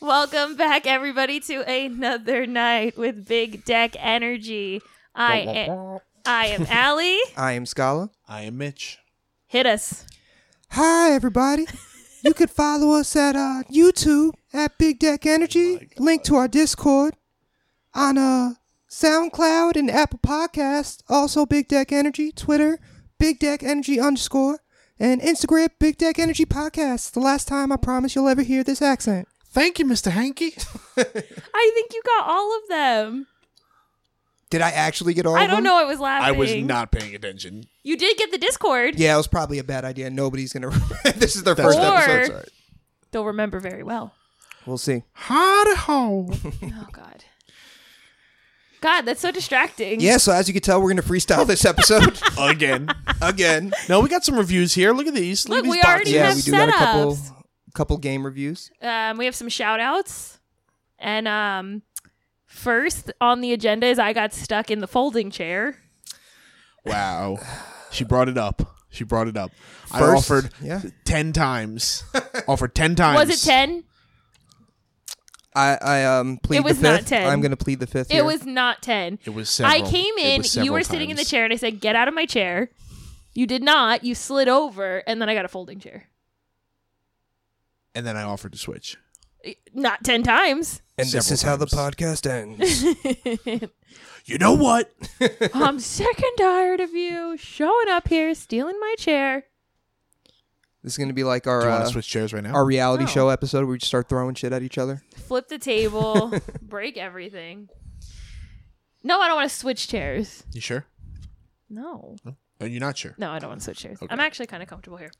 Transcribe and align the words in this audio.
Welcome 0.00 0.56
back, 0.56 0.86
everybody, 0.86 1.40
to 1.40 1.66
another 1.68 2.46
night 2.46 2.98
with 2.98 3.26
Big 3.26 3.64
Deck 3.64 3.96
Energy. 3.98 4.82
I 5.14 5.38
am, 5.38 5.98
I 6.26 6.46
am 6.48 6.66
Allie. 6.68 7.18
I 7.36 7.52
am 7.52 7.64
Scala. 7.64 8.10
I 8.28 8.42
am 8.42 8.58
Mitch. 8.58 8.98
Hit 9.46 9.64
us. 9.64 10.04
Hi, 10.72 11.12
everybody. 11.12 11.66
you 12.22 12.34
could 12.34 12.50
follow 12.50 12.92
us 12.94 13.16
at 13.16 13.36
uh, 13.36 13.62
YouTube 13.72 14.34
at 14.52 14.76
Big 14.76 14.98
Deck 14.98 15.24
Energy. 15.24 15.88
Link 15.96 16.22
to 16.24 16.36
our 16.36 16.46
Discord 16.46 17.14
on 17.94 18.18
uh, 18.18 18.52
SoundCloud 18.90 19.76
and 19.76 19.90
Apple 19.90 20.18
Podcast. 20.18 21.04
Also, 21.08 21.46
Big 21.46 21.68
Deck 21.68 21.90
Energy. 21.90 22.32
Twitter, 22.32 22.78
Big 23.18 23.38
Deck 23.38 23.62
Energy 23.62 23.98
underscore. 23.98 24.58
And 24.98 25.22
Instagram, 25.22 25.70
Big 25.78 25.96
Deck 25.96 26.18
Energy 26.18 26.44
Podcast. 26.44 27.12
The 27.12 27.20
last 27.20 27.48
time 27.48 27.72
I 27.72 27.76
promise 27.76 28.14
you'll 28.14 28.28
ever 28.28 28.42
hear 28.42 28.62
this 28.62 28.82
accent. 28.82 29.26
Thank 29.56 29.78
you, 29.78 29.86
Mr. 29.86 30.10
Hanky. 30.10 30.52
I 30.98 31.70
think 31.74 31.92
you 31.94 32.02
got 32.04 32.28
all 32.28 32.54
of 32.58 32.68
them. 32.68 33.26
Did 34.50 34.60
I 34.60 34.68
actually 34.70 35.14
get 35.14 35.24
all 35.24 35.34
of 35.34 35.40
them? 35.40 35.40
I 35.40 35.44
of 35.46 35.50
don't 35.50 35.64
them? 35.64 35.72
know. 35.72 35.78
I 35.80 35.84
was 35.84 35.98
laughing. 35.98 36.26
I 36.28 36.32
was 36.32 36.54
not 36.56 36.92
paying 36.92 37.14
attention. 37.14 37.64
You 37.82 37.96
did 37.96 38.18
get 38.18 38.30
the 38.30 38.36
Discord. 38.36 38.98
Yeah, 38.98 39.14
it 39.14 39.16
was 39.16 39.26
probably 39.28 39.58
a 39.58 39.64
bad 39.64 39.86
idea. 39.86 40.10
Nobody's 40.10 40.52
going 40.52 40.70
to. 40.70 41.12
this 41.16 41.36
is 41.36 41.42
their 41.42 41.56
first 41.56 41.78
Or- 41.78 41.82
episode. 41.86 42.26
Sorry. 42.32 42.44
Don't 43.12 43.24
remember 43.24 43.58
very 43.58 43.82
well. 43.82 44.12
We'll 44.66 44.76
see. 44.76 45.04
Hard 45.14 45.74
ho. 45.78 46.30
Oh 46.62 46.86
God. 46.92 47.24
God, 48.82 49.02
that's 49.06 49.20
so 49.22 49.30
distracting. 49.30 50.00
Yeah, 50.00 50.18
so 50.18 50.32
as 50.32 50.48
you 50.48 50.52
can 50.52 50.62
tell, 50.62 50.80
we're 50.82 50.92
going 50.92 51.02
to 51.02 51.02
freestyle 51.02 51.46
this 51.46 51.64
episode 51.64 52.20
Again. 52.38 52.88
again. 53.22 53.72
No, 53.88 54.00
we 54.00 54.10
got 54.10 54.22
some 54.22 54.36
reviews 54.36 54.74
here. 54.74 54.92
Look 54.92 55.06
at 55.06 55.14
these. 55.14 55.48
Look, 55.48 55.60
at 55.60 55.64
these 55.64 55.70
we 55.70 55.76
boxes. 55.78 55.94
already 55.94 56.10
Yeah, 56.10 56.26
have 56.26 56.36
we 56.36 56.42
do 56.42 56.50
got 56.50 56.68
a 56.68 56.72
couple 56.72 57.16
setups. 57.16 57.35
Couple 57.76 57.96
game 57.98 58.24
reviews. 58.24 58.70
Um, 58.82 59.18
we 59.18 59.26
have 59.26 59.34
some 59.34 59.48
shout 59.48 59.78
outs. 59.78 60.40
And 60.98 61.28
um, 61.28 61.82
first 62.46 63.12
on 63.20 63.42
the 63.42 63.52
agenda 63.52 63.86
is 63.86 63.98
I 63.98 64.12
got 64.12 64.32
stuck 64.32 64.70
in 64.70 64.80
the 64.80 64.88
folding 64.88 65.30
chair. 65.30 65.76
Wow. 66.84 67.38
She 67.92 68.04
brought 68.04 68.28
it 68.28 68.38
up. 68.38 68.76
She 68.88 69.04
brought 69.04 69.28
it 69.28 69.36
up. 69.36 69.50
I 69.92 70.02
offered 70.02 70.50
yeah. 70.62 70.80
10 71.04 71.32
times. 71.32 72.04
offered 72.48 72.74
10 72.74 72.94
times. 72.94 73.18
Was 73.28 73.44
it 73.44 73.46
10? 73.46 73.84
I 75.54 75.78
I 75.80 76.04
um 76.04 76.38
plead 76.42 76.58
It 76.58 76.64
was 76.64 76.80
the 76.80 76.90
not 76.90 76.98
fifth. 77.00 77.08
10. 77.08 77.28
I'm 77.28 77.40
going 77.40 77.50
to 77.50 77.56
plead 77.56 77.80
the 77.80 77.86
fifth. 77.86 78.10
It 78.10 78.16
here. 78.16 78.24
was 78.26 78.44
not 78.44 78.82
10. 78.82 79.20
It 79.24 79.30
was 79.30 79.48
several. 79.48 79.74
I 79.74 79.90
came 79.90 80.14
in, 80.18 80.42
you 80.42 80.70
were 80.70 80.82
several 80.82 80.84
sitting 80.84 81.10
in 81.10 81.16
the 81.16 81.24
chair, 81.24 81.44
and 81.44 81.52
I 81.52 81.56
said, 81.56 81.80
Get 81.80 81.96
out 81.96 82.08
of 82.08 82.14
my 82.14 82.26
chair. 82.26 82.70
You 83.32 83.46
did 83.46 83.62
not. 83.62 84.04
You 84.04 84.14
slid 84.14 84.48
over, 84.48 85.02
and 85.06 85.20
then 85.20 85.30
I 85.30 85.34
got 85.34 85.46
a 85.46 85.48
folding 85.48 85.80
chair. 85.80 86.08
And 87.96 88.06
then 88.06 88.16
I 88.16 88.22
offered 88.24 88.52
to 88.52 88.58
switch. 88.58 88.98
Not 89.72 90.04
10 90.04 90.22
times. 90.22 90.82
and 90.98 91.08
this 91.08 91.26
several 91.26 91.32
is 91.34 91.42
how 91.42 91.56
the 91.56 91.66
podcast 91.66 92.28
ends. 92.30 93.70
You 94.28 94.38
know 94.38 94.54
what? 94.54 94.92
I'm 95.54 95.78
sick 95.78 96.18
and 96.20 96.36
tired 96.36 96.80
of 96.80 96.92
you 96.92 97.36
showing 97.36 97.88
up 97.88 98.08
here, 98.08 98.34
stealing 98.34 98.74
my 98.80 98.96
chair. 98.98 99.44
this 100.82 100.94
is 100.94 100.98
going 100.98 101.06
to 101.10 101.14
be 101.14 101.22
like 101.22 101.46
our 101.46 101.60
Do 101.60 101.66
you 101.66 101.70
want 101.70 101.82
uh, 101.82 101.86
to 101.86 101.92
switch 101.92 102.08
chairs 102.08 102.32
right 102.32 102.42
now? 102.42 102.52
our 102.52 102.64
reality 102.64 103.04
No. 103.04 103.08
show 103.10 103.28
episode 103.28 103.58
where 103.60 103.66
we 103.68 103.78
just 103.78 103.86
start 103.86 104.08
throwing 104.08 104.34
shit 104.34 104.52
at 104.52 104.64
each 104.64 104.78
other. 104.78 105.00
Flip 105.14 105.46
the 105.46 105.58
table, 105.58 106.32
break 106.60 106.96
everything. 106.96 107.68
No, 109.04 109.20
I 109.20 109.28
don't 109.28 109.36
want 109.36 109.48
to 109.48 109.56
switch 109.56 109.86
chairs. 109.86 110.42
you 110.50 110.60
sure? 110.60 110.86
No. 111.70 112.16
Are 112.60 112.66
you 112.66 112.80
not 112.80 112.98
sure? 112.98 113.14
No, 113.18 113.30
I 113.30 113.38
don't 113.38 113.50
want 113.50 113.60
to 113.60 113.64
switch 113.66 113.78
chairs. 113.78 113.98
Okay. 114.02 114.12
I'm 114.12 114.18
actually 114.18 114.46
kind 114.48 114.60
of 114.64 114.68
comfortable 114.68 114.96
here. 114.98 115.12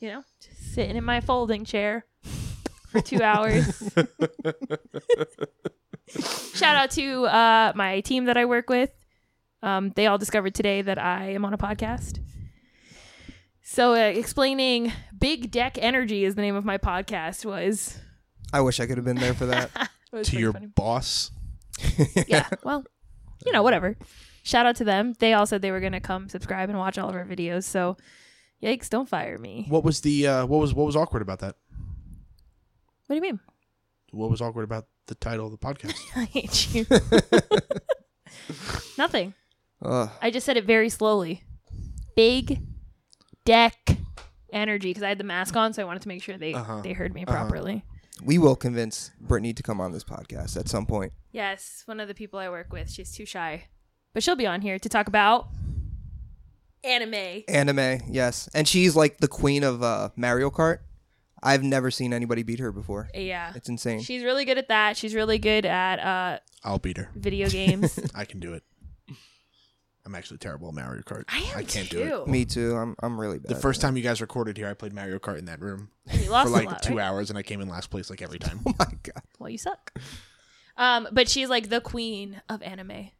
You 0.00 0.08
know, 0.10 0.24
just 0.42 0.74
sitting 0.74 0.96
in 0.96 1.04
my 1.04 1.20
folding 1.20 1.64
chair 1.64 2.04
for 2.90 3.00
two 3.00 3.22
hours. 3.22 3.64
Shout 6.54 6.76
out 6.76 6.90
to 6.92 7.24
uh, 7.26 7.72
my 7.74 8.00
team 8.00 8.26
that 8.26 8.36
I 8.36 8.44
work 8.44 8.68
with. 8.68 8.90
Um, 9.62 9.90
they 9.96 10.06
all 10.06 10.18
discovered 10.18 10.54
today 10.54 10.82
that 10.82 10.98
I 10.98 11.30
am 11.30 11.44
on 11.44 11.54
a 11.54 11.58
podcast. 11.58 12.18
So, 13.62 13.94
uh, 13.94 13.96
explaining 13.96 14.92
Big 15.18 15.50
Deck 15.50 15.78
Energy 15.80 16.24
is 16.24 16.34
the 16.34 16.42
name 16.42 16.54
of 16.54 16.66
my 16.66 16.76
podcast 16.76 17.46
was. 17.46 17.98
I 18.52 18.60
wish 18.60 18.78
I 18.78 18.86
could 18.86 18.98
have 18.98 19.06
been 19.06 19.16
there 19.16 19.34
for 19.34 19.46
that. 19.46 19.70
To 20.22 20.38
your 20.38 20.52
funny. 20.52 20.66
boss? 20.66 21.32
yeah. 22.28 22.48
Well, 22.62 22.84
you 23.44 23.50
know, 23.50 23.64
whatever. 23.64 23.96
Shout 24.44 24.64
out 24.64 24.76
to 24.76 24.84
them. 24.84 25.14
They 25.18 25.32
all 25.32 25.44
said 25.44 25.60
they 25.60 25.72
were 25.72 25.80
gonna 25.80 26.00
come 26.00 26.28
subscribe 26.28 26.68
and 26.68 26.78
watch 26.78 26.98
all 26.98 27.08
of 27.08 27.16
our 27.16 27.24
videos. 27.24 27.64
So, 27.64 27.96
yikes! 28.62 28.88
Don't 28.88 29.08
fire 29.08 29.38
me. 29.38 29.66
What 29.68 29.84
was 29.84 30.00
the 30.00 30.26
uh 30.26 30.46
what 30.46 30.60
was 30.60 30.74
what 30.74 30.86
was 30.86 30.96
awkward 30.96 31.22
about 31.22 31.40
that? 31.40 31.56
What 33.06 33.08
do 33.08 33.14
you 33.16 33.20
mean? 33.20 33.40
What 34.12 34.30
was 34.30 34.40
awkward 34.40 34.62
about 34.64 34.86
the 35.06 35.14
title 35.14 35.46
of 35.46 35.52
the 35.52 35.58
podcast? 35.58 35.94
I 36.16 36.24
hate 36.24 36.74
you. 36.74 36.86
Nothing. 38.98 39.34
Ugh. 39.82 40.10
I 40.22 40.30
just 40.30 40.46
said 40.46 40.56
it 40.56 40.64
very 40.64 40.88
slowly. 40.88 41.42
Big 42.16 42.60
deck 43.44 43.76
energy 44.52 44.90
because 44.90 45.02
I 45.02 45.08
had 45.08 45.18
the 45.18 45.24
mask 45.24 45.56
on, 45.56 45.72
so 45.72 45.82
I 45.82 45.84
wanted 45.84 46.02
to 46.02 46.08
make 46.08 46.22
sure 46.22 46.38
they 46.38 46.54
Uh-huh. 46.54 46.80
they 46.80 46.92
heard 46.92 47.14
me 47.14 47.24
Uh-huh. 47.26 47.36
properly. 47.36 47.84
we 48.22 48.38
will 48.38 48.54
convince 48.54 49.10
Brittany 49.20 49.52
to 49.52 49.62
come 49.62 49.80
on 49.80 49.90
this 49.90 50.04
podcast 50.04 50.56
at 50.56 50.68
some 50.68 50.86
point. 50.86 51.12
Yes, 51.32 51.82
one 51.86 51.98
of 51.98 52.06
the 52.06 52.14
people 52.14 52.38
I 52.38 52.48
work 52.48 52.72
with, 52.72 52.88
she's 52.88 53.10
too 53.12 53.26
shy, 53.26 53.64
but 54.12 54.22
she'll 54.22 54.36
be 54.36 54.46
on 54.46 54.60
here 54.60 54.78
to 54.78 54.88
talk 54.88 55.08
about 55.08 55.48
anime. 56.84 57.42
Anime, 57.48 58.00
yes, 58.08 58.48
and 58.54 58.66
she's 58.68 58.94
like 58.96 59.18
the 59.18 59.28
queen 59.28 59.62
of 59.64 59.82
uh, 59.82 60.10
Mario 60.16 60.50
Kart. 60.50 60.78
I've 61.42 61.62
never 61.62 61.90
seen 61.90 62.12
anybody 62.14 62.42
beat 62.42 62.58
her 62.60 62.72
before. 62.72 63.08
Yeah, 63.14 63.52
It's 63.54 63.68
insane. 63.68 64.00
she's 64.00 64.22
really 64.24 64.44
good 64.46 64.56
at 64.56 64.68
that. 64.68 64.96
She's 64.96 65.14
really 65.14 65.38
good 65.38 65.66
at 65.66 65.98
uh, 66.00 66.38
I'll 66.64 66.78
beat 66.78 66.96
her. 66.96 67.10
video 67.14 67.48
games. 67.50 67.98
I 68.14 68.24
can 68.24 68.40
do 68.40 68.54
it. 68.54 68.62
I'm 70.06 70.14
actually 70.14 70.36
terrible 70.38 70.68
at 70.68 70.74
Mario 70.74 71.00
Kart. 71.02 71.24
I 71.28 71.38
am 71.58 71.64
can't 71.64 71.88
too. 71.90 71.98
do 72.04 72.22
it. 72.22 72.28
Me 72.28 72.44
too. 72.44 72.74
I'm 72.76 72.94
I'm 73.02 73.18
really 73.18 73.38
bad. 73.38 73.48
The 73.54 73.60
first 73.60 73.80
time 73.80 73.96
you 73.96 74.02
guys 74.02 74.20
recorded 74.20 74.56
here, 74.58 74.68
I 74.68 74.74
played 74.74 74.92
Mario 74.92 75.18
Kart 75.18 75.38
in 75.38 75.46
that 75.46 75.60
room 75.60 75.88
And 76.06 76.20
you 76.24 76.30
lost 76.30 76.48
for 76.48 76.52
like 76.52 76.66
a 76.66 76.70
lot, 76.72 76.82
two 76.82 76.96
right? 76.98 77.04
hours, 77.04 77.30
and 77.30 77.38
I 77.38 77.42
came 77.42 77.60
in 77.62 77.68
last 77.70 77.88
place 77.90 78.10
like 78.10 78.20
every 78.20 78.38
time. 78.38 78.60
Oh 78.66 78.74
my 78.78 78.86
god. 79.02 79.22
Well, 79.38 79.48
you 79.48 79.56
suck. 79.58 79.92
Um, 80.76 81.08
but 81.12 81.28
she's 81.28 81.48
like 81.48 81.68
the 81.70 81.80
queen 81.80 82.42
of 82.50 82.62
anime. 82.62 83.10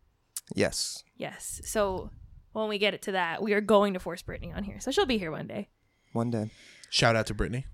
Yes. 0.55 1.05
Yes. 1.17 1.63
So 1.65 2.11
when 2.55 2.69
we 2.69 2.79
get 2.79 2.95
it 2.95 3.03
to 3.03 3.13
that, 3.13 3.43
we 3.43 3.53
are 3.53 3.61
going 3.61 3.93
to 3.95 4.01
force 4.01 4.23
Brittany 4.23 4.53
on 4.53 4.65
here. 4.65 4.81
So 4.81 4.91
she'll 4.91 5.07
be 5.07 5.19
here 5.19 5.31
one 5.31 5.47
day. 5.47 5.69
One 6.13 6.31
day. 6.31 6.51
Shout 6.91 7.15
out 7.17 7.27
to 7.27 7.35
Brittany. 7.35 7.67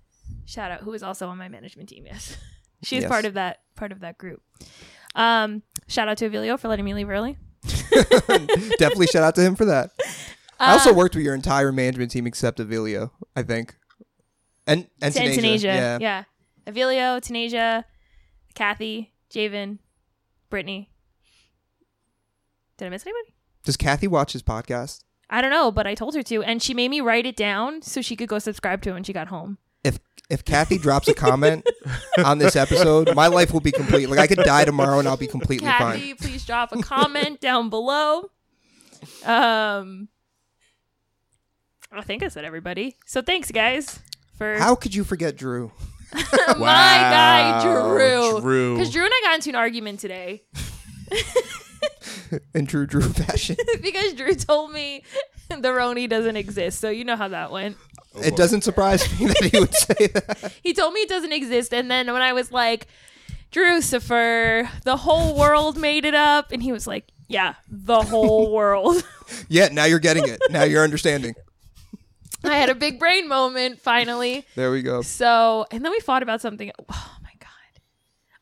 Shout 0.46 0.70
out 0.70 0.80
who 0.80 0.92
is 0.94 1.02
also 1.02 1.28
on 1.28 1.38
my 1.38 1.48
management 1.48 1.88
team. 1.88 2.06
Yes, 2.06 2.36
she 2.82 2.96
is 2.96 3.02
Yes. 3.02 3.10
part 3.10 3.24
of 3.24 3.34
that 3.34 3.60
part 3.76 3.92
of 3.92 4.00
that 4.00 4.18
group. 4.18 4.42
Um, 5.14 5.62
shout 5.88 6.08
out 6.08 6.18
to 6.18 6.28
Avilio 6.30 6.58
for 6.58 6.68
letting 6.68 6.84
me 6.84 6.94
leave 6.94 7.08
early. 7.08 7.36
Definitely 8.78 9.06
shout 9.08 9.22
out 9.22 9.34
to 9.34 9.42
him 9.42 9.54
for 9.56 9.64
that. 9.66 9.90
I 10.58 10.72
also 10.72 10.90
Uh, 10.90 10.94
worked 10.94 11.14
with 11.14 11.24
your 11.24 11.34
entire 11.34 11.72
management 11.72 12.10
team 12.10 12.26
except 12.26 12.58
Avilio, 12.58 13.10
I 13.36 13.42
think. 13.42 13.74
And 14.66 14.88
and 15.02 15.12
to 15.14 15.20
Tanasia. 15.20 15.64
Yeah. 15.64 15.98
Yeah. 16.00 16.24
Avilio, 16.66 17.20
Tanasia, 17.20 17.84
Kathy, 18.54 19.12
Javen, 19.30 19.78
Brittany. 20.48 20.90
Did 22.78 22.86
I 22.86 22.88
miss 22.90 23.04
anybody? 23.06 23.34
Does 23.64 23.76
Kathy 23.76 24.06
watch 24.06 24.32
his 24.32 24.42
podcast? 24.42 25.04
I 25.28 25.40
don't 25.40 25.50
know, 25.50 25.70
but 25.70 25.86
I 25.86 25.94
told 25.94 26.14
her 26.14 26.22
to, 26.24 26.42
and 26.42 26.62
she 26.62 26.74
made 26.74 26.88
me 26.88 27.00
write 27.00 27.24
it 27.24 27.36
down 27.36 27.82
so 27.82 28.02
she 28.02 28.16
could 28.16 28.28
go 28.28 28.38
subscribe 28.38 28.82
to 28.82 28.90
it 28.90 28.94
when 28.94 29.04
she 29.04 29.12
got 29.12 29.28
home. 29.28 29.58
If 29.84 29.98
if 30.28 30.44
Kathy 30.44 30.78
drops 30.78 31.08
a 31.08 31.14
comment 31.14 31.66
on 32.24 32.38
this 32.38 32.56
episode, 32.56 33.14
my 33.14 33.28
life 33.28 33.52
will 33.52 33.60
be 33.60 33.72
complete. 33.72 34.08
Like 34.10 34.18
I 34.18 34.26
could 34.26 34.38
die 34.38 34.64
tomorrow 34.64 34.98
and 34.98 35.08
I'll 35.08 35.16
be 35.16 35.26
completely 35.26 35.68
fine. 35.68 35.98
Kathy, 35.98 36.14
please 36.14 36.44
drop 36.44 36.72
a 36.72 36.82
comment 36.82 37.40
down 37.40 37.70
below. 37.70 38.30
Um, 39.24 40.08
I 41.92 42.02
think 42.02 42.22
I 42.22 42.28
said 42.28 42.44
everybody. 42.44 42.96
So 43.06 43.22
thanks, 43.22 43.50
guys, 43.50 44.00
for 44.36 44.58
How 44.58 44.74
could 44.74 44.94
you 44.94 45.04
forget 45.04 45.36
Drew? 45.36 45.72
my 46.12 46.56
guy 46.58 47.62
Drew. 47.62 48.40
Drew. 48.40 48.74
Because 48.74 48.92
Drew 48.92 49.04
and 49.04 49.12
I 49.14 49.20
got 49.24 49.34
into 49.36 49.50
an 49.50 49.56
argument 49.56 50.00
today 50.00 50.42
In 52.54 52.66
true 52.66 52.86
Drew 52.86 53.02
fashion. 53.02 53.56
because 53.82 54.14
Drew 54.14 54.34
told 54.34 54.72
me 54.72 55.02
the 55.48 55.68
Roni 55.68 56.08
doesn't 56.08 56.36
exist. 56.36 56.80
So 56.80 56.90
you 56.90 57.04
know 57.04 57.16
how 57.16 57.28
that 57.28 57.50
went. 57.50 57.76
It 58.16 58.36
doesn't 58.36 58.62
surprise 58.62 59.02
me 59.20 59.26
that 59.26 59.50
he 59.52 59.58
would 59.60 59.74
say 59.74 60.06
that. 60.08 60.52
He 60.62 60.74
told 60.74 60.94
me 60.94 61.00
it 61.00 61.08
doesn't 61.08 61.32
exist, 61.32 61.72
and 61.72 61.90
then 61.90 62.12
when 62.12 62.22
I 62.22 62.32
was 62.32 62.50
like, 62.50 62.88
Drucifer, 63.52 64.68
the 64.84 64.96
whole 64.96 65.36
world 65.36 65.76
made 65.76 66.04
it 66.04 66.14
up, 66.14 66.52
and 66.52 66.62
he 66.62 66.72
was 66.72 66.86
like, 66.86 67.06
Yeah, 67.28 67.54
the 67.68 68.02
whole 68.02 68.52
world. 68.52 69.04
Yeah, 69.48 69.68
now 69.70 69.84
you're 69.84 70.00
getting 70.00 70.26
it. 70.26 70.40
Now 70.50 70.64
you're 70.64 70.82
understanding. 70.82 71.34
I 72.42 72.56
had 72.56 72.68
a 72.68 72.74
big 72.74 72.98
brain 72.98 73.28
moment 73.28 73.80
finally. 73.80 74.44
There 74.56 74.72
we 74.72 74.82
go. 74.82 75.02
So, 75.02 75.66
and 75.70 75.84
then 75.84 75.92
we 75.92 76.00
fought 76.00 76.22
about 76.24 76.40
something. 76.40 76.70
Oh 76.88 77.16
my 77.22 77.30
god, 77.38 77.80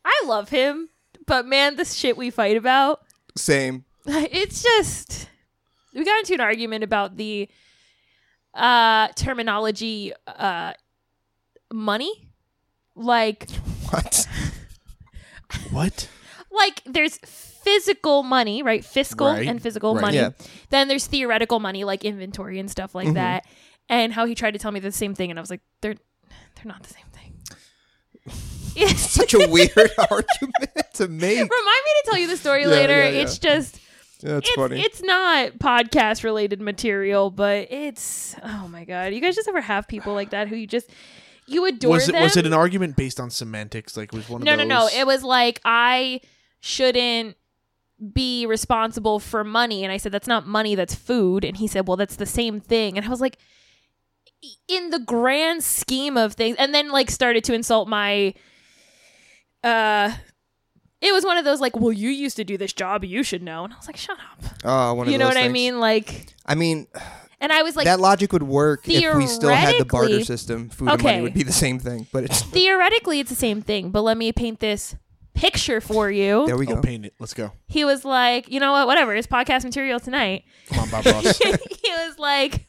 I 0.05 0.23
love 0.27 0.49
him, 0.49 0.89
but 1.27 1.47
man, 1.47 1.77
this 1.77 1.95
shit 1.95 2.17
we 2.17 2.31
fight 2.31 2.57
about, 2.57 3.03
Same. 3.39 3.85
it's 4.07 4.63
just 4.63 5.29
we 5.95 6.05
got 6.05 6.19
into 6.19 6.35
an 6.35 6.41
argument 6.41 6.85
about 6.85 7.17
the 7.17 7.49
uh 8.55 9.09
terminology 9.09 10.13
uh 10.27 10.73
money, 11.73 12.31
like 12.95 13.49
What? 13.91 14.27
What? 15.71 16.09
like 16.51 16.83
there's 16.87 17.19
physical 17.19 18.23
money, 18.23 18.63
right? 18.63 18.85
Fiscal 18.85 19.27
Right, 19.29 19.47
and 19.47 19.63
physical 19.63 19.95
right. 19.95 20.01
money. 20.03 20.17
Yeah. 20.17 20.31
Then 20.71 20.89
there's 20.89 21.07
theoretical 21.07 21.61
money, 21.61 21.85
like 21.85 22.05
inventory 22.05 22.59
and 22.59 22.71
stuff 22.71 22.95
like 22.95 23.09
Mhm. 23.09 23.15
that. 23.15 23.47
And 23.89 24.13
how 24.13 24.25
he 24.27 24.35
tried 24.35 24.53
to 24.53 24.59
tell 24.59 24.73
me 24.73 24.81
the 24.81 24.93
same 24.93 25.15
thing, 25.15 25.31
and 25.31 25.39
I 25.39 25.43
was 25.43 25.51
like, 25.51 25.61
they're 25.83 25.95
they're 25.95 26.65
not 26.65 26.83
the 26.83 26.93
same 26.93 27.07
It's 28.77 29.01
such 29.11 29.35
a 29.35 29.49
weird 29.49 29.71
argument 30.11 30.93
to 30.95 31.09
make. 31.09 31.37
Remind 31.37 31.49
me 31.49 31.49
to 31.49 32.03
tell 32.07 32.19
you 32.19 32.27
the 32.29 32.37
story 32.37 32.63
Yeah, 32.63 32.69
later. 32.69 32.99
yeah, 33.03 33.09
yeah. 33.11 33.23
It's 33.23 33.39
just 33.39 33.81
That's 34.21 34.47
it's 34.49 34.55
funny. 34.57 34.81
it's 34.81 35.03
not 35.03 35.53
podcast 35.59 36.25
related 36.25 36.61
material, 36.61 37.31
but 37.31 37.69
it's 37.71 38.37
oh 38.45 38.69
my 38.69 38.85
god. 38.85 39.15
You 39.15 39.21
guys 39.21 39.35
just 39.35 39.49
ever 39.49 39.61
have 39.61 39.89
people 39.89 40.15
like 40.15 40.31
that 40.31 40.49
who 40.49 40.57
you 40.57 40.67
just 40.67 40.91
you 41.47 41.65
adore 41.67 41.93
Was 41.93 42.09
it 42.09 42.13
them? 42.13 42.23
was 42.23 42.37
it 42.37 42.47
an 42.47 42.53
argument 42.53 42.95
based 42.97 43.19
on 43.19 43.31
semantics? 43.31 43.97
Like 43.97 44.13
was 44.13 44.29
one 44.29 44.43
no, 44.43 44.53
of 44.53 44.59
no, 44.59 44.65
those? 44.81 44.93
no. 44.95 45.01
It 45.01 45.07
was 45.07 45.25
like 45.25 45.61
I 45.65 46.21
shouldn't 46.61 47.37
be 48.13 48.47
responsible 48.47 49.19
for 49.19 49.43
money, 49.43 49.83
and 49.83 49.93
I 49.93 49.97
said 49.97 50.13
that's 50.13 50.29
not 50.29 50.47
money, 50.47 50.75
that's 50.75 50.95
food. 50.95 51.45
And 51.45 51.57
he 51.57 51.67
said, 51.67 51.89
well, 51.89 51.97
that's 51.97 52.17
the 52.17 52.27
same 52.27 52.61
thing. 52.61 52.97
And 52.97 53.05
I 53.05 53.09
was 53.09 53.21
like, 53.21 53.39
in 54.69 54.91
the 54.91 54.99
grand 54.99 55.63
scheme 55.65 56.17
of 56.17 56.35
things, 56.35 56.57
and 56.59 56.75
then 56.75 56.91
like 56.91 57.11
started 57.11 57.45
to 57.45 57.55
insult 57.55 57.89
my. 57.89 58.35
Uh, 59.65 60.13
it 61.01 61.13
was 61.13 61.25
one 61.25 61.37
of 61.37 61.45
those 61.45 61.61
like, 61.61 61.77
well, 61.77 61.93
you 61.93 62.11
used 62.11 62.37
to 62.37 62.45
do 62.45 62.57
this 62.57 62.73
job, 62.73 63.05
you 63.05 63.23
should 63.23 63.43
know. 63.43 63.65
And 63.65 63.73
I 63.73 63.77
was 63.77 63.87
like, 63.87 63.97
shut 63.97 64.19
up. 64.19 64.45
oh, 64.65 64.95
one 64.95 65.07
of 65.07 65.13
you 65.13 65.19
know 65.19 65.27
those 65.27 65.35
what 65.37 65.45
I 65.45 65.49
mean? 65.49 65.79
Like, 65.81 66.35
I 66.47 66.55
mean, 66.55 66.87
and 67.41 67.53
I 67.53 67.63
was 67.63 67.77
like, 67.77 67.85
that 67.87 68.01
logic 68.01 68.33
would 68.33 68.43
work 68.43 68.89
if 68.89 69.15
we 69.17 69.27
still 69.27 69.51
had 69.51 69.77
the 69.79 69.85
barter 69.85 70.25
system. 70.25 70.69
Food 70.71 70.89
and 70.89 71.03
money 71.03 71.21
would 71.21 71.35
be 71.35 71.43
the 71.45 71.53
same 71.53 71.79
thing, 71.79 72.07
but 72.13 72.25
it's 72.25 72.43
theoretically, 72.53 73.21
it's 73.21 73.31
the 73.31 73.37
same 73.37 73.63
thing. 73.63 73.91
But 73.91 74.03
let 74.03 74.17
me 74.17 74.33
paint 74.33 74.61
this 74.61 74.97
picture 75.35 75.81
for 75.81 76.11
you. 76.11 76.47
there 76.47 76.57
we 76.57 76.67
Oh, 76.67 76.75
go. 76.77 76.81
paint 76.81 77.07
it. 77.07 77.15
Let's 77.21 77.35
go. 77.35 77.53
he 77.69 77.85
was 77.85 78.05
like, 78.05 78.49
you 78.51 78.59
know 78.59 78.73
what, 78.73 78.87
whatever, 78.89 79.15
it's 79.15 79.27
podcast 79.29 79.63
material 79.65 80.01
tonight. 80.01 80.45
Come 80.69 80.81
on, 80.81 80.91
Bob 80.91 81.07
Ross. 81.07 81.39
he 81.39 81.53
was 81.91 82.19
like, 82.19 82.67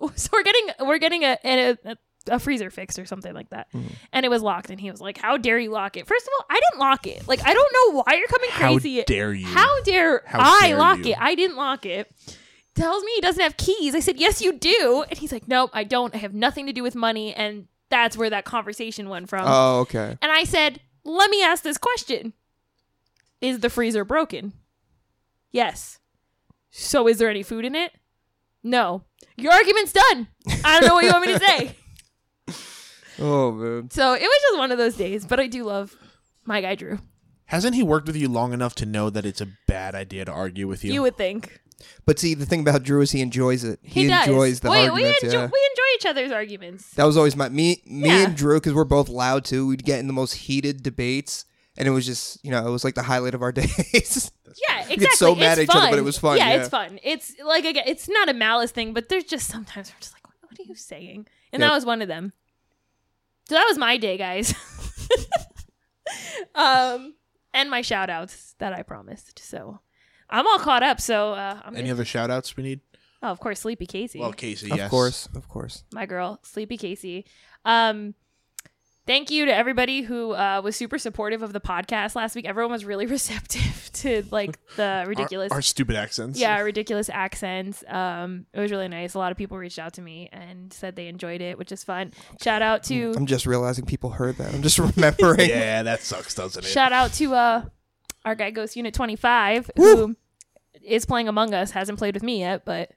so 0.16 0.28
we're 0.32 0.42
getting 0.42 0.68
we're 0.80 0.98
getting 0.98 1.22
a 1.24 1.38
a, 1.44 1.96
a 2.28 2.38
freezer 2.38 2.70
fixed 2.70 2.98
or 2.98 3.06
something 3.06 3.32
like 3.34 3.50
that, 3.50 3.72
Mhm. 3.72 3.92
and 4.12 4.26
it 4.26 4.28
was 4.28 4.42
locked, 4.42 4.70
and 4.70 4.80
he 4.80 4.90
was 4.90 5.00
like, 5.00 5.18
how 5.18 5.36
dare 5.36 5.58
you 5.58 5.70
lock 5.70 5.96
it? 5.96 6.06
First 6.06 6.26
of 6.26 6.32
all, 6.38 6.46
I 6.50 6.60
didn't 6.70 6.80
lock 6.80 7.06
it. 7.06 7.26
Like 7.28 7.40
I 7.44 7.54
don't 7.54 7.72
know 7.94 8.02
why 8.02 8.14
you're 8.14 8.28
coming 8.28 8.50
How 8.50 8.68
crazy. 8.72 9.02
dare 9.06 9.32
you? 9.32 9.46
How 9.46 9.82
dare 9.82 10.22
How 10.26 10.40
I 10.40 10.68
dare 10.68 10.78
lock 10.78 10.98
you. 11.04 11.12
it? 11.12 11.18
I 11.20 11.34
didn't 11.34 11.56
lock 11.56 11.86
it. 11.86 12.10
Tells 12.74 13.02
me 13.02 13.10
he 13.16 13.20
doesn't 13.20 13.42
have 13.42 13.56
keys. 13.56 13.94
I 13.96 13.98
said, 13.98 14.18
yes, 14.18 14.40
you 14.40 14.52
do. 14.52 15.04
And 15.08 15.18
he's 15.18 15.32
like, 15.32 15.48
nope, 15.48 15.70
I 15.72 15.82
don't. 15.82 16.14
I 16.14 16.18
have 16.18 16.32
nothing 16.32 16.64
to 16.68 16.72
do 16.72 16.84
with 16.84 16.94
money. 16.94 17.34
And 17.34 17.66
that's 17.88 18.16
where 18.16 18.30
that 18.30 18.44
conversation 18.44 19.08
went 19.08 19.28
from. 19.28 19.42
Oh, 19.48 19.80
okay. 19.80 20.16
And 20.22 20.30
I 20.30 20.44
said, 20.44 20.80
let 21.02 21.28
me 21.28 21.42
ask 21.42 21.64
this 21.64 21.76
question 21.78 22.34
Is 23.40 23.58
the 23.60 23.68
freezer 23.70 24.04
broken? 24.04 24.52
Yes. 25.50 25.98
So 26.70 27.08
is 27.08 27.18
there 27.18 27.28
any 27.30 27.42
food 27.42 27.64
in 27.64 27.74
it? 27.74 27.90
No. 28.62 29.02
Your 29.36 29.52
argument's 29.52 29.92
done. 29.92 30.28
I 30.64 30.78
don't 30.80 30.88
know 30.88 30.94
what 30.94 31.04
you 31.04 31.10
want 31.12 31.26
me 31.26 31.32
to 31.34 31.38
say. 31.40 31.74
Oh 33.20 33.50
man. 33.50 33.90
So 33.90 34.12
it 34.14 34.22
was 34.22 34.42
just 34.48 34.58
one 34.58 34.70
of 34.70 34.78
those 34.78 34.94
days, 34.94 35.26
but 35.26 35.40
I 35.40 35.48
do 35.48 35.64
love 35.64 35.96
my 36.44 36.60
guy 36.60 36.76
Drew. 36.76 37.00
Hasn't 37.46 37.74
he 37.74 37.82
worked 37.82 38.06
with 38.06 38.14
you 38.16 38.28
long 38.28 38.52
enough 38.52 38.74
to 38.76 38.86
know 38.86 39.10
that 39.10 39.26
it's 39.26 39.40
a 39.40 39.48
bad 39.66 39.94
idea 39.96 40.24
to 40.24 40.30
argue 40.30 40.68
with 40.68 40.84
you? 40.84 40.92
You 40.92 41.02
would 41.02 41.16
think. 41.16 41.60
But 42.06 42.18
see, 42.18 42.34
the 42.34 42.46
thing 42.46 42.60
about 42.60 42.82
Drew 42.84 43.00
is 43.00 43.10
he 43.10 43.20
enjoys 43.20 43.64
it. 43.64 43.80
He, 43.82 44.02
He, 44.02 44.06
does. 44.08 44.26
enjoys 44.28 44.60
the 44.60 44.70
Wait, 44.70 44.90
we 44.92 45.04
enjoy, 45.04 45.16
yeah. 45.30 45.46
we 45.46 45.68
enjoy 45.70 45.84
each 45.96 46.06
other's 46.06 46.30
arguments. 46.32 46.90
That 46.92 47.04
was 47.04 47.16
always 47.16 47.34
my 47.34 47.48
me 47.48 47.82
me 47.86 48.08
Yeah. 48.08 48.26
and 48.26 48.36
Drew 48.36 48.58
because 48.60 48.74
we're 48.74 48.84
both 48.84 49.08
loud 49.08 49.44
too. 49.44 49.66
We'd 49.66 49.84
get 49.84 49.98
in 49.98 50.06
the 50.06 50.12
most 50.12 50.34
heated 50.34 50.82
debates, 50.84 51.44
and 51.76 51.88
it 51.88 51.90
was 51.90 52.06
just 52.06 52.38
you 52.44 52.52
know 52.52 52.64
it 52.66 52.70
was 52.70 52.84
like 52.84 52.94
the 52.94 53.02
highlight 53.02 53.34
of 53.34 53.42
our 53.42 53.50
days. 53.62 54.30
Yeah, 54.68 54.74
exactly. 54.80 54.96
get 54.96 55.12
so 55.14 55.34
mad 55.34 55.58
it's 55.58 55.60
at 55.60 55.62
each 55.64 55.70
other, 55.70 55.80
fun. 55.80 55.90
but 55.90 55.98
it 55.98 56.02
was 56.02 56.18
fun, 56.18 56.36
Yeah, 56.38 56.50
yeah. 56.50 56.56
it's 56.60 56.68
fun. 56.68 56.98
It's 57.02 57.34
like 57.44 57.64
again, 57.64 57.84
it's 57.86 58.08
not 58.08 58.28
a 58.28 58.34
malice 58.34 58.70
thing, 58.70 58.92
but 58.94 59.08
there's 59.08 59.24
just 59.24 59.48
sometimes 59.48 59.90
we're 59.92 60.00
just 60.00 60.14
like, 60.14 60.26
what, 60.26 60.34
what 60.42 60.58
are 60.60 60.68
you 60.68 60.74
saying? 60.74 61.26
And 61.52 61.60
Yep. 61.60 61.68
that 61.70 61.74
was 61.74 61.84
one 61.86 62.02
of 62.02 62.08
them. 62.08 62.32
So 63.48 63.54
that 63.54 63.64
was 63.68 63.78
my 63.78 63.96
day, 63.96 64.16
guys. 64.18 64.54
um, 66.54 67.14
and 67.54 67.70
my 67.70 67.82
shout 67.82 68.10
outs 68.10 68.54
that 68.58 68.72
I 68.72 68.82
promised. 68.82 69.38
So 69.40 69.80
I'm 70.30 70.46
all 70.46 70.58
caught 70.58 70.82
up. 70.82 71.00
So 71.00 71.32
uh, 71.32 71.60
I'm 71.64 71.74
Any 71.74 71.84
gonna, 71.84 71.94
other 71.94 72.04
shout 72.04 72.30
outs 72.30 72.56
we 72.56 72.62
need? 72.62 72.80
oh, 73.22 73.28
of 73.28 73.40
course, 73.40 73.60
Sleepy 73.60 73.86
Casey, 73.86 74.20
Well, 74.20 74.32
Casey, 74.32 74.66
yes. 74.68 74.72
of 74.74 74.78
yes. 74.78 74.90
course, 74.90 75.28
of 75.34 75.48
course. 75.48 75.84
my 75.92 76.06
girl, 76.06 76.38
Sleepy 76.42 76.76
Casey. 76.76 77.26
Um, 77.64 78.14
thank 79.08 79.32
you 79.32 79.46
to 79.46 79.52
everybody 79.54 80.02
who 80.02 80.30
uh, 80.32 80.60
was 80.62 80.76
super 80.76 80.98
supportive 80.98 81.42
of 81.42 81.52
the 81.52 81.60
podcast 81.60 82.14
last 82.14 82.36
week. 82.36 82.44
Everyone 82.44 82.70
was 82.70 82.84
really 82.84 83.06
receptive 83.18 83.90
to 83.94 84.22
like 84.30 84.56
the 84.76 85.04
ridiculous 85.08 85.50
Our, 85.50 85.60
stupid 85.62 85.96
accents. 85.96 86.38
yeah 86.38 86.60
ridiculous 86.60 87.08
accents 87.10 87.82
um 87.88 88.46
it 88.52 88.60
was 88.60 88.70
really 88.70 88.86
nice 88.86 89.14
a 89.14 89.18
lot 89.18 89.32
of 89.32 89.38
people 89.38 89.58
reached 89.58 89.78
out 89.80 89.94
to 89.94 90.02
me 90.02 90.28
and 90.30 90.72
said 90.72 90.94
they 90.94 91.08
enjoyed 91.08 91.40
it 91.40 91.58
which 91.58 91.72
is 91.72 91.82
fun 91.82 92.12
shout 92.40 92.62
out 92.62 92.84
to 92.84 93.14
I'm 93.16 93.26
just 93.26 93.44
realizing 93.46 93.84
people 93.86 94.10
heard 94.10 94.36
that. 94.36 94.54
I'm 94.54 94.62
just 94.62 94.78
remembering. 94.96 95.48
Yeah, 95.48 95.82
that 95.82 96.02
sucks, 96.02 96.34
doesn't 96.34 96.64
it? 96.64 96.68
shout 96.68 96.92
out 96.92 97.12
to 97.14 97.34
uh 97.34 97.62
our 98.24 98.34
guy 98.36 98.50
ghost 98.50 98.76
unit 98.76 98.94
25 98.94 99.70
who 99.76 100.14
is 100.82 101.06
playing 101.06 101.26
among 101.28 101.54
us 101.54 101.70
hasn't 101.72 101.98
played 101.98 102.14
with 102.14 102.22
me 102.22 102.40
yet 102.40 102.64
but 102.64 102.92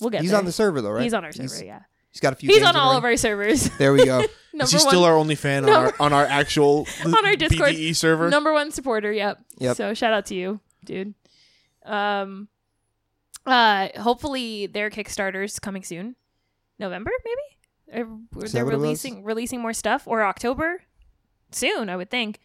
we'll 0.00 0.10
get 0.10 0.20
He's 0.20 0.30
there. 0.30 0.38
on 0.38 0.44
the 0.44 0.52
server 0.52 0.80
though, 0.82 0.90
right? 0.90 1.02
he's 1.02 1.14
on 1.14 1.24
our 1.24 1.32
server 1.32 1.48
He's- 1.54 1.62
yeah 1.64 1.80
he's 2.10 2.20
got 2.20 2.32
a 2.32 2.36
few. 2.36 2.48
he's 2.48 2.58
games 2.58 2.68
on 2.68 2.76
all 2.76 2.92
the 2.92 2.98
of 2.98 3.04
our 3.04 3.16
servers 3.16 3.68
There 3.78 3.92
we 3.92 4.04
go. 4.04 4.18
number 4.52 4.64
Is 4.64 4.70
he 4.72 4.76
one 4.78 4.88
still 4.88 5.04
our 5.04 5.14
only 5.16 5.34
fan 5.34 5.64
on 5.64 5.70
Number- 5.70 5.88
our 5.98 6.02
on 6.06 6.12
our 6.12 6.24
actual 6.26 6.86
On 7.04 7.26
our 7.26 7.36
Discord. 7.36 7.70
BDE 7.74 7.94
server? 7.96 8.28
number 8.30 8.52
one 8.52 8.70
supporter 8.70 9.12
yep 9.12 9.38
Yep. 9.58 9.76
so 9.76 9.94
shout 9.94 10.12
out 10.12 10.26
to 10.26 10.34
you 10.34 10.60
dude 10.84 11.14
um 11.84 12.48
uh 13.46 13.88
hopefully 14.00 14.66
their 14.66 14.90
kickstarter's 14.90 15.58
coming 15.58 15.82
soon 15.82 16.16
november 16.78 17.10
maybe 17.24 18.02
Or- 18.02 18.18
or 18.36 18.44
Is 18.44 18.52
they're 18.52 18.64
what 18.64 18.74
it 18.74 18.76
was? 18.78 18.82
releasing 18.84 19.24
releasing 19.24 19.60
more 19.60 19.72
stuff 19.72 20.02
or 20.06 20.22
october 20.24 20.82
soon 21.50 21.88
i 21.88 21.96
would 21.96 22.10
think 22.10 22.40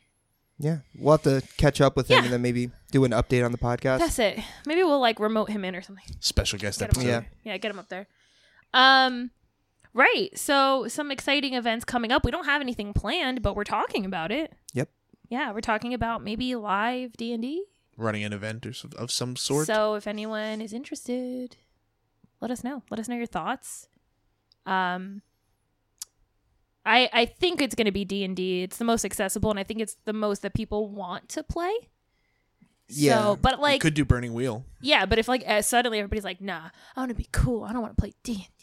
Yeah, 0.60 0.78
we'll 0.98 1.18
have 1.18 1.24
to 1.24 1.42
catch 1.58 1.82
up 1.82 1.96
with 1.98 2.08
him 2.10 2.20
Yeah. 2.20 2.24
and 2.26 2.34
then 2.34 2.42
maybe 2.42 2.72
do 2.92 3.04
an 3.06 3.12
update 3.12 3.44
on 3.44 3.52
the 3.52 3.58
podcast. 3.58 4.00
that's 4.00 4.20
it 4.20 4.40
maybe 4.66 4.84
we'll 4.84 5.02
like 5.02 5.20
remote 5.20 5.50
him 5.50 5.66
in 5.66 5.76
or 5.76 5.82
something 5.82 6.06
Special 6.20 6.58
guest 6.60 6.80
get 6.80 6.86
him 6.96 7.02
episode. 7.02 7.14
up 7.18 7.24
there. 7.24 7.32
yeah 7.44 7.58
get 7.58 7.72
him 7.72 7.80
up 7.80 7.90
there 7.90 8.08
um 8.74 9.32
right 9.94 10.38
so 10.38 10.88
some 10.88 11.12
exciting 11.12 11.54
events 11.54 11.86
coming 11.86 12.12
up 12.12 12.26
we 12.26 12.32
don't 12.32 12.46
have 12.46 12.62
anything 12.62 12.94
planned 12.94 13.42
but 13.42 13.56
we're 13.56 13.64
talking 13.64 14.06
about 14.06 14.32
it 14.32 14.54
Yep. 14.74 14.90
yeah 15.30 15.52
we're 15.52 15.62
talking 15.62 15.94
about 15.94 16.24
maybe 16.24 16.56
live 16.56 17.14
d&d 17.18 17.64
Running 17.96 18.24
an 18.24 18.34
event 18.34 18.66
or 18.66 18.74
of 18.98 19.12
some 19.12 19.36
sort. 19.36 19.68
So 19.68 19.94
if 19.94 20.08
anyone 20.08 20.62
is 20.62 20.74
interested, 20.74 21.58
let 22.42 22.50
us 22.50 22.64
know. 22.64 22.82
Let 22.90 23.00
us 23.00 23.08
know 23.08 23.16
your 23.16 23.28
thoughts. 23.28 23.88
Um 24.66 25.22
I 26.86 27.08
I 27.14 27.26
think 27.26 27.62
it's 27.62 27.76
going 27.76 27.86
to 27.86 27.92
be 27.92 28.04
D&D. 28.04 28.64
It's 28.64 28.78
the 28.78 28.84
most 28.84 29.06
accessible 29.06 29.52
and 29.52 29.60
I 29.60 29.64
think 29.64 29.80
it's 29.80 29.96
the 30.06 30.14
most 30.14 30.42
that 30.42 30.56
people 30.56 30.90
want 30.90 31.30
to 31.30 31.44
play. 31.44 31.72
Yeah. 32.90 33.22
So, 33.22 33.36
but 33.40 33.58
We 33.60 33.62
like 33.64 33.82
could 33.82 33.94
do 33.94 34.06
Burning 34.06 34.34
Wheel. 34.34 34.66
yeah, 34.82 35.06
but 35.06 35.20
if 35.20 35.28
like 35.28 35.44
uh, 35.48 35.62
suddenly 35.62 36.00
everybody's 36.00 36.26
like, 36.26 36.42
"Nah, 36.42 36.70
I 36.96 37.00
want 37.00 37.10
to 37.10 37.16
be 37.16 37.30
cool. 37.32 37.64
I 37.64 37.74
don't 37.74 37.82
want 37.84 37.96
to 37.96 38.02
play 38.02 38.14
D&D." 38.24 38.63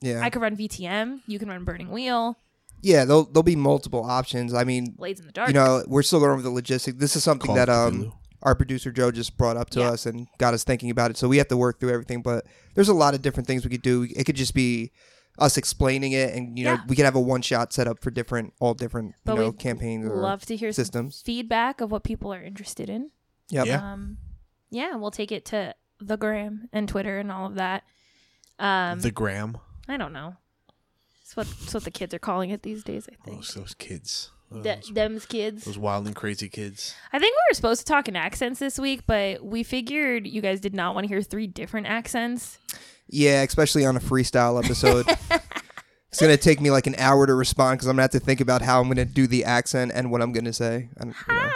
Yeah, 0.00 0.20
I 0.22 0.30
could 0.30 0.42
run 0.42 0.56
VTM, 0.56 1.20
you 1.26 1.38
can 1.38 1.48
run 1.48 1.64
Burning 1.64 1.90
Wheel, 1.90 2.36
yeah. 2.82 3.04
There'll 3.04 3.24
there'll 3.24 3.42
be 3.42 3.56
multiple 3.56 4.04
options. 4.04 4.52
I 4.54 4.64
mean, 4.64 4.92
Blades 4.96 5.20
in 5.20 5.26
the 5.26 5.32
Dark. 5.32 5.48
you 5.48 5.54
know, 5.54 5.82
we're 5.86 6.02
still 6.02 6.18
going 6.20 6.32
over 6.32 6.42
the 6.42 6.50
logistics. 6.50 6.98
This 6.98 7.16
is 7.16 7.24
something 7.24 7.46
Call 7.46 7.56
that 7.56 7.68
um 7.68 8.12
our 8.42 8.54
producer 8.54 8.92
Joe 8.92 9.10
just 9.10 9.36
brought 9.38 9.56
up 9.56 9.70
to 9.70 9.80
Yeah. 9.80 9.90
us 9.90 10.04
and 10.06 10.28
got 10.38 10.52
us 10.54 10.62
thinking 10.62 10.90
about 10.90 11.10
it. 11.10 11.16
So 11.16 11.26
we 11.26 11.38
have 11.38 11.48
to 11.48 11.56
work 11.56 11.80
through 11.80 11.90
everything. 11.90 12.20
But 12.22 12.46
there's 12.74 12.88
a 12.90 12.94
lot 12.94 13.14
of 13.14 13.22
different 13.22 13.46
things 13.46 13.64
we 13.64 13.70
could 13.70 13.82
do. 13.82 14.06
It 14.14 14.24
could 14.24 14.36
just 14.36 14.54
be 14.54 14.92
us 15.38 15.56
explaining 15.56 16.12
it, 16.12 16.34
and 16.34 16.58
you 16.58 16.64
know, 16.64 16.74
Yeah. 16.74 16.80
we 16.88 16.94
could 16.96 17.04
have 17.06 17.16
a 17.16 17.20
one 17.20 17.42
shot 17.42 17.72
set 17.72 17.88
up 17.88 18.02
for 18.02 18.10
different, 18.10 18.52
all 18.60 18.74
different, 18.74 19.14
you 19.26 19.34
know, 19.34 19.46
we'd 19.50 19.58
campaigns 19.58 20.06
or 20.06 20.16
love 20.16 20.44
to 20.46 20.56
hear 20.56 20.70
some 20.72 20.84
systems. 20.84 21.22
feedback 21.24 21.80
of 21.80 21.90
what 21.90 22.04
people 22.04 22.32
are 22.32 22.42
interested 22.42 22.88
in. 22.90 23.10
Yep. 23.50 23.66
Yeah. 23.66 23.92
Um, 23.92 24.18
yeah, 24.70 24.94
we'll 24.96 25.10
take 25.10 25.32
it 25.32 25.44
to 25.46 25.74
the 26.00 26.16
gram 26.16 26.68
and 26.72 26.88
Twitter 26.88 27.18
and 27.18 27.32
all 27.32 27.46
of 27.46 27.54
that. 27.56 27.84
Um, 28.58 29.00
the 29.00 29.10
Gram. 29.10 29.58
I 29.88 29.96
don't 29.96 30.12
know. 30.12 30.36
It's 31.22 31.36
what 31.36 31.46
it's 31.62 31.74
what 31.74 31.84
the 31.84 31.90
kids 31.90 32.14
are 32.14 32.18
calling 32.18 32.50
it 32.50 32.62
these 32.62 32.82
days. 32.84 33.08
I 33.10 33.16
oh, 33.20 33.24
think 33.24 33.36
Those, 33.38 33.54
those 33.54 33.74
kids. 33.74 34.30
De- 34.52 34.62
Those, 34.62 34.90
them's 34.92 35.26
kids. 35.26 35.64
those 35.64 35.76
wild 35.76 36.06
and 36.06 36.14
crazy 36.14 36.48
kids. 36.48 36.94
I 37.12 37.18
think 37.18 37.34
we 37.34 37.40
were 37.50 37.54
supposed 37.54 37.80
to 37.80 37.92
talk 37.92 38.06
in 38.06 38.14
accents 38.14 38.60
this 38.60 38.78
week, 38.78 39.02
but 39.04 39.44
we 39.44 39.64
figured 39.64 40.24
you 40.24 40.40
guys 40.40 40.60
did 40.60 40.72
not 40.72 40.94
want 40.94 41.04
to 41.04 41.08
hear 41.08 41.20
three 41.20 41.48
different 41.48 41.88
accents. 41.88 42.58
Yeah, 43.08 43.42
especially 43.42 43.84
on 43.84 43.96
a 43.96 44.00
freestyle 44.00 44.62
episode. 44.64 45.06
it's 46.10 46.20
gonna 46.20 46.36
take 46.36 46.60
me 46.60 46.70
like 46.70 46.86
an 46.86 46.94
hour 46.96 47.26
to 47.26 47.34
respond 47.34 47.78
because 47.78 47.88
I'm 47.88 47.94
gonna 47.96 48.02
have 48.02 48.10
to 48.12 48.20
think 48.20 48.40
about 48.40 48.62
how 48.62 48.80
I'm 48.80 48.86
gonna 48.86 49.04
do 49.04 49.26
the 49.26 49.44
accent 49.44 49.90
and 49.94 50.12
what 50.12 50.22
I'm 50.22 50.30
gonna 50.32 50.52
say. 50.52 50.90
And, 50.96 51.12
you 51.28 51.34
know. 51.34 51.50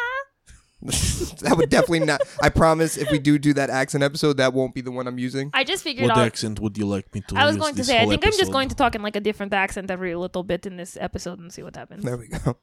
that 0.82 1.54
would 1.58 1.68
definitely 1.68 2.00
not. 2.00 2.22
I 2.42 2.48
promise. 2.48 2.96
If 2.96 3.10
we 3.10 3.18
do 3.18 3.38
do 3.38 3.52
that 3.54 3.68
accent 3.68 4.02
episode, 4.02 4.38
that 4.38 4.54
won't 4.54 4.74
be 4.74 4.80
the 4.80 4.90
one 4.90 5.06
I'm 5.06 5.18
using. 5.18 5.50
I 5.52 5.62
just 5.62 5.82
figured 5.82 6.08
What 6.08 6.16
out. 6.16 6.26
accent 6.26 6.58
would 6.58 6.78
you 6.78 6.86
like 6.86 7.14
me 7.14 7.20
to 7.28 7.36
I 7.36 7.44
was 7.44 7.56
use 7.56 7.62
going 7.62 7.74
to 7.74 7.84
say, 7.84 7.96
I 7.96 8.00
whole 8.00 8.10
think 8.10 8.24
I'm 8.24 8.32
just 8.32 8.50
going 8.52 8.70
to 8.70 8.74
talk 8.74 8.94
in 8.94 9.02
like 9.02 9.16
a 9.16 9.20
different 9.20 9.52
accent 9.52 9.90
every 9.90 10.14
little 10.14 10.42
bit 10.42 10.64
in 10.64 10.76
this 10.76 10.96
episode 10.98 11.38
and 11.38 11.52
see 11.52 11.62
what 11.62 11.76
happens. 11.76 12.02
There 12.04 12.16
we 12.16 12.28
go. 12.28 12.56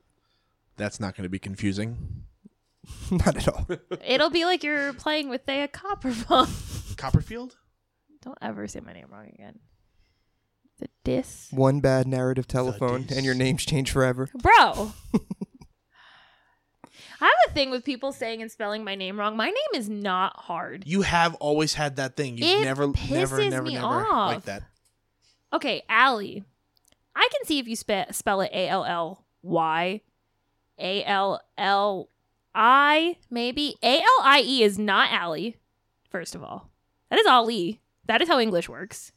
That's 0.77 0.99
not 0.99 1.15
going 1.15 1.23
to 1.23 1.29
be 1.29 1.39
confusing. 1.39 2.23
Not 3.11 3.35
at 3.35 3.47
all. 3.47 3.67
It'll 4.05 4.29
be 4.29 4.45
like 4.45 4.63
you're 4.63 4.93
playing 4.93 5.29
with 5.29 5.43
Thea 5.45 5.67
Copperfield. 5.67 6.49
Copperfield? 6.97 7.57
Don't 8.23 8.37
ever 8.41 8.67
say 8.67 8.79
my 8.79 8.93
name 8.93 9.07
wrong 9.11 9.27
again. 9.33 9.59
The 10.79 10.87
dis. 11.03 11.47
One 11.51 11.79
bad 11.79 12.07
narrative 12.07 12.47
telephone, 12.47 13.07
and 13.09 13.25
your 13.25 13.33
name's 13.33 13.65
changed 13.65 13.91
forever. 13.91 14.29
Bro. 14.33 14.93
I 17.19 17.25
have 17.25 17.51
a 17.51 17.53
thing 17.53 17.71
with 17.71 17.83
people 17.83 18.11
saying 18.11 18.41
and 18.41 18.51
spelling 18.51 18.83
my 18.83 18.95
name 18.95 19.19
wrong. 19.19 19.35
My 19.35 19.47
name 19.47 19.55
is 19.73 19.89
not 19.89 20.35
hard. 20.41 20.83
You 20.85 21.01
have 21.01 21.33
always 21.35 21.73
had 21.73 21.95
that 21.95 22.15
thing. 22.15 22.37
You've 22.37 22.61
It 22.61 22.63
never, 22.65 22.87
never, 22.87 22.93
pisses 23.39 23.49
never, 23.49 23.63
me 23.63 23.73
never 23.73 23.85
off. 23.87 24.31
like 24.33 24.43
that. 24.45 24.63
Okay, 25.51 25.83
Allie. 25.89 26.43
I 27.15 27.27
can 27.31 27.45
see 27.45 27.57
if 27.59 27.67
you 27.67 27.75
spe- 27.75 28.11
spell 28.11 28.41
it 28.41 28.51
A 28.53 28.67
L 28.67 28.85
L 28.85 29.25
Y. 29.41 30.01
A 30.79 31.03
L 31.05 31.41
L 31.57 32.09
I, 32.53 33.17
maybe. 33.31 33.75
A 33.81 33.97
L 33.99 34.19
I 34.23 34.41
E 34.45 34.61
is 34.61 34.77
not 34.77 35.11
Allie, 35.11 35.57
first 36.09 36.35
of 36.35 36.43
all. 36.43 36.69
That 37.09 37.17
is 37.19 37.25
Ali. 37.25 37.81
That 38.05 38.21
is 38.21 38.27
how 38.27 38.39
English 38.39 38.69
works. 38.69 39.11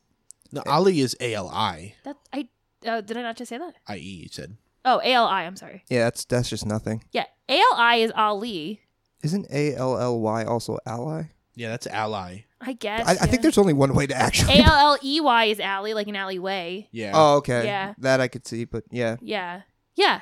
No, 0.53 0.63
Ali 0.67 1.01
is 1.01 1.15
A 1.21 1.35
L 1.35 1.49
I 1.51 1.95
That 2.05 2.17
I 2.33 2.49
uh, 2.87 3.03
did 3.03 3.17
I 3.19 3.23
not 3.23 3.37
just 3.37 3.51
say 3.51 3.59
that? 3.59 3.75
I 3.87 3.97
E. 3.99 4.21
You 4.23 4.29
said. 4.31 4.57
Oh, 4.85 5.01
ALI, 5.05 5.45
I'm 5.47 5.57
sorry. 5.57 5.85
Yeah, 5.89 6.05
that's 6.05 6.25
that's 6.25 6.49
just 6.49 6.67
nothing. 6.67 7.05
Yeah, 7.13 7.27
A 7.49 7.59
L 7.59 7.75
I 7.77 7.97
is 7.97 8.13
Ali. 8.17 8.81
Isn't 9.23 9.47
A 9.51 9.75
L 9.75 9.99
L 9.99 10.21
Y 10.21 10.45
also 10.45 10.79
ally? 10.87 11.25
Yeah, 11.55 11.71
that's 11.71 11.87
ally. 11.87 12.45
I 12.61 12.75
guess. 12.75 13.07
I, 13.07 13.13
I 13.13 13.27
think 13.27 13.43
there's 13.43 13.59
only 13.59 13.73
one 13.73 13.95
way 13.95 14.07
to 14.07 14.15
actually. 14.15 14.55
A 14.61 14.63
L 14.63 14.93
L 14.93 14.99
E 15.03 15.21
Y 15.21 15.45
is 15.47 15.61
alley, 15.61 15.95
like 15.95 16.09
an 16.09 16.17
alleyway. 16.17 16.89
Yeah. 16.93 17.13
Oh, 17.15 17.37
okay. 17.37 17.65
Yeah. 17.65 17.95
That 17.99 18.21
I 18.21 18.29
could 18.29 18.47
see, 18.47 18.65
but 18.65 18.85
yeah. 18.91 19.17
Yeah, 19.21 19.63
yeah. 19.97 20.21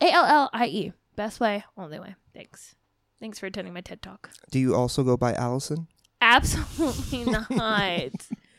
A 0.00 0.10
L 0.10 0.24
L 0.24 0.50
I 0.52 0.66
E. 0.66 0.92
Best 1.16 1.40
way, 1.40 1.64
only 1.76 1.98
way. 2.00 2.14
Thanks. 2.34 2.74
Thanks 3.20 3.38
for 3.38 3.46
attending 3.46 3.74
my 3.74 3.82
TED 3.82 4.00
talk. 4.00 4.30
Do 4.50 4.58
you 4.58 4.74
also 4.74 5.02
go 5.02 5.16
by 5.18 5.34
Allison? 5.34 5.88
Absolutely 6.22 7.24
not. 7.50 8.12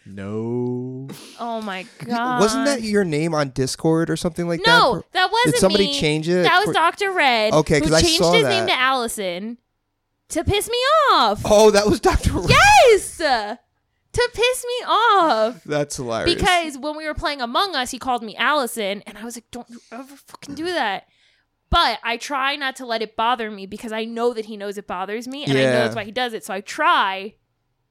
No. 0.06 1.08
Oh 1.40 1.62
my 1.62 1.86
god. 2.06 2.40
Wasn't 2.42 2.66
that 2.66 2.82
your 2.82 3.04
name 3.04 3.34
on 3.34 3.50
Discord 3.50 4.10
or 4.10 4.16
something 4.18 4.48
like 4.48 4.62
that? 4.64 4.68
No, 4.68 5.04
that 5.12 5.32
wasn't 5.32 5.56
Did 5.56 5.60
somebody 5.62 5.86
me. 5.88 6.00
change 6.00 6.28
it? 6.28 6.44
That 6.44 6.60
was 6.60 6.68
for- 6.68 6.74
Dr. 6.74 7.12
Red. 7.12 7.54
Okay, 7.54 7.80
because 7.80 7.94
I 7.94 8.02
changed 8.02 8.18
saw 8.18 8.34
his 8.34 8.44
that. 8.44 8.50
name 8.50 8.68
to 8.68 8.74
Allison 8.80 9.58
to 10.30 10.44
piss 10.44 10.68
me 10.70 10.78
off. 11.14 11.42
Oh, 11.46 11.72
that 11.72 11.88
was 11.88 12.00
Dr. 12.00 12.32
Red. 12.34 12.50
Yes, 12.50 13.18
to 13.18 14.30
piss 14.34 14.66
me 14.66 14.86
off. 14.88 15.64
That's 15.64 15.96
hilarious. 15.96 16.36
Because 16.36 16.78
when 16.78 16.98
we 16.98 17.06
were 17.08 17.14
playing 17.14 17.42
Among 17.42 17.76
Us, 17.76 17.92
he 17.92 18.00
called 18.00 18.24
me 18.24 18.36
Allison, 18.36 19.02
and 19.08 19.18
I 19.18 19.24
was 19.24 19.38
like, 19.38 19.50
"Don't 19.52 19.70
you 19.70 19.80
ever 19.92 20.16
fucking 20.16 20.56
do 20.56 20.66
that." 20.66 21.06
But 21.70 22.00
I 22.04 22.18
try 22.18 22.58
not 22.58 22.76
to 22.78 22.86
let 22.86 23.02
it 23.02 23.16
bother 23.16 23.50
me 23.50 23.66
because 23.66 23.94
I 23.94 24.04
know 24.04 24.34
that 24.34 24.46
he 24.46 24.58
knows 24.58 24.78
it 24.78 24.86
bothers 24.88 25.28
me, 25.30 25.44
and 25.46 25.54
I 25.54 25.64
know 25.64 25.72
that's 25.72 25.96
why 25.96 26.04
he 26.04 26.12
does 26.12 26.34
it. 26.34 26.44
So 26.44 26.54
I 26.54 26.60
try 26.60 27.36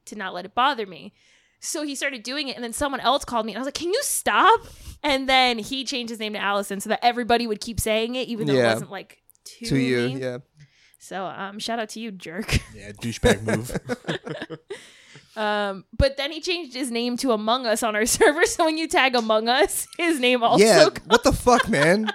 to 0.07 0.15
not 0.17 0.35
let 0.35 0.45
it 0.45 0.55
bother 0.55 0.87
me. 0.87 1.15
So 1.61 1.83
he 1.85 1.95
started 1.95 2.23
doing 2.23 2.49
it, 2.49 2.57
and 2.57 2.65
then 2.65 2.73
someone 2.73 3.01
else 3.01 3.25
called 3.25 3.45
me, 3.47 3.53
and 3.53 3.59
I 3.59 3.61
was 3.61 3.67
like, 3.67 3.75
"Can 3.75 3.89
you 3.93 4.01
stop?" 4.03 4.61
And 5.03 5.29
then 5.29 5.59
he 5.59 5.85
changed 5.85 6.11
his 6.11 6.19
name 6.19 6.33
to 6.33 6.39
Allison 6.39 6.81
so 6.81 6.89
that 6.91 7.01
everybody 7.05 7.47
would 7.47 7.61
keep 7.61 7.79
saying 7.81 8.15
it, 8.17 8.29
even 8.29 8.47
though 8.47 8.55
Yeah. 8.55 8.71
it 8.71 8.75
wasn't 8.75 8.91
like 8.91 9.19
to, 9.45 9.67
to 9.67 9.77
you, 9.79 9.97
me. 10.09 10.21
yeah. 10.21 10.39
So 10.99 11.25
um, 11.25 11.59
shout 11.59 11.79
out 11.79 11.89
to 11.91 12.01
you, 12.01 12.11
jerk. 12.11 12.59
Yeah, 12.75 12.93
douchebag 12.93 13.43
move. 13.43 13.71
Um, 15.37 15.85
but 15.97 16.17
then 16.17 16.33
he 16.33 16.41
changed 16.41 16.75
his 16.75 16.91
name 16.91 17.17
to 17.19 17.31
Among 17.33 17.65
Us 17.65 17.83
on 17.83 17.95
our 17.95 18.05
server. 18.19 18.45
So 18.47 18.65
when 18.65 18.77
you 18.77 18.89
tag 18.89 19.15
Among 19.15 19.49
Us, 19.49 19.87
his 19.97 20.19
name 20.21 20.43
also 20.43 20.65
yeah. 20.65 20.85
comes. 20.91 20.99
What 21.07 21.23
the 21.23 21.33
fuck, 21.33 21.69
man? 21.69 22.11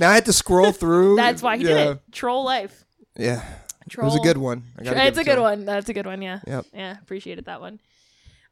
Now 0.00 0.10
I 0.10 0.14
had 0.14 0.24
to 0.24 0.32
scroll 0.32 0.72
through. 0.72 1.16
That's 1.16 1.42
why 1.42 1.58
he 1.58 1.64
yeah. 1.64 1.68
did 1.68 1.86
it. 1.88 2.02
Troll 2.12 2.44
life. 2.44 2.84
Yeah. 3.16 3.44
Troll. 3.90 4.08
It 4.08 4.12
was 4.12 4.20
a 4.20 4.24
good 4.24 4.38
one. 4.38 4.64
I 4.78 4.84
gotta 4.84 4.96
It's 5.06 5.10
give 5.10 5.18
a 5.18 5.20
it 5.20 5.24
to 5.24 5.30
good 5.30 5.36
him. 5.36 5.42
one. 5.42 5.64
That's 5.66 5.88
a 5.88 5.92
good 5.94 6.06
one. 6.06 6.22
Yeah. 6.22 6.40
Yep. 6.46 6.66
Yeah. 6.74 6.96
Appreciated 7.00 7.44
that 7.44 7.60
one. 7.60 7.78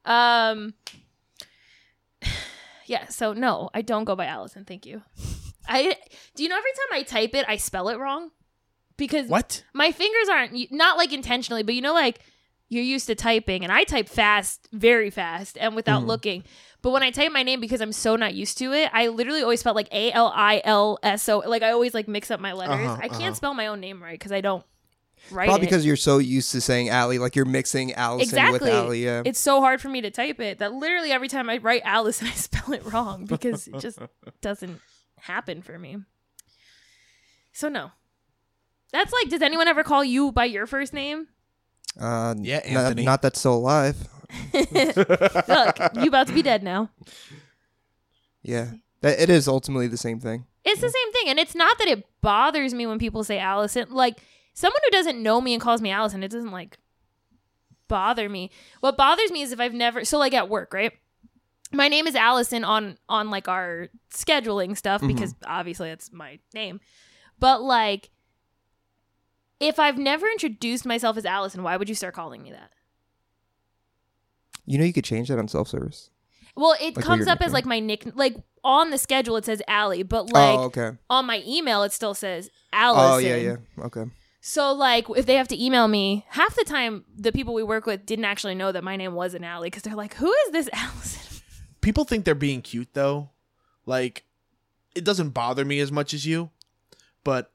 Um. 0.04 0.74
Yeah. 2.86 3.08
So 3.08 3.32
no, 3.32 3.70
I 3.72 3.80
don't 3.80 4.04
go 4.04 4.14
by 4.14 4.26
Allison. 4.26 4.66
Thank 4.66 4.84
you. 4.84 5.00
I 5.66 5.96
do 6.34 6.42
you 6.42 6.50
know 6.50 6.58
every 6.58 6.70
time 6.72 6.98
I 6.98 7.02
type 7.02 7.34
it, 7.34 7.46
I 7.48 7.56
spell 7.56 7.88
it 7.88 7.98
wrong 7.98 8.30
because 8.98 9.26
what? 9.28 9.64
my 9.72 9.90
fingers 9.90 10.28
aren't 10.28 10.70
not 10.70 10.98
like 10.98 11.12
intentionally, 11.12 11.62
but 11.62 11.74
you 11.74 11.80
know, 11.80 11.94
like 11.94 12.20
you're 12.68 12.84
used 12.84 13.06
to 13.06 13.14
typing, 13.14 13.62
and 13.62 13.72
I 13.72 13.84
type 13.84 14.08
fast, 14.08 14.68
very 14.72 15.08
fast, 15.10 15.56
and 15.58 15.74
without 15.74 16.02
Mhm. 16.02 16.06
looking. 16.06 16.44
But 16.82 16.90
when 16.90 17.02
I 17.02 17.10
type 17.10 17.32
my 17.32 17.42
name, 17.42 17.60
because 17.60 17.80
I'm 17.80 17.92
so 17.92 18.16
not 18.16 18.34
used 18.34 18.58
to 18.58 18.72
it, 18.72 18.90
I 18.92 19.08
literally 19.08 19.42
always 19.42 19.60
spell 19.60 19.74
like 19.74 19.88
A 19.90 20.12
L 20.12 20.30
I 20.34 20.60
L 20.64 20.98
S 21.02 21.26
O. 21.30 21.38
Like 21.38 21.62
I 21.62 21.70
always 21.70 21.94
like 21.94 22.08
mix 22.08 22.30
up 22.30 22.40
my 22.40 22.52
letters. 22.52 22.86
Uh-huh, 22.86 22.98
I 23.00 23.08
can't 23.08 23.22
uh-huh. 23.22 23.34
spell 23.34 23.54
my 23.54 23.68
own 23.68 23.80
name 23.80 24.02
right 24.02 24.18
because 24.18 24.32
I 24.32 24.42
don't 24.42 24.64
write 25.30 25.46
Probably 25.48 25.66
because 25.66 25.84
you're 25.86 25.96
so 25.96 26.18
used 26.18 26.52
to 26.52 26.60
saying 26.60 26.88
Allie, 26.88 27.18
like 27.18 27.36
you're 27.36 27.44
mixing 27.44 27.92
Allison 27.94 28.22
Exactly. 28.28 28.58
with 28.60 28.68
Allie. 28.68 29.04
Yeah. 29.04 29.22
it's 29.24 29.40
so 29.40 29.60
hard 29.60 29.80
for 29.80 29.88
me 29.88 30.00
to 30.02 30.10
type 30.10 30.40
it 30.40 30.58
that 30.58 30.72
literally 30.72 31.10
every 31.12 31.28
time 31.28 31.48
I 31.50 31.58
write 31.58 31.82
Alice, 31.84 32.22
I 32.22 32.30
spell 32.30 32.72
it 32.74 32.84
wrong 32.92 33.24
because 33.26 33.68
it 33.68 33.78
just 33.80 33.98
doesn't 34.40 34.80
happen 35.20 35.62
for 35.62 35.78
me. 35.78 35.98
So 37.52 37.68
no. 37.68 37.90
That's 38.92 39.12
like, 39.12 39.28
does 39.28 39.42
anyone 39.42 39.66
ever 39.68 39.82
call 39.82 40.04
you 40.04 40.30
by 40.32 40.44
your 40.44 40.66
first 40.66 40.92
name? 40.92 41.26
Uh, 42.00 42.34
Yeah, 42.38 42.60
not- 42.72 42.84
Anthony. 42.86 43.04
Not, 43.04 43.22
that's 43.22 43.38
still 43.40 43.54
alive. 43.54 43.96
Look, 44.54 45.78
you 45.96 46.08
about 46.08 46.26
to 46.28 46.32
be 46.32 46.42
dead 46.42 46.62
now. 46.62 46.90
Yeah. 48.42 48.72
That, 49.02 49.20
it 49.20 49.30
is 49.30 49.48
ultimately 49.48 49.86
the 49.86 49.96
same 49.96 50.20
thing. 50.20 50.46
It's 50.64 50.80
the 50.80 50.88
same 50.90 51.12
thing, 51.12 51.28
and 51.28 51.38
it's 51.38 51.54
not 51.54 51.76
that 51.78 51.88
it 51.88 52.04
bothers 52.22 52.72
me 52.72 52.86
when 52.86 52.98
people 52.98 53.22
say 53.22 53.38
Allison. 53.38 53.88
Like 53.90 54.18
someone 54.54 54.80
who 54.84 54.90
doesn't 54.90 55.22
know 55.22 55.40
me 55.40 55.52
and 55.52 55.60
calls 55.62 55.82
me 55.82 55.90
Allison, 55.90 56.22
it 56.22 56.30
doesn't 56.30 56.50
like 56.50 56.78
bother 57.88 58.28
me. 58.28 58.50
What 58.80 58.96
bothers 58.96 59.30
me 59.30 59.42
is 59.42 59.52
if 59.52 59.60
I've 59.60 59.74
never 59.74 60.04
so 60.04 60.18
like 60.18 60.32
at 60.34 60.48
work, 60.48 60.72
right? 60.72 60.92
My 61.72 61.88
name 61.88 62.06
is 62.06 62.14
Allison 62.14 62.64
on 62.64 62.96
on 63.08 63.30
like 63.30 63.48
our 63.48 63.88
scheduling 64.10 64.76
stuff 64.76 65.02
Mhm. 65.02 65.08
because 65.08 65.34
obviously 65.46 65.88
that's 65.90 66.12
my 66.12 66.38
name. 66.54 66.80
But 67.38 67.62
like 67.62 68.10
if 69.60 69.78
I've 69.78 69.98
never 69.98 70.26
introduced 70.28 70.84
myself 70.86 71.16
as 71.16 71.24
Allison, 71.24 71.62
why 71.62 71.76
would 71.76 71.88
you 71.88 71.94
start 71.94 72.14
calling 72.14 72.42
me 72.42 72.50
that? 72.52 72.70
You 74.66 74.78
know, 74.78 74.84
you 74.84 74.92
could 74.92 75.04
change 75.04 75.28
that 75.28 75.38
on 75.38 75.48
self 75.48 75.68
service. 75.68 76.10
Well, 76.56 76.76
it 76.80 76.96
Like 76.96 77.04
comes 77.04 77.26
up 77.26 77.40
as 77.42 77.52
like 77.52 77.66
my 77.66 77.80
nick 77.80 78.06
like 78.14 78.36
on 78.62 78.90
the 78.90 78.98
schedule 78.98 79.36
it 79.36 79.44
says 79.44 79.60
Allie, 79.68 80.04
but 80.04 80.32
like 80.32 80.58
oh, 80.58 80.64
okay. 80.64 80.92
on 81.10 81.26
my 81.26 81.42
email 81.46 81.82
it 81.82 81.92
still 81.92 82.14
says 82.14 82.48
Allison. 82.72 83.12
Oh, 83.12 83.18
yeah, 83.18 83.36
yeah. 83.36 83.84
Okay. 83.84 84.04
So 84.46 84.74
like 84.74 85.06
if 85.16 85.24
they 85.24 85.36
have 85.36 85.48
to 85.48 85.64
email 85.64 85.88
me, 85.88 86.26
half 86.28 86.54
the 86.54 86.64
time 86.64 87.06
the 87.16 87.32
people 87.32 87.54
we 87.54 87.62
work 87.62 87.86
with 87.86 88.04
didn't 88.04 88.26
actually 88.26 88.54
know 88.54 88.72
that 88.72 88.84
my 88.84 88.94
name 88.94 89.14
wasn't 89.14 89.42
Allie 89.42 89.68
because 89.68 89.84
they're 89.84 89.94
like, 89.94 90.12
"Who 90.16 90.30
is 90.30 90.52
this 90.52 90.68
Allison?" 90.74 91.40
People 91.80 92.04
think 92.04 92.26
they're 92.26 92.34
being 92.34 92.60
cute 92.60 92.90
though. 92.92 93.30
Like, 93.86 94.24
it 94.94 95.02
doesn't 95.02 95.30
bother 95.30 95.64
me 95.64 95.80
as 95.80 95.90
much 95.90 96.12
as 96.12 96.26
you, 96.26 96.50
but 97.24 97.52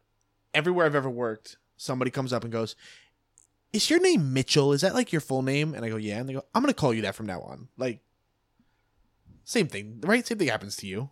everywhere 0.52 0.88
I've 0.88 0.96
ever 0.96 1.12
worked, 1.12 1.58
somebody 1.78 2.10
comes 2.10 2.34
up 2.34 2.44
and 2.44 2.52
goes, 2.52 2.76
"Is 3.72 3.92
your 3.92 4.02
name 4.02 4.34
Mitchell? 4.34 4.74
Is 4.74 4.82
that 4.82 4.96
like 4.96 5.12
your 5.12 5.22
full 5.22 5.44
name?" 5.44 5.76
And 5.76 5.86
I 5.86 5.90
go, 5.90 5.98
"Yeah." 5.98 6.18
And 6.18 6.28
they 6.28 6.34
go, 6.34 6.46
"I'm 6.56 6.64
gonna 6.64 6.74
call 6.74 6.92
you 6.92 7.04
that 7.04 7.14
from 7.14 7.28
now 7.28 7.42
on." 7.42 7.68
Like, 7.78 8.00
same 9.44 9.68
thing, 9.68 10.02
right? 10.04 10.26
Same 10.26 10.40
thing 10.40 10.48
happens 10.48 10.76
to 10.78 10.88
you. 10.88 11.12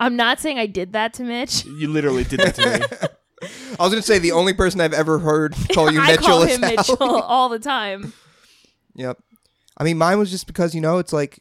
I'm 0.00 0.16
not 0.16 0.40
saying 0.40 0.58
I 0.58 0.66
did 0.66 0.94
that 0.94 1.14
to 1.14 1.22
Mitch. 1.22 1.64
You 1.64 1.86
literally 1.86 2.24
did 2.24 2.40
that 2.40 2.56
to 2.56 2.80
me. 2.80 3.08
I 3.82 3.84
was 3.86 3.92
going 3.92 4.02
to 4.02 4.06
say 4.06 4.18
the 4.18 4.32
only 4.40 4.52
person 4.54 4.80
I've 4.80 4.92
ever 4.94 5.18
heard 5.18 5.54
call 5.74 5.90
you 5.92 6.00
I 6.00 6.08
Mitchell 6.12 6.24
call 6.26 6.42
is 6.42 6.56
him 6.56 6.64
Allie. 6.64 6.76
Mitchell 6.76 6.96
all 7.22 7.48
the 7.48 7.58
time. 7.58 8.12
Yep. 8.94 9.18
I 9.76 9.84
mean, 9.84 9.98
mine 9.98 10.18
was 10.18 10.30
just 10.30 10.46
because, 10.46 10.74
you 10.74 10.80
know, 10.80 10.98
it's 10.98 11.12
like, 11.12 11.38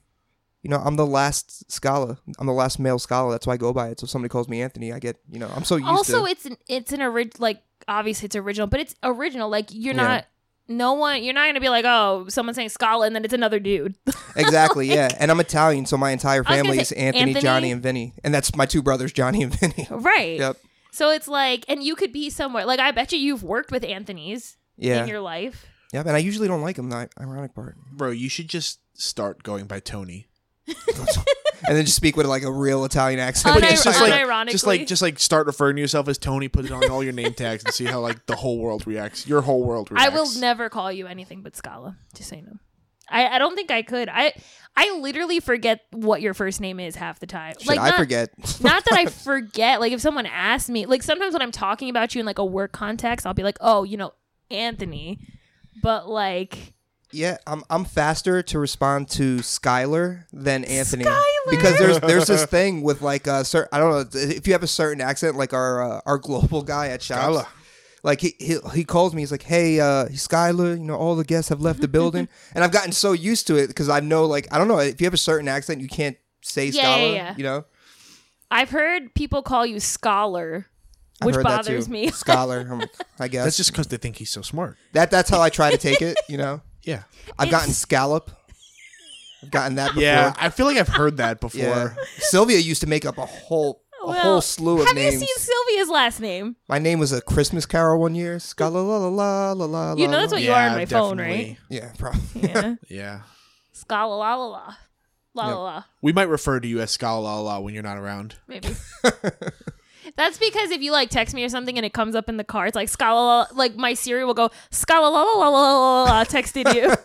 you 0.63 0.69
know, 0.69 0.77
I'm 0.77 0.95
the 0.95 1.05
last 1.05 1.71
scholar. 1.71 2.17
I'm 2.39 2.47
the 2.47 2.53
last 2.53 2.79
male 2.79 2.99
scholar. 2.99 3.31
That's 3.31 3.47
why 3.47 3.53
I 3.53 3.57
go 3.57 3.73
by 3.73 3.89
it. 3.89 3.99
So 3.99 4.05
if 4.05 4.09
somebody 4.11 4.29
calls 4.29 4.47
me 4.47 4.61
Anthony, 4.61 4.93
I 4.93 4.99
get, 4.99 5.17
you 5.29 5.39
know, 5.39 5.49
I'm 5.55 5.63
so 5.63 5.75
used 5.75 5.87
Also, 5.89 6.25
to 6.25 6.31
it's 6.31 6.45
an 6.45 6.57
it's 6.67 6.91
an 6.93 7.01
original 7.01 7.41
like 7.41 7.61
obviously 7.87 8.27
it's 8.27 8.35
original, 8.35 8.67
but 8.67 8.79
it's 8.79 8.95
original. 9.03 9.49
Like 9.49 9.67
you're 9.71 9.95
Yeah. 9.95 10.03
not 10.03 10.25
no 10.67 10.93
one 10.93 11.23
you're 11.23 11.33
not 11.33 11.47
gonna 11.47 11.59
be 11.59 11.67
like, 11.69 11.83
oh, 11.85 12.25
someone's 12.29 12.55
saying 12.55 12.69
Scala 12.69 13.05
and 13.07 13.15
then 13.15 13.25
it's 13.25 13.33
another 13.33 13.59
dude. 13.59 13.95
Exactly, 14.35 14.87
yeah. 14.87 15.09
And 15.19 15.29
I'm 15.31 15.39
Italian, 15.39 15.85
so 15.87 15.97
my 15.97 16.11
entire 16.11 16.41
was 16.41 16.47
gonna 16.47 16.61
family 16.63 16.77
say, 16.77 16.81
is 16.83 16.91
Anthony, 16.93 17.21
Anthony- 17.21 17.41
Johnny, 17.41 17.71
and 17.71 17.81
Vinny. 17.83 18.13
And 18.23 18.33
that's 18.33 18.55
my 18.55 18.65
two 18.67 18.81
brothers, 18.83 19.11
Johnny 19.11 19.41
and 19.43 19.53
Vinny. 19.53 19.87
right. 19.89 20.37
Yep. 20.39 20.57
So 20.91 21.09
it's 21.09 21.27
like 21.27 21.65
and 21.67 21.81
you 21.83 21.95
could 21.95 22.11
be 22.13 22.29
somewhere 22.29 22.65
like 22.65 22.79
I 22.79 22.91
bet 22.91 23.11
you 23.11 23.17
you've 23.19 23.43
worked 23.43 23.71
with 23.71 23.83
Anthony's 23.83 24.57
Yeah. 24.77 25.01
in 25.03 25.07
your 25.07 25.21
life. 25.21 25.65
Yeah, 25.93 26.01
And 26.01 26.11
I 26.11 26.19
usually 26.19 26.47
don't 26.47 26.61
like 26.61 26.77
him. 26.77 26.89
the 26.89 27.09
ironic 27.19 27.53
part. 27.55 27.75
Bro, 27.91 28.11
you 28.11 28.29
should 28.29 28.47
just 28.47 28.79
start 28.93 29.43
going 29.43 29.65
by 29.65 29.79
Tony. 29.79 30.27
And 31.67 31.77
then 31.77 31.85
just 31.85 31.95
speak 31.95 32.17
with 32.17 32.25
like 32.25 32.41
a 32.41 32.51
real 32.51 32.83
Italian 32.85 33.19
accent. 33.19 33.55
Unir- 33.55 33.61
But 33.61 33.71
it's 33.73 33.83
just 33.83 34.01
like 34.01 34.11
unironically. 34.13 34.49
just 34.51 34.65
like 34.65 34.87
just 34.87 35.01
like 35.03 35.19
start 35.19 35.45
referring 35.45 35.75
to 35.75 35.81
yourself 35.81 36.07
as 36.07 36.17
Tony, 36.17 36.47
put 36.47 36.65
it 36.65 36.71
on 36.71 36.89
all 36.89 37.03
your 37.03 37.13
name 37.13 37.35
tags 37.35 37.63
and 37.63 37.71
see 37.71 37.85
how 37.85 37.99
like 37.99 38.25
the 38.25 38.35
whole 38.35 38.57
world 38.57 38.87
reacts. 38.87 39.27
Your 39.27 39.41
whole 39.41 39.63
world 39.63 39.91
reacts. 39.91 40.07
I 40.07 40.09
will 40.13 40.27
never 40.39 40.69
call 40.69 40.91
you 40.91 41.05
anything 41.05 41.43
but 41.43 41.55
Scala. 41.55 41.97
Just 42.15 42.29
so 42.29 42.35
you 42.37 42.41
know. 42.41 42.57
I, 43.11 43.35
I 43.35 43.39
don't 43.39 43.55
think 43.55 43.71
I 43.71 43.81
could. 43.81 44.09
I 44.09 44.33
I 44.75 44.97
literally 44.99 45.39
forget 45.39 45.81
what 45.91 46.21
your 46.21 46.33
first 46.33 46.61
name 46.61 46.79
is 46.79 46.95
half 46.95 47.19
the 47.19 47.27
time. 47.27 47.55
Should 47.59 47.77
I 47.77 47.89
not, 47.89 47.97
forget? 47.97 48.29
not 48.61 48.85
that 48.85 48.93
I 48.93 49.05
forget. 49.07 49.79
Like 49.79 49.91
if 49.91 50.01
someone 50.01 50.25
asks 50.25 50.69
me, 50.69 50.85
like 50.85 51.03
sometimes 51.03 51.33
when 51.33 51.41
I'm 51.41 51.51
talking 51.51 51.89
about 51.89 52.15
you 52.15 52.19
in 52.19 52.25
like 52.25 52.39
a 52.39 52.45
work 52.45 52.71
context, 52.71 53.25
I'll 53.27 53.33
be 53.33 53.43
like, 53.43 53.57
oh, 53.59 53.83
you 53.83 53.97
know, 53.97 54.13
Anthony. 54.49 55.19
But 55.83 56.07
like, 56.07 56.73
Yeah, 57.11 57.37
I'm 57.45 57.63
I'm 57.69 57.83
faster 57.85 58.41
to 58.43 58.59
respond 58.59 59.09
to 59.11 59.37
Skylar 59.37 60.25
than 60.31 60.63
Anthony 60.63 61.03
Skylar! 61.03 61.49
because 61.49 61.77
there's 61.77 61.99
there's 61.99 62.27
this 62.27 62.45
thing 62.45 62.81
with 62.81 63.01
like 63.01 63.27
a 63.27 63.43
certain 63.43 63.69
I 63.73 63.79
don't 63.79 63.91
know 63.91 64.19
if 64.19 64.47
you 64.47 64.53
have 64.53 64.63
a 64.63 64.67
certain 64.67 65.01
accent 65.01 65.35
like 65.37 65.53
our 65.53 65.83
uh, 65.83 66.01
our 66.05 66.17
global 66.17 66.61
guy 66.61 66.87
at 66.87 67.01
shops. 67.01 67.21
Skylar. 67.25 67.47
Like 68.03 68.21
he, 68.21 68.33
he 68.39 68.57
he 68.73 68.83
calls 68.83 69.13
me. 69.13 69.21
He's 69.21 69.31
like, 69.31 69.43
"Hey, 69.43 69.79
uh, 69.79 70.05
Skylar, 70.07 70.77
you 70.77 70.83
know 70.83 70.95
all 70.95 71.15
the 71.15 71.23
guests 71.23 71.49
have 71.49 71.61
left 71.61 71.81
the 71.81 71.87
building," 71.97 72.27
and 72.55 72.63
I've 72.63 72.71
gotten 72.71 72.91
so 72.91 73.11
used 73.11 73.45
to 73.47 73.57
it 73.57 73.67
because 73.67 73.89
I 73.89 73.99
know, 73.99 74.25
like, 74.25 74.47
I 74.51 74.57
don't 74.57 74.67
know 74.67 74.79
if 74.79 74.99
you 74.99 75.05
have 75.05 75.13
a 75.13 75.17
certain 75.17 75.47
accent, 75.47 75.81
you 75.81 75.87
can't 75.87 76.17
say 76.41 76.67
Yeah, 76.67 76.83
Skylar. 76.83 77.07
yeah, 77.09 77.13
yeah. 77.13 77.33
You 77.37 77.43
know, 77.43 77.65
I've 78.49 78.71
heard 78.71 79.13
people 79.13 79.43
call 79.43 79.67
you 79.67 79.79
scholar, 79.79 80.65
I've 81.21 81.25
which 81.27 81.35
heard 81.35 81.45
that 81.45 81.57
bothers 81.65 81.85
too. 81.85 81.91
me. 81.91 82.07
Scholar, 82.11 82.67
I'm 82.71 82.81
I 83.19 83.27
guess 83.27 83.43
That's 83.43 83.57
just 83.57 83.71
because 83.71 83.85
they 83.87 83.97
think 83.97 84.15
he's 84.17 84.31
so 84.31 84.41
smart. 84.41 84.77
that 84.93 85.11
that's 85.11 85.29
how 85.29 85.39
I 85.41 85.49
try 85.49 85.69
to 85.69 85.77
take 85.77 86.01
it. 86.01 86.17
You 86.27 86.37
know, 86.37 86.61
Yeah. 86.83 87.03
I've 87.37 87.51
gotten 87.51 87.71
scallop. 87.71 88.31
I've 89.43 89.51
gotten 89.51 89.75
that 89.75 89.89
before. 89.89 90.01
Yeah, 90.03 90.33
I 90.39 90.49
feel 90.49 90.65
like 90.65 90.77
I've 90.77 90.87
heard 90.87 91.17
that 91.17 91.39
before. 91.39 91.61
Yeah. 91.61 91.93
Sylvia 92.17 92.57
used 92.59 92.81
to 92.81 92.87
make 92.87 93.05
up 93.05 93.17
a 93.19 93.25
whole 93.25 93.83
a 94.03 94.07
Well, 94.07 94.21
whole 94.21 94.41
slew 94.41 94.79
of 94.81 94.87
Have 94.87 94.95
names. 94.95 95.13
you 95.21 95.27
seen 95.27 95.35
Sylvia's 95.37 95.89
last 95.89 96.19
name? 96.19 96.55
My 96.67 96.79
name 96.79 96.99
was 96.99 97.11
a 97.11 97.21
Christmas 97.21 97.65
Carol 97.65 97.99
one 97.99 98.15
year. 98.15 98.39
Scala 98.39 98.79
la 98.79 98.97
la 98.97 99.07
la 99.07 99.51
la 99.53 99.65
la. 99.65 99.93
You 99.95 100.07
know 100.07 100.19
that's 100.19 100.31
la. 100.31 100.37
what 100.37 100.43
you 100.43 100.51
are 100.51 100.61
on 100.67 100.71
Yeah, 100.71 100.77
my 100.77 100.85
phone, 100.85 101.19
right? 101.19 101.57
Yeah, 101.69 101.91
probably. 101.97 102.21
Yeah. 102.41 102.75
Yeah. 102.89 103.21
Scala 103.73 104.13
la 104.15 104.35
la 104.35 104.45
la. 104.47 104.75
La 105.33 105.47
Yep. 105.47 105.55
la 105.55 105.63
la. 105.63 105.83
We 106.01 106.11
might 106.13 106.27
refer 106.29 106.59
to 106.59 106.67
you 106.67 106.81
as 106.81 106.91
Scala 106.91 107.21
La 107.21 107.39
La 107.39 107.59
when 107.59 107.73
you're 107.73 107.83
not 107.83 107.97
around. 107.97 108.35
Maybe. 108.47 108.69
That's 110.17 110.37
because 110.37 110.71
if 110.71 110.81
you 110.81 110.91
like 110.91 111.09
text 111.09 111.33
me 111.33 111.43
or 111.43 111.49
something 111.49 111.77
and 111.77 111.85
it 111.85 111.93
comes 111.93 112.15
up 112.15 112.27
in 112.27 112.35
the 112.37 112.43
car, 112.43 112.65
it's 112.67 112.75
like 112.75 112.89
scala 112.89 113.47
like 113.53 113.75
my 113.75 113.93
Siri 113.93 114.25
will 114.25 114.33
go 114.33 114.49
scala 114.71 115.07
la 115.09 115.21
la 115.23 115.37
la 115.37 115.47
la 115.49 115.83
la 115.83 116.03
la 116.03 116.23
texted 116.25 116.73
you. 116.75 116.83
and 116.89 116.95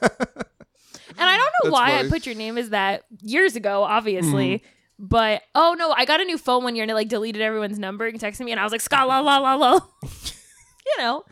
I 1.19 1.37
don't 1.37 1.45
know 1.47 1.51
That's 1.65 1.73
why 1.73 1.85
I 1.85 1.89
funny. 1.91 2.03
Mm-hmm. 2.03 2.09
put 2.13 2.27
your 2.27 2.35
name 2.35 2.59
as 2.59 2.71
that 2.71 3.05
years 3.23 3.55
ago, 3.55 3.85
obviously. 3.85 4.65
But 4.99 5.43
oh 5.55 5.75
no, 5.79 5.93
I 5.93 6.05
got 6.07 6.21
a 6.21 6.25
new 6.25 6.39
phone 6.39 6.65
one 6.65 6.75
year 6.75 6.83
and 6.83 6.91
it 6.91 6.95
like 6.95 7.09
deleted 7.09 7.43
everyone's 7.43 7.79
number 7.79 8.07
and 8.07 8.19
texted 8.19 8.41
me 8.45 8.53
and 8.53 8.61
I 8.61 8.63
was 8.65 8.73
like 8.73 8.81
scala 8.81 9.09
la 9.09 9.21
la 9.21 9.39
la. 9.39 9.55
la. 9.55 9.81
you 10.03 10.95
know. 10.99 11.25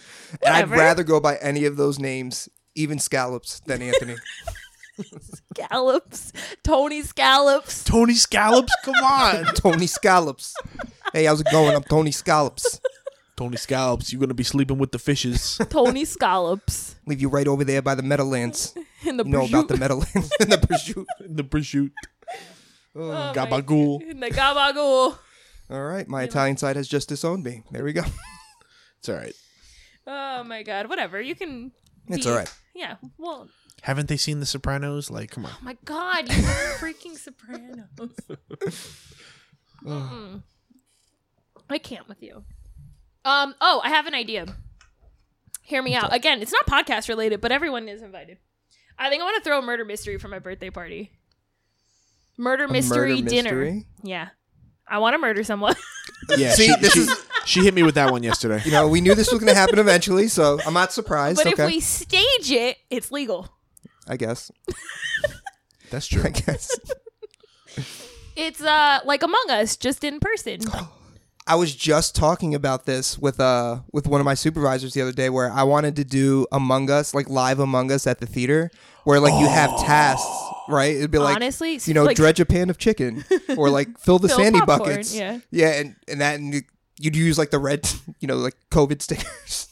And 0.43 0.55
I'd 0.55 0.69
Whatever. 0.69 0.77
rather 0.77 1.03
go 1.05 1.21
by 1.21 1.37
any 1.37 1.65
of 1.65 1.77
those 1.77 1.99
names, 1.99 2.49
even 2.75 2.99
scallops, 2.99 3.61
than 3.61 3.81
Anthony. 3.83 4.17
Scallops. 5.55 6.33
Tony 6.63 7.03
Scallops. 7.03 7.83
Tony 7.85 8.15
Scallops, 8.15 8.73
come 8.85 8.95
on. 9.03 9.45
Tony 9.57 9.87
Scallops. 9.87 10.55
Hey, 11.13 11.25
how's 11.25 11.41
it 11.41 11.49
going? 11.51 11.75
I'm 11.75 11.83
Tony 11.83 12.11
Scallops. 12.13 12.81
Tony 13.37 13.57
Scallops, 13.57 14.13
you're 14.13 14.21
gonna 14.21 14.35
be 14.35 14.45
sleeping 14.45 14.79
with 14.79 14.93
the 14.93 14.99
fishes. 15.01 15.61
Tony 15.69 16.05
Scallops. 16.05 16.95
Leave 17.07 17.21
you 17.21 17.29
right 17.29 17.49
over 17.49 17.65
there 17.65 17.83
by 17.83 17.95
the 17.97 18.03
Meadowlands. 18.03 18.75
In 19.05 19.17
the 19.17 19.25
You 19.25 19.31
know 19.31 19.45
about 19.47 19.69
the 19.69 19.75
prosciutto. 19.75 19.81
Meadowlands 19.81 20.31
and 20.41 20.53
the 20.53 20.59
prosciutto. 20.59 21.05
the 21.21 21.45
prosciutto. 21.45 21.91
Oh 22.97 23.09
my 23.11 23.33
Gabagool. 23.35 24.03
In 24.03 24.21
the 24.21 24.31
gabagool. 24.31 25.19
All 25.71 25.83
right, 25.83 26.07
my 26.07 26.23
Italian 26.23 26.57
side 26.57 26.77
has 26.77 26.87
just 26.89 27.09
disowned 27.09 27.43
me. 27.45 27.63
There 27.71 27.85
we 27.85 27.93
go. 27.93 28.03
It's 28.99 29.09
all 29.11 29.17
right. 29.17 29.35
Oh 30.07 30.45
my 30.45 30.63
god, 30.63 30.89
whatever. 30.89 31.21
You 31.21 31.35
can. 31.35 31.73
It's 32.09 32.25
be- 32.25 32.31
all 32.31 32.37
right. 32.39 32.51
Yeah. 32.75 32.97
Well, 33.19 33.49
Haven't 33.83 34.09
they 34.09 34.17
seen 34.17 34.41
The 34.41 34.47
Sopranos? 34.47 35.11
Like, 35.11 35.31
come 35.31 35.45
on. 35.45 35.53
oh 35.55 35.59
my 35.63 35.77
god, 35.85 36.33
you 36.33 36.43
are 36.43 36.75
freaking 36.79 37.15
Sopranos. 37.19 37.87
Mm-mm. 39.85 40.43
I 41.69 41.79
can't 41.79 42.09
with 42.09 42.23
you. 42.23 42.45
Um. 43.25 43.55
Oh, 43.61 43.81
I 43.85 43.91
have 43.91 44.07
an 44.07 44.15
idea. 44.15 44.47
Hear 45.63 45.83
me 45.83 45.95
out. 45.95 46.15
Again, 46.15 46.41
it's 46.43 46.53
not 46.53 46.67
podcast 46.67 47.09
related, 47.09 47.41
but 47.41 47.53
everyone 47.53 47.89
is 47.89 48.03
invited. 48.03 48.39
I 48.99 49.09
think 49.11 49.23
I 49.23 49.25
want 49.25 49.43
to 49.43 49.49
throw 49.49 49.59
a 49.59 49.63
murder 49.63 49.85
mystery 49.85 50.19
for 50.19 50.29
my 50.29 50.39
birthday 50.39 50.71
party. 50.71 51.13
Murder 52.37 52.69
mystery 52.69 53.17
murder 53.17 53.29
dinner. 53.29 53.51
mystery? 53.51 53.87
Yeah. 54.03 54.29
I 54.89 54.99
want 54.99 55.15
to 55.15 55.19
murder 55.19 55.45
someone. 55.45 55.75
Yeah, 56.39 56.53
See, 56.53 56.67
she, 56.69 56.77
this 56.81 56.93
she, 56.93 57.01
is- 57.01 57.27
she 57.45 57.61
hit 57.65 57.75
me 57.75 57.83
with 57.83 57.97
that 57.97 58.11
one 58.11 58.23
yesterday. 58.23 58.63
You 58.65 58.71
know, 58.71 58.89
we 58.89 59.03
knew 59.03 59.15
this 59.15 59.31
was 59.31 59.41
going 59.41 59.53
to 59.53 59.59
happen 59.59 59.79
eventually, 59.79 60.27
so 60.29 60.59
I'm 60.67 60.73
not 60.73 60.91
surprised. 60.91 61.37
but 61.37 61.53
okay. 61.53 61.65
if 61.65 61.71
we 61.71 61.81
stage 61.81 62.51
it, 62.51 62.79
it's 62.89 63.11
legal. 63.13 63.51
I 64.09 64.17
guess. 64.17 64.51
That's 65.91 66.07
true. 66.07 66.23
I 66.25 66.31
guess. 66.31 66.71
It's 68.37 68.63
uh 68.63 69.01
like 69.05 69.23
Among 69.23 69.45
Us, 69.51 69.77
just 69.77 70.03
in 70.03 70.19
person. 70.19 70.61
I 71.47 71.57
was 71.57 71.75
just 71.75 72.15
talking 72.17 72.55
about 72.55 72.87
this 72.87 73.19
with 73.19 73.39
uh 73.39 73.81
with 73.93 74.07
one 74.07 74.21
of 74.21 74.25
my 74.25 74.35
supervisors 74.35 74.95
the 74.95 75.03
other 75.03 75.13
day 75.13 75.29
where 75.29 75.51
I 75.51 75.63
wanted 75.63 75.97
to 75.97 76.05
do 76.05 76.47
Among 76.51 76.91
Us, 76.91 77.13
like 77.15 77.29
live 77.29 77.59
Among 77.59 77.93
Us 77.93 78.07
at 78.07 78.19
the 78.21 78.27
theater, 78.27 78.71
where 79.05 79.21
like 79.21 79.39
you 79.39 79.47
have 79.49 79.71
tasks, 79.81 80.27
right? 80.69 80.97
It'd 80.97 81.11
be 81.11 81.19
like 81.19 81.37
Honestly, 81.37 81.79
you 81.85 81.93
know, 81.93 82.05
like, 82.05 82.17
dredge 82.17 82.41
a 82.41 82.47
pan 82.47 82.71
of 82.71 82.79
chicken 82.79 83.25
or 83.59 83.69
like 83.69 83.99
fill 83.99 84.19
the 84.19 84.29
Fill 84.29 84.39
sandy 84.39 84.61
popcorn, 84.61 84.79
buckets. 84.91 85.15
yeah. 85.15 85.39
Yeah, 85.51 85.73
and, 85.73 85.97
and 86.09 86.21
that 86.23 86.37
and 86.41 86.55
you- 86.55 86.63
you'd 86.99 87.17
use 87.17 87.37
like 87.37 87.51
the 87.51 87.59
red, 87.59 87.87
you 88.21 88.29
know, 88.29 88.37
like 88.37 88.57
COVID 88.71 89.03
stickers. 89.03 89.69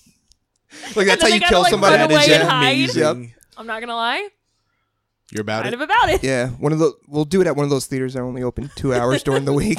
like 0.97 1.07
that's 1.07 1.23
how 1.23 1.29
you 1.29 1.41
kill 1.41 1.61
like, 1.63 1.71
somebody. 1.71 1.97
run 1.97 2.05
in 2.05 2.11
away 2.11 2.23
and 2.25 2.33
gym. 2.33 2.47
hide. 2.47 2.67
Amazing. 2.73 3.35
I'm 3.57 3.67
not 3.67 3.81
gonna 3.81 3.95
lie, 3.97 4.29
You're 5.31 5.41
about 5.43 5.61
it. 5.61 5.71
kind 5.71 5.75
it. 5.75 5.77
of 5.77 5.81
about 5.83 6.09
it. 6.11 6.23
Yeah, 6.23 6.49
one 6.49 6.73
of 6.73 6.79
the 6.81 6.93
we'll 7.09 7.25
do 7.25 7.41
it 7.41 7.47
at 7.47 7.57
one 7.57 7.65
of 7.65 7.71
those 7.71 7.87
theaters 7.87 8.13
that 8.15 8.21
only 8.21 8.43
open 8.43 8.71
two 8.77 8.93
hours 8.93 9.23
during 9.23 9.47
the 9.47 9.53
week. 9.55 9.79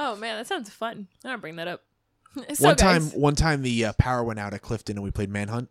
Oh 0.00 0.14
man, 0.16 0.36
that 0.36 0.46
sounds 0.46 0.70
fun. 0.70 1.08
I'm 1.24 1.28
gonna 1.30 1.38
bring 1.38 1.56
that 1.56 1.68
up. 1.68 1.82
So, 2.54 2.66
one 2.68 2.76
time, 2.76 3.02
guys, 3.02 3.14
one 3.14 3.34
time 3.34 3.62
the 3.62 3.86
uh, 3.86 3.92
power 3.94 4.22
went 4.22 4.38
out 4.38 4.54
at 4.54 4.62
Clifton, 4.62 4.96
and 4.96 5.02
we 5.02 5.10
played 5.10 5.28
Manhunt. 5.30 5.70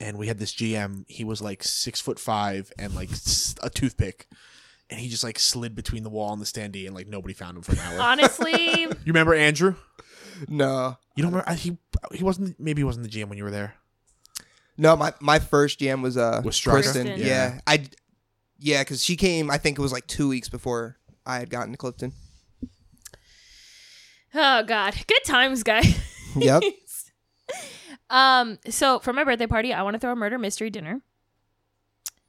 And 0.00 0.16
we 0.16 0.26
had 0.26 0.38
this 0.38 0.54
GM. 0.54 1.04
He 1.08 1.22
was 1.24 1.42
like 1.42 1.62
six 1.64 2.00
foot 2.00 2.18
five 2.18 2.72
and 2.78 2.94
like 2.94 3.10
a 3.62 3.68
toothpick, 3.68 4.26
and 4.88 4.98
he 5.00 5.08
just 5.08 5.24
like 5.24 5.38
slid 5.38 5.74
between 5.74 6.02
the 6.02 6.08
wall 6.08 6.32
and 6.32 6.40
the 6.40 6.46
standee, 6.46 6.86
and 6.86 6.94
like 6.94 7.08
nobody 7.08 7.34
found 7.34 7.56
him 7.56 7.62
for 7.62 7.72
an 7.72 7.78
hour. 7.80 8.00
honestly, 8.00 8.80
you 8.82 8.90
remember 9.06 9.34
Andrew? 9.34 9.74
no, 10.48 10.96
You 11.14 11.22
don't 11.22 11.32
remember? 11.32 11.50
I, 11.50 11.54
he 11.54 11.76
he 12.12 12.22
wasn't. 12.24 12.58
Maybe 12.60 12.80
he 12.80 12.84
wasn't 12.84 13.10
the 13.10 13.20
GM 13.20 13.28
when 13.28 13.36
you 13.38 13.44
were 13.44 13.50
there. 13.50 13.74
no, 14.78 14.96
my 14.96 15.12
my 15.20 15.38
first 15.40 15.80
GM 15.80 16.00
was 16.02 16.16
uh 16.16 16.40
Was 16.44 16.58
Straka? 16.58 16.70
Kristen. 16.72 17.06
Kristen. 17.06 17.26
Yeah, 17.26 17.54
Yeah. 17.54 17.60
I 17.66 17.84
yeah, 18.58 18.82
because 18.82 19.02
she 19.04 19.16
came. 19.16 19.50
I 19.50 19.58
think 19.58 19.78
it 19.78 19.82
was 19.82 19.92
like 19.92 20.06
two 20.06 20.28
weeks 20.28 20.48
before 20.48 20.96
I 21.26 21.38
had 21.38 21.50
gotten 21.50 21.72
to 21.72 21.76
Clifton. 21.78 22.12
Oh 24.36 24.62
god, 24.64 24.94
good 25.06 25.24
times, 25.24 25.62
guys. 25.62 25.98
Yep. 26.36 26.62
um, 28.10 28.58
so 28.68 28.98
for 29.00 29.12
my 29.12 29.24
birthday 29.24 29.46
party, 29.46 29.72
I 29.72 29.82
want 29.82 29.94
to 29.94 29.98
throw 29.98 30.12
a 30.12 30.16
murder 30.16 30.38
mystery 30.38 30.70
dinner, 30.70 31.00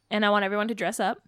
and 0.10 0.26
I 0.26 0.30
want 0.30 0.46
everyone 0.46 0.67
to 0.70 0.76
dress 0.76 1.00
up 1.00 1.20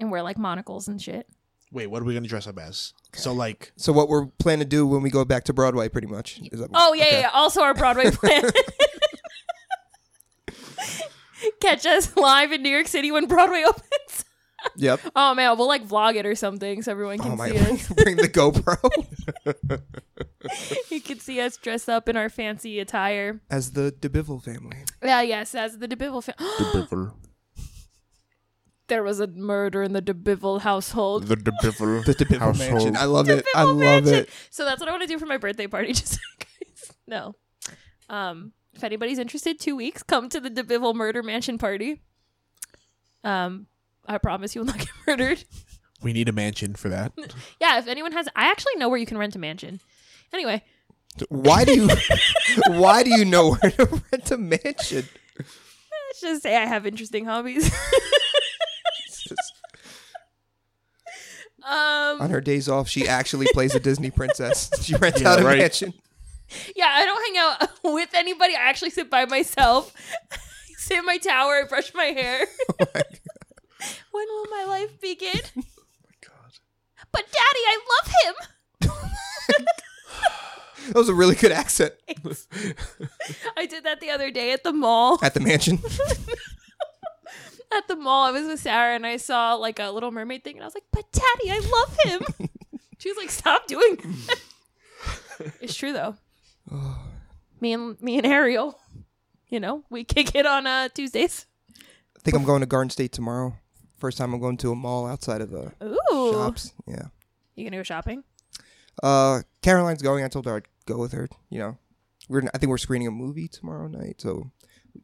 and 0.00 0.10
wear 0.10 0.22
like 0.22 0.38
monocles 0.38 0.88
and 0.88 1.00
shit. 1.00 1.26
Wait, 1.72 1.88
what 1.88 2.00
are 2.02 2.04
we 2.04 2.14
gonna 2.14 2.28
dress 2.28 2.46
up 2.46 2.58
as? 2.58 2.92
So 3.14 3.32
like, 3.32 3.72
So 3.76 3.92
what 3.92 4.08
we're 4.08 4.26
planning 4.26 4.60
to 4.60 4.64
do 4.68 4.86
when 4.86 5.02
we 5.02 5.10
go 5.10 5.24
back 5.24 5.44
to 5.44 5.52
Broadway, 5.52 5.88
pretty 5.88 6.06
much. 6.06 6.40
Is 6.52 6.60
that, 6.60 6.70
Oh 6.72 6.92
yeah, 6.94 7.04
okay. 7.04 7.12
yeah, 7.14 7.20
yeah. 7.22 7.30
Also 7.32 7.62
our 7.62 7.74
Broadway 7.74 8.10
plan. 8.12 8.44
Catch 11.60 11.84
us 11.86 12.16
live 12.16 12.52
in 12.52 12.62
New 12.62 12.70
York 12.70 12.86
City 12.86 13.10
when 13.10 13.26
Broadway 13.26 13.64
opens. 13.66 14.24
Yep. 14.76 15.00
Oh 15.16 15.34
man, 15.34 15.56
we'll 15.58 15.68
like 15.68 15.86
vlog 15.86 16.16
it 16.16 16.26
or 16.26 16.34
something 16.34 16.82
so 16.82 16.90
everyone 16.92 17.18
can 17.18 17.32
Oh 17.32 17.36
my! 17.36 17.50
see 17.50 17.58
us. 17.58 17.88
Bring 18.02 18.16
the 18.16 18.28
GoPro 18.28 18.78
you 20.90 21.00
can 21.00 21.18
see 21.20 21.40
us 21.40 21.56
dressed 21.56 21.88
up 21.88 22.08
in 22.08 22.16
our 22.16 22.28
fancy 22.28 22.80
attire. 22.80 23.40
as 23.50 23.72
the 23.72 23.92
DeBiville 24.00 24.42
family. 24.42 24.78
Yeah, 25.02 25.22
yes, 25.22 25.54
as 25.54 25.78
the 25.78 25.86
DeBiville 25.88 26.24
family. 26.24 27.10
there 28.88 29.02
was 29.02 29.20
a 29.20 29.26
murder 29.26 29.82
in 29.82 29.92
the 29.92 30.02
DeBiville 30.02 30.60
household. 30.60 31.24
the 31.28 31.36
DeBiville, 31.36 32.04
The 32.04 32.14
DeBiville 32.14 32.38
household. 32.38 32.70
mansion. 32.72 32.96
I 32.96 33.04
love 33.06 33.28
it. 33.30 33.44
I 33.54 33.62
love 33.62 33.76
mansion. 33.78 34.14
it. 34.14 34.30
So 34.50 34.64
that's 34.64 34.80
what 34.80 34.88
I 34.88 34.92
want 34.92 35.02
to 35.02 35.08
do 35.08 35.18
for 35.18 35.26
my 35.26 35.38
birthday 35.38 35.66
party. 35.66 35.92
Just 35.92 36.14
so 36.14 36.18
you 36.38 36.46
guys 36.46 36.92
know. 37.06 37.34
Um, 38.10 38.52
if 38.74 38.84
anybody's 38.84 39.18
interested, 39.18 39.58
two 39.58 39.76
weeks, 39.76 40.02
come 40.02 40.28
to 40.28 40.40
the 40.40 40.50
DeBiville 40.50 40.94
murder 40.94 41.22
mansion 41.22 41.56
party. 41.58 42.02
Um, 43.22 43.66
I 44.06 44.18
promise 44.18 44.54
you 44.54 44.60
will 44.62 44.66
not 44.66 44.78
get 44.86 44.88
murdered. 45.06 45.44
We 46.02 46.12
need 46.12 46.28
a 46.28 46.32
mansion 46.32 46.74
for 46.74 46.88
that. 46.90 47.12
Yeah, 47.60 47.78
if 47.78 47.86
anyone 47.88 48.12
has, 48.12 48.28
I 48.36 48.50
actually 48.50 48.76
know 48.76 48.88
where 48.88 48.98
you 48.98 49.06
can 49.06 49.16
rent 49.18 49.34
a 49.34 49.38
mansion. 49.38 49.80
Anyway, 50.32 50.62
Why 51.28 51.64
do 51.64 51.72
you? 51.74 51.88
why 52.80 53.02
do 53.02 53.10
you 53.10 53.24
know 53.24 53.54
where 53.54 53.70
to 53.72 54.02
rent 54.12 54.30
a 54.30 54.36
mansion? 54.36 55.08
let's 55.38 56.20
just 56.20 56.42
say 56.42 56.56
I 56.56 56.66
have 56.66 56.86
interesting 56.86 57.24
hobbies. 57.24 57.70
um, 61.62 62.20
On 62.20 62.30
her 62.30 62.40
days 62.40 62.68
off, 62.68 62.88
she 62.88 63.08
actually 63.08 63.46
plays 63.52 63.74
a 63.74 63.80
Disney 63.80 64.10
princess. 64.10 64.70
She 64.82 64.94
rents 64.96 65.20
Yeah, 65.20 65.30
out 65.30 65.40
a 65.40 65.44
right. 65.44 65.58
mansion. 65.58 65.94
yeah, 66.76 66.90
I 66.92 67.04
don't 67.04 67.24
hang 67.24 67.36
out 67.38 67.70
with 67.94 68.10
anybody. 68.14 68.54
I 68.54 68.60
actually 68.68 68.90
sit 68.90 69.08
by 69.10 69.24
myself. 69.24 69.94
I 70.32 70.36
sit 70.76 70.98
in 70.98 71.06
my 71.06 71.16
tower, 71.18 71.62
I 71.64 71.68
brush 71.68 71.94
my 71.94 72.04
hair. 72.06 72.46
Oh 72.80 72.84
my 72.94 73.02
when 74.12 74.26
will 74.28 74.46
my 74.50 74.64
life 74.68 75.00
begin? 75.00 75.40
Oh 75.56 75.62
my 76.04 76.16
god. 76.20 76.52
But 77.12 77.24
daddy, 77.24 77.64
I 77.66 77.78
love 77.92 78.12
him. 78.24 78.34
That 80.88 80.96
was 80.96 81.08
a 81.08 81.14
really 81.14 81.34
good 81.34 81.50
accent 81.50 81.94
I 83.56 83.64
did 83.64 83.84
that 83.84 84.00
the 84.02 84.10
other 84.10 84.30
day 84.30 84.52
at 84.52 84.64
the 84.64 84.72
mall. 84.72 85.18
at 85.22 85.32
the 85.32 85.40
mansion. 85.40 85.78
At 87.72 87.88
the 87.88 87.96
mall, 87.96 88.26
I 88.26 88.30
was 88.30 88.46
with 88.46 88.60
Sarah 88.60 88.94
and 88.94 89.06
I 89.06 89.16
saw 89.16 89.54
like 89.54 89.78
a 89.78 89.90
Little 89.90 90.10
Mermaid 90.12 90.44
thing, 90.44 90.56
and 90.56 90.62
I 90.62 90.66
was 90.66 90.74
like, 90.74 90.84
"But 90.92 91.10
Daddy, 91.10 91.50
I 91.50 91.58
love 91.58 91.96
him." 92.04 92.48
she 92.98 93.08
was 93.08 93.16
like, 93.16 93.30
"Stop 93.30 93.66
doing." 93.66 93.96
That. 93.96 94.40
it's 95.60 95.74
true 95.74 95.92
though. 95.92 96.16
me 97.60 97.72
and 97.72 98.00
me 98.00 98.18
and 98.18 98.26
Ariel, 98.26 98.78
you 99.48 99.58
know, 99.60 99.84
we 99.90 100.04
kick 100.04 100.34
it 100.34 100.46
on 100.46 100.66
uh, 100.66 100.88
Tuesdays. 100.90 101.46
I 101.78 102.20
think 102.20 102.36
I'm 102.36 102.44
going 102.44 102.60
to 102.60 102.66
Garden 102.66 102.90
State 102.90 103.12
tomorrow. 103.12 103.56
First 104.04 104.18
time 104.18 104.34
I'm 104.34 104.40
going 104.40 104.58
to 104.58 104.70
a 104.70 104.74
mall 104.74 105.06
outside 105.06 105.40
of 105.40 105.50
the 105.50 105.72
Ooh, 105.82 106.30
shops. 106.30 106.74
Yeah. 106.86 107.06
you 107.54 107.64
gonna 107.64 107.78
go 107.78 107.82
shopping? 107.82 108.22
Uh, 109.02 109.40
Caroline's 109.62 110.02
going. 110.02 110.22
I 110.22 110.28
told 110.28 110.44
her 110.44 110.56
I'd 110.56 110.68
go 110.84 110.98
with 110.98 111.12
her. 111.12 111.26
You 111.48 111.58
know, 111.60 111.78
we're 112.28 112.42
I 112.52 112.58
think 112.58 112.68
we're 112.68 112.76
screening 112.76 113.08
a 113.08 113.10
movie 113.10 113.48
tomorrow 113.48 113.88
night, 113.88 114.20
so 114.20 114.50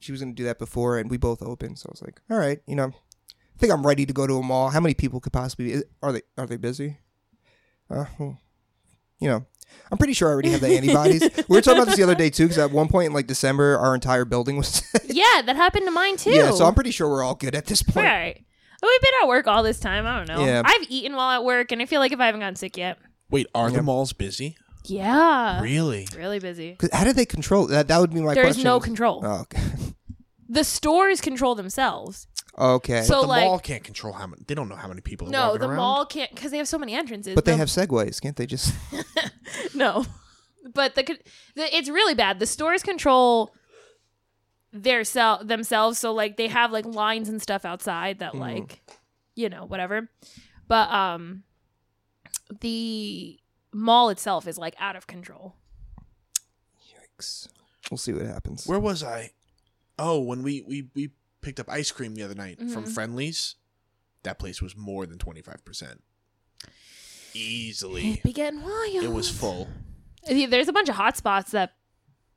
she 0.00 0.12
was 0.12 0.20
gonna 0.20 0.34
do 0.34 0.44
that 0.44 0.58
before, 0.58 0.98
and 0.98 1.10
we 1.10 1.16
both 1.16 1.40
opened. 1.40 1.78
So 1.78 1.86
I 1.88 1.92
was 1.92 2.02
like, 2.02 2.20
all 2.30 2.36
right, 2.36 2.60
you 2.66 2.76
know, 2.76 2.88
I 2.88 3.58
think 3.58 3.72
I'm 3.72 3.86
ready 3.86 4.04
to 4.04 4.12
go 4.12 4.26
to 4.26 4.34
a 4.34 4.42
mall. 4.42 4.68
How 4.68 4.80
many 4.80 4.92
people 4.92 5.18
could 5.18 5.32
possibly 5.32 5.72
be? 5.72 5.82
Are 6.02 6.12
they 6.12 6.20
are 6.36 6.46
they 6.46 6.58
busy? 6.58 6.98
Uh, 7.88 8.04
well, 8.18 8.38
you 9.18 9.28
know, 9.28 9.46
I'm 9.90 9.96
pretty 9.96 10.12
sure 10.12 10.28
I 10.28 10.32
already 10.32 10.50
have 10.50 10.60
the 10.60 10.76
antibodies. 10.76 11.22
we 11.48 11.56
were 11.56 11.62
talking 11.62 11.78
about 11.78 11.86
this 11.86 11.96
the 11.96 12.02
other 12.02 12.14
day 12.14 12.28
too, 12.28 12.44
because 12.44 12.58
at 12.58 12.70
one 12.70 12.88
point 12.88 13.06
in 13.06 13.12
like 13.14 13.28
December, 13.28 13.78
our 13.78 13.94
entire 13.94 14.26
building 14.26 14.58
was. 14.58 14.82
yeah, 15.06 15.40
that 15.46 15.56
happened 15.56 15.86
to 15.86 15.90
mine 15.90 16.18
too. 16.18 16.32
yeah, 16.32 16.50
so 16.50 16.66
I'm 16.66 16.74
pretty 16.74 16.90
sure 16.90 17.08
we're 17.08 17.22
all 17.22 17.34
good 17.34 17.54
at 17.54 17.64
this 17.64 17.82
point. 17.82 18.04
right. 18.04 18.44
Well, 18.82 18.90
we've 18.90 19.00
been 19.02 19.14
at 19.22 19.28
work 19.28 19.46
all 19.46 19.62
this 19.62 19.78
time. 19.80 20.06
I 20.06 20.16
don't 20.18 20.28
know. 20.28 20.44
Yeah. 20.44 20.62
I've 20.64 20.86
eaten 20.88 21.14
while 21.16 21.30
at 21.30 21.44
work, 21.44 21.70
and 21.72 21.82
I 21.82 21.86
feel 21.86 22.00
like 22.00 22.12
if 22.12 22.20
I 22.20 22.26
haven't 22.26 22.40
gotten 22.40 22.56
sick 22.56 22.76
yet, 22.76 22.98
Wait, 23.30 23.46
are 23.54 23.70
Yeah. 23.70 23.76
the 23.76 23.82
malls 23.82 24.12
busy? 24.12 24.56
yeah, 24.84 25.60
Really? 25.60 26.08
really 26.16 26.38
busy. 26.38 26.74
'Cause 26.76 26.90
How 26.92 27.04
do 27.04 27.12
they 27.12 27.26
control 27.26 27.66
that? 27.66 27.86
That 27.88 27.98
would 28.00 28.12
be 28.12 28.20
my 28.20 28.34
There's 28.34 28.46
question. 28.46 28.64
no 28.64 28.80
control. 28.80 29.22
Oh, 29.24 29.40
okay. 29.42 29.60
the 30.48 30.64
stores 30.64 31.20
control 31.20 31.54
themselves. 31.54 32.26
okay. 32.58 33.02
So 33.02 33.20
the 33.20 33.26
like, 33.28 33.44
mall 33.44 33.58
can't 33.60 33.84
control 33.84 34.12
how 34.14 34.26
many. 34.26 34.42
They 34.48 34.54
don't 34.54 34.68
know 34.68 34.76
how 34.76 34.88
many 34.88 35.00
people. 35.02 35.28
Are 35.28 35.30
no, 35.30 35.46
walking 35.48 35.60
the 35.60 35.66
around. 35.68 35.76
mall 35.76 36.06
can't 36.06 36.34
because 36.34 36.50
they 36.50 36.56
have 36.58 36.66
so 36.68 36.78
many 36.78 36.94
entrances. 36.94 37.34
but 37.34 37.44
they 37.44 37.52
The- 37.52 37.58
have 37.58 37.68
segways, 37.68 38.20
can't 38.20 38.34
they? 38.36 38.46
Just 38.46 38.72
no, 39.74 40.04
but 40.74 40.94
the, 40.94 41.04
con- 41.04 41.18
the 41.54 41.76
it's 41.76 41.88
really 41.88 42.14
bad. 42.14 42.38
The 42.40 42.46
stores 42.46 42.82
control 42.82 43.52
their 44.72 45.04
sell 45.04 45.42
themselves, 45.44 45.98
so 45.98 46.12
like 46.12 46.36
they 46.36 46.48
have 46.48 46.70
like 46.72 46.84
lines 46.84 47.28
and 47.28 47.40
stuff 47.42 47.64
outside 47.64 48.18
that 48.20 48.32
Mhm. 48.34 48.40
like 48.40 48.80
you 49.34 49.48
know 49.48 49.64
whatever. 49.64 50.08
But 50.68 50.90
um, 50.90 51.42
the 52.60 53.38
mall 53.72 54.08
itself 54.10 54.46
is 54.46 54.58
like 54.58 54.74
out 54.78 54.96
of 54.96 55.06
control. 55.06 55.56
Yikes. 57.18 57.48
We'll 57.90 57.98
see 57.98 58.12
what 58.12 58.26
happens. 58.26 58.66
Where 58.66 58.78
was 58.80 59.02
I? 59.02 59.32
Oh, 59.98 60.20
when 60.20 60.42
we 60.42 60.62
we 60.62 60.88
we 60.94 61.10
picked 61.40 61.58
up 61.60 61.68
ice 61.68 61.90
cream 61.90 62.14
the 62.14 62.22
other 62.22 62.34
night 62.34 62.58
from 62.58 62.84
Mhm. 62.84 62.92
Friendly's, 62.94 63.56
that 64.22 64.38
place 64.38 64.60
was 64.62 64.76
more 64.76 65.06
than 65.06 65.18
twenty 65.18 65.42
five 65.42 65.64
percent. 65.64 66.02
Easily, 67.32 68.12
It 68.14 68.22
be 68.24 68.32
getting 68.32 68.62
wild. 68.62 69.04
it 69.04 69.12
was 69.12 69.30
full. 69.30 69.68
There's 70.26 70.68
a 70.68 70.72
bunch 70.72 70.88
of 70.88 70.96
hot 70.96 71.16
spots 71.16 71.52
that 71.52 71.74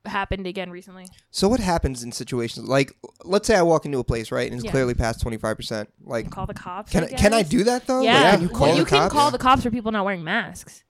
happened 0.06 0.46
again 0.48 0.70
recently. 0.70 1.08
So 1.32 1.48
what 1.48 1.60
happens 1.60 2.04
in 2.04 2.12
situations 2.12 2.68
like 2.68 2.94
let's 3.24 3.48
say 3.48 3.56
I 3.56 3.62
walk 3.62 3.86
into 3.86 4.00
a 4.00 4.04
place, 4.04 4.32
right, 4.32 4.46
and 4.52 4.56
it's 4.56 4.66
Yeah. 4.66 4.72
clearly 4.72 4.94
past 4.94 5.22
twenty 5.22 5.38
five 5.38 5.56
percent. 5.58 5.90
Like 6.04 6.30
Call 6.30 6.46
the 6.46 6.54
cops. 6.54 6.92
can 6.92 7.04
I 7.04 7.08
I, 7.08 7.10
can 7.12 7.34
I 7.34 7.44
do 7.44 7.64
that 7.66 7.88
though? 7.88 7.98
Like, 8.00 8.06
Yeah, 8.06 8.32
can 8.32 8.42
you 8.42 8.50
call 8.50 8.60
well, 8.68 8.72
the 8.74 8.80
you 8.80 8.86
can 8.86 8.98
cops? 9.00 9.14
call 9.14 9.32
the 9.32 9.38
cops 9.38 9.64
for 9.64 9.72
people 9.72 9.92
not 9.92 10.04
wearing 10.06 10.24
masks. 10.24 10.84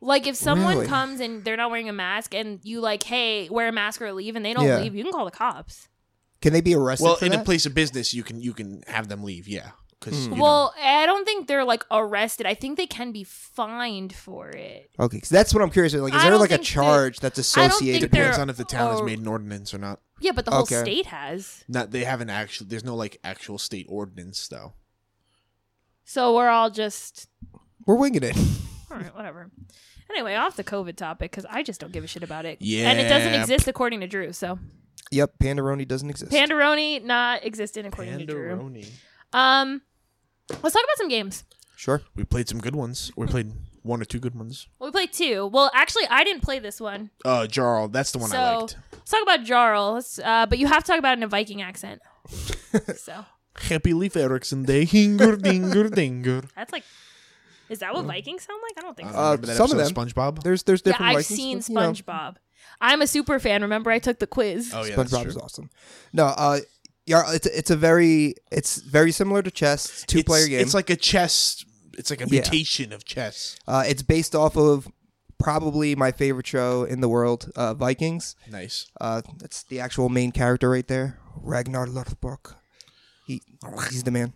Like 0.00 0.26
if 0.26 0.34
someone 0.34 0.76
Really? 0.76 0.86
comes 0.88 1.20
and 1.20 1.44
they're 1.44 1.56
not 1.56 1.70
wearing 1.70 1.88
a 1.88 1.92
mask, 1.92 2.34
and 2.34 2.58
you 2.64 2.80
like, 2.80 3.02
hey, 3.04 3.48
wear 3.50 3.68
a 3.68 3.72
mask 3.72 4.02
or 4.02 4.12
leave, 4.12 4.34
and 4.34 4.44
they 4.44 4.52
don't 4.54 4.64
Yeah. 4.66 4.80
leave, 4.80 4.94
you 4.96 5.04
can 5.04 5.12
call 5.12 5.24
the 5.26 5.30
cops. 5.30 5.88
Can 6.40 6.52
they 6.52 6.60
be 6.60 6.74
arrested 6.74 7.04
Well, 7.04 7.16
for 7.16 7.24
in 7.26 7.30
that? 7.32 7.42
a 7.42 7.44
place 7.44 7.66
of 7.66 7.74
business, 7.74 8.12
you 8.12 8.24
can 8.24 8.40
you 8.40 8.52
can 8.52 8.82
have 8.88 9.06
them 9.08 9.22
leave. 9.22 9.46
Yeah, 9.46 9.70
because 10.04 10.26
Hmm. 10.26 10.38
Well, 10.38 10.74
I 10.82 11.06
don't 11.06 11.24
think 11.24 11.46
they're 11.48 11.64
like 11.64 11.84
arrested. 11.90 12.46
I 12.46 12.54
think 12.54 12.76
they 12.76 12.86
can 12.86 13.12
be 13.12 13.24
fined 13.24 14.14
for 14.14 14.48
it. 14.50 14.90
okay, 14.98 15.20
'cause 15.20 15.28
that's 15.28 15.54
what 15.54 15.62
I'm 15.62 15.70
curious. 15.70 15.94
About. 15.94 16.04
Like, 16.04 16.14
is 16.14 16.20
I 16.22 16.28
there 16.30 16.38
like 16.38 16.50
a 16.50 16.58
charge 16.58 17.20
that's 17.20 17.38
I 17.56 17.60
don't 17.62 17.68
think 17.70 17.72
associated? 17.72 18.10
they're- 18.10 18.20
depends 18.22 18.38
on 18.38 18.50
if 18.50 18.56
the 18.56 18.64
town 18.64 18.90
has 18.92 19.02
made 19.02 19.18
an 19.20 19.26
ordinance 19.28 19.72
or 19.72 19.78
not. 19.78 20.00
Yeah, 20.20 20.32
but 20.32 20.44
the 20.44 20.50
whole 20.52 20.62
Okay. 20.62 20.80
state 20.80 21.06
has. 21.06 21.64
Not 21.68 21.90
they 21.90 22.04
haven't 22.04 22.30
actually. 22.30 22.68
There's 22.68 22.84
no 22.84 22.94
like 22.94 23.18
actual 23.24 23.58
state 23.58 23.86
ordinance 23.88 24.46
though. 24.48 24.74
So 26.04 26.34
we're 26.34 26.48
all 26.48 26.70
just 26.70 27.28
We're 27.86 27.96
winging 27.96 28.22
it. 28.22 28.36
all 28.90 28.96
right, 28.98 29.14
whatever. 29.14 29.50
Anyway, 30.10 30.34
off 30.34 30.56
the 30.56 30.64
COVID 30.64 30.96
topic 30.96 31.30
because 31.30 31.46
I 31.48 31.62
just 31.62 31.80
don't 31.80 31.92
give 31.92 32.04
a 32.04 32.06
shit 32.06 32.22
about 32.22 32.44
it. 32.44 32.58
Yeah, 32.60 32.90
and 32.90 33.00
it 33.00 33.08
doesn't 33.08 33.32
exist 33.34 33.66
according 33.66 34.00
to 34.00 34.06
Drew. 34.06 34.32
So 34.32 34.58
yep, 35.10 35.32
Pandaroni 35.38 35.86
doesn't 35.88 36.10
exist. 36.10 36.30
Pandaroni 36.32 37.02
not 37.02 37.44
existent 37.44 37.86
according 37.88 38.18
to 38.18 38.26
Drew. 38.26 38.56
Pandaroni. 38.56 38.88
Um, 39.32 39.82
let's 40.48 40.74
talk 40.74 40.84
about 40.84 40.96
some 40.98 41.08
games. 41.08 41.44
sure. 41.76 42.02
We 42.14 42.24
played 42.24 42.48
some 42.48 42.60
good 42.60 42.74
ones. 42.76 43.10
We 43.16 43.26
played 43.26 43.52
one 43.82 44.00
or 44.00 44.04
two 44.04 44.20
good 44.20 44.34
ones. 44.34 44.68
Well, 44.78 44.88
we 44.88 44.92
played 44.92 45.12
two. 45.12 45.46
Well, 45.46 45.70
actually, 45.74 46.06
I 46.08 46.22
didn't 46.24 46.42
play 46.42 46.58
this 46.60 46.80
one. 46.80 47.10
Uh, 47.24 47.46
Jarl, 47.46 47.88
that's 47.88 48.12
the 48.12 48.18
one 48.18 48.30
I 48.32 48.34
So- 48.34 48.58
liked. 48.60 48.76
Let's 48.92 49.10
talk 49.10 49.22
about 49.22 49.44
Jarl. 49.44 50.00
Uh, 50.22 50.46
but 50.46 50.58
you 50.58 50.66
have 50.68 50.84
to 50.84 50.88
talk 50.92 50.98
about 50.98 51.12
it 51.12 51.18
in 51.18 51.22
a 51.24 51.28
Viking 51.28 51.60
accent. 51.62 52.00
so 52.96 53.24
Happy 53.56 53.92
Leif 53.92 54.16
Erikson 54.16 54.62
Day, 54.64 54.84
hinger 54.84 55.36
dinger 55.36 55.88
dinger. 55.88 56.42
that's 56.54 56.72
like, 56.72 56.84
is 57.68 57.80
that 57.80 57.92
what 57.94 58.04
Vikings 58.04 58.44
sound 58.44 58.60
like? 58.62 58.78
I 58.78 58.86
don't 58.86 58.96
think 58.96 59.10
so. 59.10 59.16
Uh, 59.18 59.22
remember 59.22 59.46
that 59.48 59.56
some 59.56 59.70
of 59.72 59.76
them. 59.76 59.88
SpongeBob? 59.88 60.42
There's 60.44 60.62
there's 60.62 60.82
yeah, 60.84 60.92
different. 60.92 61.10
I've 61.16 61.26
Vikings, 61.26 61.36
seen 61.36 61.58
but, 61.58 61.68
you 61.68 61.74
know, 61.74 61.92
SpongeBob. 61.92 62.36
I'm 62.80 63.02
a 63.02 63.06
super 63.06 63.38
fan. 63.40 63.62
Remember, 63.62 63.90
I 63.90 63.98
took 63.98 64.18
the 64.20 64.26
quiz. 64.26 64.72
Oh 64.74 64.84
yeah, 64.84 64.94
that's 64.96 65.12
SpongeBob 65.12 65.22
true. 65.22 65.30
is 65.30 65.36
awesome. 65.36 65.70
No, 66.12 66.26
uh, 66.26 66.60
yeah, 67.06 67.32
it's 67.32 67.46
it's 67.46 67.70
a 67.70 67.76
very 67.76 68.34
it's 68.50 68.80
very 68.80 69.12
similar 69.12 69.42
to 69.42 69.50
chess. 69.50 69.86
It's 69.86 70.04
two 70.06 70.22
player 70.24 70.46
game. 70.46 70.60
It's 70.60 70.74
like 70.74 70.90
a 70.90 70.96
chess. 70.96 71.64
It's 71.98 72.10
like 72.10 72.20
a 72.20 72.24
Yeah. 72.24 72.40
mutation 72.40 72.92
of 72.92 73.04
chess. 73.04 73.56
uh, 73.68 73.84
it's 73.86 74.02
based 74.02 74.34
off 74.34 74.56
of 74.56 74.88
probably 75.38 75.94
my 75.96 76.12
favorite 76.12 76.46
show 76.46 76.84
in 76.84 77.00
the 77.00 77.08
world, 77.08 77.50
uh, 77.56 77.74
Vikings. 77.74 78.36
Nice. 78.50 78.86
Uh, 79.00 79.22
that's 79.38 79.64
the 79.64 79.80
actual 79.80 80.08
main 80.08 80.30
character 80.32 80.70
right 80.70 80.86
there, 80.86 81.18
Ragnar 81.36 81.86
Lothbrok. 81.86 82.54
He 83.26 83.42
he's 83.90 84.04
the 84.04 84.10
man. 84.10 84.32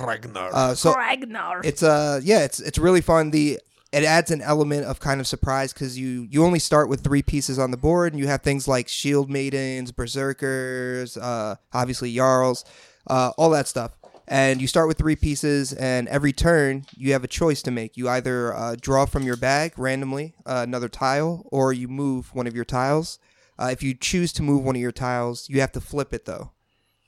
Ragnar. 0.00 0.50
Uh, 0.52 0.74
so 0.74 0.94
Ragnar. 0.94 1.60
it's 1.64 1.82
uh 1.82 2.20
yeah 2.22 2.44
it's 2.44 2.60
it's 2.60 2.78
really 2.78 3.00
fun 3.00 3.30
the 3.30 3.58
it 3.92 4.04
adds 4.04 4.30
an 4.30 4.42
element 4.42 4.84
of 4.84 5.00
kind 5.00 5.20
of 5.20 5.26
surprise 5.26 5.72
because 5.72 5.98
you 5.98 6.26
you 6.30 6.44
only 6.44 6.58
start 6.58 6.88
with 6.88 7.02
three 7.02 7.22
pieces 7.22 7.58
on 7.58 7.70
the 7.70 7.76
board 7.76 8.12
and 8.12 8.20
you 8.20 8.26
have 8.26 8.42
things 8.42 8.68
like 8.68 8.88
shield 8.88 9.30
maidens 9.30 9.92
berserkers 9.92 11.16
uh 11.16 11.56
obviously 11.72 12.14
jarls 12.14 12.64
uh 13.08 13.32
all 13.38 13.50
that 13.50 13.68
stuff. 13.68 13.92
And 14.30 14.60
you 14.60 14.66
start 14.66 14.88
with 14.88 14.98
three 14.98 15.16
pieces 15.16 15.72
and 15.72 16.06
every 16.08 16.34
turn 16.34 16.84
you 16.94 17.14
have 17.14 17.24
a 17.24 17.28
choice 17.28 17.62
to 17.62 17.70
make. 17.70 17.96
You 17.96 18.10
either 18.10 18.54
uh, 18.54 18.76
draw 18.78 19.06
from 19.06 19.22
your 19.22 19.36
bag 19.36 19.72
randomly 19.78 20.34
uh, 20.44 20.64
another 20.68 20.90
tile 20.90 21.48
or 21.50 21.72
you 21.72 21.88
move 21.88 22.34
one 22.34 22.46
of 22.46 22.54
your 22.54 22.66
tiles. 22.66 23.18
Uh, 23.58 23.70
if 23.72 23.82
you 23.82 23.94
choose 23.94 24.34
to 24.34 24.42
move 24.42 24.62
one 24.62 24.76
of 24.76 24.82
your 24.82 24.92
tiles 24.92 25.48
you 25.48 25.62
have 25.62 25.72
to 25.72 25.80
flip 25.80 26.12
it 26.12 26.26
though. 26.26 26.52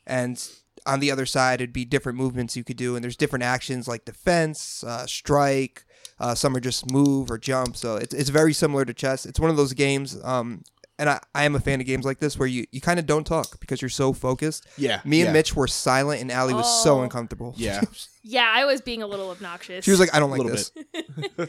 And 0.07 0.43
on 0.87 1.01
the 1.01 1.11
other 1.11 1.27
side 1.27 1.61
it'd 1.61 1.75
be 1.75 1.85
different 1.85 2.17
movements 2.17 2.57
you 2.57 2.65
could 2.65 2.79
do 2.79 2.97
and 2.97 3.05
there's 3.05 3.17
different 3.17 3.43
actions 3.43 3.87
like 3.87 4.07
defense 4.07 4.83
uh, 4.83 5.07
strike 5.07 5.85
uh, 6.19 6.35
some 6.35 6.55
are 6.57 6.61
just 6.61 6.91
move 6.91 7.31
or 7.31 7.39
jump 7.39 7.77
so 7.77 7.97
it's, 7.97 8.15
it's 8.15 8.31
very 8.31 8.53
similar 8.53 8.85
to 8.85 8.93
chess 8.95 9.25
it's 9.27 9.41
one 9.41 9.51
of 9.51 9.57
those 9.57 9.73
games 9.73 10.19
um, 10.25 10.63
and 10.99 11.09
I, 11.09 11.19
I 11.35 11.45
am 11.45 11.55
a 11.55 11.61
fan 11.61 11.81
of 11.81 11.87
games 11.87 12.05
like 12.05 12.19
this 12.19 12.39
where 12.39 12.47
you, 12.47 12.67
you 12.73 12.81
kind 12.83 12.99
of 12.99 13.07
don't 13.07 13.27
talk 13.27 13.59
because 13.59 13.81
you're 13.81 13.89
so 13.89 14.13
focused 14.13 14.67
yeah. 14.77 15.01
me 15.05 15.21
and 15.23 15.29
yeah. 15.29 15.33
mitch 15.33 15.57
were 15.57 15.67
silent 15.67 16.21
and 16.21 16.31
Allie 16.31 16.53
was 16.53 16.83
so 16.83 16.99
Oh. 16.99 17.03
uncomfortable 17.03 17.55
Yeah. 17.57 17.81
yeah, 18.23 18.53
I 18.55 18.67
was 18.67 18.83
being 18.83 19.03
a 19.03 19.07
little 19.07 19.31
obnoxious. 19.31 19.83
she 19.85 19.91
was 19.91 19.99
like 20.01 20.15
i 20.15 20.19
don't 20.19 20.31
like 20.31 20.43
Little 20.43 20.53
this 20.57 20.73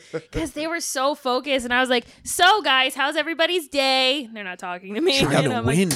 because 0.13 0.51
they 0.53 0.67
were 0.67 0.79
so 0.79 1.15
focused, 1.15 1.65
and 1.65 1.73
I 1.73 1.81
was 1.81 1.89
like, 1.89 2.05
"So, 2.23 2.61
guys, 2.61 2.95
how's 2.95 3.17
everybody's 3.17 3.67
day?" 3.67 4.29
They're 4.33 4.43
not 4.45 4.57
talking 4.59 4.93
to 4.93 5.01
me. 5.01 5.19
Trying 5.19 5.35
and 5.35 5.49
to 5.51 5.55
I'm 5.57 5.65
like, 5.65 5.77
win. 5.77 5.91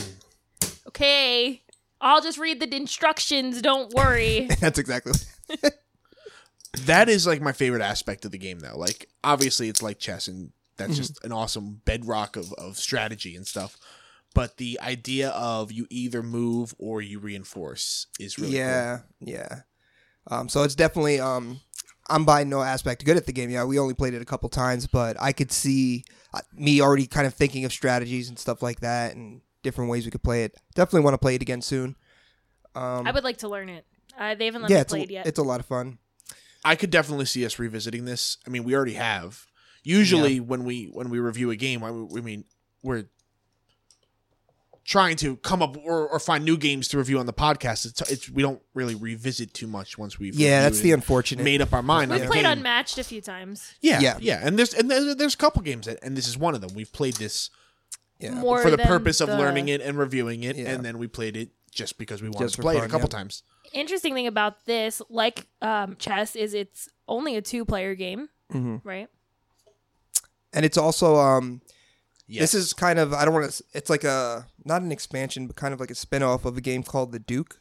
okay, 0.89 1.61
I'll 2.01 2.21
just 2.21 2.37
read 2.37 2.59
the 2.59 2.75
instructions. 2.75 3.61
Don't 3.61 3.93
worry. 3.93 4.47
that's 4.59 4.79
exactly 4.79 5.13
that 6.85 7.09
is 7.09 7.25
like 7.27 7.41
my 7.41 7.51
favorite 7.51 7.81
aspect 7.81 8.25
of 8.25 8.31
the 8.31 8.37
game 8.37 8.59
though 8.59 8.77
like 8.77 9.07
obviously 9.23 9.69
it's 9.69 9.81
like 9.81 9.99
chess 9.99 10.27
and 10.27 10.51
that's 10.77 10.91
Mm-hmm. 10.93 10.97
just 10.97 11.23
an 11.23 11.31
awesome 11.31 11.81
bedrock 11.85 12.35
of, 12.35 12.51
of 12.53 12.77
strategy 12.77 13.35
and 13.35 13.47
stuff 13.47 13.77
but 14.33 14.57
the 14.57 14.77
idea 14.81 15.29
of 15.29 15.71
you 15.71 15.87
either 15.89 16.21
move 16.21 16.75
or 16.77 17.01
you 17.01 17.19
reinforce 17.19 18.07
is 18.19 18.37
really 18.37 18.57
yeah 18.57 18.99
yeah 19.21 19.61
um, 20.27 20.49
so 20.49 20.63
it's 20.63 20.75
definitely 20.75 21.19
um, 21.19 21.59
i'm 22.09 22.25
by 22.25 22.43
no 22.43 22.61
aspect 22.61 23.05
good 23.05 23.15
at 23.17 23.25
the 23.25 23.31
game 23.33 23.49
yeah 23.49 23.63
we 23.63 23.79
only 23.79 23.93
played 23.93 24.13
it 24.13 24.21
a 24.21 24.25
couple 24.25 24.49
times 24.49 24.85
but 24.87 25.15
i 25.21 25.31
could 25.31 25.51
see 25.51 26.03
uh, 26.33 26.41
me 26.53 26.81
already 26.81 27.07
kind 27.07 27.25
of 27.27 27.33
thinking 27.33 27.63
of 27.63 27.71
strategies 27.71 28.27
and 28.29 28.37
stuff 28.37 28.61
like 28.61 28.81
that 28.81 29.15
and 29.15 29.41
different 29.63 29.89
ways 29.89 30.03
we 30.05 30.11
could 30.11 30.23
play 30.23 30.43
it 30.43 30.55
definitely 30.75 31.01
want 31.05 31.13
to 31.13 31.17
play 31.19 31.35
it 31.35 31.41
again 31.41 31.61
soon 31.61 31.95
Um, 32.75 33.07
I 33.07 33.11
would 33.11 33.23
like 33.23 33.37
to 33.37 33.47
learn 33.47 33.69
it. 33.69 33.85
Uh, 34.19 34.35
they 34.35 34.45
haven't 34.45 34.61
let 34.63 34.71
yeah, 34.71 34.79
me 34.79 34.83
play 34.83 34.99
a, 34.99 35.03
it 35.03 35.11
yet. 35.11 35.25
it's 35.27 35.39
a 35.39 35.43
lot 35.43 35.59
of 35.61 35.65
fun. 35.65 35.97
I 36.65 36.75
could 36.75 36.89
definitely 36.89 37.25
see 37.25 37.45
us 37.45 37.57
revisiting 37.59 38.03
this. 38.05 38.37
I 38.45 38.49
mean, 38.49 38.63
we 38.63 38.75
already 38.75 38.93
have. 38.95 39.45
Usually, 39.83 40.39
when 40.39 40.63
we 40.65 40.85
when 40.91 41.09
we 41.09 41.19
review 41.19 41.51
a 41.51 41.55
game, 41.55 41.83
I, 41.83 41.89
I 41.89 42.21
mean, 42.21 42.43
we're 42.81 43.05
trying 44.83 45.15
to 45.17 45.35
come 45.37 45.61
up 45.63 45.75
or, 45.83 46.07
or 46.07 46.19
find 46.19 46.45
new 46.45 46.57
games 46.57 46.87
to 46.89 46.97
review 46.97 47.17
on 47.19 47.25
the 47.25 47.33
podcast. 47.33 47.85
It's, 47.85 48.01
it's 48.11 48.29
we 48.29 48.41
don't 48.43 48.61
really 48.73 48.93
revisit 48.95 49.53
too 49.53 49.67
much 49.67 49.97
once 49.97 50.19
we've 50.19 50.35
Yeah, 50.35 50.61
that's 50.63 50.79
the 50.81 50.91
unfortunate. 50.91 51.43
made 51.43 51.61
up 51.61 51.73
our 51.73 51.81
mind. 51.81 52.11
We've 52.11 52.25
played 52.25 52.43
game. 52.43 52.51
Unmatched 52.57 52.97
a 52.99 53.03
few 53.03 53.21
times. 53.21 53.73
Yeah, 53.81 53.99
Yeah. 53.99 54.17
yeah, 54.19 54.39
and 54.43 54.57
there's 54.59 54.73
and 54.73 54.89
there's, 54.89 55.15
there's 55.15 55.33
a 55.33 55.37
couple 55.37 55.61
games 55.63 55.87
that, 55.87 55.99
and 56.03 56.15
this 56.15 56.27
is 56.27 56.37
one 56.37 56.53
of 56.55 56.61
them. 56.61 56.71
We've 56.75 56.91
played 56.91 57.15
this 57.15 57.49
yeah. 58.19 58.31
More 58.35 58.61
for 58.61 58.69
the 58.71 58.77
than 58.77 58.87
purpose 58.87 59.19
of 59.21 59.27
the- 59.27 59.37
learning 59.37 59.67
it 59.67 59.81
and 59.81 59.97
reviewing 59.97 60.43
it, 60.43 60.55
Yeah. 60.55 60.69
and 60.69 60.85
then 60.85 60.97
we 60.97 61.07
played 61.07 61.35
it 61.35 61.49
just 61.71 61.97
because 61.97 62.21
we 62.21 62.29
wanted 62.29 62.45
Just 62.45 62.55
to 62.55 62.61
for 62.61 62.61
play 62.63 62.77
it 62.77 62.83
a 62.83 62.87
couple 62.87 63.09
yeah. 63.11 63.17
times. 63.17 63.43
Interesting 63.75 64.13
thing 64.13 64.27
about 64.27 64.65
this, 64.65 65.01
like 65.09 65.45
um, 65.61 65.95
chess, 65.97 66.35
is 66.35 66.53
it's 66.53 66.89
only 67.07 67.35
a 67.35 67.41
two-player 67.41 67.93
game, 67.95 68.29
Mhm. 68.51 68.81
right? 68.83 69.09
And 70.53 70.65
it's 70.65 70.77
also 70.77 71.17
um 71.17 71.61
Yes. 72.27 72.53
this 72.53 72.53
is 72.55 72.73
kind 72.73 72.97
of 72.97 73.13
I 73.13 73.23
don't 73.25 73.33
want 73.35 73.51
to 73.51 73.63
it's 73.73 73.89
like 73.89 74.03
a 74.03 74.47
not 74.63 74.81
an 74.81 74.91
expansion 74.91 75.45
but 75.45 75.55
kind 75.55 75.73
of 75.75 75.79
like 75.79 75.91
a 75.91 75.95
spin-off 75.95 76.43
of 76.45 76.57
a 76.57 76.61
game 76.61 76.81
called 76.81 77.11
The 77.11 77.19
Duke 77.19 77.59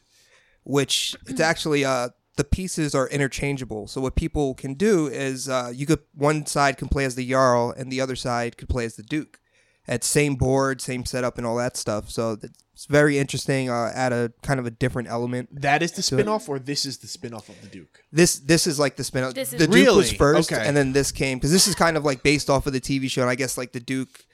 which 0.63 1.15
it's 1.27 1.39
actually 1.51 1.85
uh 1.85 2.09
the 2.37 2.43
pieces 2.43 2.93
are 2.95 3.07
interchangeable. 3.09 3.87
So 3.87 4.01
what 4.01 4.15
people 4.15 4.55
can 4.55 4.73
do 4.73 5.07
is 5.07 5.47
uh 5.47 5.71
you 5.73 5.85
could 5.85 5.99
one 6.15 6.45
side 6.47 6.77
can 6.77 6.87
play 6.87 7.05
as 7.05 7.13
the 7.15 7.29
Jarl 7.29 7.71
and 7.77 7.91
the 7.91 8.01
other 8.01 8.15
side 8.15 8.57
could 8.57 8.69
play 8.69 8.85
as 8.85 8.95
the 8.95 9.03
Duke. 9.03 9.39
At 9.87 10.03
same 10.03 10.35
board, 10.35 10.81
same 10.81 11.05
setup 11.05 11.37
and 11.37 11.45
all 11.45 11.55
that 11.57 11.77
stuff. 11.77 12.09
So 12.09 12.37
it's 12.73 12.85
very 12.87 13.17
interesting 13.19 13.69
uh 13.69 13.91
add 13.93 14.11
a 14.13 14.31
kind 14.41 14.59
of 14.59 14.65
a 14.65 14.71
different 14.71 15.07
element. 15.09 15.61
that 15.61 15.81
is 15.83 15.91
the 15.93 16.01
spinoff, 16.01 16.15
spin-off 16.15 16.49
or 16.49 16.59
this 16.59 16.85
is 16.85 16.97
the 16.97 17.07
spin-off 17.07 17.49
of 17.49 17.61
the 17.61 17.67
Duke. 17.67 18.01
This 18.11 18.37
this 18.39 18.65
is 18.67 18.79
like 18.79 18.95
the 18.95 19.03
spinoff. 19.03 19.33
This 19.33 19.53
is- 19.53 19.59
the 19.59 19.67
Duke 19.67 19.95
was 19.95 20.11
first 20.11 20.51
Okay. 20.51 20.67
and 20.67 20.75
then 20.75 20.93
this 20.93 21.11
came 21.11 21.39
cuz 21.39 21.51
this 21.51 21.67
is 21.67 21.75
kind 21.75 21.97
of 21.97 22.03
like 22.03 22.23
based 22.23 22.49
off 22.49 22.65
of 22.67 22.73
the 22.73 22.81
TV 22.81 23.09
show 23.09 23.21
and 23.21 23.29
I 23.29 23.35
guess 23.35 23.57
like 23.57 23.71
the 23.73 23.79
Duke 23.79 24.25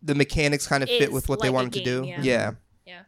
the 0.00 0.14
mechanics 0.14 0.66
kind 0.68 0.84
of 0.84 0.88
fit 0.88 1.10
with 1.10 1.28
what 1.28 1.40
they 1.40 1.48
like 1.48 1.52
a 1.52 1.54
wanted 1.54 1.72
to 1.72 1.84
do. 1.84 2.02
game, 2.04 2.22
yeah. 2.22 2.52
yeah. 2.86 3.02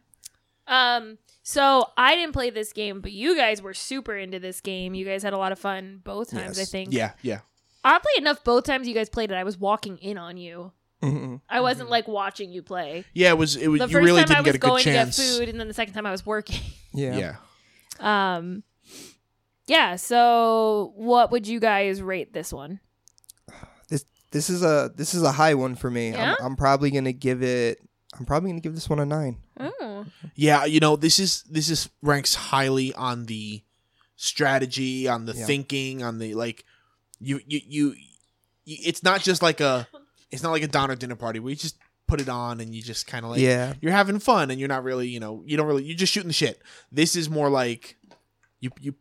Um. 0.67 1.17
So 1.43 1.91
I 1.95 2.15
didn't 2.15 2.33
play 2.33 2.49
this 2.49 2.73
game, 2.73 3.01
but 3.01 3.11
you 3.11 3.35
guys 3.35 3.61
were 3.61 3.73
super 3.75 4.17
into 4.17 4.39
this 4.39 4.61
game. 4.61 4.95
You 4.95 5.05
guys 5.05 5.21
had 5.21 5.31
a 5.33 5.37
lot 5.37 5.51
of 5.51 5.59
fun 5.59 6.01
both 6.03 6.31
times. 6.31 6.59
I 6.59 6.65
think. 6.65 6.91
Yeah, 6.91 7.11
yeah. 7.21 7.41
Oddly 7.83 8.11
enough, 8.17 8.43
both 8.43 8.63
times 8.63 8.87
you 8.87 8.95
guys 8.95 9.09
played 9.09 9.29
it, 9.31 9.35
I 9.35 9.43
was 9.43 9.57
walking 9.59 9.97
in 9.99 10.17
on 10.17 10.37
you. 10.37 10.71
Mhm. 11.05 11.41
I 11.49 11.61
wasn't 11.61 11.89
like 11.89 12.07
watching 12.07 12.51
you 12.51 12.61
play. 12.63 13.05
Yeah, 13.13 13.29
it 13.29 13.37
was. 13.37 13.55
It 13.55 13.67
was. 13.67 13.79
The 13.79 13.87
you 13.87 13.91
first 13.93 14.05
really 14.05 14.23
time 14.23 14.31
I 14.31 14.35
didn't 14.35 14.37
was 14.39 14.45
get 14.45 14.55
a 14.55 14.59
good 14.59 14.67
going 14.67 14.83
chance. 14.83 15.15
to 15.15 15.21
get 15.21 15.29
food, 15.39 15.49
and 15.49 15.59
then 15.59 15.67
the 15.67 15.73
second 15.73 15.93
time 15.93 16.05
I 16.05 16.11
was 16.11 16.25
working. 16.25 16.59
Yeah. 16.93 17.17
Yeah. 17.17 18.35
Um. 18.37 18.63
Yeah. 19.67 19.97
So, 19.97 20.93
what 20.95 21.31
would 21.31 21.45
you 21.47 21.59
guys 21.59 22.01
rate 22.01 22.31
this 22.33 22.53
one? 22.53 22.79
This 23.89 24.05
this 24.31 24.49
is 24.49 24.63
a 24.63 24.91
this 24.95 25.13
is 25.13 25.21
a 25.23 25.31
high 25.33 25.53
one 25.55 25.75
for 25.75 25.91
me. 25.91 26.11
Yeah? 26.11 26.35
I'm, 26.39 26.45
I'm 26.45 26.55
probably 26.55 26.89
gonna 26.91 27.11
give 27.13 27.43
it. 27.43 27.79
I'm 28.17 28.25
probably 28.25 28.49
gonna 28.51 28.61
give 28.61 28.73
this 28.75 28.89
one 28.89 28.99
a 28.99 29.05
nine. 29.05 29.37
Oh. 29.59 30.05
Yeah, 30.35 30.63
you 30.65 30.79
know, 30.79 30.95
this 30.95 31.19
is 31.19 31.43
this 31.43 31.69
is 31.69 31.89
ranks 32.01 32.33
highly 32.35 32.93
on 32.93 33.25
the 33.25 33.61
strategy, 34.15 35.07
on 35.07 35.25
the 35.25 35.33
Yeah. 35.33 35.45
thinking, 35.45 36.03
on 36.03 36.19
the 36.19 36.33
like. 36.33 36.63
You, 37.19 37.39
you 37.47 37.61
you 37.67 37.95
you. 38.65 38.77
It's 38.85 39.03
not 39.03 39.21
just 39.21 39.41
like 39.41 39.61
a. 39.61 39.87
It's 40.31 40.43
not 40.43 40.51
like 40.51 40.63
a 40.63 40.67
Donner 40.67 40.95
dinner 40.95 41.15
party 41.15 41.39
where 41.39 41.49
you 41.51 41.55
just 41.55 41.77
put 42.07 42.21
it 42.21 42.29
on 42.29 42.59
and 42.59 42.73
you 42.75 42.81
just 42.81 43.07
kind 43.07 43.25
of 43.25 43.31
like. 43.31 43.39
yeah. 43.39 43.73
You're 43.81 43.91
having 43.91 44.19
fun 44.19 44.51
and 44.51 44.59
you're 44.59 44.69
not 44.69 44.83
really, 44.83 45.07
you 45.07 45.19
know, 45.19 45.43
you 45.45 45.57
don't 45.57 45.67
really. 45.67 45.83
You're 45.83 45.97
just 45.97 46.13
shooting 46.13 46.27
the 46.29 46.33
shit. 46.33 46.61
This 46.91 47.15
is 47.15 47.29
more 47.29 47.49
like, 47.49 47.97
you 48.59 48.69
you 48.79 48.95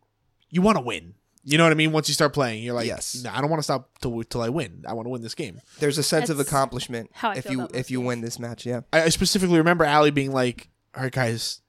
you 0.50 0.62
want 0.62 0.76
to 0.78 0.82
win. 0.84 1.14
You 1.46 1.58
know 1.58 1.64
what 1.64 1.72
I 1.72 1.74
mean? 1.74 1.92
Once 1.92 2.08
you 2.08 2.14
start 2.14 2.32
playing, 2.32 2.62
you're 2.62 2.74
like, 2.74 2.86
Yes. 2.86 3.22
"Nah, 3.22 3.36
I 3.36 3.42
don't 3.42 3.50
want 3.50 3.58
to 3.58 3.64
stop 3.64 3.90
till 4.00 4.22
till 4.24 4.40
I 4.40 4.48
win. 4.48 4.82
I 4.88 4.94
want 4.94 5.04
to 5.06 5.10
win 5.10 5.20
this 5.20 5.34
game. 5.34 5.60
There's 5.78 5.98
a 5.98 6.02
sense 6.02 6.30
of 6.30 6.40
accomplishment 6.40 7.10
how 7.12 7.32
if 7.32 7.50
you 7.50 7.68
if 7.74 7.90
you 7.90 7.98
games. 7.98 8.06
win 8.06 8.20
this 8.22 8.38
match. 8.38 8.64
Yeah. 8.64 8.80
I 8.92 9.02
I 9.02 9.08
specifically 9.10 9.58
remember 9.58 9.84
Allie 9.84 10.10
being 10.10 10.32
like, 10.32 10.68
"All 10.96 11.02
right, 11.02 11.12
guys, 11.12 11.60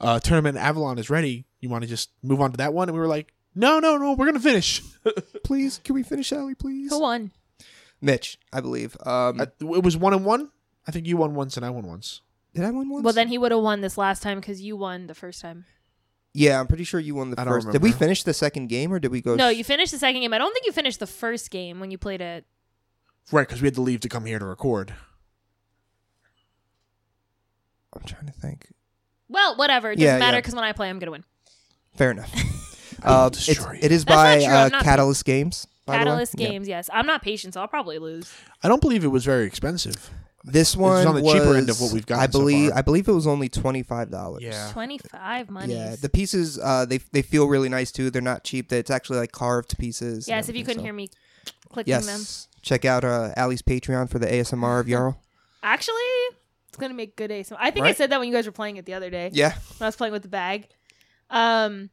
uh, 0.00 0.18
tournament 0.20 0.56
Avalon 0.56 0.98
is 0.98 1.10
ready. 1.10 1.44
You 1.60 1.68
want 1.68 1.82
to 1.82 1.88
just 1.88 2.08
move 2.22 2.40
on 2.40 2.52
to 2.52 2.56
that 2.58 2.72
one?" 2.72 2.88
And 2.88 2.94
we 2.96 3.00
were 3.00 3.06
like, 3.08 3.34
"No, 3.54 3.80
no, 3.80 3.98
no, 3.98 4.14
we're 4.14 4.24
gonna 4.26 4.40
finish." 4.40 4.82
Please, 5.44 5.78
can 5.84 5.94
we 5.94 6.02
finish, 6.02 6.32
Allie? 6.32 6.54
Please. 6.54 6.90
Who 6.90 7.00
won? 7.00 7.30
Mitch, 8.00 8.38
I 8.52 8.60
believe. 8.60 8.96
Um, 9.04 9.40
Uh, 9.40 9.46
it 9.60 9.82
was 9.82 9.96
one 9.96 10.12
and 10.14 10.24
one. 10.24 10.50
I 10.86 10.90
think 10.92 11.06
you 11.06 11.16
won 11.16 11.34
once 11.34 11.56
and 11.56 11.66
I 11.66 11.70
won 11.70 11.86
once. 11.86 12.20
did 12.54 12.64
I 12.64 12.70
win 12.70 12.88
once? 12.88 13.04
Well, 13.04 13.12
then 13.12 13.28
he 13.28 13.38
would 13.38 13.52
have 13.52 13.60
won 13.60 13.80
this 13.80 13.98
last 13.98 14.22
time 14.22 14.40
because 14.40 14.60
you 14.62 14.76
won 14.76 15.06
the 15.06 15.14
first 15.14 15.40
time. 15.42 15.66
yeah, 16.34 16.58
I'm 16.60 16.66
pretty 16.66 16.84
sure 16.84 17.00
you 17.00 17.14
won 17.14 17.30
the 17.30 17.40
I 17.40 17.44
don't 17.44 17.52
first. 17.54 17.66
Did 17.72 17.82
we 17.82 17.88
remember. 17.88 17.98
finish 18.04 18.22
the 18.22 18.32
second 18.34 18.68
game 18.68 18.92
or 18.92 18.98
did 18.98 19.10
we 19.10 19.20
go? 19.20 19.34
No, 19.34 19.52
sh- 19.52 19.56
you 19.56 19.64
finished 19.64 19.92
the 19.92 19.98
second 19.98 20.20
game. 20.20 20.32
I 20.32 20.38
don't 20.38 20.52
think 20.52 20.64
you 20.66 20.72
finished 20.72 21.00
the 21.00 21.06
first 21.06 21.50
game 21.50 21.80
when 21.80 21.90
you 21.90 21.98
played 21.98 22.20
it. 22.20 22.46
Right, 23.32 23.46
because 23.46 23.60
we 23.60 23.66
had 23.66 23.74
to 23.74 23.82
leave 23.82 24.00
to 24.00 24.08
come 24.08 24.24
here 24.24 24.38
to 24.38 24.44
record. 24.46 24.94
I'm 27.94 28.02
trying 28.04 28.26
to 28.26 28.32
think. 28.32 28.72
Well, 29.28 29.56
whatever. 29.56 29.90
It 29.92 29.96
doesn't 29.96 30.06
Yeah, 30.06 30.18
matter 30.18 30.36
yeah. 30.36 30.40
because 30.40 30.54
when 30.54 30.64
I 30.64 30.72
play, 30.72 30.88
I'm 30.88 30.98
gonna 30.98 31.12
win. 31.12 31.24
Fair 31.96 32.10
enough. 32.12 32.32
Uh, 33.00 33.30
it's, 33.32 33.46
destroy 33.46 33.74
you. 33.74 33.78
it 33.80 33.92
is 33.92 34.04
That's 34.04 34.16
by 34.16 34.34
not 34.38 34.44
true, 34.44 34.52
uh, 34.52 34.64
I'm 34.64 34.70
not- 34.72 34.82
Catalyst 34.82 35.24
Games. 35.24 35.68
By 35.88 35.94
the. 35.98 36.04
Catalyst 36.04 36.34
Yeah. 36.38 36.48
games, 36.48 36.68
yes. 36.68 36.88
I'm 36.92 37.06
not 37.06 37.22
patient, 37.22 37.54
so 37.54 37.60
I'll 37.60 37.68
probably 37.68 37.98
lose. 37.98 38.32
I 38.62 38.68
don't 38.68 38.80
believe 38.80 39.02
it 39.04 39.08
was 39.08 39.24
very 39.24 39.44
expensive. 39.46 40.10
This 40.44 40.76
one 40.76 41.04
on 41.06 41.16
the 41.16 41.22
cheaper 41.22 41.56
end 41.56 41.68
of 41.68 41.80
what 41.80 41.92
we've 41.92 42.06
got. 42.06 42.20
I 42.20 42.26
so 42.26 42.38
believe. 42.38 42.70
far. 42.70 42.78
I 42.78 42.82
believe 42.82 43.08
it 43.08 43.12
was 43.12 43.26
only 43.26 43.48
twenty 43.48 43.82
five 43.82 44.10
dollars. 44.10 44.42
Yeah. 44.44 44.70
Twenty 44.72 44.96
five 44.98 45.50
money. 45.50 45.74
Yeah, 45.74 45.96
the 46.00 46.08
pieces 46.08 46.58
uh, 46.58 46.84
they 46.86 46.98
they 47.12 47.22
feel 47.22 47.48
really 47.48 47.68
nice 47.68 47.90
too. 47.90 48.08
They're 48.10 48.22
not 48.22 48.44
cheap. 48.44 48.72
It's 48.72 48.90
actually 48.90 49.18
like 49.18 49.32
carved 49.32 49.76
pieces. 49.78 50.28
yes, 50.28 50.48
if 50.48 50.54
you 50.56 50.64
couldn't 50.64 50.80
so- 50.80 50.84
hear 50.84 50.92
me 50.92 51.08
clicking 51.70 51.90
Yes, 51.90 52.06
them. 52.06 52.60
check 52.62 52.84
out 52.84 53.04
uh, 53.04 53.32
Allie's 53.36 53.62
Patreon 53.62 54.08
for 54.08 54.18
the 54.20 54.26
ASMR 54.26 54.80
of 54.80 54.86
Jarl. 54.88 55.20
Actually, 55.62 55.94
it's 56.68 56.78
gonna 56.78 56.94
make 56.94 57.16
good 57.16 57.30
ASMR. 57.30 57.56
I 57.58 57.72
think 57.72 57.84
I 57.86 57.92
said 57.92 58.10
that 58.10 58.20
when 58.20 58.28
you 58.28 58.34
guys 58.34 58.46
were 58.46 58.52
playing 58.52 58.76
it 58.76 58.86
the 58.86 58.94
other 58.94 59.10
day. 59.10 59.30
Yeah, 59.34 59.50
When 59.78 59.86
I 59.86 59.88
was 59.88 59.96
playing 59.96 60.12
with 60.12 60.22
the 60.22 60.28
bag. 60.28 60.68
Um 61.30 61.90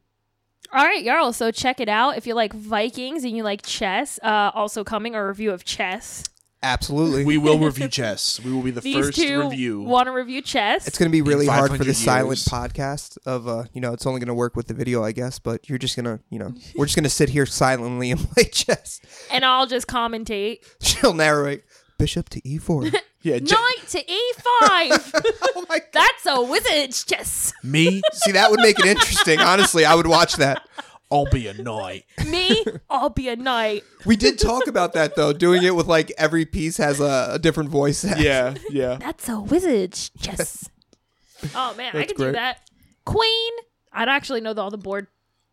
all 0.72 0.84
right, 0.84 1.02
y'all. 1.02 1.32
So 1.32 1.50
check 1.50 1.80
it 1.80 1.88
out 1.88 2.16
if 2.16 2.26
you 2.26 2.34
like 2.34 2.52
Vikings 2.52 3.24
and 3.24 3.36
you 3.36 3.42
like 3.42 3.62
chess. 3.62 4.18
Uh, 4.22 4.50
also 4.54 4.84
coming 4.84 5.14
a 5.14 5.26
review 5.26 5.50
of 5.52 5.64
chess. 5.64 6.24
absolutely. 6.62 7.24
We 7.24 7.38
will 7.38 7.58
review 7.58 7.88
chess. 8.00 8.40
We 8.42 8.52
will 8.52 8.62
be 8.62 8.70
the 8.72 8.80
These 8.80 9.06
first 9.06 9.18
two 9.18 9.42
review. 9.42 9.82
want 9.82 10.06
to 10.06 10.12
review 10.12 10.42
chess. 10.42 10.86
it's 10.88 10.98
going 10.98 11.10
to 11.10 11.12
be 11.12 11.22
really 11.22 11.46
hard 11.46 11.70
for 11.70 11.76
500 11.78 11.86
the 11.86 11.94
silent 11.94 12.38
podcast 12.40 13.18
of 13.26 13.46
uh, 13.46 13.64
you 13.72 13.80
know, 13.80 13.92
it's 13.92 14.06
only 14.06 14.18
going 14.20 14.28
to 14.28 14.34
work 14.34 14.56
with 14.56 14.66
the 14.66 14.74
video, 14.74 15.04
I 15.04 15.12
guess. 15.12 15.38
But 15.38 15.68
you're 15.68 15.78
just 15.78 15.94
gonna, 15.96 16.20
you 16.30 16.38
know, 16.38 16.52
we're 16.76 16.86
just 16.86 16.96
going 16.96 17.04
to 17.04 17.10
sit 17.10 17.28
here 17.28 17.46
silently 17.46 18.10
and 18.10 18.20
play 18.30 18.44
chess. 18.44 19.00
and 19.30 19.44
I'll 19.44 19.66
just 19.66 19.86
commentate. 19.86 20.58
She'll 20.80 21.14
narrate 21.14 21.62
bishop 21.98 22.28
to 22.30 22.48
E 22.48 22.58
e4. 22.58 22.94
yeah, 23.22 23.38
J- 23.38 23.54
Knight 23.54 23.88
to 23.88 23.98
e5. 23.98 25.22
oh 25.56 25.66
my 25.68 25.78
god! 25.78 25.88
That's 25.92 26.26
a 26.26 26.42
wizard's 26.42 27.04
chess. 27.04 27.52
me, 27.62 28.02
See, 28.12 28.32
that 28.32 28.50
would 28.50 28.60
make 28.60 28.78
it 28.78 28.86
interesting. 28.86 29.40
Honestly, 29.40 29.84
I 29.84 29.94
would 29.94 30.06
watch 30.06 30.36
that. 30.36 30.66
I'll 31.10 31.26
be 31.26 31.46
a 31.46 31.54
knight. 31.54 32.04
Me, 32.26 32.64
I'll 32.90 33.10
be 33.10 33.28
a 33.28 33.36
knight. 33.36 33.84
We 34.04 34.16
did 34.16 34.38
talk 34.38 34.66
about 34.66 34.92
that 34.94 35.14
though, 35.14 35.32
doing 35.32 35.62
it 35.62 35.74
with 35.74 35.86
like 35.86 36.12
every 36.18 36.44
piece 36.44 36.78
has 36.78 37.00
a, 37.00 37.30
a 37.34 37.38
different 37.38 37.70
voice. 37.70 38.04
Yeah, 38.18 38.54
yeah. 38.70 38.96
That's 38.96 39.28
a 39.28 39.38
wizard's 39.40 40.10
chess. 40.20 40.68
oh 41.54 41.74
man, 41.76 41.90
I 41.94 41.98
That's 41.98 42.12
could 42.12 42.18
do 42.18 42.32
that. 42.32 42.68
Queen. 43.04 43.52
I'd 43.92 44.08
actually 44.08 44.40
know 44.40 44.52
the, 44.52 44.62
all 44.62 44.70
the 44.70 44.78
board. 44.78 45.06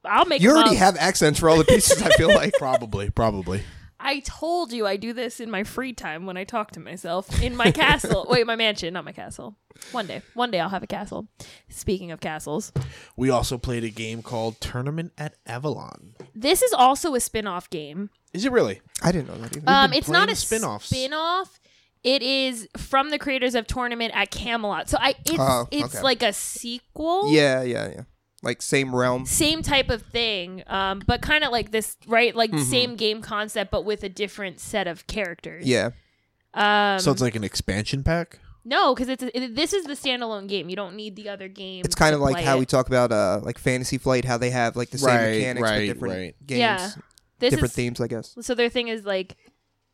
I'll 0.03 0.25
make. 0.25 0.41
You 0.41 0.51
already 0.51 0.71
up. 0.71 0.77
have 0.77 0.97
accents 0.97 1.39
for 1.39 1.49
all 1.49 1.57
the 1.57 1.63
pieces. 1.65 2.01
I 2.01 2.09
feel 2.11 2.33
like. 2.33 2.53
Probably, 2.57 3.09
probably. 3.09 3.63
I 4.05 4.19
told 4.19 4.71
you 4.73 4.85
I 4.85 4.97
do 4.97 5.13
this 5.13 5.39
in 5.39 5.49
my 5.49 5.63
free 5.63 5.93
time 5.93 6.25
when 6.25 6.35
I 6.37 6.43
talk 6.43 6.71
to 6.71 6.79
myself 6.79 7.41
in 7.41 7.55
my 7.55 7.71
castle. 7.71 8.25
Wait, 8.29 8.45
my 8.45 8.55
mansion, 8.55 8.93
not 8.93 9.05
my 9.05 9.13
castle. 9.13 9.55
One 9.91 10.05
day, 10.07 10.21
one 10.33 10.51
day 10.51 10.59
I'll 10.59 10.69
have 10.69 10.83
a 10.83 10.87
castle. 10.87 11.27
Speaking 11.69 12.11
of 12.11 12.19
castles, 12.19 12.71
We 13.15 13.29
also 13.29 13.57
played 13.57 13.83
a 13.83 13.89
game 13.89 14.21
called 14.21 14.59
Tournament 14.61 15.13
at 15.17 15.35
Avalon. 15.47 16.13
this 16.35 16.61
is 16.61 16.73
also 16.73 17.15
a 17.15 17.19
spin-off 17.19 17.69
game. 17.69 18.09
Is 18.33 18.45
it 18.45 18.51
really? 18.51 18.81
I 19.01 19.11
didn't 19.11 19.27
know 19.29 19.37
that 19.37 19.55
either. 19.57 19.63
Um, 19.69 19.93
it's 19.93 20.09
not 20.09 20.29
a 20.29 20.35
spin-offs. 20.35 20.87
spin-off. 20.87 21.59
It 22.03 22.21
is 22.21 22.67
from 22.75 23.11
the 23.11 23.17
creators 23.17 23.55
of 23.55 23.65
Tournament 23.65 24.11
at 24.13 24.29
Camelot. 24.29 24.89
So 24.89 24.97
I, 24.99 25.15
it's 25.25 25.37
Oh, 25.39 25.67
it's 25.71 25.95
okay. 25.95 26.03
like 26.03 26.21
a 26.21 26.33
sequel. 26.33 27.31
yeah, 27.31 27.63
yeah, 27.63 27.87
yeah. 27.89 28.01
Like 28.43 28.61
same 28.61 28.93
realm. 28.93 29.25
same 29.25 29.63
type 29.63 29.89
of 29.89 30.01
thing, 30.03 30.63
um, 30.67 31.01
but 31.07 31.21
kind 31.21 31.43
of 31.43 31.51
like 31.51 31.71
this, 31.71 31.97
right? 32.05 32.35
Like 32.35 32.53
same 32.59 32.95
game 32.97 33.21
concept, 33.21 33.71
but 33.71 33.85
with 33.85 34.03
a 34.03 34.09
different 34.09 34.59
set 34.59 34.85
of 34.85 35.07
characters. 35.07 35.65
Yeah. 35.65 35.91
Um, 36.53 36.99
so 36.99 37.11
it's 37.11 37.21
like 37.21 37.35
an 37.35 37.43
expansion 37.43 38.03
pack. 38.03 38.39
no, 38.65 38.93
because 38.93 39.09
it's 39.09 39.23
a, 39.23 39.35
it, 39.43 39.55
this 39.55 39.71
is 39.73 39.85
the 39.85 39.93
standalone 39.93 40.47
game. 40.47 40.69
You 40.69 40.75
don't 40.75 40.95
need 40.95 41.15
the 41.15 41.29
other 41.29 41.47
game. 41.47 41.81
It's 41.85 41.95
kind 41.95 42.13
of 42.13 42.21
like 42.21 42.43
how 42.43 42.57
it. 42.57 42.59
we 42.59 42.65
talk 42.65 42.87
about 42.87 43.11
uh 43.13 43.39
like 43.41 43.57
Fantasy 43.57 43.97
Flight, 43.97 44.25
how 44.25 44.37
they 44.37 44.49
have 44.51 44.75
like 44.75 44.89
the 44.89 44.97
same 44.97 45.07
Right, 45.15 45.37
mechanics 45.37 45.61
right, 45.63 45.79
but 45.87 45.93
different 45.93 46.13
right. 46.15 46.35
games, 46.45 46.59
Yeah. 46.59 46.89
this 47.39 47.49
different 47.51 47.71
is, 47.71 47.75
themes, 47.75 48.01
I 48.01 48.07
guess. 48.07 48.35
So 48.41 48.53
their 48.55 48.69
thing 48.69 48.89
is 48.89 49.05
like, 49.05 49.37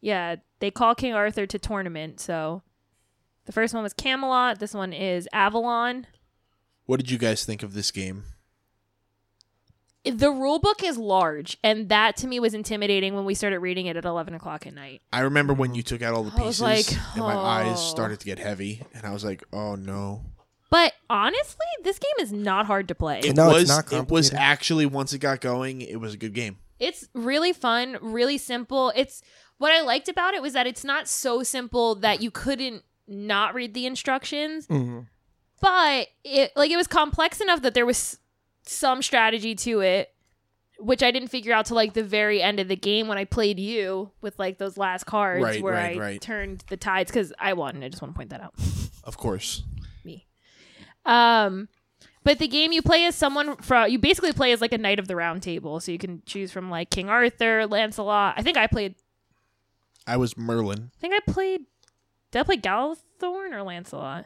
yeah, 0.01 0.37
they 0.59 0.71
call 0.71 0.95
King 0.95 1.13
Arthur 1.13 1.45
to 1.45 1.59
tournament. 1.59 2.19
So 2.19 2.63
the 3.45 3.51
first 3.51 3.73
one 3.75 3.83
was 3.83 3.93
Camelot. 3.93 4.59
This 4.59 4.73
one 4.73 4.91
is 4.91 5.27
Avalon. 5.31 6.07
What 6.87 6.97
did 6.99 7.11
you 7.11 7.17
guys 7.19 7.45
think 7.45 7.61
of 7.63 7.73
this 7.73 7.91
game? 7.91 8.23
The 10.05 10.31
rule 10.31 10.59
book 10.59 10.83
is 10.83 10.97
large, 10.97 11.57
and 11.63 11.89
that 11.89 12.17
to 12.17 12.27
me 12.27 12.39
was 12.39 12.53
intimidating 12.53 13.15
when 13.15 13.25
we 13.25 13.33
started 13.33 13.59
reading 13.59 13.85
it 13.87 13.97
at 13.97 14.05
eleven 14.05 14.33
o'clock 14.33 14.65
at 14.65 14.73
night. 14.73 15.01
I 15.11 15.21
remember 15.21 15.53
when 15.53 15.75
you 15.75 15.83
took 15.83 16.01
out 16.01 16.13
all 16.13 16.23
the 16.23 16.31
I 16.31 16.45
was 16.45 16.59
pieces 16.59 16.61
like, 16.61 17.01
and 17.15 17.23
my 17.23 17.35
eyes 17.35 17.77
oh. 17.77 17.89
started 17.91 18.19
to 18.21 18.25
get 18.25 18.39
heavy, 18.39 18.83
and 18.93 19.05
I 19.05 19.11
was 19.11 19.23
like, 19.25 19.43
"Oh 19.51 19.75
no!" 19.75 20.23
But 20.69 20.93
honestly, 21.09 21.65
this 21.83 21.97
game 21.97 22.23
is 22.23 22.31
not 22.31 22.65
hard 22.67 22.87
to 22.89 22.95
play. 22.95 23.19
It 23.21 23.35
No, 23.35 23.49
it's 23.51 23.61
was. 23.61 23.69
not 23.69 23.91
it 23.91 24.09
was 24.09 24.29
complicated. 24.29 24.33
actually 24.39 24.85
once 24.85 25.13
it 25.13 25.19
got 25.19 25.41
going, 25.41 25.81
it 25.81 25.99
was 25.99 26.13
a 26.13 26.17
good 26.17 26.33
game. 26.33 26.57
It's 26.79 27.09
really 27.13 27.51
fun, 27.53 27.97
really 28.01 28.37
simple. 28.37 28.93
It's 28.95 29.21
what 29.57 29.71
I 29.73 29.81
liked 29.81 30.07
about 30.07 30.33
it 30.35 30.41
was 30.41 30.53
that 30.53 30.67
it's 30.67 30.83
not 30.85 31.07
so 31.07 31.43
simple 31.43 31.95
that 31.95 32.21
you 32.21 32.31
couldn't 32.31 32.83
not 33.07 33.53
read 33.55 33.73
the 33.73 33.85
instructions, 33.87 34.67
Mhm. 34.67 35.07
but 35.59 36.07
it 36.23 36.51
like 36.55 36.69
it 36.71 36.77
was 36.77 36.87
complex 36.87 37.41
enough 37.41 37.61
that 37.63 37.73
there 37.73 37.85
was 37.85 38.18
some 38.69 39.01
strategy 39.01 39.55
to 39.55 39.81
it, 39.81 40.13
which 40.79 41.03
I 41.03 41.11
didn't 41.11 41.29
figure 41.29 41.53
out 41.53 41.65
till 41.65 41.75
like 41.75 41.93
the 41.93 42.03
very 42.03 42.41
end 42.41 42.59
of 42.59 42.67
the 42.67 42.75
game 42.75 43.07
when 43.07 43.17
I 43.17 43.25
played 43.25 43.59
you 43.59 44.11
with 44.21 44.37
like 44.39 44.57
those 44.57 44.77
last 44.77 45.05
cards 45.05 45.43
Right, 45.43 45.61
where 45.61 45.73
right, 45.73 45.97
I 45.97 45.99
right. 45.99 46.21
turned 46.21 46.63
the 46.69 46.77
tides 46.77 47.11
because 47.11 47.33
I 47.39 47.53
won. 47.53 47.83
I 47.83 47.89
just 47.89 48.01
want 48.01 48.13
to 48.13 48.17
point 48.17 48.29
that 48.29 48.41
out. 48.41 48.53
Of 49.05 49.17
course. 49.17 49.63
me. 50.03 50.27
Um, 51.03 51.67
but 52.23 52.37
the 52.37 52.47
game 52.47 52.71
you 52.71 52.83
play 52.83 53.05
as 53.05 53.15
someone 53.15 53.55
from 53.55 53.89
you 53.89 53.97
basically 53.97 54.33
play 54.33 54.51
as 54.51 54.61
like 54.61 54.73
a 54.73 54.77
knight 54.77 54.99
of 54.99 55.07
the 55.07 55.15
round 55.15 55.41
table, 55.41 55.79
so 55.79 55.91
you 55.91 55.97
can 55.97 56.21
choose 56.27 56.51
from 56.51 56.69
like 56.69 56.91
King 56.91 57.09
Arthur, 57.09 57.65
Lancelot. 57.65 58.35
I 58.37 58.43
think 58.43 58.55
I 58.57 58.67
played. 58.67 58.95
I 60.05 60.17
was 60.17 60.37
Merlin. 60.37 60.91
I 60.95 60.99
think 60.99 61.13
I 61.15 61.31
played. 61.31 61.61
Did 62.31 62.39
I 62.41 62.43
play 62.43 62.57
Galathorn 62.57 63.51
or 63.53 63.63
Lancelot? 63.63 64.25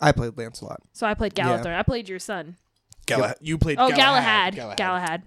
I 0.00 0.12
played 0.12 0.38
Lancelot. 0.38 0.80
So 0.94 1.06
I 1.06 1.12
played 1.12 1.36
Yeah. 1.36 1.58
Galathorn. 1.58 1.76
I 1.78 1.82
played 1.82 2.08
your 2.08 2.20
son. 2.20 2.56
Galahad. 3.06 3.36
You 3.40 3.58
played. 3.58 3.78
Oh, 3.78 3.90
Galahad. 3.90 4.54
Galahad. 4.54 4.76
Galahad. 4.78 5.22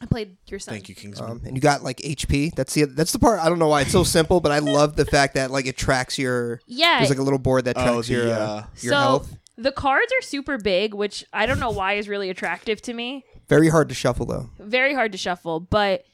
I 0.00 0.06
played 0.06 0.36
your 0.46 0.60
son. 0.60 0.74
Thank 0.74 0.88
you, 0.88 0.94
Kingsman. 0.94 1.28
Um, 1.30 1.40
and 1.44 1.56
you 1.56 1.60
got 1.60 1.82
like 1.82 1.98
HP. 1.98 2.54
That's 2.54 2.72
the 2.74 2.84
that's 2.84 3.12
the 3.12 3.18
part. 3.18 3.40
I 3.40 3.48
don't 3.48 3.58
know 3.58 3.68
why 3.68 3.80
it's 3.82 3.90
so 3.92 4.04
simple, 4.04 4.40
but 4.40 4.52
I 4.52 4.60
love 4.60 4.94
the 4.94 5.04
fact 5.04 5.34
that 5.34 5.50
like 5.50 5.66
it 5.66 5.76
tracks 5.76 6.18
your. 6.18 6.60
Yeah. 6.66 6.98
There's 6.98 7.10
like 7.10 7.18
a 7.18 7.22
little 7.22 7.38
board 7.40 7.64
that 7.64 7.76
Oh, 7.76 7.82
tracks 7.84 8.06
the, 8.06 8.14
your 8.14 8.28
uh, 8.28 8.36
uh, 8.38 8.66
your 8.80 8.92
so 8.92 8.96
health. 8.98 9.36
the 9.56 9.72
cards 9.72 10.12
are 10.12 10.22
super 10.22 10.56
big, 10.56 10.94
which 10.94 11.24
I 11.32 11.46
don't 11.46 11.58
know 11.58 11.70
why 11.70 11.94
is 11.94 12.08
really 12.08 12.30
attractive 12.30 12.80
to 12.82 12.94
me. 12.94 13.24
Very 13.48 13.68
hard 13.70 13.88
to 13.88 13.94
shuffle 13.94 14.26
though. 14.26 14.50
very 14.60 14.94
hard 14.94 15.10
to 15.12 15.18
shuffle 15.18 15.58
but 15.58 16.04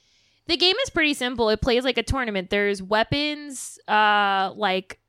the 0.46 0.56
game 0.56 0.76
is 0.84 0.90
pretty 0.90 1.14
simple 1.14 1.48
it 1.48 1.60
plays 1.60 1.82
like 1.82 1.98
a 1.98 2.02
tournament 2.04 2.48
there's 2.48 2.80
weapons 2.80 3.76
uh 3.88 4.52
like 4.54 5.00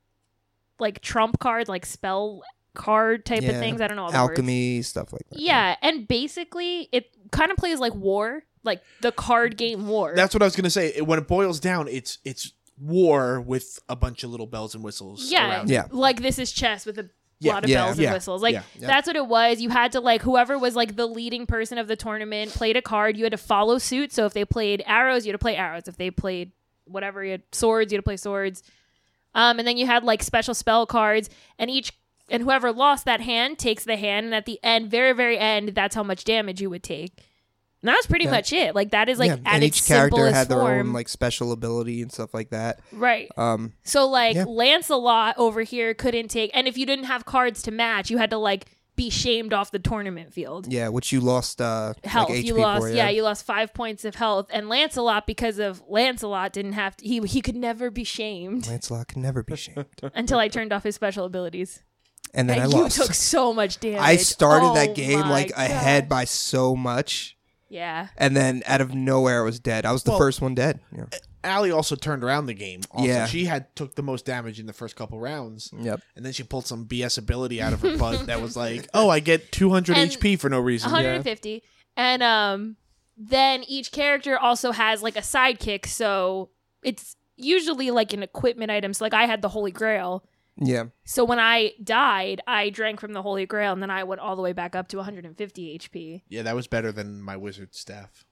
like 0.80 1.00
trump 1.02 1.38
card 1.38 1.68
like 1.68 1.86
spell 1.86 2.42
card 2.76 3.24
type 3.26 3.42
of 3.42 3.56
things 3.56 3.80
i 3.80 3.86
don't 3.88 3.96
know 3.96 4.04
all 4.04 4.12
the 4.12 4.18
words. 4.18 4.30
Alchemy 4.30 4.82
stuff 4.82 5.12
like 5.12 5.22
that. 5.30 5.40
yeah 5.40 5.74
and 5.82 6.06
basically 6.06 6.88
it 6.92 7.10
kind 7.32 7.50
of 7.50 7.56
plays 7.56 7.80
like 7.80 7.94
war 7.94 8.44
like 8.62 8.82
the 9.00 9.10
card 9.12 9.56
game 9.56 9.86
war 9.88 10.12
That's 10.14 10.34
what 10.34 10.42
I 10.42 10.46
was 10.46 10.54
gonna 10.56 10.70
say. 10.70 11.00
When 11.00 11.18
it 11.20 11.28
boils 11.28 11.60
down, 11.60 11.86
it's 11.88 12.18
it's 12.24 12.52
war 12.80 13.40
with 13.40 13.78
a 13.88 13.94
bunch 13.96 14.24
of 14.24 14.30
little 14.30 14.46
bells 14.48 14.74
and 14.74 14.82
whistles. 14.84 15.30
yeah 15.30 15.48
around. 15.58 15.70
Yeah. 15.70 15.86
like 15.90 16.20
this 16.20 16.38
is 16.38 16.50
chess 16.52 16.84
with 16.84 16.98
a 16.98 17.08
Yeah, 17.38 17.52
lot 17.54 17.64
of 17.64 17.70
yeah, 17.70 17.84
bells 17.84 17.98
yeah, 17.98 18.08
and 18.08 18.14
whistles 18.14 18.42
like 18.42 18.54
yeah, 18.54 18.62
yeah. 18.78 18.86
that's 18.88 19.06
what 19.06 19.14
it 19.16 19.26
was 19.26 19.60
you 19.60 19.68
had 19.70 19.92
to 19.92 20.00
like 20.00 20.20
whoever 20.22 20.58
was 20.58 20.74
like 20.74 20.96
the 20.96 21.06
leading 21.06 21.46
person 21.46 21.78
of 21.78 21.86
the 21.86 21.94
tournament 21.96 22.50
played 22.50 22.76
a 22.76 22.82
card 22.82 23.16
you 23.16 23.24
had 23.24 23.30
to 23.30 23.36
follow 23.38 23.78
suit 23.78 24.12
so 24.12 24.26
if 24.26 24.32
they 24.34 24.44
played 24.44 24.82
arrows 24.86 25.24
you 25.24 25.30
had 25.32 25.38
to 25.38 25.42
play 25.42 25.54
arrows 25.56 25.86
if 25.86 25.96
they 25.96 26.10
played 26.10 26.50
whatever 26.86 27.24
you 27.24 27.30
had 27.32 27.42
swords 27.52 27.92
you 27.92 27.96
had 27.96 28.00
to 28.00 28.08
play 28.08 28.16
swords 28.16 28.62
um 29.34 29.58
and 29.60 29.66
then 29.68 29.76
you 29.76 29.86
had 29.86 30.02
like 30.02 30.22
special 30.24 30.54
spell 30.54 30.86
cards 30.86 31.30
and 31.58 31.70
each 31.70 31.92
and 32.28 32.42
whoever 32.42 32.72
lost 32.72 33.04
that 33.04 33.20
hand 33.20 33.58
takes 33.58 33.84
the 33.84 33.96
hand 33.96 34.26
and 34.26 34.34
at 34.34 34.46
the 34.46 34.58
end 34.62 34.90
very 34.90 35.12
very 35.12 35.38
end 35.38 35.68
that's 35.74 35.94
how 35.94 36.02
much 36.02 36.24
damage 36.24 36.60
you 36.60 36.68
would 36.70 36.82
take 36.82 37.12
and 37.82 37.88
that 37.90 37.96
was 37.96 38.06
pretty 38.06 38.24
Yeah. 38.24 38.30
much 38.32 38.52
it 38.52 38.74
like 38.74 38.90
that 38.90 39.08
is 39.08 39.18
like 39.18 39.28
yeah. 39.28 39.34
at 39.44 39.54
and 39.54 39.64
its 39.64 39.78
each 39.78 39.86
character 39.86 40.30
had 40.30 40.48
their 40.48 40.58
form 40.58 40.88
own 40.88 40.92
like 40.92 41.08
special 41.08 41.52
ability 41.52 42.02
and 42.02 42.10
stuff 42.10 42.32
like 42.34 42.50
that. 42.50 42.80
right 42.92 43.30
Um, 43.36 43.74
so 43.84 44.08
like 44.08 44.34
Yeah. 44.34 44.44
Lancelot 44.46 45.36
over 45.38 45.62
here 45.62 45.94
couldn't 45.94 46.28
take 46.28 46.50
and 46.54 46.66
if 46.66 46.76
you 46.78 46.86
didn't 46.86 47.04
have 47.04 47.24
cards 47.24 47.62
to 47.62 47.70
match, 47.70 48.10
you 48.10 48.18
had 48.18 48.30
to 48.30 48.38
like 48.38 48.66
be 48.96 49.10
shamed 49.10 49.52
off 49.52 49.70
the 49.70 49.78
tournament 49.78 50.32
field. 50.32 50.72
yeah, 50.72 50.88
which 50.88 51.12
you 51.12 51.20
lost 51.20 51.60
uh 51.60 51.92
Health. 52.02 52.30
like 52.30 52.38
HP 52.40 52.44
you 52.46 52.54
lost 52.54 52.80
for, 52.82 52.88
yeah. 52.90 53.10
you 53.10 53.22
lost 53.22 53.44
five 53.44 53.74
points 53.74 54.06
of 54.06 54.14
health. 54.14 54.46
And 54.50 54.70
Lancelot, 54.70 55.26
because 55.26 55.58
of 55.58 55.82
Lancelot 55.86 56.54
didn't 56.54 56.72
have 56.72 56.96
to 56.96 57.06
he 57.06 57.20
he 57.20 57.42
could 57.42 57.56
never 57.56 57.90
be 57.90 58.04
shamed 58.04 58.66
Lancelot 58.66 59.08
can 59.08 59.20
never 59.20 59.42
be 59.42 59.54
shamed. 59.54 59.86
until 60.14 60.38
I 60.38 60.48
turned 60.48 60.72
off 60.72 60.82
his 60.82 60.94
special 60.94 61.26
abilities. 61.26 61.82
And 62.36 62.48
then 62.50 62.58
and 62.60 62.72
I 62.72 62.76
you 62.76 62.82
lost. 62.82 62.96
took 62.98 63.14
so 63.14 63.52
much 63.52 63.80
damage. 63.80 64.00
I 64.00 64.16
started 64.16 64.66
Oh 64.66 64.74
that 64.74 64.94
game 64.94 65.20
my 65.20 65.30
like 65.30 65.48
God. 65.56 65.64
ahead 65.70 66.08
by 66.08 66.24
so 66.26 66.76
much, 66.76 67.36
Yeah. 67.68 68.08
and 68.16 68.36
then 68.36 68.62
out 68.66 68.80
of 68.80 68.94
nowhere 68.94 69.40
I 69.40 69.44
was 69.44 69.58
dead. 69.58 69.84
I 69.86 69.92
was 69.92 70.02
the 70.04 70.10
Well, 70.12 70.18
first 70.18 70.40
one 70.40 70.54
dead. 70.54 70.80
Yeah. 70.94 71.06
Allie 71.42 71.70
also 71.70 71.94
turned 71.96 72.22
around 72.24 72.46
the 72.46 72.54
game. 72.54 72.80
Also, 72.90 73.06
Yeah. 73.08 73.26
she 73.26 73.44
had 73.46 73.74
took 73.76 73.94
the 73.94 74.02
most 74.02 74.26
damage 74.26 74.58
in 74.60 74.66
the 74.66 74.72
first 74.72 74.96
couple 74.96 75.18
rounds, 75.20 75.70
Yep. 75.80 76.00
and 76.16 76.24
then 76.26 76.32
she 76.32 76.42
pulled 76.42 76.66
some 76.66 76.84
BS 76.86 77.16
ability 77.18 77.62
out 77.62 77.72
of 77.72 77.80
her 77.82 77.96
butt 77.96 78.26
that 78.26 78.40
was 78.42 78.56
like, 78.56 78.86
"Oh, 78.94 79.08
I 79.08 79.20
get 79.20 79.50
200 79.52 79.96
And 79.96 80.10
HP 80.10 80.36
for 80.38 80.50
no 80.50 80.60
reason." 80.60 80.90
150. 80.90 81.62
And 81.96 82.22
um 82.22 82.76
then 83.16 83.64
each 83.64 83.92
character 83.92 84.38
also 84.38 84.72
has 84.72 85.02
like 85.02 85.16
a 85.16 85.20
sidekick, 85.22 85.86
so 85.86 86.50
it's 86.82 87.16
usually 87.36 87.90
like 87.90 88.12
an 88.12 88.22
equipment 88.22 88.70
item. 88.70 88.92
So 88.92 89.04
like 89.06 89.14
I 89.14 89.24
had 89.24 89.40
the 89.40 89.48
Holy 89.48 89.70
Grail. 89.70 90.22
Yeah. 90.58 90.84
So 91.04 91.24
when 91.24 91.38
I 91.38 91.72
died, 91.82 92.40
I 92.46 92.70
drank 92.70 93.00
from 93.00 93.12
the 93.12 93.22
Holy 93.22 93.46
Grail 93.46 93.72
and 93.72 93.82
then 93.82 93.90
I 93.90 94.04
went 94.04 94.20
all 94.20 94.36
the 94.36 94.42
way 94.42 94.52
back 94.52 94.74
up 94.74 94.88
to 94.88 94.96
150 94.96 95.78
HP. 95.78 96.22
Yeah, 96.28 96.42
that 96.42 96.54
was 96.54 96.66
better 96.66 96.92
than 96.92 97.20
my 97.20 97.36
wizard 97.36 97.74
staff. 97.74 98.24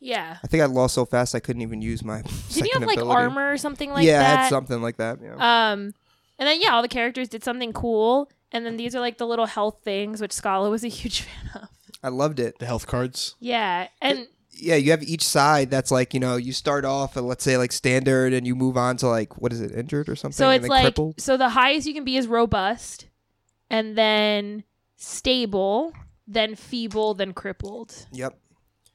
Yeah. 0.00 0.38
I 0.42 0.46
think 0.46 0.62
I 0.62 0.66
lost 0.66 0.94
so 0.94 1.04
fast 1.04 1.34
I 1.34 1.40
couldn't 1.40 1.62
even 1.62 1.82
use 1.82 2.04
my. 2.04 2.22
Did 2.50 2.64
you 2.64 2.70
have 2.74 2.82
like 2.84 3.00
armor 3.00 3.50
or 3.50 3.56
something 3.56 3.90
like 3.90 4.06
yeah, 4.06 4.18
that? 4.18 4.28
Yeah, 4.28 4.38
I 4.38 4.42
had 4.42 4.48
something 4.48 4.80
like 4.80 4.98
that. 4.98 5.18
Yeah. 5.20 5.34
Um, 5.34 5.94
and 6.38 6.46
then 6.46 6.60
yeah, 6.60 6.74
all 6.74 6.82
the 6.82 6.88
characters 6.88 7.28
did 7.28 7.42
something 7.42 7.72
cool. 7.72 8.30
And 8.52 8.64
then 8.64 8.76
these 8.76 8.94
are 8.94 9.00
like 9.00 9.18
the 9.18 9.26
little 9.26 9.46
health 9.46 9.80
things, 9.82 10.20
which 10.20 10.32
Scala 10.32 10.70
was 10.70 10.84
a 10.84 10.88
huge 10.88 11.22
fan 11.22 11.62
of. 11.62 11.68
I 12.02 12.08
loved 12.08 12.38
it. 12.38 12.60
The 12.60 12.66
health 12.66 12.86
cards. 12.86 13.34
Yeah, 13.40 13.88
and 14.00 14.28
Yeah, 14.60 14.76
you 14.76 14.90
have 14.90 15.02
each 15.02 15.22
side 15.24 15.70
that's 15.70 15.90
like 15.90 16.14
you 16.14 16.20
know 16.20 16.36
you 16.36 16.52
start 16.52 16.84
off 16.84 17.16
at 17.16 17.22
let's 17.24 17.44
say 17.44 17.56
like 17.56 17.72
standard 17.72 18.32
and 18.32 18.46
you 18.46 18.54
move 18.54 18.76
on 18.76 18.96
to 18.98 19.08
like 19.08 19.38
what 19.40 19.52
is 19.52 19.60
it 19.60 19.72
injured 19.72 20.08
or 20.08 20.16
something. 20.16 20.34
so 20.36 20.50
it's 20.50 20.66
like 20.68 20.82
crippled. 20.84 21.20
so 21.20 21.36
the 21.36 21.48
highest 21.50 21.86
you 21.86 21.94
can 21.94 22.04
be 22.04 22.16
is 22.16 22.26
robust, 22.26 23.06
and 23.70 23.96
then 23.96 24.64
stable, 24.96 25.92
then 26.26 26.54
feeble, 26.54 27.14
then 27.14 27.32
crippled. 27.32 28.06
Yep. 28.12 28.38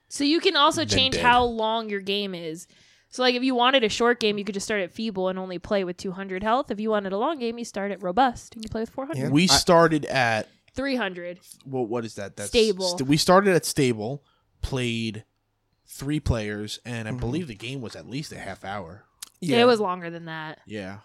So 0.10 0.24
you 0.24 0.40
can 0.40 0.56
also 0.56 0.82
Then 0.82 0.90
change 0.90 1.16
dead. 1.16 1.24
how 1.24 1.44
long 1.44 1.90
your 1.90 2.02
game 2.02 2.36
is. 2.36 2.68
So 3.10 3.22
like 3.24 3.36
if 3.36 3.44
you 3.44 3.56
wanted 3.56 3.84
a 3.84 3.90
short 3.90 4.20
game, 4.20 4.38
you 4.38 4.44
could 4.44 4.54
just 4.56 4.66
start 4.66 4.82
at 4.82 4.92
feeble 4.92 5.30
and 5.30 5.40
only 5.40 5.60
play 5.60 5.84
with 5.84 5.98
200 5.98 6.44
health. 6.44 6.72
If 6.72 6.80
you 6.80 6.90
wanted 6.90 7.14
a 7.14 7.18
long 7.18 7.40
game, 7.40 7.58
you 7.58 7.66
start 7.66 7.92
at 7.92 8.02
robust 8.04 8.56
and 8.56 8.64
you 8.64 8.70
play 8.70 8.82
with 8.82 8.90
400. 8.90 9.18
Yeah. 9.22 9.30
We 9.30 9.44
I- 9.44 9.48
started 9.48 10.06
at 10.06 10.50
300. 10.76 11.40
well, 11.66 11.86
what 11.86 12.06
is 12.06 12.16
that? 12.16 12.36
That's 12.36 12.50
Stable. 12.50 12.98
st- 12.98 13.08
we 13.08 13.18
started 13.18 13.56
at 13.56 13.66
stable, 13.66 14.24
played 14.62 15.24
three 15.94 16.20
players, 16.20 16.80
and 16.86 17.08
I 17.08 17.12
Mhm. 17.12 17.20
believe 17.20 17.48
the 17.48 17.56
game 17.56 17.82
was 17.82 17.96
at 17.96 18.10
least 18.10 18.32
a 18.32 18.38
half 18.40 18.64
hour. 18.66 19.06
Yeah. 19.40 19.58
It 19.62 19.66
was 19.66 19.80
longer 19.80 20.10
than 20.10 20.26
that. 20.26 20.60
Yeah. 20.66 21.00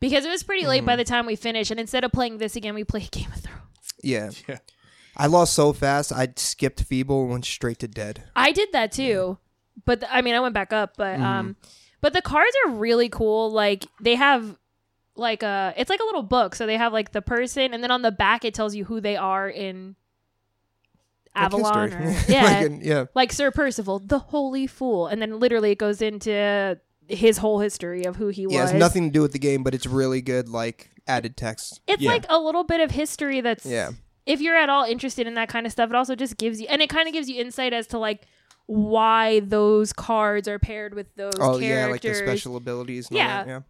Because 0.00 0.24
it 0.24 0.28
was 0.30 0.42
pretty 0.42 0.66
late 0.66 0.84
by 0.84 0.94
Mhm. 0.94 0.98
the 0.98 1.04
time 1.04 1.26
we 1.26 1.36
finished 1.36 1.70
and 1.70 1.80
instead 1.80 2.04
of 2.04 2.12
playing 2.12 2.38
this 2.38 2.56
again, 2.56 2.74
we 2.74 2.84
played 2.84 3.10
Game 3.12 3.30
of 3.34 3.40
Thrones. 3.42 3.60
Yeah. 4.02 4.30
Yeah. 4.48 4.58
I 5.18 5.26
lost 5.28 5.54
so 5.54 5.72
fast. 5.72 6.12
I 6.12 6.28
skipped 6.36 6.82
feeble 6.82 7.22
and 7.22 7.30
went 7.30 7.44
straight 7.46 7.78
to 7.78 7.88
dead. 7.88 8.24
I 8.36 8.52
did 8.52 8.70
that 8.72 8.92
too. 8.92 9.38
But 9.86 10.00
th- 10.00 10.12
I 10.12 10.20
mean, 10.20 10.34
I 10.34 10.40
went 10.40 10.52
back 10.52 10.74
up, 10.74 10.94
but 10.98 11.18
Mhm. 11.18 11.22
um 11.22 11.56
but 12.02 12.12
the 12.12 12.20
cards 12.20 12.54
are 12.66 12.72
really 12.72 13.08
cool. 13.08 13.50
Like 13.50 13.86
they 14.00 14.14
have 14.16 14.58
like 15.16 15.42
a 15.42 15.72
it's 15.78 15.88
like 15.88 16.00
a 16.00 16.04
little 16.04 16.22
book. 16.22 16.54
So 16.54 16.66
they 16.66 16.76
have 16.76 16.92
like 16.92 17.12
the 17.12 17.22
person 17.22 17.72
and 17.72 17.82
then 17.82 17.90
on 17.90 18.02
the 18.02 18.12
back 18.12 18.44
it 18.44 18.52
tells 18.52 18.74
you 18.74 18.84
who 18.84 19.00
they 19.00 19.16
are 19.16 19.48
in 19.48 19.88
Like 19.88 19.96
Avalon 21.36 21.90
history. 21.90 22.06
or 22.06 22.10
Like 22.16 22.28
yeah. 22.28 22.60
in- 22.62 22.80
yeah. 22.82 23.04
like 23.14 23.32
Sir 23.32 23.50
Percival, 23.50 23.98
the 24.00 24.18
holy 24.18 24.66
fool. 24.66 25.06
And 25.06 25.20
then 25.22 25.38
literally 25.40 25.70
it 25.72 25.78
goes 25.78 26.00
into 26.02 26.78
his 27.08 27.38
whole 27.38 27.60
history 27.60 28.04
of 28.04 28.16
who 28.16 28.28
he 28.28 28.46
Yeah, 28.48 28.62
was. 28.62 28.70
it's 28.72 28.78
nothing 28.78 29.04
to 29.04 29.10
do 29.12 29.22
with 29.22 29.32
the 29.32 29.38
game, 29.38 29.62
but 29.62 29.74
it's 29.74 29.86
really 29.86 30.20
good, 30.22 30.48
like 30.48 30.90
added 31.06 31.36
text. 31.36 31.80
It's 31.86 32.02
Yeah. 32.02 32.10
like 32.10 32.26
a 32.28 32.38
little 32.38 32.64
bit 32.64 32.80
of 32.80 32.90
history 32.90 33.40
that's 33.40 33.64
Yeah, 33.64 33.90
if 34.26 34.40
you're 34.40 34.56
at 34.56 34.68
all 34.68 34.84
interested 34.84 35.26
in 35.26 35.34
that 35.34 35.48
kind 35.48 35.66
of 35.66 35.72
stuff, 35.72 35.90
it 35.90 35.94
also 35.96 36.16
just 36.16 36.36
gives 36.36 36.60
you 36.60 36.66
and 36.68 36.82
it 36.82 36.88
kind 36.90 37.06
of 37.08 37.12
gives 37.12 37.28
you 37.28 37.40
insight 37.40 37.72
as 37.72 37.86
to 37.88 37.98
like 37.98 38.26
why 38.66 39.38
those 39.40 39.92
cards 39.92 40.48
are 40.48 40.58
paired 40.58 40.94
with 40.94 41.06
those 41.14 41.34
oh 41.38 41.58
yeah, 41.58 41.86
like 41.86 42.00
the 42.02 42.12
special 42.14 42.56
abilities. 42.56 43.06
And 43.08 43.18
Yeah. 43.18 43.38
all 43.38 43.44
that, 43.44 43.62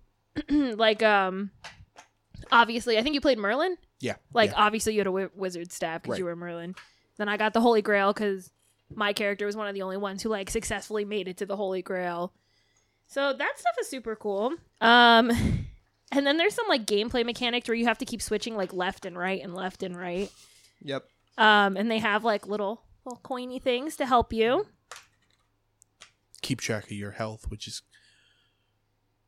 yeah. 0.48 0.74
like 0.76 1.02
um 1.02 1.50
obviously 2.50 2.96
I 2.98 3.02
think 3.02 3.14
you 3.14 3.20
played 3.20 3.38
Merlin. 3.38 3.76
Yeah. 4.00 4.14
Like 4.32 4.50
yeah. 4.52 4.56
obviously 4.64 4.94
you 4.94 5.00
had 5.00 5.06
a 5.06 5.30
wizard 5.34 5.72
staff 5.72 6.02
because 6.02 6.12
Right. 6.14 6.18
you 6.20 6.24
were 6.24 6.36
Merlin. 6.36 6.74
Then 7.18 7.28
I 7.28 7.36
got 7.36 7.52
the 7.52 7.60
Holy 7.60 7.82
Grail 7.82 8.12
because 8.12 8.50
my 8.94 9.12
character 9.12 9.46
was 9.46 9.56
one 9.56 9.68
of 9.68 9.74
the 9.74 9.82
only 9.82 9.96
ones 9.96 10.22
who 10.22 10.28
like 10.28 10.50
successfully 10.50 11.04
made 11.04 11.28
it 11.28 11.38
to 11.38 11.46
the 11.46 11.56
Holy 11.56 11.82
Grail. 11.82 12.32
So 13.06 13.32
that 13.32 13.58
stuff 13.58 13.74
is 13.80 13.88
super 13.88 14.16
cool. 14.16 14.52
Um 14.80 15.30
and 16.12 16.26
then 16.26 16.36
there's 16.36 16.54
some 16.54 16.68
like 16.68 16.86
gameplay 16.86 17.24
mechanics 17.24 17.68
where 17.68 17.74
you 17.74 17.86
have 17.86 17.98
to 17.98 18.04
keep 18.04 18.22
switching 18.22 18.56
like 18.56 18.72
left 18.72 19.06
and 19.06 19.16
right 19.16 19.42
and 19.42 19.54
left 19.54 19.82
and 19.82 19.96
right. 19.96 20.30
Yep. 20.82 21.04
Um 21.38 21.76
and 21.76 21.90
they 21.90 21.98
have 21.98 22.24
like 22.24 22.46
little 22.46 22.82
little 23.04 23.20
coiny 23.24 23.60
things 23.60 23.96
to 23.96 24.06
help 24.06 24.32
you. 24.32 24.66
Keep 26.42 26.60
track 26.60 26.84
of 26.84 26.92
your 26.92 27.12
health, 27.12 27.46
which 27.48 27.66
is 27.66 27.82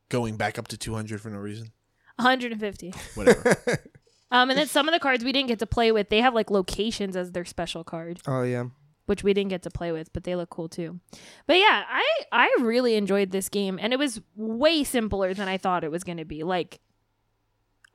going 0.08 0.36
back 0.36 0.58
up 0.58 0.68
to 0.68 0.76
200 0.76 1.20
for 1.20 1.30
no 1.30 1.38
reason. 1.38 1.72
150. 2.16 2.94
Whatever. 3.14 3.56
Um, 4.30 4.50
and 4.50 4.58
then 4.58 4.66
some 4.66 4.88
of 4.88 4.92
the 4.92 5.00
cards 5.00 5.24
we 5.24 5.32
didn't 5.32 5.48
get 5.48 5.58
to 5.60 5.66
play 5.66 5.90
with, 5.92 6.10
they 6.10 6.20
have 6.20 6.34
like 6.34 6.50
locations 6.50 7.16
as 7.16 7.32
their 7.32 7.44
special 7.46 7.82
card, 7.84 8.20
Oh 8.26 8.42
yeah. 8.42 8.64
which 9.06 9.24
we 9.24 9.32
didn't 9.32 9.48
get 9.50 9.62
to 9.62 9.70
play 9.70 9.90
with, 9.90 10.12
but 10.12 10.24
they 10.24 10.36
look 10.36 10.50
cool 10.50 10.68
too. 10.68 11.00
But 11.46 11.56
yeah, 11.56 11.84
I 11.88 12.04
I 12.30 12.54
really 12.60 12.94
enjoyed 12.94 13.30
this 13.30 13.48
game, 13.48 13.78
and 13.80 13.92
it 13.92 13.98
was 13.98 14.20
way 14.36 14.84
simpler 14.84 15.32
than 15.32 15.48
I 15.48 15.56
thought 15.56 15.82
it 15.82 15.90
was 15.90 16.04
going 16.04 16.18
to 16.18 16.26
be. 16.26 16.42
Like, 16.44 16.80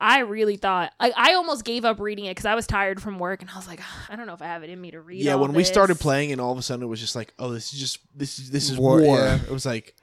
I 0.01 0.19
really 0.19 0.57
thought 0.57 0.91
I, 0.99 1.13
I 1.15 1.33
almost 1.35 1.63
gave 1.63 1.85
up 1.85 1.99
reading 1.99 2.25
it 2.25 2.31
because 2.31 2.45
I 2.45 2.55
was 2.55 2.65
tired 2.67 3.01
from 3.01 3.19
work, 3.19 3.41
and 3.41 3.49
I 3.51 3.55
was 3.55 3.67
like, 3.67 3.79
"Ah, 3.81 4.05
I 4.09 4.15
don't 4.15 4.25
know 4.25 4.33
if 4.33 4.41
I 4.41 4.47
have 4.47 4.63
it 4.63 4.69
in 4.69 4.81
me 4.81 4.91
to 4.91 4.99
read. 5.01 5.23
yeah, 5.23 5.33
all 5.33 5.39
when 5.41 5.53
we 5.53 5.63
started 5.63 5.99
playing, 5.99 6.31
and 6.31 6.41
all 6.41 6.51
of 6.51 6.57
a 6.57 6.61
sudden 6.63 6.83
it 6.83 6.87
was 6.87 6.99
just 6.99 7.15
like, 7.15 7.33
oh, 7.39 7.51
this 7.51 7.71
is 7.73 7.79
just 7.79 7.99
this 8.15 8.39
is 8.39 8.49
this 8.49 8.69
is 8.71 8.77
War, 8.77 9.01
war. 9.01 9.17
yeah. 9.17 9.35
It 9.35 9.51
was 9.51 9.65
like, 9.67 9.95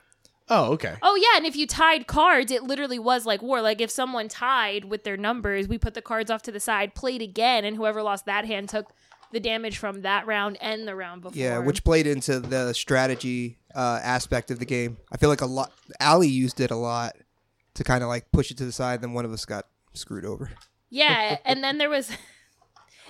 oh, 0.50 0.72
okay. 0.72 0.96
Oh 1.02 1.16
yeah, 1.16 1.38
and 1.38 1.46
if 1.46 1.56
you 1.56 1.66
tied 1.66 2.06
cards, 2.06 2.50
it 2.52 2.64
literally 2.64 2.98
was 2.98 3.24
like 3.24 3.40
war. 3.40 3.62
Like 3.62 3.80
if 3.80 3.90
someone 3.90 4.28
tied 4.28 4.84
with 4.86 5.04
their 5.04 5.16
numbers, 5.16 5.68
we 5.68 5.78
put 5.78 5.94
the 5.94 6.02
cards 6.02 6.30
off 6.30 6.42
to 6.42 6.52
the 6.52 6.60
side, 6.60 6.94
played 6.94 7.22
again, 7.22 7.64
and 7.64 7.76
whoever 7.76 8.02
lost 8.02 8.26
that 8.26 8.44
hand 8.44 8.68
took 8.68 8.92
the 9.32 9.40
damage 9.40 9.78
from 9.78 10.02
that 10.02 10.26
round 10.26 10.58
and 10.60 10.86
the 10.86 10.94
round 10.94 11.22
before. 11.22 11.38
Yeah, 11.40 11.58
which 11.58 11.84
played 11.84 12.06
into 12.06 12.40
the 12.40 12.72
strategy 12.72 13.58
uh, 13.74 14.00
aspect 14.02 14.50
of 14.50 14.58
the 14.58 14.66
game. 14.66 14.98
I 15.12 15.16
feel 15.16 15.28
like 15.28 15.40
a 15.40 15.46
lot. 15.46 15.72
Ali 16.00 16.28
used 16.28 16.60
it 16.60 16.70
a 16.70 16.76
lot 16.76 17.16
to 17.74 17.84
kind 17.84 18.02
of 18.02 18.08
like 18.08 18.30
push 18.32 18.50
it 18.50 18.58
to 18.58 18.64
the 18.64 18.72
side. 18.72 19.00
Then 19.00 19.12
one 19.12 19.24
of 19.24 19.32
us 19.32 19.44
got 19.44 19.66
screwed 19.94 20.24
over. 20.24 20.50
Yeah, 20.90 21.38
and 21.44 21.62
then 21.62 21.78
there 21.78 21.90
was 21.90 22.10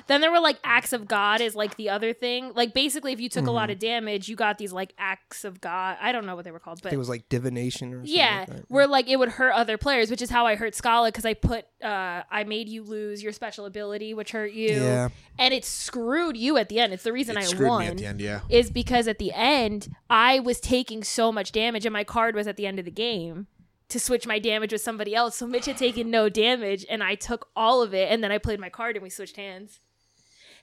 then 0.06 0.20
there 0.20 0.30
were 0.30 0.40
like 0.40 0.58
acts 0.64 0.92
of 0.92 1.06
God 1.08 1.40
is 1.40 1.54
like 1.54 1.76
the 1.76 1.88
other 1.90 2.12
thing. 2.12 2.52
Like 2.54 2.74
basically 2.74 3.12
if 3.12 3.20
you 3.20 3.28
took 3.28 3.44
a 3.44 3.46
Mm-hmm. 3.46 3.54
lot 3.54 3.70
of 3.70 3.78
damage, 3.78 4.28
you 4.28 4.36
got 4.36 4.58
these 4.58 4.72
like 4.72 4.92
acts 4.98 5.44
of 5.44 5.60
God. 5.60 5.96
I 6.00 6.12
don't 6.12 6.26
know 6.26 6.36
what 6.36 6.44
they 6.44 6.50
were 6.50 6.58
called, 6.60 6.80
but 6.82 6.92
it 6.92 6.96
was 6.96 7.08
like 7.08 7.28
divination 7.28 7.92
or 7.92 7.96
something 7.98 8.14
yeah, 8.14 8.44
like 8.48 8.62
where 8.68 8.86
like 8.86 9.08
it 9.08 9.16
would 9.18 9.30
hurt 9.30 9.52
other 9.52 9.76
players, 9.78 10.10
which 10.10 10.22
is 10.22 10.30
how 10.30 10.46
I 10.46 10.54
hurt 10.56 10.74
Scala 10.74 11.08
because 11.08 11.24
I 11.24 11.34
put 11.34 11.64
uh 11.82 12.22
I 12.30 12.44
made 12.44 12.68
you 12.68 12.82
lose 12.82 13.22
your 13.22 13.32
special 13.32 13.66
ability, 13.66 14.14
which 14.14 14.32
hurt 14.32 14.52
you, 14.52 14.68
Yeah. 14.82 15.08
and 15.38 15.52
it 15.54 15.64
screwed 15.64 16.36
you 16.36 16.56
at 16.58 16.68
the 16.68 16.78
end. 16.80 16.92
It's 16.92 17.02
the 17.04 17.12
reason 17.12 17.36
It 17.36 17.40
I 17.40 17.44
screwed 17.44 17.68
won. 17.68 17.80
me 17.80 17.86
at 17.88 17.96
the 17.98 18.06
end. 18.06 18.20
Yeah. 18.20 18.40
Is 18.48 18.70
because 18.70 19.08
at 19.08 19.18
the 19.18 19.32
end 19.32 19.88
I 20.08 20.40
was 20.40 20.60
taking 20.60 21.02
so 21.04 21.32
much 21.32 21.52
damage, 21.52 21.86
and 21.86 21.92
my 21.92 22.04
card 22.04 22.34
was 22.34 22.46
at 22.46 22.56
the 22.56 22.66
end 22.66 22.78
of 22.78 22.84
the 22.84 22.90
game 22.90 23.46
to 23.88 23.98
switch 23.98 24.26
my 24.26 24.38
damage 24.38 24.72
with 24.72 24.80
somebody 24.82 25.14
else. 25.14 25.36
So 25.36 25.46
Mitch 25.48 25.66
had 25.66 25.76
taken 25.76 26.10
no 26.10 26.28
damage, 26.28 26.86
and 26.88 27.02
I 27.02 27.16
took 27.16 27.48
all 27.56 27.82
of 27.82 27.92
it, 27.92 28.10
and 28.12 28.22
then 28.22 28.30
I 28.30 28.38
played 28.38 28.60
my 28.60 28.68
card, 28.68 28.94
and 28.96 29.02
we 29.02 29.10
switched 29.10 29.36
hands, 29.36 29.80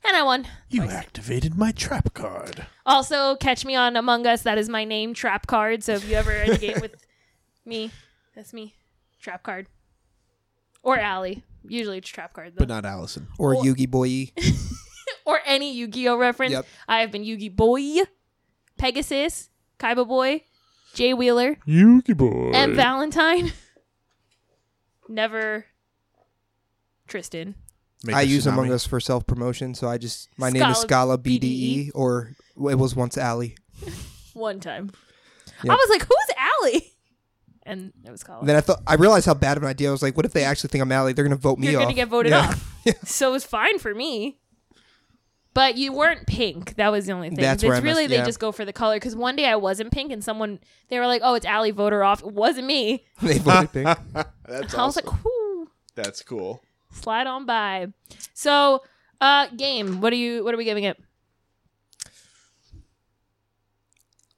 and 0.05 0.15
I 0.17 0.23
won. 0.23 0.47
You 0.69 0.83
activated 0.83 1.57
my 1.57 1.71
trap 1.71 2.13
card. 2.13 2.65
Also, 2.85 3.35
catch 3.35 3.65
me 3.65 3.75
on 3.75 3.95
Among 3.95 4.25
Us. 4.27 4.43
That 4.43 4.57
is 4.57 4.69
my 4.69 4.83
name, 4.85 5.13
Trap 5.13 5.47
Card. 5.47 5.83
So 5.83 5.93
if 5.93 6.07
you 6.09 6.15
ever 6.15 6.31
in 6.31 6.51
a 6.53 6.57
game 6.57 6.79
with 6.81 6.95
me, 7.65 7.91
that's 8.35 8.53
me, 8.53 8.75
Trap 9.21 9.43
Card, 9.43 9.67
or 10.83 10.97
Allie. 10.97 11.43
Usually 11.67 11.97
it's 11.97 12.09
Trap 12.09 12.33
Card 12.33 12.53
though. 12.55 12.59
But 12.59 12.69
not 12.69 12.85
Allison. 12.85 13.27
Or 13.37 13.55
Well- 13.55 13.63
Yugi 13.65 13.89
Boy. 13.89 14.31
or 15.25 15.39
any 15.45 15.73
Yu-Gi-Oh 15.73 16.17
reference. 16.17 16.53
Yep. 16.53 16.65
I 16.87 17.01
have 17.01 17.11
been 17.11 17.23
Yugi 17.23 17.53
Boy, 17.53 18.03
Pegasus, 18.77 19.49
Kaiba 19.79 20.07
Boy, 20.07 20.43
Joey 20.93 21.13
Wheeler, 21.15 21.57
Yuki 21.65 22.13
boy. 22.13 22.51
and 22.53 22.73
Valentine. 22.75 23.51
Never 25.09 25.65
Tristan. 27.07 27.55
I 28.13 28.21
use 28.21 28.45
Among 28.47 28.71
Us 28.71 28.85
for 28.85 28.99
self 28.99 29.25
promotion, 29.25 29.73
so 29.73 29.87
I 29.87 29.97
just 29.97 30.29
my 30.37 30.49
name 30.49 30.63
is 30.69 30.77
Scala 30.77 31.15
Scala 31.15 31.17
BDE, 31.17 31.91
or 31.95 32.33
it 32.69 32.75
was 32.75 32.95
once 32.95 33.17
Ali. 33.17 33.55
One 34.33 34.59
time. 34.59 34.91
Yep. 35.63 35.71
I 35.71 35.75
was 35.75 35.89
like, 35.89 36.01
who's 36.03 36.35
Allie? 36.37 36.93
And 37.63 37.91
it 38.05 38.11
was 38.11 38.23
Colin. 38.23 38.41
And 38.41 38.49
then 38.49 38.55
I 38.55 38.61
thought 38.61 38.81
I 38.85 38.95
realized 38.95 39.25
how 39.25 39.33
bad 39.33 39.57
of 39.57 39.63
an 39.63 39.69
idea. 39.69 39.89
I 39.89 39.91
was 39.91 40.03
like, 40.03 40.15
what 40.15 40.25
if 40.25 40.31
they 40.33 40.43
actually 40.43 40.69
think 40.69 40.81
I'm 40.83 40.91
Ali? 40.91 41.13
They're 41.13 41.25
gonna 41.25 41.35
vote 41.35 41.57
me 41.59 41.67
You're 41.71 41.77
off. 41.81 41.85
going 41.85 41.95
to 41.95 42.01
get 42.01 42.07
voted 42.07 42.31
Yeah. 42.31 42.39
off. 42.49 42.73
Yeah. 42.85 42.93
So 43.03 43.29
it 43.29 43.31
was 43.33 43.43
fine 43.43 43.79
for 43.79 43.93
me. 43.93 44.37
But 45.53 45.75
you 45.75 45.91
weren't 45.91 46.27
pink. 46.27 46.75
That 46.75 46.91
was 46.91 47.07
the 47.07 47.13
only 47.13 47.29
thing. 47.29 47.39
That's 47.39 47.63
it's 47.63 47.67
where 47.67 47.75
I 47.77 47.79
really 47.81 48.07
messed- 48.07 48.19
they 48.21 48.25
just 48.25 48.39
go 48.39 48.51
for 48.51 48.63
the 48.63 48.71
color. 48.71 48.95
Because 48.97 49.15
one 49.15 49.35
day 49.35 49.45
I 49.45 49.55
wasn't 49.55 49.91
pink, 49.91 50.11
and 50.11 50.23
someone 50.23 50.59
they 50.89 50.99
were 50.99 51.07
like, 51.07 51.21
"Oh, 51.25 51.33
it's 51.33 51.45
Allie, 51.47 51.71
voter 51.71 52.03
off." 52.03 52.21
It 52.21 52.31
wasn't 52.31 52.67
me. 52.67 53.03
they 53.21 53.39
voted 53.39 53.73
pink. 53.73 53.85
That's 54.13 54.29
I 54.47 54.61
was 54.61 54.73
awesome. 54.75 55.05
like, 55.07 55.25
"Whoo, 55.25 55.69
That's 55.95 56.21
cool. 56.21 56.61
Slide 56.97 57.27
on 57.27 57.45
by." 57.45 57.87
So, 58.33 58.83
uh, 59.21 59.47
game. 59.55 60.01
What 60.01 60.11
are 60.13 60.17
you? 60.17 60.43
What 60.43 60.53
are 60.53 60.57
we 60.57 60.65
giving 60.65 60.83
it? 60.83 60.97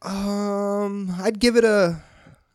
Um, 0.02 1.14
I'd 1.22 1.40
give 1.40 1.56
it 1.56 1.64
a 1.64 2.02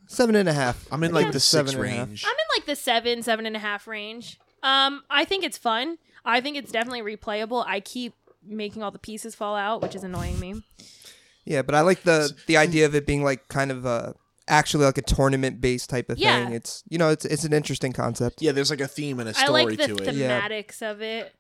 seven 0.07 0.35
and 0.35 0.49
a 0.49 0.53
half. 0.53 0.87
I'm 0.91 1.03
in 1.05 1.11
Yeah. 1.11 1.15
like 1.23 1.33
the 1.33 1.41
six 1.41 1.45
Seven 1.71 1.75
and 1.75 1.85
a 1.85 1.89
half. 1.91 2.09
range. 2.09 2.25
I'm 2.25 2.31
in 2.33 2.47
like 2.61 2.67
the 2.67 2.77
seven, 2.77 3.23
seven 3.23 3.47
and 3.47 3.57
a 3.57 3.59
half 3.59 3.87
range. 3.87 4.39
Um, 4.63 5.03
I 5.11 5.25
think 5.25 5.45
it's 5.45 5.59
fun. 5.59 5.99
I 6.25 6.41
think 6.41 6.57
it's 6.57 6.73
definitely 6.73 7.03
replayable. 7.17 7.65
I 7.67 7.81
keep 7.81 8.15
making 8.43 8.83
all 8.83 8.91
the 8.91 8.99
pieces 8.99 9.35
fall 9.35 9.57
out, 9.57 9.83
which 9.83 9.95
is 9.95 10.03
annoying 10.05 10.41
me. 10.41 10.63
Yeah, 11.45 11.61
but 11.63 11.75
I 11.75 11.83
like 11.83 12.03
the 12.05 12.35
the 12.47 12.57
idea 12.57 12.87
of 12.87 12.95
it 12.95 13.07
being 13.07 13.23
like 13.23 13.49
kind 13.49 13.71
of 13.71 13.85
a 13.85 14.15
actually 14.49 14.85
like 14.85 14.99
a 14.99 15.03
tournament 15.03 15.61
based 15.61 15.89
type 15.91 16.11
of 16.11 16.19
Yeah. 16.19 16.45
thing. 16.45 16.55
It's 16.55 16.83
you 16.89 16.99
know 16.99 17.09
it's 17.11 17.25
it's 17.25 17.45
an 17.45 17.53
interesting 17.53 17.93
concept. 17.93 18.43
Yeah, 18.43 18.53
there's 18.53 18.71
like 18.71 18.81
a 18.81 18.89
theme 18.89 19.21
and 19.21 19.29
a 19.29 19.35
story 19.35 19.65
like 19.67 19.79
the 19.79 19.87
to 19.89 20.09
it. 20.09 20.15
Yeah. 20.15 20.41
thematics 20.49 20.83
of 20.83 21.01
it. 21.03 21.35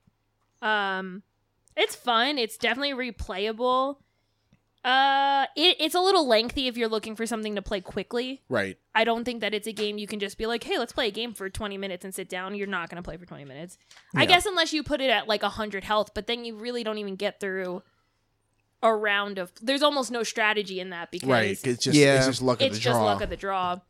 Um, 0.62 1.22
it's 1.76 1.94
fun. 1.94 2.38
It's 2.38 2.56
definitely 2.56 2.92
replayable. 3.12 3.96
Uh, 4.84 5.46
it, 5.56 5.76
it's 5.80 5.94
a 5.94 6.00
little 6.00 6.26
lengthy 6.28 6.68
if 6.68 6.76
you're 6.76 6.90
looking 6.90 7.16
for 7.16 7.24
something 7.24 7.54
to 7.54 7.62
play 7.62 7.80
quickly. 7.80 8.42
Right. 8.50 8.76
I 8.94 9.04
don't 9.04 9.24
think 9.24 9.40
that 9.40 9.54
it's 9.54 9.66
a 9.66 9.72
game 9.72 9.96
you 9.96 10.06
can 10.06 10.20
just 10.20 10.36
be 10.36 10.44
like, 10.46 10.62
"Hey, 10.62 10.78
let's 10.78 10.92
play 10.92 11.08
a 11.08 11.10
game 11.10 11.32
for 11.32 11.48
20 11.48 11.78
minutes 11.78 12.04
and 12.04 12.14
sit 12.14 12.28
down." 12.28 12.54
You're 12.54 12.66
not 12.66 12.90
going 12.90 12.96
to 12.96 13.02
play 13.02 13.16
for 13.16 13.24
20 13.24 13.46
minutes. 13.46 13.78
I 14.14 14.26
guess 14.26 14.44
unless 14.44 14.74
you 14.74 14.82
put 14.82 15.00
it 15.00 15.08
at 15.08 15.26
like 15.26 15.42
100 15.42 15.84
health, 15.84 16.10
but 16.14 16.26
then 16.26 16.44
you 16.44 16.56
really 16.56 16.84
don't 16.84 16.98
even 16.98 17.16
get 17.16 17.40
through 17.40 17.82
a 18.84 18.94
round 18.94 19.38
of 19.38 19.50
There's 19.60 19.82
almost 19.82 20.12
no 20.12 20.22
strategy 20.22 20.78
in 20.78 20.90
that 20.90 21.10
because 21.10 21.28
Right. 21.28 21.58
It's 21.64 21.82
just 21.82 21.96
Yeah. 21.98 22.18
it's 22.18 22.26
just 22.26 22.42
luck 22.42 22.60
of 22.60 22.66
it's 22.68 22.76
the 22.76 22.80
just 22.82 22.94
draw. 22.96 23.04
luck 23.04 23.20
of 23.22 23.30
the 23.30 23.36
draw 23.36 23.80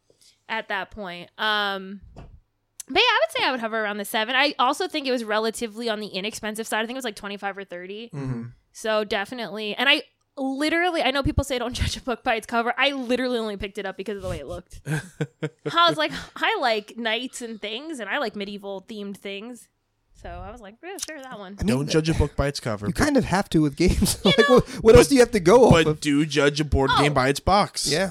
at 0.49 0.69
that 0.69 0.91
point. 0.91 1.29
Um, 1.37 2.01
but 2.15 2.97
yeah, 2.97 3.01
I 3.01 3.21
would 3.27 3.37
say 3.37 3.45
I 3.47 3.51
would 3.51 3.61
hover 3.61 3.83
around 3.83 3.97
the 3.99 4.05
seven. 4.05 4.35
I 4.37 4.55
also 4.59 4.89
think 4.89 5.07
it 5.07 5.11
was 5.13 5.25
relatively 5.25 5.89
on 5.89 6.01
the 6.01 6.07
inexpensive 6.09 6.67
side. 6.67 6.79
I 6.79 6.87
think 6.87 6.97
it 6.97 6.99
was 6.99 7.05
like 7.05 7.17
twenty 7.17 7.37
five 7.37 7.59
or 7.59 7.65
30 7.65 8.11
Mhm. 8.15 8.53
So 8.73 9.05
definitely, 9.05 9.75
and 9.75 9.89
I 9.89 10.03
literally, 10.37 11.01
I 11.03 11.11
know 11.13 11.23
people 11.23 11.45
say 11.45 11.59
don't 11.59 11.75
judge 11.81 11.97
a 11.97 12.01
book 12.01 12.23
by 12.25 12.35
its 12.35 12.47
cover. 12.47 12.75
I 12.77 12.91
literally 12.93 13.39
only 13.39 13.57
picked 13.57 13.79
it 13.79 13.87
up 13.87 13.97
because 13.97 14.17
of 14.17 14.23
the 14.23 14.29
way 14.29 14.39
it 14.41 14.47
looked. 14.47 14.81
I 14.87 15.89
was 15.89 15.97
like, 15.97 16.13
I 16.37 16.57
like 16.61 16.97
knights 16.97 17.41
and 17.41 17.61
things, 17.61 18.01
and 18.01 18.11
I 18.11 18.19
like 18.19 18.35
medieval 18.37 18.85
themed 18.89 19.17
things. 19.17 19.69
So 20.23 20.31
I 20.31 20.51
was 20.51 20.61
like, 20.61 20.77
yeah, 20.83 20.97
sure, 21.07 21.21
that 21.21 21.39
one. 21.39 21.57
I 21.61 21.65
mean, 21.65 21.77
Don't 21.77 21.89
judge 21.89 22.09
a 22.09 22.15
book 22.15 22.35
by 22.35 22.47
its 22.49 22.59
cover. 22.61 22.87
You 22.87 22.93
but, 22.95 23.05
kind 23.05 23.17
of 23.17 23.25
have 23.25 23.49
to 23.51 23.61
with 23.61 23.77
games. 23.77 24.19
like, 24.25 24.49
what, 24.49 24.67
what 24.83 24.97
else 24.97 25.09
do 25.09 25.15
you 25.17 25.21
have 25.21 25.33
to 25.33 25.41
go 25.41 25.67
off 25.67 25.73
but 25.73 25.87
of? 25.87 26.01
do 26.01 26.25
judge 26.25 26.61
a 26.61 26.65
board 26.65 26.91
Oh. 26.95 27.03
game 27.03 27.13
by 27.13 27.29
its 27.29 27.41
box. 27.41 27.87
Yeah, 27.91 28.11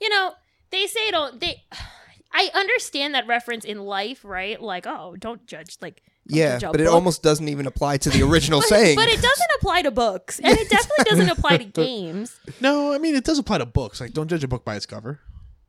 you 0.00 0.08
know, 0.08 0.32
they 0.70 0.86
say 0.86 1.10
don't 1.10 1.40
they 1.40 1.62
I 2.34 2.48
understand 2.54 3.14
that 3.14 3.26
reference 3.26 3.64
in 3.66 3.80
life, 3.84 4.24
right? 4.24 4.60
Like, 4.60 4.86
oh, 4.86 5.14
don't 5.18 5.46
judge 5.46 5.76
like 5.82 6.00
don't 6.26 6.38
yeah, 6.38 6.52
judge 6.58 6.62
a 6.70 6.72
but 6.72 6.80
it 6.80 6.84
book. 6.84 6.94
almost 6.94 7.22
doesn't 7.22 7.48
even 7.48 7.66
apply 7.66 7.98
to 7.98 8.08
the 8.10 8.22
original 8.28 8.60
but, 8.60 8.68
saying. 8.68 8.96
but 8.96 9.08
it 9.08 9.20
doesn't 9.20 9.50
apply 9.58 9.82
to 9.82 9.90
books. 9.90 10.38
And 10.38 10.56
it 10.56 10.70
definitely 10.70 11.04
doesn't 11.04 11.28
apply 11.30 11.58
to 11.58 11.64
games. 11.82 12.38
No, 12.62 12.92
I 12.94 12.98
mean 12.98 13.14
it 13.14 13.24
does 13.24 13.38
apply 13.38 13.58
to 13.58 13.66
books. 13.66 14.00
Like 14.00 14.12
don't 14.12 14.28
judge 14.28 14.42
a 14.44 14.48
book 14.48 14.64
by 14.64 14.76
its 14.76 14.86
cover. 14.86 15.20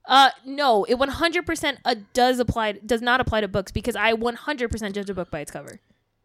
Uh 0.07 0.31
no, 0.45 0.83
it 0.85 0.95
100% 0.97 1.77
uh, 1.85 1.95
does 2.13 2.39
apply 2.39 2.73
does 2.85 3.01
not 3.01 3.21
apply 3.21 3.41
to 3.41 3.47
books 3.47 3.71
because 3.71 3.95
I 3.95 4.13
100% 4.13 4.93
judge 4.93 5.09
a 5.09 5.13
book 5.13 5.31
by 5.31 5.39
its 5.39 5.49
cover. 5.51 5.79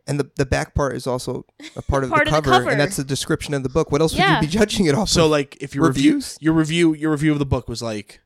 and 0.07 0.19
the 0.19 0.31
the 0.37 0.47
back 0.47 0.75
part 0.75 0.97
is 0.97 1.07
also 1.07 1.45
a 1.77 1.83
part 1.83 2.03
of, 2.05 2.11
Part 2.17 2.27
the, 2.29 2.37
of 2.37 2.43
the 2.45 2.51
cover, 2.51 2.59
cover. 2.65 2.71
and 2.71 2.81
that's 2.81 2.97
the 2.97 3.05
description 3.05 3.55
of 3.55 3.63
the 3.63 3.69
book. 3.69 3.93
What 3.93 4.01
else 4.01 4.15
Yeah. 4.15 4.41
would 4.41 4.45
you 4.45 4.49
be 4.51 4.59
judging 4.59 4.87
it 4.87 4.95
off? 4.95 5.09
So 5.09 5.27
of? 5.27 5.31
like 5.31 5.57
if 5.61 5.75
your 5.75 5.87
review 5.87 6.15
Reviews? 6.15 6.39
your 6.41 6.55
review 6.55 6.93
your 6.95 7.11
review 7.13 7.33
of 7.33 7.39
the 7.39 7.47
book 7.47 7.69
was 7.69 7.81
like 7.83 8.21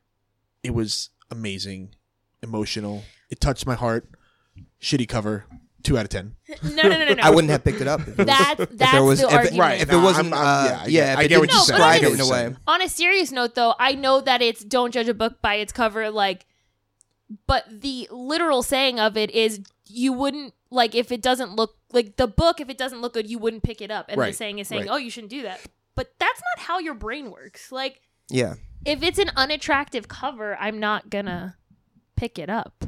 it 0.63 0.73
was 0.73 1.09
amazing, 1.29 1.93
emotional. 2.41 3.03
It 3.29 3.39
touched 3.39 3.65
my 3.67 3.75
heart. 3.75 4.09
Shitty 4.81 5.07
cover. 5.07 5.45
Two 5.83 5.97
out 5.97 6.05
of 6.05 6.09
ten. 6.09 6.35
No, 6.63 6.83
no, 6.83 6.89
no, 6.89 7.05
no. 7.05 7.13
no. 7.15 7.23
I 7.23 7.29
wouldn't 7.29 7.51
have 7.51 7.63
picked 7.63 7.81
it 7.81 7.87
up. 7.87 7.99
If 8.01 8.07
it 8.07 8.17
was, 8.19 8.25
That's 8.27 8.59
if 8.61 8.69
that's 8.77 8.91
there 8.93 9.03
was 9.03 9.19
the 9.19 9.27
if 9.27 9.31
it, 9.33 9.35
argument. 9.35 9.59
Right, 9.59 9.81
If 9.81 9.91
Nah, 9.91 9.99
it 9.99 10.03
wasn't, 10.03 10.33
I'm- 10.33 10.45
I'm- 10.47 10.65
uh, 10.81 10.83
yeah, 10.87 11.13
yeah, 11.13 11.15
I 11.19 11.27
get 11.27 11.39
what 11.39 11.51
you're 11.51 11.59
saying. 11.61 11.77
describe 11.77 12.01
No, 12.01 12.07
it 12.07 12.17
but 12.17 12.25
in 12.25 12.53
a 12.55 12.57
I 12.69 12.73
On 12.75 12.81
a 12.81 12.89
serious 12.89 13.31
note, 13.31 13.55
though, 13.55 13.75
I 13.79 13.93
know 13.93 14.21
that 14.21 14.41
it's 14.41 14.63
don't 14.63 14.93
judge 14.93 15.09
a 15.09 15.13
book 15.13 15.41
by 15.41 15.55
its 15.55 15.73
cover, 15.73 16.09
like, 16.09 16.45
but 17.47 17.65
the 17.69 18.07
literal 18.11 18.63
saying 18.63 18.99
of 18.99 19.17
it 19.17 19.29
is 19.31 19.61
you 19.87 20.13
wouldn't 20.13 20.53
like 20.69 20.95
if 20.95 21.11
it 21.11 21.21
doesn't 21.21 21.55
look 21.55 21.75
like 21.91 22.15
the 22.15 22.27
book. 22.27 22.59
If 22.61 22.69
it 22.69 22.77
doesn't 22.77 23.01
look 23.01 23.13
good, 23.13 23.29
you 23.29 23.37
wouldn't 23.39 23.63
pick 23.63 23.81
it 23.81 23.91
up. 23.91 24.05
And 24.09 24.19
the 24.21 24.31
saying 24.33 24.59
is 24.59 24.67
saying, 24.67 24.83
right. 24.83 24.91
oh, 24.91 24.97
you 24.97 25.09
shouldn't 25.09 25.31
do 25.31 25.41
that. 25.43 25.59
But 25.95 26.13
that's 26.19 26.41
not 26.55 26.65
how 26.65 26.79
your 26.79 26.93
brain 26.95 27.29
works. 27.29 27.71
Like, 27.71 28.01
Yeah, 28.29 28.55
if 28.85 29.03
it's 29.03 29.19
an 29.19 29.31
unattractive 29.35 30.07
cover, 30.07 30.55
I'm 30.59 30.79
not 30.79 31.09
gonna 31.09 31.57
pick 32.15 32.39
it 32.39 32.49
up. 32.49 32.85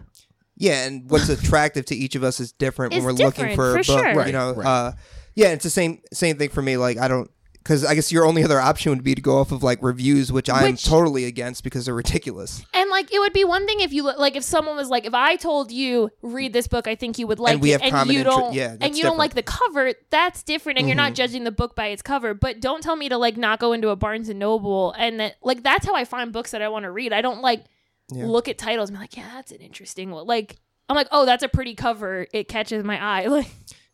Yeah, 0.58 0.86
and 0.86 1.10
what's 1.10 1.30
attractive 1.30 1.86
to 1.88 1.96
each 1.96 2.16
of 2.16 2.24
us 2.24 2.40
is 2.40 2.52
different 2.52 2.92
when 2.94 3.00
It's 3.00 3.06
we're 3.06 3.12
looking 3.12 3.46
different, 3.48 3.56
for 3.56 3.78
a 3.80 3.84
for 3.84 3.94
book. 3.94 4.14
sure. 4.16 4.26
You 4.28 4.34
know, 4.34 4.54
right. 4.54 4.66
uh, 4.66 4.92
yeah, 5.36 5.48
it's 5.50 5.64
the 5.64 5.70
same 5.70 6.02
same 6.14 6.38
thing 6.38 6.50
for 6.50 6.62
me. 6.62 6.78
Like 6.78 6.98
I 6.98 7.08
don't 7.08 7.30
because 7.58 7.84
I 7.84 7.96
guess 7.96 8.12
your 8.12 8.26
only 8.28 8.44
other 8.44 8.60
option 8.60 8.92
would 8.92 9.04
be 9.04 9.16
to 9.16 9.22
go 9.24 9.40
off 9.40 9.52
of 9.52 9.64
like 9.64 9.80
reviews, 9.82 10.32
which 10.32 10.52
I'm 10.52 10.74
Which- 10.74 10.86
totally 10.86 11.26
against 11.26 11.64
because 11.64 11.86
they're 11.86 11.96
ridiculous. 11.96 12.64
And 12.76 12.92
like 12.92 13.12
it 13.12 13.18
would 13.18 13.34
be 13.34 13.44
one 13.44 13.66
thing 13.66 13.80
if 13.82 13.92
you 13.92 14.04
like 14.04 14.36
if 14.36 14.44
someone 14.44 14.76
was 14.78 14.88
like 14.90 15.04
if 15.06 15.14
I 15.16 15.36
told 15.36 15.72
you 15.72 16.12
read 16.22 16.54
this 16.54 16.68
book 16.68 16.88
I 16.88 16.94
think 16.96 17.18
you 17.18 17.26
would 17.28 17.40
like 17.40 17.60
we 17.60 17.74
it 17.74 17.82
and 17.82 17.92
common 17.92 18.14
you 18.14 18.20
inter- 18.20 18.30
don't 18.30 18.54
yeah, 18.54 18.72
and 18.74 18.80
that's 18.82 18.96
you 18.98 19.04
don't 19.04 19.14
different. 19.14 19.18
like 19.18 19.34
the 19.34 19.44
cover 19.44 19.94
that's 20.12 20.44
different 20.44 20.78
and 20.78 20.88
you're 20.88 20.96
not 20.96 21.14
Mhm. 21.14 21.16
judging 21.16 21.44
the 21.44 21.52
book 21.52 21.76
by 21.76 21.88
its 21.88 22.04
cover 22.04 22.34
but 22.36 22.60
don't 22.62 22.82
tell 22.84 22.96
me 22.96 23.10
to 23.10 23.18
like 23.18 23.36
not 23.36 23.60
go 23.60 23.74
into 23.74 23.90
a 23.90 23.96
Barnes 23.96 24.30
and 24.30 24.38
Noble 24.40 24.94
and 24.98 25.20
that 25.20 25.36
like 25.44 25.64
that's 25.64 25.86
how 25.88 25.96
I 25.96 26.06
find 26.06 26.32
books 26.32 26.52
that 26.52 26.62
I 26.62 26.70
want 26.70 26.84
to 26.84 26.92
read 26.92 27.12
I 27.14 27.22
don't 27.22 27.42
like 27.42 27.66
Yeah. 28.12 28.26
look 28.28 28.48
at 28.48 28.58
titles 28.58 28.90
and 28.90 28.98
be 28.98 29.02
like 29.02 29.18
yeah 29.18 29.30
that's 29.34 29.52
an 29.52 29.62
interesting 29.62 30.12
one 30.12 30.28
like 30.28 30.58
I'm 30.88 30.96
like 30.96 31.08
oh 31.12 31.26
that's 31.26 31.44
a 31.44 31.48
pretty 31.50 31.74
cover 31.74 32.28
it 32.34 32.48
catches 32.48 32.84
my 32.84 33.02
eye 33.04 33.26
like 33.38 33.48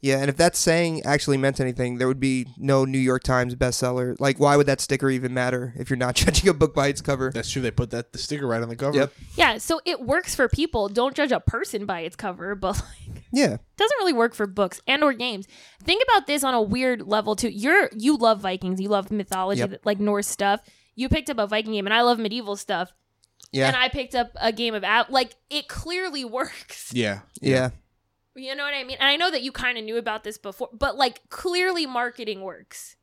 Yeah, 0.04 0.18
and 0.18 0.30
if 0.30 0.38
that 0.38 0.56
saying 0.56 1.04
actually 1.04 1.38
meant 1.38 1.60
anything, 1.60 2.00
there 2.00 2.08
would 2.08 2.20
be 2.20 2.48
no 2.58 2.86
New 2.86 2.98
York 2.98 3.22
Times 3.22 3.54
bestseller. 3.54 4.16
Like, 4.20 4.40
why 4.40 4.58
would 4.58 4.66
that 4.66 4.82
sticker 4.82 5.12
even 5.12 5.32
matter 5.32 5.76
if 5.78 5.92
you're 5.92 5.96
not 5.98 6.16
judging 6.24 6.50
a 6.50 6.56
book 6.56 6.74
by 6.74 6.88
its 6.88 7.02
cover? 7.02 7.30
That's 7.32 7.52
true. 7.52 7.62
They 7.62 7.70
put 7.70 7.92
that 7.92 8.12
the 8.12 8.18
sticker 8.18 8.48
right 8.48 8.64
on 8.64 8.68
the 8.70 8.76
cover. 8.76 8.98
Yep. 8.98 9.14
yeah 9.36 9.58
so 9.60 9.80
it 9.86 10.02
works 10.02 10.34
for 10.34 10.50
people 10.50 10.90
don't 10.90 11.16
judge 11.16 11.32
a 11.32 11.40
person 11.40 11.86
by 11.86 12.00
its 12.02 12.16
cover 12.16 12.56
but 12.66 12.82
like 12.82 13.24
Yeah, 13.32 13.58
doesn't 13.78 13.98
really 14.00 14.12
work 14.14 14.34
for 14.34 14.48
books 14.48 14.82
and 14.88 15.04
or 15.04 15.14
games. 15.14 15.48
Think 15.84 16.02
about 16.04 16.26
this 16.26 16.44
on 16.44 16.56
a 16.56 16.62
weird 16.64 17.04
level 17.08 17.36
too. 17.36 17.50
You're 17.50 17.88
you 17.96 18.18
love 18.18 18.42
Vikings, 18.42 18.82
you 18.82 18.90
love 18.90 19.12
mythology, 19.12 19.60
Yep. 19.62 19.82
like 19.86 20.00
Norse 20.00 20.28
stuff. 20.28 20.62
You 20.96 21.10
picked 21.10 21.30
up 21.30 21.38
a 21.38 21.46
Viking 21.48 21.74
game, 21.74 21.86
and 21.86 21.94
I 21.94 22.02
love 22.02 22.18
medieval 22.20 22.56
stuff. 22.58 22.92
Yeah, 23.52 23.68
And 23.68 23.76
I 23.76 23.90
picked 23.90 24.16
up 24.16 24.32
a 24.40 24.52
game 24.52 24.74
of 24.74 24.84
out. 24.84 25.12
Like 25.12 25.36
it 25.50 25.68
clearly 25.68 26.26
works. 26.40 26.92
Yeah. 26.94 27.22
yeah. 27.42 27.72
You 28.36 28.56
know 28.56 28.64
what 28.64 28.74
I 28.74 28.84
mean? 28.86 28.98
And 29.00 29.10
I 29.10 29.18
know 29.18 29.30
that 29.30 29.42
you 29.42 29.52
kind 29.52 29.78
of 29.78 29.84
knew 29.84 29.98
about 29.98 30.24
this 30.24 30.38
before, 30.38 30.70
but 30.72 30.96
like 30.98 31.30
clearly 31.30 31.86
marketing 31.86 32.42
works. 32.42 32.96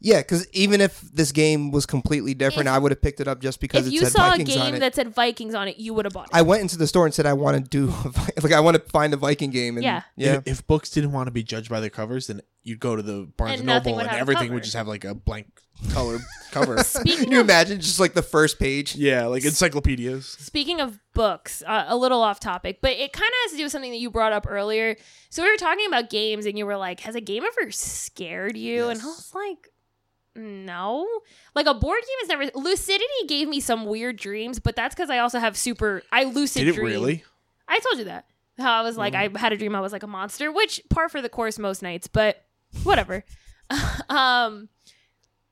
Yeah, 0.00 0.18
because 0.20 0.46
even 0.52 0.82
if 0.82 1.00
this 1.00 1.32
game 1.32 1.70
was 1.70 1.86
completely 1.86 2.34
different, 2.34 2.66
If- 2.68 2.74
I 2.74 2.78
would 2.78 2.90
have 2.92 3.00
picked 3.00 3.20
it 3.20 3.28
up 3.28 3.40
just 3.40 3.58
because 3.58 3.86
it 3.86 3.90
said 3.90 3.92
Vikings. 3.92 3.94
if 3.94 4.02
it 4.02 4.04
you 4.04 4.10
said 4.10 4.12
saw 4.12 4.30
Vikings 4.30 4.48
a 4.56 4.58
on 4.60 4.66
game 4.66 4.74
it. 4.74 4.78
that 4.80 4.94
said 4.94 5.14
Vikings 5.14 5.54
on 5.54 5.68
it, 5.68 5.78
you 5.78 5.94
would 5.94 6.04
have 6.04 6.12
bought 6.12 6.26
it. 6.28 6.34
I 6.34 6.42
went 6.42 6.60
into 6.62 6.76
the 6.76 6.86
store 6.86 7.06
and 7.06 7.14
said 7.14 7.24
I 7.24 7.32
want 7.32 7.56
to 7.56 7.62
do 7.70 7.84
a 8.04 8.08
Vi- 8.10 8.32
like 8.42 8.52
I 8.52 8.60
want 8.60 8.76
to 8.76 8.82
find 8.90 9.14
a 9.14 9.16
Viking 9.16 9.50
game. 9.50 9.76
And 9.76 9.84
Yeah. 9.84 10.02
yeah, 10.16 10.34
If, 10.44 10.46
if 10.60 10.66
books 10.66 10.90
didn't 10.90 11.12
want 11.12 11.26
to 11.28 11.30
be 11.30 11.42
judged 11.42 11.70
by 11.70 11.80
their 11.80 11.88
covers, 11.90 12.26
then 12.26 12.42
you'd 12.62 12.80
go 12.80 12.96
to 12.96 13.02
the 13.02 13.30
Barnes 13.36 13.52
And 13.52 13.60
and, 13.60 13.66
nothing 13.66 13.92
Noble, 13.92 13.96
would 13.96 14.00
and 14.02 14.10
have 14.10 14.18
a 14.18 14.20
everything 14.20 14.46
cover. 14.48 14.54
would 14.54 14.62
just 14.64 14.76
have 14.76 14.88
like 14.88 15.04
a 15.04 15.14
blank 15.14 15.46
color 15.92 16.18
cover. 16.50 16.78
Speaking 16.84 17.24
Can 17.24 17.32
you 17.32 17.40
of 17.40 17.46
imagine 17.46 17.80
just 17.80 17.98
like 18.00 18.14
the 18.14 18.22
first 18.22 18.58
page? 18.58 18.94
yeah, 18.94 19.26
like 19.26 19.44
encyclopedias. 19.44 20.26
Speaking 20.26 20.80
of 20.80 20.98
books, 21.14 21.62
uh, 21.66 21.84
a 21.88 21.96
little 21.96 22.22
off 22.22 22.38
topic, 22.40 22.78
but 22.80 22.92
it 22.92 23.12
kind 23.12 23.28
of 23.28 23.34
has 23.44 23.50
to 23.52 23.56
do 23.56 23.62
with 23.64 23.72
something 23.72 23.90
that 23.90 23.98
you 23.98 24.10
brought 24.10 24.32
up 24.32 24.46
earlier. 24.48 24.96
So 25.30 25.42
we 25.42 25.50
were 25.50 25.56
talking 25.56 25.86
about 25.86 26.10
games, 26.10 26.46
and 26.46 26.56
you 26.58 26.66
were 26.66 26.76
like, 26.76 27.00
"Has 27.00 27.14
a 27.14 27.20
game 27.20 27.42
ever 27.44 27.70
scared 27.70 28.56
you?" 28.56 28.88
And 28.88 29.00
I 29.00 29.04
Yes. 29.04 29.16
was 29.16 29.32
like, 29.34 29.68
"No." 30.36 31.06
Like 31.54 31.66
a 31.66 31.74
board 31.74 32.00
game 32.00 32.18
has 32.20 32.28
never. 32.28 32.50
Lucidity 32.58 33.04
gave 33.28 33.48
me 33.48 33.60
some 33.60 33.86
weird 33.86 34.16
dreams, 34.16 34.58
but 34.58 34.76
that's 34.76 34.94
because 34.94 35.10
I 35.10 35.18
also 35.18 35.38
have 35.38 35.56
super. 35.56 36.02
I 36.12 36.24
lucid 36.24 36.60
Did 36.64 36.68
it 36.70 36.74
dream. 36.74 36.86
really? 36.86 37.24
I 37.68 37.78
told 37.80 37.98
you 37.98 38.04
that. 38.04 38.26
How 38.58 38.72
I 38.72 38.82
was 38.82 38.96
like, 38.96 39.14
I 39.16 39.28
had 39.36 39.52
a 39.52 39.56
dream 39.56 39.74
I 39.74 39.80
was 39.80 39.92
like 39.92 40.04
a 40.04 40.08
monster, 40.08 40.52
which 40.52 40.80
par 40.88 41.08
for 41.08 41.20
the 41.20 41.28
course 41.28 41.58
most 41.58 41.82
nights, 41.82 42.06
but 42.06 42.44
whatever. 42.84 43.24
um, 44.08 44.68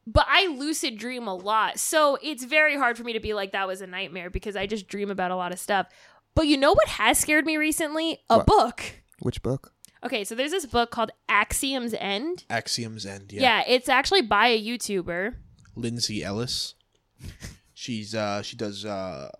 but 0.06 0.26
I 0.28 0.46
lucid 0.48 0.98
dream 0.98 1.26
a 1.28 1.34
lot, 1.34 1.78
so 1.78 2.18
it's 2.22 2.44
very 2.44 2.76
hard 2.76 2.96
for 2.98 3.04
me 3.04 3.12
to 3.12 3.20
be 3.20 3.34
like 3.34 3.52
that 3.52 3.66
was 3.66 3.80
a 3.80 3.86
nightmare 3.86 4.30
because 4.30 4.56
I 4.56 4.66
just 4.66 4.88
dream 4.88 5.10
about 5.10 5.30
a 5.30 5.36
lot 5.36 5.52
of 5.52 5.58
stuff. 5.58 5.86
But 6.34 6.46
you 6.46 6.56
know 6.56 6.72
what 6.72 6.88
has 6.88 7.18
scared 7.18 7.44
me 7.46 7.56
recently? 7.56 8.20
A 8.30 8.38
What? 8.38 8.46
book. 8.46 8.82
Which 9.20 9.42
book? 9.42 9.72
Okay, 10.04 10.24
so 10.24 10.34
there's 10.34 10.50
this 10.50 10.66
book 10.66 10.90
called 10.90 11.10
Axiom's 11.28 11.94
End. 11.94 12.44
Axioms 12.50 13.06
End. 13.06 13.32
Yeah, 13.32 13.40
Yeah. 13.58 13.64
it's 13.68 13.88
actually 13.88 14.22
by 14.22 14.48
a 14.48 14.60
YouTuber. 14.60 15.34
Lindsay 15.76 16.24
Ellis. 16.24 16.74
She's 17.74 18.14
uh 18.14 18.42
she 18.42 18.56
does 18.56 18.84
uh 18.84 19.30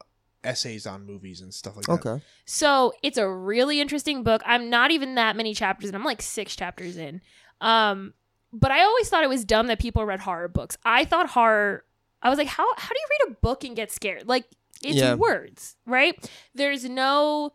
essays 0.45 0.87
on 0.87 1.05
movies 1.07 1.41
and 1.41 1.53
stuff 1.55 1.77
like 1.77 1.87
that. 1.87 1.93
Okay. 2.07 2.25
So 2.45 2.93
it's 3.03 3.19
a 3.19 3.29
really 3.29 3.81
interesting 3.81 4.23
book. 4.23 4.43
I'm 4.45 4.71
not 4.71 4.91
even 4.91 5.15
that 5.17 5.37
many 5.37 5.55
chapters 5.55 5.89
and 5.89 5.97
I'm 5.97 6.05
like 6.05 6.23
six 6.23 6.57
chapters 6.57 6.97
in. 6.97 7.21
Um, 7.61 8.15
but 8.53 8.70
I 8.70 8.82
always 8.82 9.09
thought 9.09 9.22
it 9.24 9.28
was 9.28 9.44
dumb 9.44 9.66
that 9.68 9.78
people 9.78 10.05
read 10.05 10.20
horror 10.20 10.48
books. 10.48 10.76
I 10.84 11.05
thought 11.05 11.30
horror. 11.30 11.84
I 12.22 12.28
was 12.28 12.38
like, 12.38 12.48
how 12.48 12.66
how 12.76 12.88
do 12.88 12.98
you 12.98 13.07
read 13.26 13.32
a 13.32 13.40
book 13.40 13.64
and 13.64 13.74
get 13.76 13.90
scared? 13.90 14.28
Like 14.28 14.44
it's 14.82 14.96
Yeah. 14.96 15.14
words, 15.14 15.76
right? 15.86 16.14
There's 16.55 16.84
no 16.84 17.53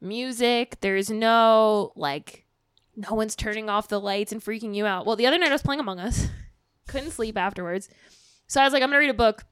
music. 0.00 0.78
There's 0.80 1.10
no 1.10 1.92
like, 1.96 2.44
no 2.96 3.14
one's 3.14 3.36
turning 3.36 3.68
off 3.68 3.88
the 3.88 4.00
lights 4.00 4.32
and 4.32 4.42
freaking 4.42 4.74
you 4.74 4.86
out. 4.86 5.06
Well, 5.06 5.16
the 5.16 5.26
other 5.26 5.38
night 5.38 5.48
I 5.50 5.52
was 5.52 5.62
playing 5.62 5.80
Among 5.80 5.98
Us. 6.00 6.28
Couldn't 6.88 7.10
sleep 7.12 7.36
afterwards. 7.36 7.88
So 8.46 8.60
I 8.60 8.64
was 8.64 8.72
like, 8.72 8.82
I'm 8.82 8.88
gonna 8.88 8.98
read 8.98 9.10
a 9.10 9.14
book 9.14 9.44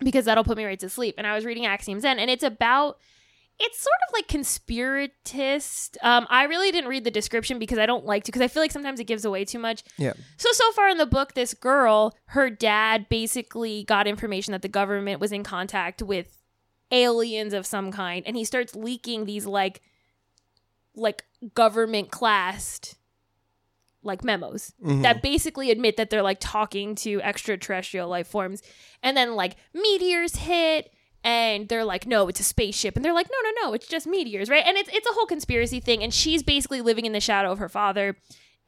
because 0.00 0.24
that'll 0.26 0.44
put 0.44 0.56
me 0.56 0.64
right 0.64 0.78
to 0.80 0.88
sleep. 0.88 1.16
And 1.18 1.26
I 1.26 1.34
was 1.34 1.44
reading 1.44 1.66
Axiom's 1.66 2.04
End, 2.04 2.20
and 2.20 2.30
it's 2.30 2.44
about 2.44 2.98
it's 3.62 3.78
sort 3.78 3.92
of 4.08 4.14
like 4.14 4.26
conspiratist. 4.26 5.96
Um, 6.02 6.26
I 6.30 6.44
really 6.44 6.70
didn't 6.72 6.88
read 6.88 7.04
the 7.04 7.10
description 7.10 7.58
because 7.58 7.78
I 7.78 7.86
don't 7.86 8.04
like 8.06 8.24
to 8.24 8.32
because 8.32 8.42
I 8.42 8.48
feel 8.48 8.62
like 8.62 8.72
sometimes 8.72 9.00
it 9.00 9.04
gives 9.04 9.24
away 9.24 9.44
too 9.44 9.58
much. 9.58 9.82
Yeah. 9.98 10.14
So 10.36 10.48
so 10.52 10.72
far 10.72 10.88
in 10.88 10.98
the 10.98 11.06
book, 11.06 11.34
this 11.34 11.54
girl, 11.54 12.16
her 12.26 12.48
dad 12.50 13.08
basically 13.08 13.84
got 13.84 14.06
information 14.06 14.52
that 14.52 14.62
the 14.62 14.68
government 14.68 15.20
was 15.20 15.30
in 15.32 15.44
contact 15.44 16.02
with 16.02 16.38
aliens 16.90 17.52
of 17.52 17.66
some 17.66 17.92
kind, 17.92 18.24
and 18.26 18.36
he 18.36 18.44
starts 18.44 18.74
leaking 18.74 19.26
these 19.26 19.46
like 19.46 19.82
like 20.94 21.24
government 21.54 22.10
classed 22.10 22.96
like 24.02 24.24
memos 24.24 24.72
Mhm. 24.82 25.02
that 25.02 25.20
basically 25.22 25.70
admit 25.70 25.98
that 25.98 26.08
they're 26.08 26.22
like 26.22 26.38
talking 26.40 26.94
to 26.96 27.20
extraterrestrial 27.20 28.08
life 28.08 28.26
forms 28.26 28.62
and 29.02 29.14
then 29.14 29.34
like 29.36 29.56
meteors 29.74 30.36
hit 30.36 30.90
and 31.22 31.68
they're 31.68 31.84
like 31.84 32.06
no 32.06 32.28
it's 32.28 32.40
a 32.40 32.44
spaceship. 32.44 32.96
And 32.96 33.04
they're 33.04 33.14
like 33.14 33.28
no 33.30 33.50
no 33.50 33.66
no 33.66 33.74
it's 33.74 33.86
just 33.86 34.06
meteors 34.06 34.48
right? 34.48 34.64
And 34.66 34.76
it's 34.76 34.90
it's 34.92 35.08
a 35.08 35.12
whole 35.12 35.26
conspiracy 35.26 35.80
thing 35.80 36.02
and 36.02 36.12
she's 36.12 36.42
basically 36.42 36.80
living 36.80 37.06
in 37.06 37.12
the 37.12 37.20
shadow 37.20 37.52
of 37.52 37.58
her 37.58 37.68
father 37.68 38.16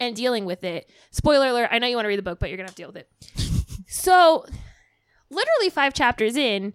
and 0.01 0.17
dealing 0.17 0.45
with 0.45 0.65
it. 0.65 0.91
Spoiler 1.11 1.49
alert 1.49 1.69
i 1.71 1.79
know 1.79 1.87
you 1.87 1.97
want 1.97 2.05
to 2.05 2.09
read 2.09 2.19
the 2.19 2.23
book 2.23 2.39
but 2.39 2.49
you're 2.49 2.57
gonna 2.57 2.69
have 2.69 2.77
to 2.77 2.83
deal 2.83 2.93
with 2.93 2.97
it. 2.97 3.09
So 3.89 4.47
literally 5.29 5.69
five 5.71 5.93
chapters 5.93 6.35
in 6.35 6.73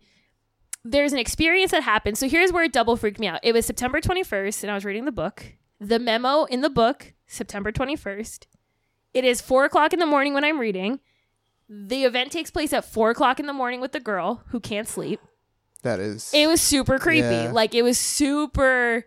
there's 0.84 1.14
an 1.14 1.20
experience 1.20 1.72
that 1.72 1.82
happened 1.82 2.18
so 2.18 2.30
here's 2.30 2.52
where 2.52 2.64
it 2.64 2.74
double 2.74 2.96
freaked 2.96 3.20
me 3.20 3.28
out. 3.28 3.40
It 3.44 3.54
was 3.54 3.66
september 3.66 4.02
21st 4.02 4.64
and 4.64 4.72
i 4.72 4.76
was 4.76 4.86
reading 4.86 5.06
the 5.06 5.12
book. 5.12 5.56
The 5.80 6.00
memo 6.00 6.44
in 6.46 6.62
the 6.62 6.70
book 6.70 7.14
september 7.26 7.72
21st 7.72 8.46
it 9.18 9.26
is 9.26 9.42
four 9.42 9.66
o'clock 9.66 9.94
in 9.94 10.00
the 10.00 10.06
morning 10.06 10.36
when 10.36 10.44
I'm 10.44 10.60
reading. 10.60 11.00
The 11.68 12.04
event 12.04 12.32
takes 12.32 12.52
place 12.52 12.72
at 12.72 12.86
four 12.86 13.10
o'clock 13.10 13.40
in 13.40 13.48
the 13.48 13.54
morning 13.54 13.82
with 13.82 13.92
the 13.92 14.00
girl 14.00 14.44
who 14.50 14.60
can't 14.60 14.88
sleep. 14.88 15.20
That 15.84 16.00
is. 16.00 16.32
It 16.34 16.48
was 16.48 16.62
super 16.62 17.00
creepy. 17.00 17.28
Yeah. 17.28 17.52
Like 17.52 17.76
it 17.76 17.84
was 17.84 17.98
super 17.98 19.06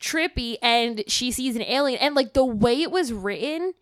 trippy, 0.00 0.56
and 0.62 1.04
she 1.06 1.30
sees 1.30 1.56
an 1.56 1.62
alien, 1.62 2.00
and 2.00 2.14
like 2.14 2.32
the 2.34 2.44
way 2.44 2.82
it 2.82 2.90
was 2.90 3.12
written 3.12 3.74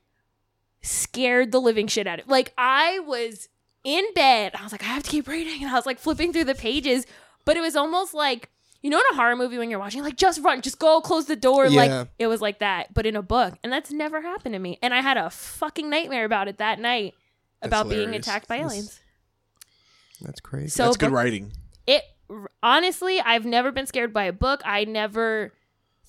scared 0.82 1.52
the 1.52 1.60
living 1.60 1.86
shit 1.86 2.06
out 2.06 2.18
of. 2.18 2.26
It. 2.26 2.30
Like 2.30 2.52
I 2.58 2.98
was 3.00 3.48
in 3.84 4.04
bed, 4.14 4.52
I 4.58 4.62
was 4.62 4.72
like, 4.72 4.82
I 4.82 4.86
have 4.86 5.02
to 5.04 5.10
keep 5.10 5.28
reading, 5.28 5.62
and 5.62 5.70
I 5.70 5.74
was 5.74 5.86
like 5.86 5.98
flipping 5.98 6.32
through 6.32 6.44
the 6.44 6.54
pages, 6.54 7.06
but 7.44 7.56
it 7.56 7.60
was 7.60 7.76
almost 7.76 8.14
like. 8.14 8.50
You 8.82 8.90
know, 8.90 8.98
in 8.98 9.04
a 9.10 9.16
horror 9.16 9.34
movie, 9.34 9.58
when 9.58 9.68
you're 9.68 9.80
watching, 9.80 10.04
like, 10.04 10.16
just 10.16 10.40
run, 10.44 10.62
just 10.62 10.78
go, 10.78 11.00
close 11.00 11.24
the 11.24 11.34
door. 11.34 11.66
Yeah. 11.66 11.80
Like, 11.80 12.08
it 12.20 12.28
was 12.28 12.40
like 12.40 12.60
that, 12.60 12.94
but 12.94 13.04
in 13.04 13.16
a 13.16 13.22
book. 13.22 13.54
And 13.64 13.72
that's 13.72 13.90
never 13.90 14.20
happened 14.20 14.52
to 14.52 14.60
me. 14.60 14.78
And 14.80 14.94
I 14.94 15.00
had 15.00 15.16
a 15.16 15.28
fucking 15.28 15.90
nightmare 15.90 16.24
about 16.24 16.46
it 16.46 16.58
that 16.58 16.78
night 16.78 17.14
That's 17.60 17.70
about 17.70 17.88
being 17.88 18.14
attacked 18.14 18.46
by 18.46 18.58
aliens. 18.58 19.00
That's 20.20 20.38
crazy. 20.38 20.68
So 20.68 20.84
That's 20.84 20.98
good 20.98 21.06
book- 21.06 21.16
writing. 21.16 21.52
It 22.28 22.36
honestly 22.62 23.20
i've 23.20 23.44
never 23.44 23.70
been 23.72 23.86
scared 23.86 24.12
by 24.12 24.24
a 24.24 24.32
book 24.32 24.60
i 24.64 24.84
never 24.84 25.52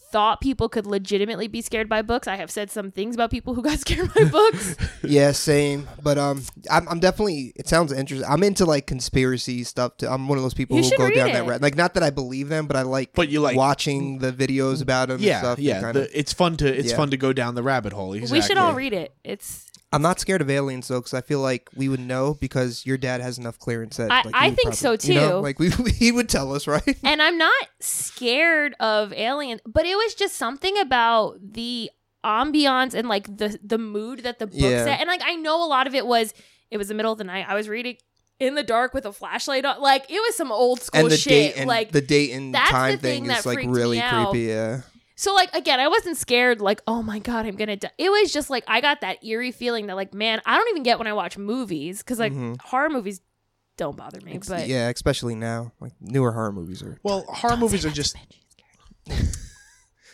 thought 0.10 0.40
people 0.40 0.70
could 0.70 0.86
legitimately 0.88 1.50
be 1.50 1.62
scared 1.62 1.90
by 1.90 2.02
books 2.02 2.28
i 2.30 2.36
have 2.38 2.50
said 2.50 2.72
some 2.72 2.92
things 2.92 3.14
about 3.16 3.30
people 3.30 3.54
who 3.54 3.62
got 3.62 3.78
scared 3.86 4.12
by 4.14 4.24
books 4.24 4.76
yeah, 5.04 5.32
same. 5.32 5.88
But 6.02 6.18
um, 6.18 6.44
I'm, 6.70 6.88
I'm 6.90 7.00
definitely. 7.00 7.54
It 7.56 7.68
sounds 7.70 7.94
interesting. 7.94 8.28
I'm 8.30 8.44
into 8.44 8.66
like 8.66 8.88
conspiracy 8.88 9.64
stuff. 9.64 9.96
Too. 9.98 10.08
I'm 10.08 10.28
one 10.28 10.38
of 10.38 10.44
those 10.44 10.54
people 10.56 10.76
You 10.78 10.84
who 10.84 10.98
go 10.98 11.10
down 11.10 11.30
it. 11.30 11.34
that 11.34 11.46
route. 11.46 11.62
Like, 11.62 11.78
not 11.78 11.94
that 11.94 12.04
I 12.04 12.10
believe 12.10 12.50
them, 12.50 12.68
but 12.68 12.76
I 12.76 12.82
like. 12.82 13.14
But 13.14 13.30
you 13.30 13.40
like 13.40 13.56
watching 13.56 14.18
the 14.20 14.34
videos 14.34 14.82
about 14.82 15.08
them. 15.08 15.16
and 15.18 15.24
Yeah, 15.24 15.40
stuff. 15.40 15.60
yeah. 15.60 15.80
Kind 15.80 15.96
the, 15.96 16.18
it's 16.20 16.34
fun 16.34 16.58
to 16.58 16.68
it's 16.78 16.90
Yeah. 16.92 16.98
fun 16.98 17.12
to 17.12 17.18
go 17.18 17.32
down 17.32 17.56
the 17.56 17.64
rabbit 17.64 17.94
hole. 17.94 18.14
Exactly. 18.14 18.40
we 18.40 18.42
should 18.42 18.58
all 18.58 18.74
read 18.74 18.92
it 18.92 19.14
it's 19.24 19.67
I'm 19.94 20.02
not 20.02 20.20
scared 20.20 20.42
of 20.42 20.50
aliens 20.50 20.88
though, 20.90 21.00
because 21.00 21.14
I 21.14 21.22
feel 21.22 21.40
like 21.40 21.70
we 21.76 21.88
would 21.88 22.00
know 22.02 22.34
because 22.34 22.86
your 22.86 22.98
dad 22.98 23.22
has 23.22 23.38
enough 23.38 23.58
clearance 23.58 23.98
that. 23.98 24.12
I- 24.12 24.22
like, 24.24 24.36
I 24.36 24.52
think 24.52 24.74
so, 24.74 24.98
probably- 24.98 25.14
you 25.14 25.20
know, 25.22 25.30
too. 25.30 25.44
like 25.44 25.60
we, 25.60 25.70
he 25.92 26.12
would 26.12 26.28
tell 26.30 26.54
us, 26.54 26.68
right? 26.68 26.98
and 27.04 27.22
i'm 27.22 27.38
not 27.38 27.68
scared 27.80 28.76
of 28.80 29.14
aliens 29.14 29.62
but 29.66 29.86
it 29.86 29.96
was 29.96 30.14
just 30.16 30.36
something 30.36 30.78
about 30.80 31.38
the 31.42 31.90
ambiance 32.26 32.94
and 32.94 33.08
like 33.08 33.26
the 33.38 33.58
the 33.64 33.78
mood 33.78 34.20
that 34.24 34.40
the 34.40 34.48
book 34.48 34.56
Yeah. 34.60 34.84
set 34.84 35.00
and 35.00 35.08
like 35.08 35.22
i 35.24 35.36
know 35.36 35.64
a 35.64 35.68
lot 35.68 35.88
of 35.88 35.96
it 35.96 36.06
was 36.06 36.34
it 36.72 36.78
was 36.78 36.88
the 36.90 36.94
middle 36.94 37.12
of 37.12 37.18
the 37.18 37.24
night 37.24 37.46
i 37.48 37.56
was 37.56 37.70
reading 37.70 37.96
in 38.40 38.56
the 38.56 38.64
dark 38.64 38.94
with 38.94 39.06
a 39.06 39.14
flashlight 39.14 39.64
on 39.66 39.80
like 39.82 40.10
it 40.12 40.20
was 40.20 40.36
some 40.36 40.52
old 40.52 40.82
school 40.82 41.02
and 41.02 41.12
the 41.12 41.18
shit 41.18 41.30
date 41.30 41.54
and 41.58 41.68
like 41.68 41.92
the 41.92 42.02
date 42.02 42.32
and 42.34 42.54
time 42.54 42.98
thing 43.00 43.24
thing 43.26 43.32
is 43.32 43.46
like 43.46 43.60
really 43.66 44.02
creepy. 44.02 44.42
Yeah. 44.42 44.82
So 45.20 45.34
like 45.34 45.54
again, 45.56 45.80
I 45.80 45.88
wasn't 45.88 46.16
scared 46.16 46.62
like, 46.62 46.80
oh 46.88 47.02
my 47.04 47.18
god, 47.20 47.46
I'm 47.48 47.56
gonna 47.56 47.76
die. 47.76 47.90
It 47.98 48.10
was 48.10 48.32
just 48.32 48.50
like 48.52 48.64
I 48.68 48.82
got 48.82 49.02
that 49.02 49.24
eerie 49.26 49.52
feeling 49.52 49.88
that 49.88 49.96
like, 49.96 50.14
man, 50.14 50.42
I 50.46 50.58
don't 50.58 50.70
even 50.70 50.84
get 50.84 51.00
when 51.00 51.08
I 51.08 51.14
watch 51.14 51.38
movies 51.38 52.00
because 52.00 52.20
like 52.20 52.32
Mhm. 52.34 52.62
horror 52.62 52.90
movies 52.90 53.20
don't 53.78 53.98
bother 53.98 54.22
me. 54.22 54.34
Ex- 54.36 54.48
but 54.48 54.68
yeah, 54.68 54.90
especially 54.90 55.34
now, 55.36 55.72
like 55.80 55.94
newer 56.00 56.32
horror 56.32 56.52
movies 56.52 56.82
are. 56.84 57.00
Well, 57.04 57.24
horror 57.28 57.58
movies 57.58 57.84
are 57.86 57.90
just. 57.90 58.16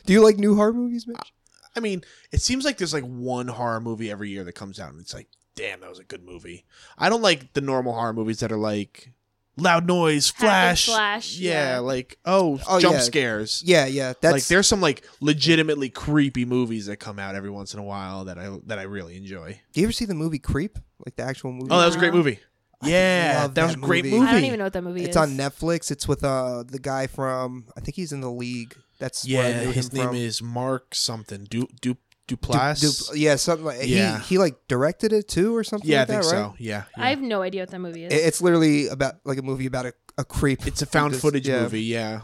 Do 0.06 0.12
you 0.14 0.24
like 0.24 0.38
new 0.38 0.56
horror 0.56 0.74
movies, 0.74 1.08
Mitch? 1.08 1.34
I 1.76 1.80
mean, 1.80 2.04
it 2.32 2.42
seems 2.42 2.66
like 2.66 2.78
there's 2.78 2.94
like 2.94 3.04
one 3.06 3.48
horror 3.48 3.82
movie 3.82 4.12
every 4.12 4.30
year 4.30 4.44
that 4.44 4.54
comes 4.54 4.80
out, 4.80 4.92
and 4.92 5.00
it's 5.02 5.14
like, 5.14 5.28
damn, 5.56 5.80
that 5.82 5.90
was 5.90 6.00
a 6.00 6.04
good 6.04 6.24
movie. 6.24 6.66
I 6.98 7.10
don't 7.10 7.22
like 7.22 7.54
the 7.54 7.62
normal 7.62 7.94
horror 7.94 8.14
movies 8.14 8.40
that 8.42 8.52
are 8.52 8.58
like 8.58 9.12
loud 9.58 9.86
noise, 9.88 10.30
flash, 10.30 10.86
flash, 10.88 11.38
yeah, 11.38 11.74
yeah. 11.74 11.80
like 11.80 12.18
oh, 12.26 12.60
Oh, 12.68 12.80
jump 12.80 12.96
yeah. 12.96 13.00
scares. 13.02 13.62
Yeah, 13.66 13.86
yeah. 13.86 14.14
That's 14.22 14.32
like 14.34 14.46
there's 14.48 14.68
some 14.68 14.82
like 14.82 15.06
legitimately 15.22 15.90
creepy 15.90 16.46
movies 16.46 16.86
that 16.88 16.98
come 16.98 17.20
out 17.20 17.36
every 17.36 17.50
once 17.50 17.74
in 17.74 17.80
a 17.80 17.84
while 17.84 18.26
that 18.26 18.38
I 18.38 18.56
that 18.66 18.80
I 18.80 18.84
really 18.84 19.16
enjoy. 19.18 19.60
Do 19.74 19.82
you 19.82 19.88
ever 19.88 19.92
see 19.94 20.06
the 20.06 20.16
movie 20.16 20.40
Creep? 20.40 20.78
Like 21.06 21.16
the 21.16 21.24
actual 21.24 21.52
movie? 21.52 21.68
Oh, 21.72 21.80
that 21.80 21.86
was 21.86 21.96
a 21.96 22.00
great 22.00 22.14
movie. 22.14 22.40
Yeah, 22.86 23.40
love 23.44 23.56
that 23.56 23.64
was 23.64 23.74
a 23.74 23.76
that 23.78 23.82
great 23.82 24.04
movie. 24.04 24.18
movie. 24.20 24.28
I 24.30 24.34
don't 24.34 24.44
even 24.44 24.58
know 24.60 24.66
what 24.66 24.74
that 24.74 24.84
movie 24.84 25.02
is. 25.04 25.08
It's 25.08 25.16
is. 25.18 25.22
on 25.22 25.38
Netflix. 25.38 25.90
It's 25.92 26.08
with 26.08 26.24
uh 26.24 26.64
the 26.68 26.80
guy 26.80 27.08
from 27.08 27.66
I 27.78 27.80
think 27.80 27.96
he's 27.96 28.12
in 28.12 28.22
the 28.22 28.32
league. 28.32 28.76
That's 29.00 29.26
where 29.28 29.44
I 29.46 29.50
Yeah, 29.50 29.64
knew 29.64 29.72
his 29.72 29.90
him 29.90 29.98
name 29.98 30.08
from. 30.08 30.16
is 30.18 30.42
Mark 30.42 30.94
something. 30.96 31.46
Du 31.50 31.68
Du 31.82 31.94
Du- 31.94 31.98
Duplass. 32.28 33.10
Du- 33.12 33.18
yeah, 33.20 33.36
something 33.36 33.66
like 33.66 33.80
Yeah. 33.88 34.20
he 34.20 34.24
he 34.26 34.38
like 34.38 34.56
directed 34.68 35.12
it 35.12 35.28
too 35.28 35.56
or 35.56 35.64
something 35.64 35.90
yeah, 35.90 36.00
like 36.02 36.10
I 36.10 36.14
think 36.14 36.24
that, 36.24 36.32
right? 36.32 36.52
so. 36.52 36.56
Yeah, 36.58 36.84
I 36.96 37.10
have 37.10 37.22
no 37.22 37.42
idea 37.42 37.62
what 37.64 37.70
that 37.72 37.80
movie 37.80 38.06
is. 38.06 38.14
It- 38.14 38.26
It's 38.26 38.42
literally 38.42 38.88
about 38.88 39.16
like 39.26 39.38
a 39.38 39.42
movie 39.42 39.66
about 39.66 39.86
a, 39.88 39.94
a 40.18 40.24
creep. 40.24 40.66
It's 40.66 40.82
a 40.82 40.86
found 40.86 41.14
This- 41.14 41.22
footage 41.22 41.48
yeah. 41.48 41.62
movie, 41.64 41.82
yeah. 41.82 42.22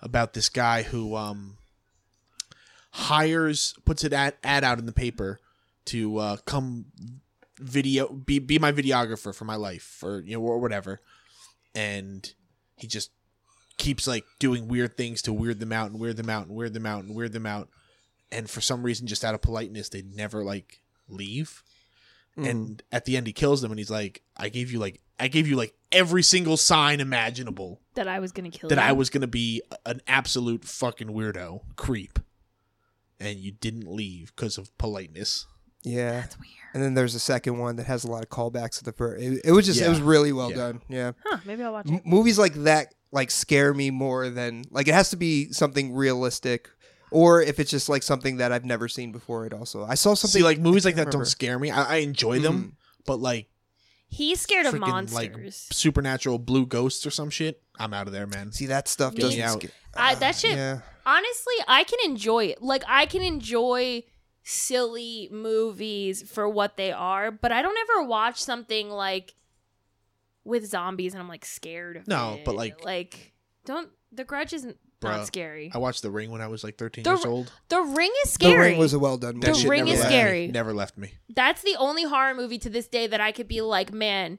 About 0.00 0.34
this 0.34 0.48
guy 0.48 0.82
who 0.82 1.14
um 1.16 1.56
hires 2.92 3.74
puts 3.84 4.04
an 4.04 4.12
ad, 4.12 4.34
ad 4.42 4.64
out 4.64 4.78
in 4.78 4.86
the 4.86 4.92
paper 4.92 5.38
to 5.86 6.18
uh 6.18 6.36
come 6.46 6.86
video 7.60 8.08
be 8.08 8.38
be 8.38 8.58
my 8.58 8.72
videographer 8.72 9.34
for 9.34 9.44
my 9.44 9.56
life 9.56 10.02
or 10.02 10.20
you 10.20 10.34
know 10.36 10.42
or 10.42 10.58
whatever. 10.58 11.00
And 11.74 12.32
he 12.76 12.86
just 12.86 13.10
keeps 13.78 14.06
like 14.06 14.24
doing 14.38 14.68
weird 14.68 14.96
things 14.96 15.22
to 15.22 15.32
weird 15.32 15.60
them 15.60 15.72
out 15.72 15.90
and 15.90 15.98
weird 15.98 16.16
them 16.16 16.30
out 16.30 16.46
and 16.46 16.54
weird 16.54 16.72
them 16.74 16.86
out 16.86 17.04
and 17.04 17.14
weird 17.14 17.32
them 17.32 17.46
out. 17.46 17.68
And 18.34 18.50
for 18.50 18.60
some 18.60 18.82
reason 18.82 19.06
just 19.06 19.24
out 19.24 19.34
of 19.34 19.40
politeness 19.42 19.88
they 19.88 20.02
never 20.02 20.42
like 20.44 20.80
leave. 21.08 21.62
Mm. 22.38 22.50
And 22.50 22.82
at 22.90 23.04
the 23.04 23.16
end 23.16 23.26
he 23.26 23.32
kills 23.32 23.62
them 23.62 23.70
and 23.70 23.78
he's 23.78 23.90
like, 23.90 24.22
I 24.36 24.48
gave 24.48 24.70
you 24.72 24.78
like 24.78 25.00
I 25.20 25.28
gave 25.28 25.46
you 25.46 25.54
like 25.56 25.74
every 25.92 26.22
single 26.24 26.56
sign 26.56 26.98
imaginable 27.00 27.80
that 27.94 28.08
I 28.08 28.18
was 28.18 28.32
gonna 28.32 28.50
kill. 28.50 28.68
You. 28.68 28.76
That 28.76 28.82
you. 28.82 28.88
I 28.88 28.92
was 28.92 29.08
gonna 29.10 29.28
be 29.28 29.62
an 29.86 30.00
absolute 30.08 30.64
fucking 30.64 31.08
weirdo, 31.08 31.60
creep, 31.76 32.18
and 33.20 33.38
you 33.38 33.52
didn't 33.52 33.86
leave 33.86 34.32
because 34.34 34.58
of 34.58 34.76
politeness. 34.78 35.46
yeah. 35.82 36.12
That's 36.22 36.38
weird. 36.38 36.50
And 36.74 36.82
then 36.82 36.94
there's 36.94 37.14
a 37.14 37.20
second 37.20 37.58
one 37.58 37.76
that 37.76 37.86
has 37.86 38.02
a 38.02 38.10
lot 38.10 38.24
of 38.24 38.30
callbacks 38.30 38.78
to 38.78 38.84
the 38.84 38.90
first. 38.92 39.22
It, 39.22 39.42
it 39.44 39.52
was 39.52 39.66
just 39.66 39.80
it 39.80 39.88
was 39.88 40.00
really 40.00 40.32
well 40.32 40.50
Yeah. 40.50 40.56
done. 40.56 40.80
Yeah. 40.88 41.12
Huh? 41.24 41.38
Maybe 41.46 41.62
I'll 41.62 41.72
watch 41.72 41.86
M- 41.88 41.94
it. 41.94 42.06
movies 42.06 42.36
like 42.38 42.54
that 42.64 42.92
like 43.12 43.30
scare 43.30 43.72
me 43.72 43.90
more 43.92 44.28
than 44.28 44.64
like 44.72 44.88
it 44.88 44.94
has 44.94 45.10
to 45.10 45.16
be 45.16 45.52
something 45.52 45.94
realistic 45.94 46.68
or 47.14 47.40
if 47.42 47.60
it's 47.60 47.70
just 47.70 47.88
like 47.88 48.02
something 48.02 48.38
that 48.38 48.50
I've 48.52 48.64
never 48.64 48.88
seen 48.88 49.12
before 49.12 49.46
it 49.46 49.52
also. 49.54 49.84
I 49.84 49.94
saw 49.94 50.14
something 50.14 50.40
See, 50.40 50.44
like 50.44 50.58
movies 50.58 50.84
like 50.84 50.96
that 50.96 51.04
can't 51.04 51.12
don't 51.12 51.26
scare 51.26 51.58
me. 51.58 51.70
I, 51.70 51.84
I 51.84 51.96
enjoy 51.98 52.40
them, 52.40 52.58
mm. 52.58 52.72
but 53.06 53.20
like 53.20 53.48
He's 54.08 54.40
scared 54.40 54.66
of 54.66 54.78
monsters. 54.78 55.14
like 55.14 55.34
supernatural 55.50 56.38
blue 56.38 56.66
ghosts 56.66 57.04
or 57.06 57.10
some 57.10 57.30
shit, 57.30 57.62
I'm 57.78 57.92
out 57.94 58.06
of 58.06 58.12
there, 58.12 58.26
man. 58.26 58.52
See 58.52 58.66
that 58.66 58.86
stuff 58.88 59.14
Me- 59.14 59.20
doesn't 59.20 59.38
Me 59.38 59.42
out. 59.42 59.58
scare. 59.60 59.70
I, 59.96 60.14
that 60.16 60.36
shit. 60.36 60.56
Yeah. 60.56 60.80
Honestly, 61.06 61.54
I 61.68 61.84
can 61.84 61.98
enjoy 62.04 62.46
it. 62.46 62.62
Like 62.62 62.84
I 62.88 63.06
can 63.06 63.22
enjoy 63.22 64.04
silly 64.42 65.28
movies 65.32 66.22
for 66.30 66.48
what 66.48 66.76
they 66.76 66.92
are, 66.92 67.30
but 67.30 67.50
I 67.52 67.62
don't 67.62 67.76
ever 67.90 68.06
watch 68.06 68.42
something 68.42 68.90
like 68.90 69.34
with 70.44 70.66
zombies 70.66 71.14
and 71.14 71.22
I'm 71.22 71.28
like 71.28 71.44
scared 71.44 71.96
of 71.96 72.06
No, 72.06 72.34
it. 72.34 72.44
but, 72.44 72.54
like- 72.54 72.84
like 72.84 73.32
don't 73.64 73.88
the 74.12 74.24
grudge 74.24 74.52
isn't 74.52 74.76
Bruh, 75.04 75.16
not 75.18 75.26
scary. 75.26 75.70
I 75.74 75.78
watched 75.78 76.02
The 76.02 76.10
Ring 76.10 76.30
when 76.30 76.40
I 76.40 76.46
was 76.48 76.64
like 76.64 76.76
13 76.78 77.04
The 77.04 77.10
years 77.10 77.24
old. 77.24 77.52
The 77.68 77.80
ring 77.80 78.12
is 78.24 78.30
scary. 78.32 78.52
The 78.52 78.54
scary. 78.56 78.70
Ring 78.70 78.78
was 78.78 78.92
a 78.94 78.98
well 78.98 79.16
done 79.18 79.34
movie. 79.36 79.46
The 79.48 79.54
shit 79.54 79.68
Ring 79.70 79.88
is 79.88 79.98
left 80.00 80.10
me. 80.10 80.16
scary. 80.16 80.48
Never 80.48 80.72
left 80.74 80.98
me. 80.98 81.12
That's 81.34 81.62
the 81.62 81.76
only 81.78 82.04
horror 82.04 82.34
movie 82.34 82.58
to 82.58 82.70
this 82.70 82.86
day 82.88 83.06
that 83.06 83.20
I 83.20 83.32
could 83.32 83.48
be 83.48 83.60
like, 83.60 83.92
man, 83.92 84.38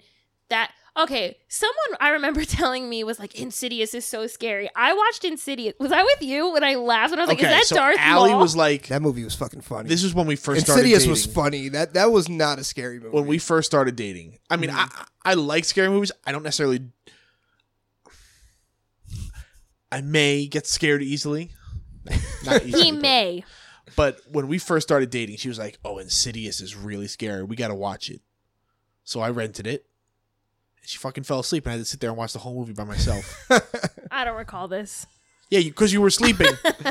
that 0.50 0.72
okay. 0.98 1.38
Someone 1.50 1.76
I 2.00 2.10
remember 2.10 2.46
telling 2.46 2.88
me 2.90 3.04
was 3.04 3.20
like, 3.20 3.36
Insidious 3.36 3.94
is 3.94 4.06
so 4.06 4.28
scary. 4.28 4.70
I 4.76 4.94
watched 4.94 5.26
Insidious. 5.26 5.74
Was 5.80 5.92
I 5.92 6.04
with 6.04 6.22
you 6.22 6.52
when 6.54 6.64
I 6.64 6.76
laughed 6.76 7.12
and 7.14 7.20
I 7.22 7.24
was 7.24 7.30
like, 7.30 7.40
is 7.42 7.50
that 7.50 7.66
so 7.66 7.76
Darth 7.76 7.98
Allie 8.00 8.32
Maul? 8.32 8.40
was 8.42 8.56
like, 8.56 8.88
That 8.88 9.02
movie 9.02 9.24
was 9.24 9.36
fucking 9.36 9.62
funny. 9.62 9.90
this 9.90 10.04
is 10.04 10.14
when 10.14 10.28
we 10.28 10.36
first 10.36 10.68
Insidious 10.68 11.04
started 11.04 11.10
was 11.10 11.26
funny. 11.26 11.70
That 11.70 11.94
that 11.96 12.12
was 12.12 12.30
not 12.30 12.60
a 12.60 12.64
scary 12.64 13.00
movie. 13.00 13.10
when 13.16 13.26
we 13.28 13.38
first 13.40 13.66
started 13.66 13.96
dating. 13.96 14.38
I 14.50 14.58
mean, 14.58 14.70
Mm-hmm. 14.70 15.02
I 15.26 15.32
I 15.32 15.34
like 15.34 15.66
scary 15.66 15.90
movies. 15.90 16.12
I 16.26 16.32
don't 16.32 16.44
necessarily. 16.44 16.82
I 19.96 20.02
may 20.02 20.46
get 20.46 20.68
scared 20.68 21.02
easily. 21.02 21.52
Not 22.46 22.64
easily, 22.66 22.84
he 22.84 22.92
but- 22.92 23.02
may. 23.02 23.44
But 23.96 24.20
when 24.30 24.48
we 24.50 24.58
first 24.58 24.86
started 24.86 25.10
dating, 25.10 25.38
she 25.38 25.48
was 25.48 25.58
like, 25.60 25.78
"Oh, 25.86 26.00
Insidious 26.00 26.60
is 26.60 26.76
really 26.76 27.08
scary. 27.08 27.44
We 27.44 27.56
got 27.56 27.70
to 27.70 27.76
watch 27.76 28.10
it." 28.10 28.20
So 29.06 29.22
I 29.22 29.30
rented 29.30 29.68
it. 29.68 29.86
And 30.82 30.90
she 30.90 30.98
fucking 30.98 31.24
fell 31.24 31.40
asleep, 31.40 31.66
and 31.66 31.72
I 31.72 31.74
had 31.78 31.82
to 31.82 31.86
sit 31.86 32.00
there 32.02 32.10
and 32.10 32.18
watch 32.18 32.34
the 32.34 32.40
whole 32.40 32.56
movie 32.56 32.74
by 32.74 32.84
myself. 32.84 33.48
I 34.12 34.26
don't 34.26 34.36
recall 34.36 34.68
this. 34.68 35.06
yeah, 35.52 35.62
because 35.62 35.94
you, 35.94 36.02
were 36.02 36.10
sleeping. 36.10 36.48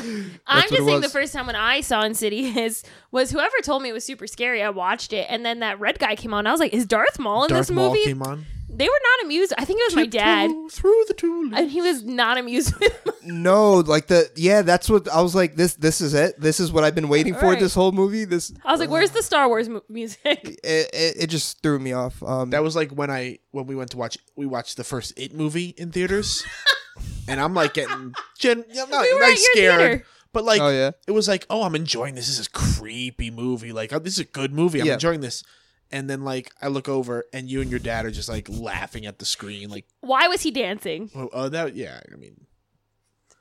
I'm 0.46 0.68
just 0.70 0.86
saying 0.86 1.00
the 1.00 1.08
first 1.10 1.32
time 1.34 1.46
when 1.46 1.56
I 1.56 1.80
saw 1.80 2.02
Insidious 2.04 2.84
was 3.10 3.30
whoever 3.32 3.56
told 3.62 3.82
me 3.82 3.90
it 3.90 3.92
was 3.92 4.04
super 4.04 4.26
scary. 4.28 4.62
I 4.62 4.70
watched 4.70 5.12
it, 5.12 5.26
and 5.28 5.44
then 5.44 5.58
that 5.60 5.78
red 5.80 5.98
guy 5.98 6.14
came 6.16 6.32
on. 6.32 6.46
I 6.46 6.52
was 6.52 6.60
like, 6.60 6.72
"Is 6.72 6.86
Darth 6.86 7.18
Maul 7.18 7.44
in 7.44 7.50
Darth 7.50 7.66
this 7.66 7.74
Maul 7.74 7.88
movie?" 7.90 8.04
came 8.04 8.22
on. 8.22 8.46
They 8.68 8.86
were 8.88 9.00
not 9.18 9.26
amused. 9.26 9.52
I 9.56 9.64
think 9.64 9.78
it 9.80 9.86
was 9.88 9.94
my 9.96 10.06
dad, 10.06 10.50
through 10.72 11.04
the 11.06 11.14
tulips. 11.14 11.56
and 11.56 11.70
he 11.70 11.80
was 11.80 12.02
not 12.02 12.38
amused 12.38 12.74
with. 12.80 13.06
no, 13.24 13.74
like 13.74 14.08
the 14.08 14.28
yeah, 14.34 14.62
that's 14.62 14.90
what 14.90 15.08
I 15.08 15.20
was 15.20 15.34
like. 15.34 15.54
This 15.54 15.74
this 15.74 16.00
is 16.00 16.12
it. 16.12 16.40
This 16.40 16.58
is 16.58 16.72
what 16.72 16.82
I've 16.82 16.94
been 16.94 17.08
waiting 17.08 17.34
for. 17.34 17.46
Right. 17.50 17.60
This 17.60 17.74
whole 17.74 17.92
movie. 17.92 18.24
This 18.24 18.52
I 18.64 18.72
was 18.72 18.80
like, 18.80 18.90
"Where's 18.90 19.12
the 19.12 19.22
Star 19.22 19.46
Wars 19.48 19.68
mu- 19.68 19.80
music?" 19.88 20.20
it, 20.24 20.90
it, 20.92 21.16
it 21.20 21.26
just 21.28 21.62
threw 21.62 21.78
me 21.78 21.92
off. 21.92 22.20
Um, 22.22 22.50
That 22.50 22.64
was 22.64 22.74
like 22.74 22.90
when 22.90 23.10
I 23.10 23.38
when 23.52 23.66
we 23.66 23.76
went 23.76 23.90
to 23.92 23.96
watch 23.96 24.18
we 24.34 24.44
watched 24.46 24.76
the 24.76 24.84
first 24.84 25.12
It 25.16 25.32
movie 25.34 25.74
in 25.78 25.92
theaters, 25.92 26.42
and 27.28 27.40
I'm 27.40 27.54
like 27.54 27.74
getting 27.74 28.12
gen, 28.38 28.64
I'm 28.76 28.90
not, 28.90 29.02
We 29.02 29.14
were 29.14 29.20
not 29.20 29.30
at 29.30 29.38
your 29.38 29.52
scared, 29.52 29.78
theater. 29.78 30.06
but 30.32 30.42
like 30.44 30.60
oh 30.60 30.70
yeah, 30.70 30.90
it 31.06 31.12
was 31.12 31.28
like 31.28 31.46
oh 31.48 31.62
I'm 31.62 31.76
enjoying 31.76 32.16
this. 32.16 32.26
This 32.26 32.40
is 32.40 32.46
a 32.48 32.50
creepy 32.50 33.30
movie. 33.30 33.72
Like 33.72 33.92
oh, 33.92 34.00
this 34.00 34.14
is 34.14 34.18
a 34.20 34.24
good 34.24 34.52
movie. 34.52 34.80
I'm 34.80 34.86
Yeah. 34.86 34.94
enjoying 34.94 35.20
this. 35.20 35.44
And 35.90 36.10
then 36.10 36.24
like 36.24 36.52
I 36.60 36.68
look 36.68 36.88
over 36.88 37.24
and 37.32 37.48
you 37.48 37.60
and 37.60 37.70
your 37.70 37.78
dad 37.80 38.04
are 38.04 38.10
just 38.10 38.28
like 38.28 38.48
laughing 38.48 39.06
at 39.06 39.18
the 39.18 39.24
screen. 39.24 39.70
Like 39.70 39.86
Why 40.00 40.26
was 40.28 40.42
he 40.42 40.50
dancing? 40.50 41.10
oh, 41.14 41.28
oh 41.32 41.48
that 41.48 41.76
yeah. 41.76 42.00
I 42.12 42.16
mean 42.16 42.46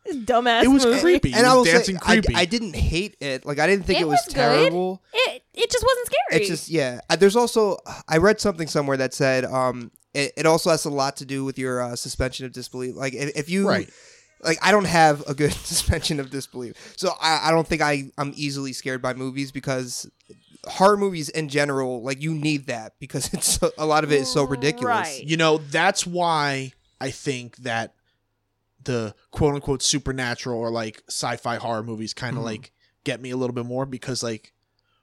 Dumbass. 0.07 0.63
it 0.63 0.67
was 0.67 0.85
movie. 0.85 0.99
creepy. 0.99 1.29
He 1.31 1.35
and 1.35 1.47
I 1.47 1.55
was 1.55 1.65
will 1.65 1.73
dancing 1.73 1.97
say 1.97 2.01
creepy. 2.05 2.35
I 2.35 2.45
didn't 2.45 2.75
hate 2.75 3.15
it. 3.21 3.45
Like 3.45 3.59
I 3.59 3.67
didn't 3.67 3.85
think 3.85 3.99
It 3.99 4.03
it, 4.03 4.05
was, 4.05 4.19
was 4.25 4.33
good. 4.33 4.41
terrible. 4.41 5.01
It 5.13 5.43
it 5.53 5.71
just 5.71 5.83
wasn't 5.83 6.07
scary. 6.07 6.41
It's 6.41 6.49
just 6.49 6.69
yeah. 6.69 6.99
Uh, 7.09 7.15
There's 7.15 7.35
also 7.37 7.77
I 8.07 8.17
read 8.17 8.41
something 8.41 8.67
somewhere 8.67 8.97
that 8.97 9.13
said 9.13 9.45
um 9.45 9.91
it, 10.13 10.33
it 10.37 10.45
also 10.45 10.69
has 10.69 10.85
a 10.85 10.89
lot 10.89 11.17
to 11.17 11.25
do 11.25 11.43
with 11.45 11.57
your 11.57 11.81
uh, 11.81 11.95
suspension 11.95 12.45
of 12.45 12.51
disbelief. 12.51 12.95
Like 12.95 13.13
if, 13.13 13.35
if 13.35 13.49
you 13.49 13.67
right. 13.67 13.89
like 14.41 14.57
I 14.61 14.71
don't 14.71 14.85
have 14.85 15.23
a 15.27 15.33
good 15.33 15.53
suspension 15.71 16.19
of 16.19 16.29
disbelief. 16.29 16.73
So 16.97 17.13
I, 17.21 17.47
I 17.47 17.51
don't 17.51 17.67
think 17.67 17.81
I 17.81 18.11
I'm 18.17 18.33
easily 18.35 18.73
scared 18.73 19.01
by 19.01 19.13
movies 19.13 19.51
because 19.51 20.09
horror 20.65 20.97
movies 20.97 21.29
in 21.29 21.49
general 21.49 22.01
like 22.01 22.21
you 22.21 22.33
need 22.33 22.67
that 22.67 22.93
because 22.99 23.33
it's 23.33 23.59
so, 23.59 23.71
a 23.77 23.85
lot 23.85 24.03
of 24.03 24.11
it 24.11 24.21
is 24.21 24.31
so 24.31 24.43
ridiculous. 24.45 25.07
Right. 25.07 25.23
You 25.23 25.37
know, 25.37 25.57
that's 25.57 26.05
why 26.07 26.71
I 27.01 27.11
think 27.11 27.57
that 27.57 27.95
the 28.83 29.15
quote 29.31 29.55
unquote 29.55 29.81
supernatural 29.81 30.59
or 30.59 30.69
like 30.69 31.03
sci 31.07 31.35
fi 31.37 31.55
horror 31.55 31.83
movies 31.83 32.13
kind 32.13 32.37
of 32.37 32.43
Mhm. 32.43 32.47
like 32.47 32.71
get 33.03 33.21
me 33.21 33.29
a 33.31 33.37
little 33.37 33.53
bit 33.53 33.65
more 33.65 33.85
because 33.85 34.23
like 34.23 34.53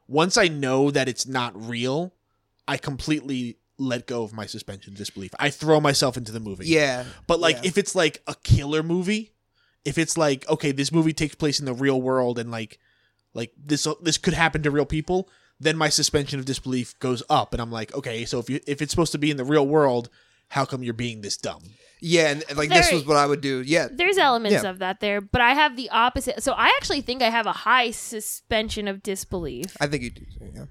once 0.08 0.36
I 0.36 0.48
know 0.48 0.90
that 0.90 1.08
it's 1.08 1.26
not 1.26 1.52
real, 1.68 2.12
I 2.66 2.76
completely 2.76 3.58
let 3.78 4.06
go 4.06 4.22
of 4.22 4.32
my 4.34 4.44
suspension 4.46 4.92
disbelief. 4.94 5.30
I 5.38 5.50
throw 5.50 5.80
myself 5.80 6.16
into 6.16 6.32
the 6.32 6.40
movie. 6.40 6.66
Yeah. 6.66 7.04
But 7.26 7.40
like 7.40 7.56
yeah. 7.56 7.68
if 7.68 7.78
it's 7.78 7.94
like 7.94 8.22
a 8.26 8.34
killer 8.42 8.82
movie, 8.82 9.32
if 9.84 9.98
it's 9.98 10.16
like 10.18 10.48
okay, 10.48 10.72
this 10.72 10.92
movie 10.92 11.12
takes 11.12 11.34
place 11.34 11.58
in 11.60 11.66
the 11.66 11.74
real 11.74 12.00
world 12.00 12.38
and 12.38 12.50
like 12.50 12.78
like 13.34 13.52
this 13.56 13.86
this 14.02 14.18
could 14.18 14.34
happen 14.34 14.62
to 14.62 14.70
real 14.70 14.84
people, 14.86 15.28
then 15.60 15.76
my 15.76 15.88
suspension 15.90 16.38
of 16.38 16.44
disbelief 16.46 16.98
goes 16.98 17.22
up 17.28 17.52
and 17.52 17.60
I'm 17.60 17.70
like, 17.70 17.94
okay, 17.94 18.24
so 18.24 18.38
if 18.38 18.48
you 18.50 18.60
if 18.66 18.80
it's 18.82 18.90
supposed 18.90 19.12
to 19.12 19.18
be 19.18 19.30
in 19.30 19.36
the 19.36 19.44
real 19.44 19.66
world, 19.66 20.08
how 20.48 20.64
come 20.64 20.82
you're 20.82 20.94
being 20.94 21.20
this 21.20 21.36
dumb? 21.36 21.62
Yeah, 22.02 22.30
and, 22.30 22.42
and, 22.48 22.56
like 22.56 22.70
this 22.70 22.86
There- 22.88 22.96
was 22.96 23.06
what 23.06 23.18
I 23.18 23.26
would 23.26 23.42
do. 23.42 23.60
Yeah. 23.60 23.88
There's 23.92 24.16
elements 24.16 24.62
Yeah. 24.62 24.70
of 24.70 24.78
that 24.78 25.00
there, 25.00 25.20
but 25.20 25.42
I 25.42 25.52
have 25.52 25.76
the 25.76 25.90
opposite. 25.90 26.42
So 26.42 26.52
I 26.52 26.68
actually 26.78 27.02
think 27.02 27.20
I 27.22 27.28
have 27.28 27.46
a 27.46 27.52
high 27.52 27.90
suspension 27.90 28.88
of 28.88 29.02
disbelief. 29.02 29.76
I 29.80 29.86
think 29.86 30.02
you 30.04 30.10
do. 30.10 30.24
Yeah. 30.54 30.64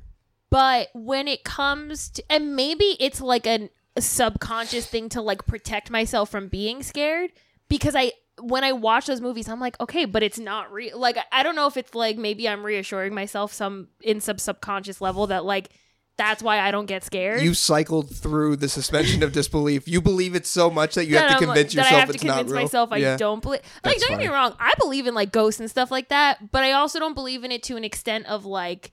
But 0.49 0.87
when 0.95 1.27
it 1.27 1.43
comes 1.43 2.09
to, 2.09 2.23
and 2.31 2.55
maybe 2.55 2.97
it's 2.99 3.21
like 3.21 3.45
an, 3.45 3.69
a 3.95 4.01
subconscious 4.01 4.87
thing 4.87 5.07
to 5.09 5.21
like 5.21 5.45
protect 5.45 5.91
myself 5.91 6.31
from 6.31 6.47
being 6.47 6.81
scared 6.81 7.29
because 7.69 7.95
I 7.95 8.13
when 8.41 8.63
I 8.63 8.71
watch 8.73 9.05
those 9.07 9.21
movies, 9.21 9.47
I'm 9.49 9.59
like, 9.59 9.79
okay, 9.79 10.05
but 10.05 10.23
it's 10.23 10.39
not 10.39 10.71
real. 10.71 10.97
Like, 10.99 11.17
I- 11.31 11.43
don't 11.43 11.55
know 11.55 11.67
if 11.67 11.77
it's 11.77 11.95
like 11.95 12.17
maybe 12.17 12.47
I'm 12.47 12.63
reassuring 12.63 13.13
myself 13.13 13.53
some 13.53 13.87
in 14.01 14.21
some 14.21 14.37
subconscious 14.37 15.01
level 15.01 15.27
that 15.27 15.45
like 15.45 15.69
that's 16.17 16.43
why 16.43 16.59
I 16.59 16.71
don't 16.71 16.85
get 16.85 17.03
scared. 17.05 17.41
You 17.41 17.53
cycled 17.53 18.13
through 18.13 18.57
the 18.57 18.67
suspension 18.67 19.23
of 19.23 19.31
disbelief. 19.31 19.87
You 19.87 20.01
believe 20.01 20.35
it 20.35 20.45
so 20.45 20.69
much 20.69 20.95
that 20.95 21.05
you 21.05 21.13
that 21.15 21.29
have 21.29 21.39
to 21.39 21.47
like- 21.47 21.55
convince 21.55 21.73
that 21.73 21.77
yourself 21.79 21.93
I 21.95 21.99
have 21.99 22.09
to 22.09 22.15
it's 22.15 22.23
not 22.25 22.37
convince 22.39 22.51
real. 22.51 22.61
myself 22.63 22.91
I 22.91 22.97
yeah. 22.97 23.17
don't 23.17 23.41
believe. 23.41 23.61
Like, 23.83 23.95
That's 23.95 24.01
don't 24.01 24.19
get 24.19 24.19
me 24.19 24.27
wrong, 24.27 24.53
I 24.59 24.73
believe 24.79 25.07
in 25.07 25.13
like 25.13 25.31
ghosts 25.31 25.61
and 25.61 25.69
stuff 25.69 25.91
like 25.91 26.09
that, 26.09 26.51
but 26.51 26.63
I 26.63 26.73
also 26.73 26.99
don't 26.99 27.13
believe 27.13 27.43
in 27.45 27.51
it 27.53 27.63
to 27.63 27.77
an 27.77 27.83
extent 27.85 28.25
of 28.25 28.45
like. 28.45 28.91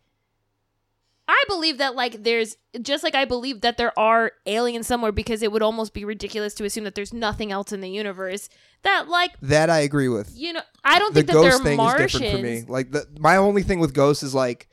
I 1.29 1.43
believe 1.49 1.79
that 1.79 1.95
like 1.97 2.22
there's 2.22 2.57
just 2.83 3.03
like 3.03 3.14
I 3.16 3.24
believe 3.24 3.62
that 3.62 3.77
there 3.79 3.97
are 3.99 4.33
aliens 4.47 4.87
somewhere 4.87 5.11
because 5.12 5.43
it 5.43 5.51
would 5.51 5.62
almost 5.62 5.93
be 5.93 6.05
ridiculous 6.05 6.55
to 6.55 6.64
assume 6.64 6.85
that 6.85 6.95
there's 6.95 7.12
nothing 7.12 7.51
else 7.51 7.72
in 7.72 7.81
the 7.81 7.91
universe 7.91 8.49
that 8.83 9.09
like 9.09 9.33
That 9.41 9.68
I 9.68 9.81
agree 9.81 10.09
with. 10.09 10.31
you 10.37 10.53
know 10.53 10.61
I 10.85 10.99
don't 11.01 11.12
the 11.14 11.20
think 11.20 11.27
that 11.29 11.33
ghost 11.35 11.62
thing 11.64 11.77
Martians. 11.79 12.14
is 12.14 12.20
different 12.20 12.37
for 12.39 12.43
me. 12.47 12.64
Like 12.68 12.93
the 12.93 13.07
my 13.18 13.37
only 13.37 13.62
thing 13.62 13.81
with 13.81 13.93
ghosts 13.93 14.22
is 14.22 14.35
like 14.35 14.68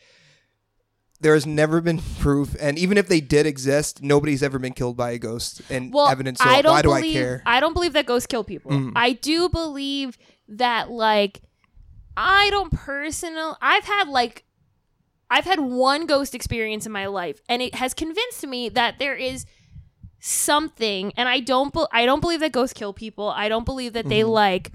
there 1.22 1.34
has 1.34 1.46
never 1.46 1.80
been 1.82 2.00
proof, 2.20 2.54
and 2.60 2.78
even 2.78 2.98
if 2.98 3.08
they 3.08 3.22
did 3.22 3.46
exist, 3.46 4.04
nobody's 4.04 4.44
ever 4.44 4.60
been 4.60 4.74
killed 4.74 4.98
by 4.98 5.12
a 5.12 5.18
ghost 5.18 5.62
and 5.70 5.94
well, 5.94 6.08
evidence. 6.10 6.40
So 6.40 6.50
I 6.50 6.62
don't 6.62 6.74
why 6.74 6.82
do 6.82 6.90
believe, 6.90 7.16
I 7.16 7.20
care? 7.20 7.44
I 7.46 7.60
don't 7.62 7.74
believe 7.74 7.94
that 7.94 8.06
ghosts 8.06 8.28
kill 8.28 8.44
people. 8.44 8.72
Mhm. 8.72 8.92
I 8.96 9.14
do 9.14 9.48
believe 9.50 10.18
that 10.50 10.92
like 10.92 11.42
I 12.18 12.50
don't 12.52 12.72
personally. 12.74 13.56
I've 13.62 13.86
had 13.86 14.08
like 14.10 14.44
I've 15.36 15.46
had 15.46 15.60
one 15.60 16.06
ghost 16.06 16.36
experience 16.36 16.86
in 16.86 16.92
my 16.92 17.08
life, 17.08 17.42
and 17.50 17.62
it 17.62 17.76
has 17.76 17.94
convinced 17.94 18.46
me 18.46 18.70
that 18.70 19.00
there 19.00 19.16
is 19.16 19.46
something. 20.20 21.12
And 21.18 21.28
I 21.28 21.40
don't. 21.40 21.74
Be- 21.74 21.86
I 21.92 22.06
don't 22.06 22.22
believe 22.22 22.40
that 22.42 22.52
ghosts 22.52 22.74
kill 22.74 22.94
people. 22.94 23.30
I 23.30 23.50
don't 23.50 23.66
believe 23.66 23.94
that 23.94 24.08
they 24.08 24.22
Mhm. 24.22 24.30
like 24.30 24.72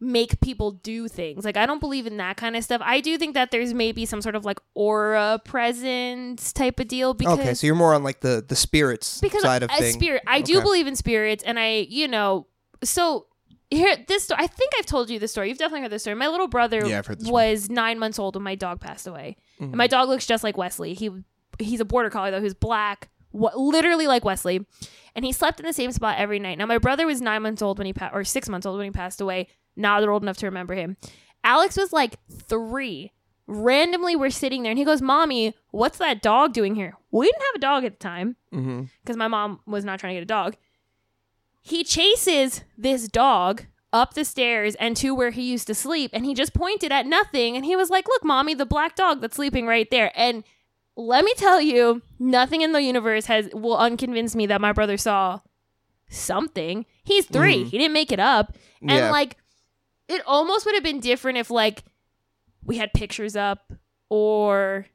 make 0.00 0.38
people 0.40 0.72
do 0.72 1.08
things. 1.08 1.44
Like 1.44 1.56
I 1.56 1.64
don't 1.66 1.78
believe 1.80 2.06
in 2.06 2.16
that 2.18 2.36
kind 2.36 2.56
of 2.56 2.64
stuff. 2.64 2.80
I 2.84 3.00
do 3.00 3.16
think 3.16 3.34
that 3.34 3.50
there's 3.50 3.72
maybe 3.72 4.04
some 4.04 4.20
sort 4.20 4.34
of 4.34 4.44
like 4.44 4.58
aura 4.74 5.40
presence 5.44 6.52
type 6.52 6.78
of 6.80 6.88
deal 6.88 7.14
because 7.14 7.38
okay, 7.38 7.54
so 7.54 7.66
you're 7.66 7.76
more 7.76 7.94
on 7.94 8.02
like 8.02 8.20
the 8.20 8.44
the 8.46 8.56
spirits 8.56 9.20
because 9.20 9.42
side 9.42 9.62
of 9.62 9.70
a 9.70 9.74
things. 9.76 9.94
spirit 9.94 10.22
i 10.26 10.40
do 10.40 10.60
believe 10.60 10.86
in 10.86 10.96
spirits 10.96 11.42
and 11.44 11.58
i 11.58 11.86
you 11.88 12.06
know 12.08 12.46
so 12.82 13.26
here 13.74 13.96
this 14.08 14.30
i 14.30 14.46
think 14.46 14.72
i've 14.78 14.86
told 14.86 15.10
you 15.10 15.18
this 15.18 15.32
story. 15.32 15.48
You've 15.48 15.58
definitely 15.58 15.82
heard 15.82 15.92
this 15.92 16.02
story. 16.02 16.16
My 16.16 16.28
little 16.28 16.48
brother 16.48 16.86
Yeah, 16.86 16.98
I've 16.98 17.06
heard 17.06 17.20
this 17.20 17.28
one. 17.28 17.32
was 17.32 17.70
nine 17.70 17.98
months 17.98 18.18
old 18.18 18.34
when 18.36 18.42
my 18.42 18.54
dog 18.54 18.80
passed 18.80 19.06
away. 19.06 19.36
And 19.58 19.72
my 19.72 19.84
mm-hmm. 19.84 19.90
dog 19.90 20.08
looks 20.08 20.26
just 20.26 20.44
like 20.44 20.56
wesley. 20.56 20.94
He 20.94 21.10
he's 21.58 21.80
a 21.80 21.84
border 21.84 22.10
collie 22.10 22.30
though. 22.30 22.40
Who's 22.40 22.54
black 22.54 23.08
wh- 23.32 23.56
literally 23.56 24.06
like 24.06 24.24
wesley. 24.24 24.66
And 25.14 25.24
he 25.24 25.32
slept 25.32 25.60
in 25.60 25.66
the 25.66 25.72
same 25.72 25.92
spot 25.92 26.18
every 26.18 26.38
night. 26.38 26.58
Now 26.58 26.66
my 26.66 26.78
brother 26.78 27.06
was 27.06 27.20
nine 27.20 27.42
months 27.42 27.62
old 27.62 27.78
when 27.78 27.86
he 27.86 27.92
pa- 27.92 28.10
or 28.12 28.24
six 28.24 28.48
months 28.48 28.66
old 28.66 28.78
when 28.78 28.86
he 28.86 28.90
passed 28.90 29.20
away. 29.20 29.48
Now 29.76 30.00
they're 30.00 30.12
old 30.12 30.22
enough 30.22 30.38
to 30.38 30.46
remember 30.46 30.74
him. 30.74 30.96
Alex 31.42 31.76
was 31.76 31.92
like 31.92 32.16
three. 32.30 33.12
Randomly 33.46 34.16
we're 34.16 34.30
sitting 34.30 34.62
there 34.62 34.70
and 34.70 34.78
he 34.78 34.86
goes 34.86 35.02
mommy 35.02 35.54
what's 35.70 35.98
that 35.98 36.22
dog 36.22 36.52
doing 36.54 36.74
here? 36.74 36.94
We 37.10 37.26
didn't 37.26 37.42
have 37.42 37.54
a 37.56 37.58
dog 37.58 37.84
at 37.84 37.92
the 37.92 38.02
time 38.02 38.36
mm-hmm. 38.52 38.84
because 39.02 39.16
my 39.16 39.28
mom 39.28 39.60
was 39.66 39.84
not 39.84 40.00
trying 40.00 40.14
to 40.14 40.20
get 40.20 40.22
a 40.22 40.26
dog. 40.26 40.56
He 41.66 41.82
chases 41.82 42.62
this 42.76 43.08
dog 43.08 43.64
up 43.90 44.12
the 44.12 44.24
stairs 44.24 44.74
and 44.74 44.96
to 44.98 45.14
where 45.14 45.30
he 45.30 45.42
used 45.42 45.66
to 45.68 45.74
sleep, 45.74 46.10
and 46.12 46.26
he 46.26 46.34
just 46.34 46.52
pointed 46.52 46.92
at 46.92 47.06
nothing. 47.06 47.56
And 47.56 47.64
he 47.64 47.74
was 47.74 47.88
like, 47.88 48.06
Look, 48.06 48.22
mommy, 48.22 48.52
the 48.52 48.66
black 48.66 48.94
dog 48.96 49.20
that's 49.22 49.36
sleeping 49.36 49.66
right 49.66 49.90
there. 49.90 50.12
And 50.14 50.44
let 50.94 51.24
me 51.24 51.32
tell 51.36 51.60
you, 51.62 52.02
nothing 52.18 52.60
in 52.60 52.72
the 52.72 52.82
universe 52.82 53.26
has 53.26 53.48
will 53.54 53.78
unconvince 53.78 54.34
me 54.36 54.46
that 54.46 54.60
my 54.60 54.72
brother 54.72 54.98
saw 54.98 55.40
something. 56.10 56.84
He's 57.02 57.26
3 57.26 57.64
Mhm. 57.64 57.68
He 57.70 57.78
didn't 57.78 57.94
make 57.94 58.12
it 58.12 58.20
up. 58.20 58.54
And 58.82 58.90
Yeah. 58.90 59.10
like 59.10 59.36
it 60.06 60.22
almost 60.26 60.66
would 60.66 60.74
have 60.74 60.84
been 60.84 61.00
different 61.00 61.38
if 61.38 61.50
like 61.50 61.82
we 62.62 62.76
had 62.76 62.92
pictures 62.92 63.34
up 63.36 63.72
or 64.10 64.86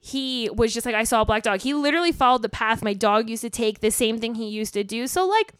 he 0.00 0.50
was 0.52 0.74
just 0.74 0.84
like 0.84 0.94
I 0.96 1.04
saw 1.04 1.22
a 1.22 1.24
black 1.24 1.44
dog. 1.44 1.60
He 1.60 1.72
literally 1.72 2.10
followed 2.12 2.42
the 2.42 2.48
path 2.48 2.82
my 2.82 2.94
dog 2.94 3.30
used 3.30 3.42
to 3.42 3.50
take, 3.50 3.80
the 3.80 3.90
same 3.90 4.18
thing 4.18 4.34
he 4.34 4.48
used 4.48 4.74
to 4.74 4.82
do. 4.84 5.06
So 5.06 5.24
like 5.26 5.54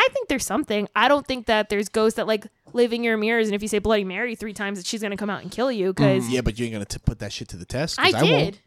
I 0.00 0.08
think 0.14 0.28
there's 0.28 0.46
something. 0.46 0.88
I 0.96 1.08
don't 1.08 1.26
think 1.26 1.44
that 1.46 1.68
there's 1.68 1.90
ghosts 1.90 2.16
that 2.16 2.26
like 2.26 2.46
live 2.72 2.94
in 2.94 3.04
your 3.04 3.18
mirrors 3.18 3.48
and 3.48 3.54
if 3.54 3.60
you 3.60 3.68
say 3.68 3.78
Bloody 3.80 4.04
Mary 4.04 4.34
three 4.34 4.54
times 4.54 4.78
that 4.78 4.86
she's 4.86 5.02
gonna 5.02 5.16
come 5.16 5.28
out 5.28 5.42
and 5.42 5.50
kill 5.50 5.70
you 5.70 5.92
because 5.92 6.26
Yeah, 6.30 6.40
but 6.40 6.58
you 6.58 6.64
ain't 6.64 6.72
gonna 6.72 6.86
t- 6.86 6.98
put 7.04 7.18
that 7.18 7.32
shit 7.32 7.48
to 7.48 7.58
the 7.58 7.66
test. 7.66 7.98
I 8.00 8.10
won't. 8.12 8.24
did. 8.24 8.58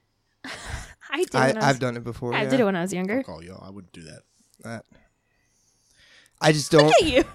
I 1.10 1.18
did. 1.18 1.36
I, 1.36 1.50
I 1.50 1.54
was, 1.54 1.64
I've 1.64 1.80
done 1.80 1.98
it 1.98 2.04
before. 2.04 2.36
I 2.36 2.44
yeah. 2.44 2.50
did 2.50 2.60
it 2.60 2.64
when 2.66 2.76
I 2.76 2.82
was 2.82 2.94
younger. 2.94 3.24
Fuck 3.24 3.30
all 3.30 3.44
y'all. 3.44 3.64
I 3.66 3.72
wouldn't 3.72 3.94
do 3.94 4.04
that. 4.04 4.22
That- 4.64 4.86
I 6.40 6.52
just 6.52 6.72
don't. 6.72 6.86
Look 6.86 7.02
at 7.02 7.08
you. 7.08 7.24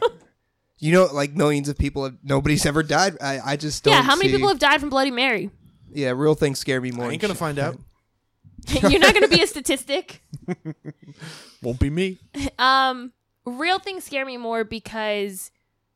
You 0.80 0.92
know, 0.92 1.06
like 1.06 1.32
millions 1.32 1.68
of 1.68 1.76
people 1.76 2.04
have. 2.04 2.18
Nobody's 2.22 2.64
ever 2.64 2.84
died. 2.84 3.16
I, 3.20 3.40
I 3.44 3.56
just 3.56 3.82
don't. 3.82 3.94
yeah, 3.94 4.02
how 4.02 4.14
many 4.14 4.28
see- 4.28 4.36
people 4.36 4.48
have 4.48 4.60
died 4.60 4.78
from 4.78 4.90
Bloody 4.90 5.10
Mary? 5.10 5.50
Yeah, 5.92 6.10
real 6.10 6.36
things 6.36 6.60
scare 6.60 6.80
me 6.80 6.92
more. 6.92 7.06
I 7.06 7.10
ain't 7.14 7.20
gonna 7.20 7.34
shit. 7.34 7.38
find 7.38 7.58
out. 7.58 7.80
You're 8.88 9.00
not 9.00 9.12
gonna 9.12 9.26
be 9.26 9.42
a 9.42 9.46
statistic. 9.48 10.22
Won't 11.62 11.80
be 11.80 11.90
me. 11.90 12.18
Um, 12.60 13.12
real 13.48 13.78
things 13.78 14.04
scare 14.04 14.24
me 14.24 14.36
more 14.36 14.64
because 14.64 15.50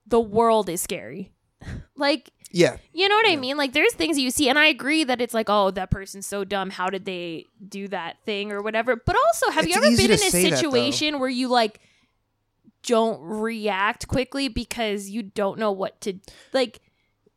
the 0.06 0.20
world 0.20 0.68
is 0.68 0.80
scary. 0.80 1.32
like, 1.96 2.30
Yeah, 2.50 2.76
you 2.92 3.08
know 3.08 3.14
what 3.14 3.28
I 3.28 3.36
mean? 3.36 3.56
Like, 3.56 3.72
there's 3.72 3.94
things 3.94 4.18
you 4.18 4.30
see, 4.30 4.48
and 4.48 4.58
I 4.58 4.66
agree 4.66 5.04
that 5.04 5.20
it's 5.20 5.34
like, 5.34 5.48
oh, 5.48 5.70
that 5.72 5.90
person's 5.90 6.26
so 6.26 6.44
dumb. 6.44 6.70
How 6.70 6.90
did 6.90 7.04
they 7.04 7.46
do 7.66 7.88
that 7.88 8.16
thing 8.24 8.52
or 8.52 8.62
whatever? 8.62 8.96
But 8.96 9.16
also, 9.16 9.50
have 9.50 9.66
you 9.66 9.74
ever 9.74 9.90
been 9.96 10.06
in 10.06 10.12
a 10.12 10.18
say 10.18 10.50
that, 10.50 10.58
situation 10.58 11.18
where 11.18 11.28
you 11.28 11.48
like 11.48 11.80
don't 12.84 13.20
react 13.22 14.08
quickly 14.08 14.48
because 14.48 15.08
you 15.08 15.22
don't 15.22 15.58
know 15.58 15.72
what 15.72 16.00
to 16.02 16.14
like? 16.52 16.80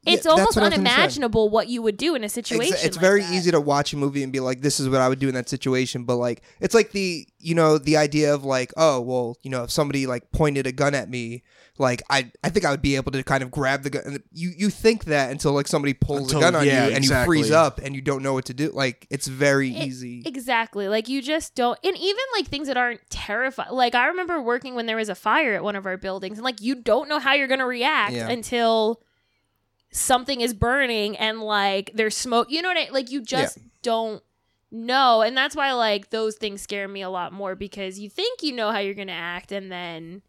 Yeah, 0.05 0.13
It's 0.13 0.23
that's 0.23 0.27
almost 0.27 0.55
what 0.55 0.63
I 0.63 0.67
was 0.69 0.75
gonna 0.77 0.87
say. 0.89 0.93
unimaginable 0.93 1.49
what 1.49 1.67
you 1.67 1.81
would 1.81 1.97
do 1.97 2.15
in 2.15 2.21
a 2.21 2.25
Ex- 2.25 2.33
situation. 2.33 2.75
it's 2.81 2.95
like 2.97 3.01
very 3.01 3.21
that. 3.21 3.33
easy 3.33 3.51
to 3.51 3.59
watch 3.59 3.93
a 3.93 3.97
movie 3.97 4.23
and 4.23 4.31
be 4.31 4.39
like, 4.39 4.61
"This 4.61 4.79
is 4.79 4.87
what 4.89 5.01
I 5.01 5.09
would 5.09 5.19
do 5.19 5.27
in 5.27 5.33
that 5.35 5.49
situation." 5.49 6.03
But 6.03 6.17
like, 6.17 6.41
it's 6.59 6.75
like 6.75 6.91
the 6.91 7.27
you 7.39 7.55
know 7.55 7.77
the 7.77 7.97
idea 7.97 8.33
of 8.33 8.43
like, 8.43 8.71
oh 8.77 9.01
well, 9.01 9.37
you 9.43 9.49
know, 9.49 9.63
if 9.63 9.71
somebody 9.71 10.05
like 10.07 10.31
pointed 10.31 10.67
a 10.67 10.71
gun 10.71 10.93
at 10.95 11.09
me, 11.09 11.43
like 11.77 12.01
I 12.09 12.31
I 12.43 12.49
think 12.49 12.65
I 12.65 12.71
would 12.71 12.81
be 12.81 12.95
able 12.95 13.11
to 13.13 13.23
kind 13.23 13.41
of 13.43 13.51
grab 13.51 13.83
the 13.83 13.89
gun. 13.89 14.03
And 14.05 14.23
you 14.31 14.51
you 14.57 14.69
think 14.69 15.05
that 15.05 15.31
until 15.31 15.53
like 15.53 15.67
somebody 15.67 15.93
pulls 15.93 16.23
Until- 16.31 16.39
a 16.39 16.41
gun 16.41 16.55
on 16.55 16.65
yeah, 16.65 16.87
you 16.87 16.95
and 16.95 17.03
you 17.05 17.15
freeze 17.25 17.51
up 17.51 17.79
and 17.83 17.95
you 17.95 18.01
don't 18.01 18.21
know 18.23 18.33
what 18.33 18.45
to 18.45 18.53
do. 18.53 18.69
Like 18.71 19.07
it's 19.09 19.27
very 19.27 19.75
It- 19.75 19.87
easy. 19.87 20.21
Exactly. 20.25 20.87
Like 20.87 21.07
you 21.09 21.21
just 21.21 21.55
don't 21.55 21.79
and 21.83 21.97
even 21.97 22.23
like 22.37 22.47
things 22.47 22.67
that 22.67 22.77
aren't 22.77 23.01
terrifying. 23.09 23.71
Like 23.71 23.95
I 23.95 24.07
remember 24.07 24.41
working 24.41 24.75
when 24.75 24.85
there 24.85 24.97
was 24.97 25.09
a 25.09 25.15
fire 25.15 25.55
at 25.55 25.63
one 25.63 25.75
of 25.75 25.85
our 25.85 25.97
buildings 25.97 26.37
and 26.37 26.43
like 26.45 26.61
you 26.61 26.75
don't 26.75 27.09
know 27.09 27.19
how 27.19 27.33
you're 27.33 27.47
going 27.47 27.59
to 27.59 27.65
react 27.65 28.13
Yeah. 28.13 28.29
until 28.29 29.01
something 29.95 30.41
is 30.41 30.53
burning 30.53 31.17
and 31.17 31.41
like 31.41 31.91
there's 31.93 32.15
smoke. 32.17 32.47
You 32.51 32.61
know 32.61 32.69
what 32.69 32.77
I 32.77 32.89
like 32.91 33.11
you 33.11 33.21
just 33.21 33.57
don't 33.81 34.21
know. 34.71 35.21
And 35.21 35.35
that's 35.37 35.55
why 35.55 35.71
like 35.73 36.09
those 36.09 36.35
things 36.35 36.61
scare 36.61 36.87
me 36.87 37.01
a 37.01 37.09
lot 37.09 37.31
more 37.33 37.55
because 37.55 37.97
you 37.99 38.09
think 38.09 38.43
you 38.43 38.53
know 38.53 38.71
how 38.71 38.79
you're 38.79 38.93
going 38.93 39.07
to 39.07 39.13
act 39.13 39.51
and 39.51 39.71
then 39.71 40.21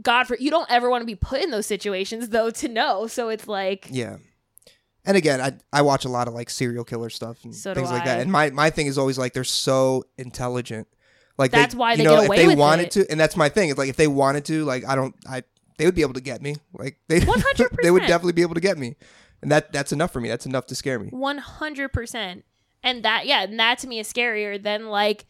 God 0.00 0.24
for 0.26 0.36
you 0.38 0.50
don't 0.50 0.70
ever 0.70 0.88
want 0.88 1.02
to 1.02 1.06
be 1.06 1.14
put 1.14 1.42
in 1.42 1.50
those 1.50 1.66
situations 1.66 2.30
though 2.30 2.50
to 2.50 2.68
know. 2.68 3.06
So 3.06 3.28
it's 3.28 3.46
like 3.46 3.88
Yeah. 3.90 4.16
And 5.04 5.18
again, 5.18 5.40
I 5.42 5.52
I 5.72 5.82
watch 5.82 6.06
a 6.06 6.08
lot 6.08 6.28
of 6.28 6.34
like 6.34 6.48
serial 6.48 6.84
killer 6.84 7.10
stuff 7.10 7.44
and 7.44 7.54
So 7.54 7.74
things 7.74 7.90
like 7.90 8.02
I. 8.02 8.06
that. 8.06 8.20
And 8.20 8.32
my 8.32 8.48
my 8.50 8.70
thing 8.70 8.86
is 8.86 8.96
always 8.96 9.18
like 9.18 9.34
they're 9.34 9.44
so 9.44 10.04
intelligent. 10.16 10.88
Like 11.36 11.50
That's 11.50 11.74
they, 11.74 11.78
why 11.78 11.90
you 11.92 11.96
they 11.98 12.04
know, 12.04 12.14
get 12.14 12.22
if 12.22 12.26
away 12.28 12.36
they 12.38 12.46
with 12.46 12.58
wanted 12.58 12.86
it. 12.86 12.90
to, 12.92 13.10
and 13.10 13.18
that's 13.20 13.36
my 13.36 13.48
thing. 13.48 13.68
It's 13.68 13.76
like 13.78 13.88
if 13.90 13.96
they 13.96 14.06
wanted 14.06 14.44
to, 14.46 14.64
like 14.64 14.84
I 14.86 14.94
don't, 14.94 15.14
I 15.28 15.42
they 15.78 15.86
would 15.86 15.94
be 15.94 16.02
able 16.02 16.14
to 16.14 16.20
get 16.20 16.42
me. 16.42 16.56
Like 16.72 16.98
they, 17.08 17.20
100%. 17.20 17.76
they 17.82 17.90
would 17.90 18.02
definitely 18.02 18.32
be 18.32 18.42
able 18.42 18.54
to 18.54 18.60
get 18.60 18.78
me, 18.78 18.96
and 19.42 19.50
that 19.50 19.72
that's 19.72 19.92
enough 19.92 20.12
for 20.12 20.20
me. 20.20 20.28
That's 20.28 20.46
enough 20.46 20.66
to 20.66 20.74
scare 20.74 20.98
me. 20.98 21.08
One 21.08 21.38
hundred 21.38 21.92
percent. 21.92 22.44
And 22.82 23.02
that, 23.02 23.26
yeah, 23.26 23.44
and 23.44 23.58
that 23.58 23.78
to 23.78 23.88
me 23.88 23.98
is 23.98 24.12
scarier 24.12 24.62
than 24.62 24.88
like 24.88 25.24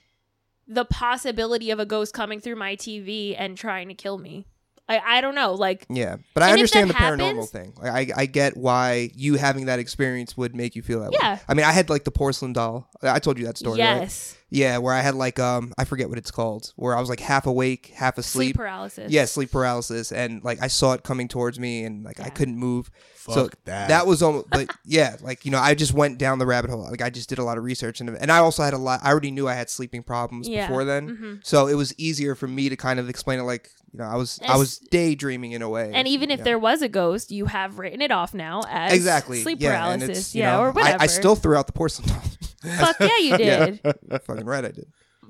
the 0.67 0.85
possibility 0.85 1.71
of 1.71 1.79
a 1.79 1.87
ghost 1.87 2.13
coming 2.13 2.41
through 2.41 2.57
my 2.57 2.75
TV 2.75 3.37
and 3.39 3.57
trying 3.57 3.89
to 3.89 3.95
kill 3.95 4.19
me. 4.19 4.47
I, 4.89 4.99
I 5.19 5.21
don't 5.23 5.35
know. 5.35 5.55
Like, 5.55 5.87
Yeah, 5.89 6.17
but 6.35 6.43
I 6.43 6.51
And 6.51 6.61
if 6.61 6.71
that 6.73 6.79
understand 6.79 6.91
the 6.91 6.95
paranormal 6.95 7.49
thing. 7.49 7.73
Like, 7.81 8.11
I 8.17 8.23
I 8.23 8.27
get 8.27 8.57
why 8.57 9.11
you 9.15 9.37
having 9.37 9.67
that 9.67 9.79
experience 9.79 10.37
would 10.37 10.55
make 10.55 10.77
you 10.77 10.83
feel 10.83 11.01
that 11.01 11.11
way. 11.13 11.19
Yeah. 11.23 11.39
I 11.49 11.55
mean, 11.55 11.65
I 11.65 11.73
had 11.73 11.89
like 11.89 12.05
the 12.05 12.11
porcelain 12.11 12.53
doll. 12.53 12.89
I 13.03 13.19
told 13.19 13.39
you 13.39 13.47
that 13.47 13.57
story. 13.57 13.79
right? 13.81 14.01
yes, 14.01 14.37
Yeah, 14.51 14.77
where 14.79 14.93
I 14.93 15.01
had 15.01 15.15
like 15.15 15.39
um 15.39 15.73
I 15.79 15.85
forget 15.85 16.09
what 16.11 16.19
it's 16.19 16.31
called, 16.31 16.73
where 16.77 16.95
I 16.97 17.01
was 17.01 17.09
like 17.09 17.21
half 17.21 17.47
awake, 17.47 17.93
half 17.95 18.19
asleep. 18.19 18.49
sleep 18.49 18.57
paralysis. 18.57 19.11
Yeah, 19.11 19.25
sleep 19.25 19.51
paralysis, 19.51 20.13
and 20.13 20.45
like 20.45 20.61
I 20.63 20.67
saw 20.69 20.93
it 20.93 21.03
coming 21.03 21.29
towards 21.29 21.59
me, 21.59 21.85
and 21.85 22.05
like 22.05 22.21
I 22.21 22.29
couldn't 22.29 22.57
move. 22.59 22.91
Fuck 23.15 23.35
so 23.35 23.49
that. 23.65 23.89
that 23.89 24.07
was 24.07 24.23
almost, 24.23 24.51
but 24.51 24.69
yeah, 24.85 25.17
like 25.23 25.47
you 25.47 25.51
know, 25.51 25.59
I 25.59 25.75
just 25.75 25.95
went 25.95 26.19
down 26.19 26.39
the 26.39 26.45
rabbit 26.45 26.71
hole. 26.71 26.83
Like 26.91 27.01
I 27.01 27.09
just 27.09 27.31
did 27.31 27.39
a 27.39 27.43
lot 27.45 27.57
of 27.57 27.65
research, 27.65 28.03
and 28.03 28.11
and 28.11 28.31
I 28.31 28.37
also 28.39 28.63
had 28.63 28.75
a 28.75 28.79
lot. 28.79 29.01
I 29.03 29.09
already 29.11 29.31
knew 29.31 29.49
I 29.49 29.55
had 29.55 29.71
sleeping 29.71 30.03
problems 30.03 30.47
Yeah. 30.47 30.67
before 30.67 30.85
then, 30.85 31.09
Mhm. 31.09 31.47
so 31.47 31.67
it 31.69 31.75
was 31.75 31.95
easier 31.99 32.35
for 32.35 32.47
me 32.47 32.69
to 32.69 32.77
kind 32.77 33.01
of 33.01 33.09
explain 33.09 33.39
it. 33.41 33.45
Like 33.45 33.71
you 33.95 33.99
know, 34.01 34.07
I 34.07 34.17
was 34.17 34.41
I 34.45 34.57
was 34.57 34.79
daydreaming 34.91 35.53
in 35.53 35.63
a 35.63 35.69
way, 35.69 35.93
And 35.95 36.09
even 36.09 36.31
if 36.33 36.39
Yeah. 36.39 36.45
there 36.45 36.59
was 36.59 36.83
a 36.83 36.89
ghost, 36.89 37.31
you 37.31 37.47
have 37.47 37.79
written 37.79 38.03
it 38.03 38.11
off 38.11 38.35
now 38.35 38.63
as 38.69 38.93
exactly 38.93 39.41
sleep 39.43 39.59
yeah, 39.61 39.87
and 39.93 40.03
paralysis. 40.03 40.27
it's, 40.27 40.35
you 40.35 40.41
yeah, 40.43 40.57
know, 40.57 40.63
or 40.65 40.71
whatever. 40.73 41.01
I, 41.01 41.05
I 41.05 41.07
still 41.07 41.37
threw 41.37 41.57
out 41.57 41.67
the 41.69 41.73
porcelain 41.73 42.09
doll. 42.09 42.77
fuck 42.79 42.97
yeah, 42.99 43.19
you 43.19 43.37
Yeah. 43.39 43.67
did. 43.67 43.81
Fucking 44.27 44.45
right, 44.47 44.65
I 44.65 44.73
did. 44.73 44.87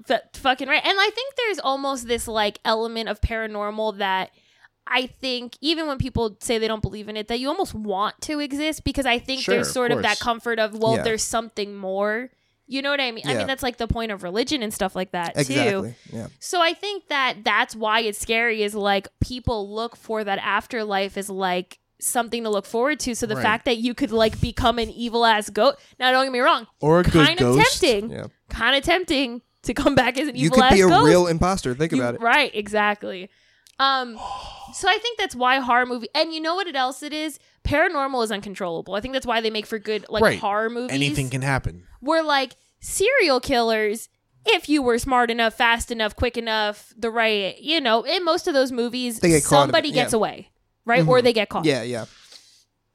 F- 0.08 0.20
fucking 0.34 0.66
right. 0.68 0.82
And 0.84 0.96
I 0.98 1.10
think 1.14 1.34
there's 1.36 1.58
almost 1.58 2.08
this 2.08 2.26
like 2.26 2.58
element 2.64 3.10
of 3.10 3.20
paranormal 3.20 3.98
that 3.98 4.30
I 4.86 5.06
think 5.06 5.56
even 5.60 5.86
when 5.86 5.98
people 5.98 6.36
say 6.40 6.58
they 6.58 6.68
don't 6.68 6.82
believe 6.82 7.08
in 7.08 7.16
it, 7.16 7.28
that 7.28 7.40
you 7.40 7.48
almost 7.48 7.74
want 7.74 8.20
to 8.22 8.38
exist 8.40 8.84
because 8.84 9.06
I 9.06 9.18
think 9.18 9.42
Sure, 9.42 9.54
there's 9.56 9.72
sort 9.72 9.92
of, 9.92 10.02
that 10.02 10.18
comfort 10.20 10.58
of, 10.58 10.76
well, 10.78 10.96
Yeah. 10.96 11.02
there's 11.02 11.22
something 11.22 11.74
more. 11.76 12.30
You 12.66 12.80
know 12.82 12.90
what 12.90 13.00
I 13.00 13.10
mean? 13.12 13.26
I 13.26 13.34
mean, 13.34 13.46
that's 13.46 13.62
like 13.62 13.76
the 13.76 13.86
point 13.86 14.10
of 14.10 14.22
religion 14.22 14.62
and 14.62 14.72
stuff 14.72 14.96
like 14.96 15.10
that, 15.12 15.36
too. 15.46 15.94
Yeah. 16.12 16.28
So 16.40 16.62
I 16.62 16.72
think 16.72 17.08
that 17.08 17.38
that's 17.44 17.76
why 17.76 18.00
it's 18.00 18.18
scary 18.18 18.62
is 18.62 18.74
like 18.74 19.08
people 19.20 19.70
look 19.74 19.96
for 19.96 20.24
that 20.24 20.38
afterlife 20.38 21.16
is 21.18 21.28
like 21.28 21.78
something 22.00 22.42
to 22.44 22.50
look 22.50 22.64
forward 22.66 23.00
to. 23.00 23.14
So 23.14 23.26
the 23.26 23.36
Right. 23.36 23.42
fact 23.42 23.64
that 23.66 23.76
you 23.78 23.94
could 23.94 24.10
like 24.12 24.40
become 24.40 24.78
an 24.78 24.90
evil 24.90 25.24
ass 25.26 25.50
goat. 25.50 25.76
Now 25.98 26.10
don't 26.12 26.24
get 26.24 26.32
me 26.32 26.40
wrong, 26.40 26.66
Or 26.80 27.00
a 27.00 27.02
good 27.02 27.12
kind 27.12 27.32
of 27.40 27.54
ghost. 27.56 27.80
tempting. 27.82 28.10
Yeah. 28.10 28.26
Kind 28.48 28.76
of 28.76 28.82
tempting 28.82 29.42
to 29.62 29.74
come 29.74 29.94
back 29.94 30.18
as 30.18 30.28
an 30.28 30.36
evil 30.36 30.58
assist. 30.62 30.76
You 30.78 30.84
could 30.88 30.90
be 30.90 30.94
a 31.02 31.04
real 31.04 31.26
imposter. 31.26 31.74
Think 31.74 31.92
You- 31.92 32.00
about 32.02 32.14
it. 32.16 32.20
Right, 32.20 32.50
exactly. 32.54 33.30
Um 33.78 34.18
so 34.72 34.88
I 34.88 34.98
think 34.98 35.18
that's 35.18 35.34
why 35.36 35.58
horror 35.60 35.86
movie 35.86 36.08
and 36.14 36.32
you 36.32 36.40
know 36.40 36.54
what 36.54 36.66
it 36.66 36.76
else 36.76 37.02
it 37.02 37.12
is? 37.12 37.38
Paranormal 37.64 38.22
is 38.24 38.30
uncontrollable. 38.32 38.94
I 38.94 39.00
think 39.00 39.14
that's 39.14 39.26
why 39.26 39.40
they 39.40 39.50
make 39.50 39.66
for 39.66 39.78
good 39.78 40.04
like 40.08 40.22
Right. 40.22 40.38
horror 40.38 40.68
movies. 40.70 40.92
Anything 40.92 41.30
can 41.30 41.42
happen. 41.42 41.84
where 42.00 42.22
like 42.22 42.54
serial 42.80 43.40
killers 43.40 44.08
if 44.46 44.68
you 44.68 44.82
were 44.82 44.98
smart 44.98 45.30
enough 45.30 45.54
fast 45.54 45.90
enough 45.90 46.14
quick 46.14 46.36
enough 46.36 46.92
the 46.98 47.10
right 47.10 47.58
you 47.60 47.80
know 47.80 48.02
in 48.02 48.22
most 48.24 48.46
of 48.46 48.52
those 48.52 48.70
movies 48.70 49.20
They 49.20 49.30
get 49.30 49.42
caught 49.44 49.54
in 49.54 49.58
it, 49.58 49.72
somebody 49.72 49.90
gets 49.90 50.12
away 50.12 50.50
right 50.84 51.06
or 51.08 51.20
Mhm. 51.20 51.24
they 51.24 51.32
get 51.32 51.48
caught 51.48 51.64
Yeah, 51.64 51.82
yeah. 51.82 52.04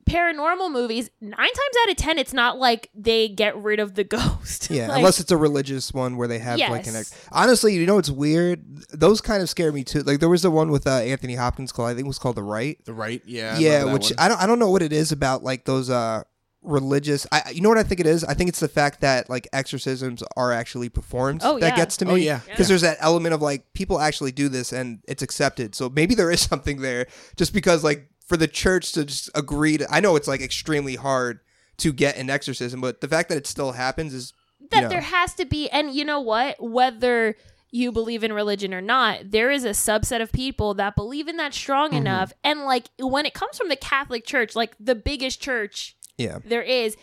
Paranormal 0.10 0.72
movies 0.72 1.10
nine 1.22 1.36
times 1.38 1.76
out 1.84 1.89
of 1.91 1.95
ten 1.97 2.18
it's 2.18 2.34
not 2.34 2.57
like 2.57 2.89
they 2.95 3.28
get 3.30 3.55
rid 3.57 3.80
of 3.80 3.95
the 3.95 4.03
ghost 4.16 4.70
Yeah, 4.70 4.88
Like, 4.88 4.97
unless 4.97 5.20
it's 5.20 5.32
a 5.32 5.38
religious 5.38 5.93
one 5.93 6.18
where 6.18 6.28
they 6.28 6.39
have 6.39 6.57
like 6.60 6.88
an 6.88 6.95
ex- 6.95 7.14
honestly, 7.32 7.76
you 7.76 7.86
know 7.86 7.95
what's 7.95 8.10
weird? 8.12 8.66
Those 8.89 9.22
kind 9.22 9.41
of 9.41 9.49
scare 9.49 9.72
me 9.72 9.84
too. 9.84 10.01
Like 10.03 10.20
there 10.20 10.30
was 10.30 10.41
the 10.41 10.51
one 10.51 10.72
with 10.72 10.88
uh, 10.88 10.91
Anthony 10.99 11.36
Hopkins 11.36 11.72
called 11.72 11.89
I 11.89 11.93
think 11.93 12.05
it 12.05 12.07
was 12.07 12.20
called 12.20 12.36
The 12.36 12.43
Rite. 12.43 12.84
The 12.86 12.93
Rite, 12.93 13.24
yeah. 13.26 13.55
I 13.55 13.60
yeah, 13.60 13.72
remember 13.80 13.93
which 13.93 14.10
one. 14.10 14.16
I 14.20 14.28
don't 14.28 14.41
I 14.41 14.47
don't 14.47 14.60
know 14.60 14.70
what 14.72 14.82
it 14.82 14.91
is 14.93 15.12
about 15.12 15.43
like 15.43 15.66
those 15.66 15.89
uh 15.89 16.24
religious 16.62 17.26
I 17.32 17.51
you 17.51 17.62
know 17.62 17.70
what 17.70 17.78
I 17.78 17.84
think 17.84 17.99
it 18.01 18.05
is? 18.07 18.24
I 18.26 18.34
think 18.34 18.49
it's 18.49 18.60
the 18.60 18.68
fact 18.68 19.01
that 19.01 19.30
like 19.30 19.47
exorcisms 19.53 20.24
are 20.36 20.51
actually 20.51 20.89
performed 20.89 21.41
Oh, 21.43 21.57
that 21.60 21.70
yeah. 21.70 21.76
gets 21.76 21.97
to 21.97 22.05
me. 22.05 22.12
Oh, 22.12 22.16
yeah. 22.16 22.39
Because 22.47 22.68
there's 22.68 22.82
that 22.82 22.97
element 22.99 23.34
of 23.34 23.41
like 23.41 23.72
people 23.74 23.99
actually 23.99 24.32
do 24.34 24.49
this 24.49 24.74
and 24.74 24.99
it's 25.07 25.24
accepted. 25.24 25.74
So 25.76 25.89
maybe 25.89 26.16
there 26.16 26.30
is 26.32 26.41
something 26.51 26.82
there 26.82 27.07
just 27.38 27.53
because 27.53 27.84
like 27.84 28.10
for 28.30 28.38
the 28.38 28.47
church 28.47 28.93
to 28.93 29.03
just 29.03 29.30
agree 29.36 29.77
to 29.77 29.91
I 29.91 29.99
know 29.99 30.15
it's 30.15 30.27
like 30.27 30.41
extremely 30.41 30.95
hard 30.95 31.41
to 31.77 31.91
get 31.91 32.15
an 32.17 32.30
exorcism, 32.30 32.80
but 32.80 33.01
the 33.01 33.07
fact 33.07 33.30
that 33.30 33.38
it 33.38 33.47
still 33.47 33.73
happens 33.73 34.13
is 34.13 34.34
that 34.71 34.77
you 34.77 34.82
know. 34.84 34.89
there 34.89 35.01
has 35.01 35.34
to 35.34 35.45
be 35.45 35.69
and 35.69 35.93
you 35.93 36.05
know 36.05 36.19
what 36.19 36.55
whether 36.61 37.36
you 37.71 37.91
believe 37.91 38.23
in 38.23 38.34
religion 38.34 38.73
or 38.73 38.82
not 38.82 39.32
there 39.32 39.51
is 39.51 39.63
a 39.63 39.69
subset 39.69 40.21
of 40.21 40.32
people 40.32 40.73
that 40.73 40.95
believe 40.95 41.27
in 41.27 41.38
that 41.38 41.53
strong 41.53 41.89
Mm-hmm. 41.89 41.97
enough 41.97 42.34
and 42.43 42.61
like 42.61 42.88
when 42.99 43.25
it 43.25 43.34
comes 43.34 43.57
from 43.57 43.69
the 43.69 43.75
catholic 43.75 44.25
church 44.25 44.55
like 44.55 44.75
the 44.80 44.95
biggest 44.95 45.41
church 45.41 45.95
yeah. 46.17 46.39
there 46.45 46.61
is 46.61 46.97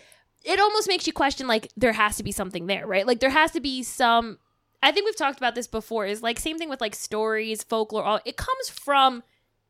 it 0.45 0.61
almost 0.61 0.87
makes 0.87 1.07
you 1.07 1.13
question 1.13 1.47
like 1.47 1.73
there 1.77 1.93
has 1.93 2.17
to 2.17 2.23
be 2.23 2.31
something 2.33 2.67
there 2.67 2.87
right 2.87 3.07
like 3.07 3.21
there 3.21 3.31
has 3.31 3.51
to 3.53 3.61
be 3.61 3.83
some 3.83 4.39
i 4.83 4.93
think 4.93 5.07
we've 5.07 5.17
talked 5.17 5.39
about 5.39 5.55
this 5.55 5.67
before 5.67 6.05
is 6.07 6.23
like 6.23 6.39
same 6.39 6.59
thing 6.59 6.69
with 6.69 6.81
like 6.81 6.95
stories 6.95 7.63
folklore 7.63 8.05
all 8.05 8.21
it 8.25 8.37
comes 8.37 8.69
from 8.69 9.23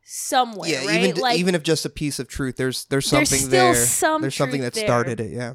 somewhere 0.08 0.70
yeah, 0.70 0.84
right 0.86 1.02
even 1.02 1.16
like 1.20 1.36
even 1.38 1.54
if 1.56 1.62
just 1.64 1.84
a 1.84 1.90
piece 1.90 2.18
of 2.20 2.28
truth, 2.28 2.56
there's 2.56 2.84
there's 2.84 3.10
There's 3.10 3.28
something 3.28 3.46
still 3.48 3.72
there. 3.72 3.74
some 3.74 4.20
there's 4.22 4.36
something 4.36 4.60
that 4.60 4.72
there. 4.74 4.86
started 4.86 5.18
it. 5.20 5.32
Yeah, 5.32 5.54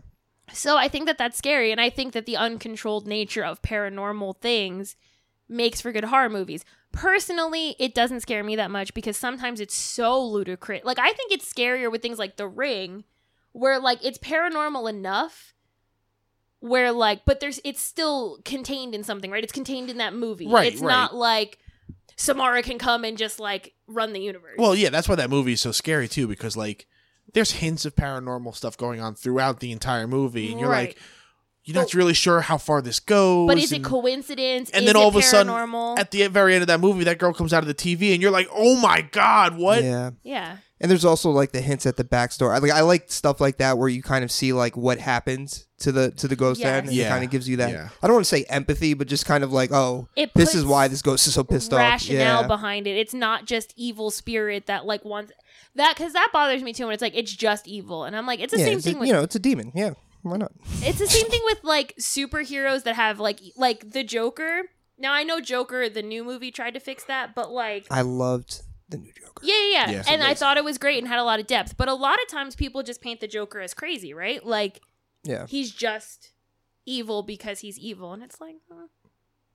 so 0.51 0.75
i 0.77 0.89
think 0.89 1.05
that 1.05 1.17
that's 1.17 1.37
scary 1.37 1.71
and 1.71 1.79
i 1.79 1.89
think 1.89 2.11
that 2.11 2.25
the 2.25 2.35
uncontrolled 2.35 3.07
nature 3.07 3.45
of 3.45 3.61
paranormal 3.61 4.35
things 4.41 4.97
makes 5.47 5.79
for 5.79 5.93
good 5.93 6.03
horror 6.03 6.27
movies 6.29 6.65
personally 6.91 7.77
it 7.79 7.95
doesn't 7.95 8.19
scare 8.19 8.43
me 8.43 8.57
that 8.57 8.69
much 8.69 8.93
because 8.93 9.15
sometimes 9.15 9.61
it's 9.61 9.73
so 9.75 10.21
ludicrous 10.21 10.83
like 10.83 10.99
i 10.99 11.13
think 11.13 11.31
it's 11.31 11.51
scarier 11.51 11.89
with 11.89 12.01
things 12.01 12.19
like 12.19 12.35
the 12.35 12.47
ring 12.47 13.05
where 13.53 13.79
like 13.79 14.03
it's 14.03 14.17
paranormal 14.17 14.89
enough 14.89 15.53
where 16.59 16.91
like 16.91 17.23
but 17.25 17.39
there's 17.39 17.61
it's 17.63 17.81
still 17.81 18.39
contained 18.43 18.93
in 18.93 19.03
something 19.03 19.31
right 19.31 19.43
it's 19.45 19.53
contained 19.53 19.89
in 19.89 19.97
that 19.97 20.13
movie 20.13 20.47
Right, 20.47 20.73
it's 20.73 20.81
right. 20.81 20.91
not 20.91 21.15
like 21.15 21.57
samara 22.17 22.61
can 22.61 22.77
come 22.77 23.03
and 23.03 23.17
just 23.17 23.39
like 23.39 23.73
run 23.93 24.13
the 24.13 24.19
universe 24.21 24.55
Well, 24.57 24.75
yeah, 24.75 24.89
that's 24.89 25.07
why 25.09 25.15
that 25.15 25.29
movie 25.29 25.53
is 25.53 25.61
so 25.61 25.71
scary 25.71 26.07
too, 26.07 26.27
because 26.27 26.55
like 26.57 26.87
there's 27.33 27.51
hints 27.51 27.85
of 27.85 27.95
paranormal 27.95 28.55
stuff 28.55 28.75
going 28.77 28.99
on 28.99 29.15
throughout 29.15 29.59
the 29.59 29.71
entire 29.71 30.07
movie, 30.07 30.51
and 30.51 30.59
you're 30.59 30.69
Right. 30.69 30.89
like, 30.89 30.97
you're 31.63 31.75
not 31.75 31.93
really 31.93 32.13
sure 32.15 32.41
how 32.41 32.57
far 32.57 32.81
this 32.81 32.99
goes. 32.99 33.47
but 33.47 33.57
is 33.57 33.71
it 33.71 33.83
coincidence 33.83 34.69
And 34.71 34.83
Is 34.83 34.87
then 34.87 34.95
it 34.95 34.99
all 34.99 35.09
of 35.09 35.15
a 35.15 35.21
sudden, 35.21 35.53
at 35.99 36.09
the 36.11 36.27
very 36.27 36.55
end 36.55 36.63
of 36.63 36.67
that 36.67 36.79
movie, 36.79 37.03
that 37.05 37.19
girl 37.19 37.33
comes 37.33 37.53
out 37.53 37.61
of 37.63 37.67
the 37.67 37.73
TV, 37.75 38.13
and 38.13 38.21
you're 38.21 38.31
like, 38.31 38.47
oh 38.51 38.75
my 38.77 39.01
god, 39.01 39.57
what? 39.57 39.83
yeah. 39.83 40.11
yeah 40.23 40.57
And 40.81 40.89
there's 40.91 41.05
also 41.05 41.29
like 41.29 41.51
the 41.51 41.61
hints 41.61 41.85
at 41.85 41.95
the 41.95 42.03
backstory. 42.03 42.53
I 42.55 42.57
like 42.57 42.71
I 42.71 42.81
like 42.81 43.11
stuff 43.11 43.39
like 43.39 43.57
that 43.57 43.77
where 43.77 43.87
you 43.87 44.01
kind 44.03 44.23
of 44.23 44.31
see 44.31 44.51
like 44.51 44.75
what 44.75 44.97
happens 44.99 45.67
to 45.79 45.91
the 45.91 46.11
to 46.11 46.27
the 46.27 46.35
ghost 46.35 46.59
Yes. 46.59 46.67
end, 46.69 46.87
and 46.87 46.95
Yeah. 46.95 47.05
it 47.05 47.09
kind 47.09 47.23
of 47.23 47.29
gives 47.29 47.47
you 47.47 47.57
that. 47.57 47.69
Yeah. 47.71 47.89
I 48.01 48.07
don't 48.07 48.15
want 48.15 48.25
to 48.25 48.29
say 48.29 48.43
empathy, 48.49 48.93
but 48.93 49.07
just 49.07 49.25
kind 49.25 49.43
of 49.43 49.53
like, 49.53 49.71
oh, 49.71 50.07
It 50.15 50.33
this 50.33 50.55
is 50.55 50.65
why 50.65 50.87
this 50.87 51.01
ghost 51.01 51.27
is 51.27 51.33
so 51.35 51.43
pissed 51.43 51.71
off. 51.71 51.79
rationale 51.79 52.41
Yeah, 52.41 52.47
behind 52.47 52.87
it. 52.87 52.97
It's 52.97 53.13
not 53.13 53.45
just 53.45 53.73
evil 53.77 54.09
spirit 54.11 54.65
that 54.65 54.85
like 54.85 55.05
wants 55.05 55.31
that 55.75 55.95
because 55.95 56.13
that 56.13 56.29
bothers 56.33 56.63
me 56.63 56.73
too. 56.73 56.85
When 56.85 56.93
it's 56.93 57.01
like 57.01 57.15
it's 57.15 57.31
just 57.33 57.67
evil, 57.67 58.03
and 58.03 58.15
I'm 58.15 58.25
like, 58.25 58.39
it's 58.39 58.51
the 58.51 58.59
yeah. 58.59 58.65
same 58.65 58.77
it's 58.79 58.85
a- 58.87 58.89
thing 58.91 58.99
with 58.99 59.07
you 59.07 59.13
know, 59.13 59.21
it's 59.23 59.35
a 59.35 59.39
demon. 59.39 59.71
Yeah, 59.75 59.91
why 60.23 60.37
not? 60.37 60.51
it's 60.81 60.99
the 60.99 61.07
same 61.07 61.29
thing 61.29 61.41
with 61.45 61.59
like 61.63 61.95
superheroes 61.99 62.83
that 62.83 62.95
have 62.95 63.19
like 63.19 63.39
like 63.55 63.91
the 63.91 64.03
Joker. 64.03 64.63
Now 64.97 65.13
I 65.13 65.23
know 65.23 65.39
Joker, 65.39 65.89
the 65.89 66.01
new 66.03 66.23
movie 66.23 66.51
tried 66.51 66.73
to 66.75 66.79
fix 66.79 67.03
that, 67.05 67.33
but 67.35 67.51
like 67.51 67.85
I 67.91 68.01
loved 68.01 68.61
the 68.91 68.97
new 68.97 69.11
Joker. 69.13 69.41
yeah, 69.43 69.55
yeah, 69.55 69.69
yeah. 69.71 69.89
Yes, 69.91 70.07
and 70.07 70.21
I 70.23 70.33
thought 70.35 70.57
it 70.57 70.63
was 70.63 70.77
great 70.77 70.99
and 70.99 71.07
had 71.07 71.17
a 71.19 71.23
lot 71.23 71.39
of 71.39 71.47
depth. 71.47 71.75
But 71.77 71.87
a 71.87 71.93
lot 71.93 72.19
of 72.21 72.27
times 72.29 72.55
people 72.55 72.83
just 72.83 73.01
paint 73.01 73.19
the 73.19 73.27
Joker 73.27 73.59
as 73.59 73.73
crazy, 73.73 74.13
right? 74.13 74.45
Like 74.45 74.81
Yeah, 75.23 75.45
he's 75.47 75.71
just 75.71 76.31
evil 76.85 77.23
because 77.23 77.59
he's 77.59 77.79
evil, 77.79 78.13
and 78.13 78.21
it's 78.23 78.39
like. 78.39 78.55
huh. 78.71 78.87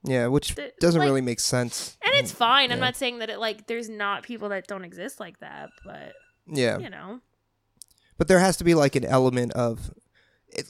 yeah, 0.03 0.27
which 0.27 0.55
The- 0.55 0.73
doesn't 0.81 0.99
like- 1.01 1.07
really 1.07 1.21
make 1.21 1.41
sense. 1.41 1.97
And 2.03 2.15
it's 2.17 2.33
mm, 2.33 2.37
fine. 2.37 2.73
I'm 2.73 2.81
not 2.81 2.97
saying 2.97 3.19
that 3.21 3.31
it 3.31 3.39
like 3.39 3.67
there's 3.67 3.89
not 3.89 4.23
people 4.25 4.49
that 4.51 4.67
don't 4.67 4.85
exist 4.85 5.21
like 5.21 5.39
that, 5.41 5.69
but 5.85 6.13
Yeah, 6.47 6.79
you 6.79 6.91
know. 6.91 7.21
but 8.19 8.29
there 8.29 8.39
has 8.41 8.57
to 8.59 8.65
be 8.65 8.75
like 8.75 8.97
an 8.97 9.05
element 9.05 9.53
of 9.53 9.91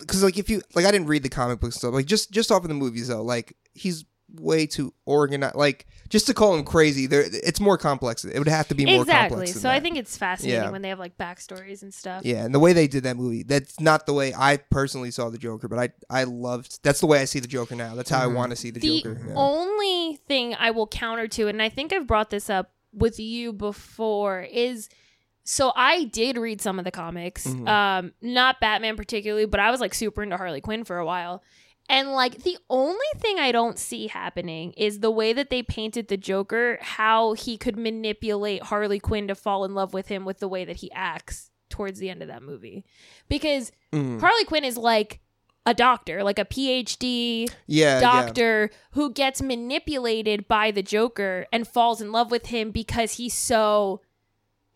because 0.00 0.22
like 0.24 0.38
if 0.38 0.48
you 0.50 0.62
like 0.74 0.84
i 0.86 0.90
didn't 0.90 1.06
read 1.06 1.22
the 1.22 1.28
comic 1.28 1.60
book 1.60 1.70
stuff 1.72 1.92
like 1.92 2.06
just 2.06 2.32
just 2.32 2.50
off 2.50 2.62
of 2.62 2.68
the 2.68 2.74
movies 2.74 3.08
though 3.08 3.22
like 3.22 3.54
he's 3.74 4.04
way 4.32 4.66
too 4.66 4.92
organized 5.04 5.54
like 5.54 5.86
just 6.08 6.26
to 6.26 6.34
call 6.34 6.54
him 6.54 6.64
crazy 6.64 7.06
there 7.06 7.24
it's 7.26 7.60
more 7.60 7.76
complex 7.78 8.24
it 8.24 8.38
would 8.38 8.48
have 8.48 8.68
to 8.68 8.74
be 8.74 8.84
more 8.86 9.00
exactly. 9.02 9.28
complex 9.36 9.52
than 9.52 9.62
So 9.62 9.70
I 9.70 9.80
think 9.80 9.96
it's 9.96 10.16
fascinating 10.16 10.62
Yeah. 10.62 10.70
when 10.70 10.82
they 10.82 10.88
have 10.90 10.98
like 10.98 11.16
backstories 11.18 11.82
and 11.82 11.92
stuff. 11.92 12.24
yeah 12.24 12.44
and 12.44 12.54
the 12.54 12.58
way 12.58 12.72
they 12.72 12.86
did 12.86 13.02
that 13.04 13.16
movie 13.16 13.42
that's 13.42 13.78
not 13.80 14.06
the 14.06 14.12
way 14.12 14.32
i 14.36 14.56
personally 14.56 15.10
saw 15.10 15.30
the 15.30 15.38
joker 15.38 15.68
but 15.68 15.78
i 15.78 15.88
i 16.20 16.24
loved 16.24 16.82
that's 16.82 17.00
the 17.00 17.06
way 17.06 17.20
i 17.20 17.24
see 17.24 17.40
the 17.40 17.48
joker 17.48 17.74
now 17.74 17.94
that's 17.94 18.10
how 18.10 18.20
i 18.22 18.26
want 18.26 18.50
to 18.50 18.56
see 18.56 18.70
the, 18.70 18.80
The 18.80 19.02
joker 19.02 19.20
yeah. 19.28 19.34
only 19.36 20.16
thing 20.28 20.54
I 20.58 20.70
will 20.70 20.86
counter 20.86 21.26
to, 21.28 21.48
and 21.48 21.60
I 21.62 21.68
think 21.68 21.92
I've 21.92 22.06
brought 22.06 22.30
this 22.30 22.48
up 22.50 22.72
with 22.92 23.18
you 23.20 23.52
before, 23.52 24.42
is 24.42 24.88
so 25.44 25.72
I 25.76 26.04
did 26.04 26.36
read 26.38 26.60
some 26.60 26.78
of 26.78 26.84
the 26.84 26.90
comics, 26.90 27.46
Mhm. 27.46 27.68
um, 27.68 28.12
not 28.20 28.58
Batman 28.60 28.96
particularly, 28.96 29.46
but 29.46 29.60
I 29.60 29.70
was 29.70 29.80
like 29.80 29.94
super 29.94 30.22
into 30.22 30.36
Harley 30.36 30.60
Quinn 30.60 30.84
for 30.84 30.98
a 30.98 31.06
while. 31.06 31.42
And 31.88 32.12
like 32.12 32.42
the 32.42 32.58
only 32.68 33.06
thing 33.18 33.38
I 33.38 33.52
don't 33.52 33.78
see 33.78 34.08
happening 34.08 34.72
is 34.72 35.00
the 35.00 35.10
way 35.10 35.32
that 35.32 35.50
they 35.50 35.62
painted 35.62 36.08
the 36.08 36.16
Joker, 36.16 36.78
how 36.80 37.34
he 37.34 37.56
could 37.56 37.76
manipulate 37.78 38.64
Harley 38.64 38.98
Quinn 38.98 39.28
to 39.28 39.34
fall 39.34 39.64
in 39.64 39.74
love 39.74 39.94
with 39.94 40.08
him 40.08 40.24
with 40.24 40.40
the 40.40 40.48
way 40.48 40.64
that 40.64 40.76
he 40.76 40.90
acts 40.92 41.50
towards 41.70 41.98
the 41.98 42.10
end 42.10 42.22
of 42.22 42.28
that 42.28 42.42
movie. 42.42 42.84
Because 43.28 43.70
Mhm. 43.92 44.20
Harley 44.20 44.44
Quinn 44.44 44.64
is 44.64 44.76
like 44.76 45.20
a 45.64 45.74
doctor, 45.74 46.22
like 46.22 46.38
a 46.38 46.44
PhD 46.44 47.48
yeah 47.66 47.94
yeah 47.94 48.00
doctor 48.00 48.70
who 48.92 49.12
gets 49.12 49.42
manipulated 49.42 50.46
by 50.48 50.70
the 50.70 50.82
Joker 50.82 51.46
and 51.52 51.66
falls 51.66 52.00
in 52.00 52.12
love 52.12 52.30
with 52.30 52.46
him 52.46 52.70
because 52.70 53.14
he's 53.14 53.34
so 53.34 54.00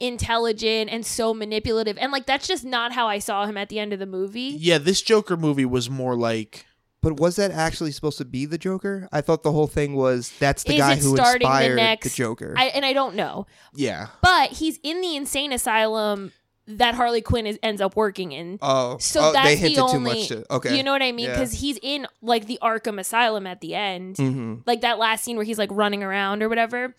intelligent 0.01 0.91
and 0.91 1.05
so 1.05 1.35
manipulative. 1.35 1.99
And 1.99 2.11
like 2.13 2.27
that's 2.27 2.47
just 2.49 2.65
not 2.65 2.93
how 2.93 3.07
I 3.07 3.19
saw 3.19 3.47
him 3.47 3.57
at 3.57 3.69
the 3.69 3.79
end 3.79 3.93
of 3.93 3.99
the 3.99 4.07
movie. 4.07 4.57
Yeah, 4.59 4.79
this 4.79 5.03
Joker 5.03 5.37
movie 5.37 5.65
was 5.67 5.91
more 5.91 6.17
like 6.17 6.67
but 7.03 7.19
was 7.19 7.37
that 7.37 7.51
actually 7.51 7.91
supposed 7.93 8.19
to 8.19 8.25
be 8.25 8.45
the 8.47 8.59
joker 8.59 9.09
i 9.13 9.21
thought 9.21 9.43
the 9.43 9.53
whole 9.53 9.67
thing 9.67 9.95
was 9.95 10.33
that's 10.39 10.63
the 10.65 10.75
Is 10.75 10.79
guy 10.79 10.93
it 10.95 10.99
who 10.99 11.17
starting 11.17 11.47
the 11.49 11.53
inspired 11.55 11.73
the, 11.73 11.77
next- 11.77 12.15
joker 12.15 12.55
I 12.57 12.65
and 12.67 12.85
I 12.85 12.93
don't 12.93 13.15
know. 13.15 13.47
yeah. 13.75 14.09
But 14.23 14.51
he's 14.53 14.79
in 14.83 15.01
the 15.01 15.17
insane 15.17 15.53
asylum 15.53 16.33
that 16.67 16.95
Harley 16.95 17.21
Quinn 17.21 17.47
is, 17.47 17.59
ends 17.65 17.81
up 17.81 17.97
working 17.97 18.31
in. 18.33 18.59
oh 18.63 18.97
So 18.99 19.21
oh, 19.21 19.33
that's 19.33 19.61
they 19.61 19.75
the 19.75 19.81
only 19.81 19.93
too 19.93 20.01
much 20.01 20.29
to 20.29 20.55
okay 20.55 20.77
You 20.77 20.83
know 20.85 20.93
what 20.93 21.03
I 21.03 21.11
mean? 21.11 21.27
Yeah. 21.27 21.33
Because 21.33 21.53
he's 21.53 21.79
in 21.83 22.07
like 22.23 22.47
the 22.47 22.59
Arkham 22.63 23.01
Asylum 23.01 23.47
at 23.47 23.61
the 23.61 23.75
end. 23.75 24.17
hmm 24.19 24.57
like 24.67 24.83
that 24.83 24.99
last 24.99 25.25
scene 25.25 25.37
where 25.37 25.45
he's 25.45 25.59
like 25.59 25.71
running 25.73 26.03
around 26.05 26.43
or 26.43 26.49
whatever. 26.49 26.95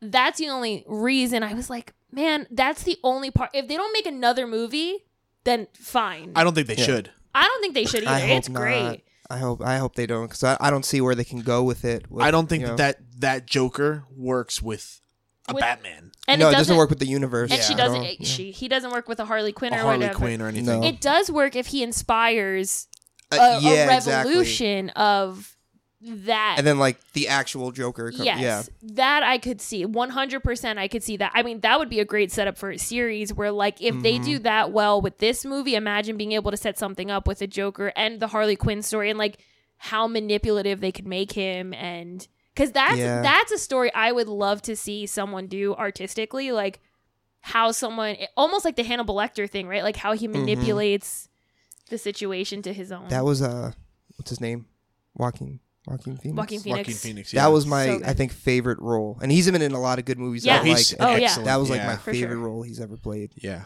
That's 0.00 0.38
the 0.38 0.48
only 0.50 0.84
reason 0.86 1.42
I 1.42 1.54
was 1.54 1.70
like, 1.70 1.94
man, 2.12 2.46
that's 2.50 2.82
the 2.82 2.98
only 3.02 3.30
part. 3.30 3.50
If 3.54 3.66
they 3.68 3.76
don't 3.76 3.92
make 3.92 4.06
another 4.06 4.46
movie, 4.46 5.04
then 5.44 5.66
fine. 5.74 6.32
I 6.36 6.44
don't 6.44 6.54
think 6.54 6.66
they 6.66 6.76
Yeah. 6.76 6.84
should. 6.84 7.10
I 7.34 7.46
don't 7.46 7.60
think 7.62 7.74
they 7.74 7.84
should 7.84 8.04
I 8.04 8.16
either. 8.18 8.26
hope 8.28 8.38
It's 8.38 8.48
not. 8.48 8.60
great. 8.60 9.02
I 9.30 9.38
hope 9.38 9.60
I 9.62 9.76
hope 9.76 9.94
they 9.94 10.06
don't 10.06 10.26
because 10.26 10.42
I, 10.42 10.56
I 10.60 10.70
don't 10.70 10.84
see 10.84 11.00
where 11.00 11.14
they 11.14 11.24
can 11.24 11.40
go 11.42 11.62
with 11.62 11.84
it. 11.84 12.10
with, 12.10 12.24
I 12.24 12.30
don't 12.30 12.46
think 12.48 12.62
you 12.62 12.68
know- 12.68 12.76
that 12.76 12.96
that 13.18 13.46
Joker 13.46 14.04
works 14.16 14.62
with 14.62 15.00
a 15.48 15.54
With- 15.54 15.60
Batman, 15.62 16.12
and 16.26 16.38
no, 16.40 16.46
it 16.46 16.50
it 16.50 16.52
doesn't, 16.52 16.58
doesn't 16.60 16.76
work 16.78 16.88
with 16.90 16.98
the 16.98 17.06
universe. 17.06 17.50
And 17.50 17.60
she 17.62 17.72
at 17.74 17.78
doesn't. 17.78 17.98
all. 18.00 18.04
it- 18.06 18.20
Yeah. 18.20 18.26
She 18.26 18.50
he 18.52 18.68
doesn't 18.68 18.90
work 18.90 19.06
with 19.08 19.20
a 19.20 19.24
Harley 19.26 19.52
Quinn 19.52 19.72
a 19.74 19.76
or 19.76 19.80
Harley 19.80 19.98
whatever. 19.98 20.14
Quinn 20.18 20.40
or 20.40 20.48
anything. 20.48 20.80
No. 20.80 20.86
It 20.86 21.00
does 21.00 21.30
work 21.30 21.56
if 21.56 21.66
he 21.68 21.82
inspires 21.82 22.86
Uh, 23.30 23.36
a, 23.36 23.58
a 23.58 23.60
yeah, 23.60 23.94
exactly. 23.96 24.12
revolution 24.32 24.88
of 24.90 25.56
that. 26.00 26.54
And 26.58 26.66
then 26.66 26.78
like 26.78 26.96
the 27.12 27.28
actual 27.28 27.72
Joker. 27.72 28.12
co- 28.12 28.22
yes, 28.22 28.40
Yeah. 28.40 28.62
that 28.94 29.22
I 29.22 29.38
could 29.38 29.60
see. 29.60 29.84
One 29.84 30.10
hundred 30.10 30.44
percent, 30.44 30.78
I 30.78 30.86
could 30.88 31.02
see 31.02 31.16
that. 31.16 31.32
I 31.34 31.42
mean, 31.42 31.60
that 31.60 31.78
would 31.78 31.88
be 31.90 32.00
a 32.00 32.04
great 32.04 32.30
setup 32.30 32.56
for 32.56 32.70
a 32.70 32.78
series 32.78 33.32
where, 33.34 33.50
like, 33.50 33.80
if 33.82 34.00
they 34.02 34.14
Mm-hmm. 34.14 34.24
do 34.24 34.38
that 34.40 34.70
well 34.72 35.00
with 35.00 35.18
this 35.18 35.44
movie, 35.44 35.74
imagine 35.74 36.16
being 36.16 36.32
able 36.32 36.50
to 36.50 36.56
set 36.56 36.78
something 36.78 37.10
up 37.10 37.26
with 37.26 37.40
the 37.40 37.46
Joker 37.46 37.92
and 37.96 38.20
the 38.20 38.28
Harley 38.28 38.56
Quinn 38.56 38.82
story, 38.82 39.10
and 39.10 39.18
like 39.18 39.38
how 39.78 40.06
manipulative 40.06 40.80
they 40.80 40.92
could 40.92 41.06
make 41.06 41.32
him, 41.32 41.72
and 41.74 42.26
because 42.54 42.72
that's 42.72 42.98
Yeah. 42.98 43.22
that's 43.22 43.52
a 43.52 43.58
story 43.58 43.92
I 43.94 44.12
would 44.12 44.28
love 44.28 44.62
to 44.62 44.74
see 44.76 45.06
someone 45.06 45.46
do 45.46 45.74
artistically, 45.74 46.50
like 46.52 46.80
how 47.40 47.70
someone 47.72 48.16
almost 48.36 48.64
like 48.64 48.74
the 48.76 48.82
Hannibal 48.82 49.14
Lecter 49.14 49.48
thing, 49.48 49.68
right? 49.68 49.82
Like 49.84 49.96
how 49.96 50.12
he 50.12 50.26
manipulates 50.28 51.28
the 51.90 51.98
situation 51.98 52.62
to 52.62 52.72
his 52.72 52.90
own. 52.92 53.02
Mm-hmm. 53.02 53.08
That 53.10 53.24
was 53.24 53.40
uh, 53.42 53.72
what's 54.16 54.30
his 54.30 54.40
name? 54.40 54.66
Joaquin. 55.14 55.60
Joaquin 55.86 56.16
Phoenix. 56.18 56.36
Joaquin 56.36 56.60
Phoenix. 56.60 56.78
Joaquin 56.88 56.94
Phoenix. 56.94 57.32
That 57.32 57.46
was 57.46 57.66
my, 57.66 57.86
So 57.86 57.98
good. 57.98 58.06
I 58.06 58.12
think, 58.12 58.32
favorite 58.32 58.78
role, 58.80 59.18
and 59.22 59.32
he's 59.32 59.50
been 59.50 59.62
in 59.62 59.72
a 59.72 59.80
lot 59.80 59.98
of 59.98 60.04
good 60.04 60.18
movies. 60.18 60.44
Yeah. 60.44 60.58
that 60.58 60.64
I 60.64 60.68
he's 60.68 60.92
like. 60.98 61.02
Oh, 61.08 61.14
yeah. 61.16 61.24
excellent. 61.24 61.46
That 61.46 61.56
was 61.56 61.70
like 61.70 61.80
yeah. 61.80 61.86
my 61.86 61.96
For 61.96 62.12
favorite 62.12 62.34
sure. 62.36 62.38
role 62.44 62.62
he's 62.62 62.80
ever 62.80 62.96
played. 62.96 63.32
Yeah. 63.36 63.64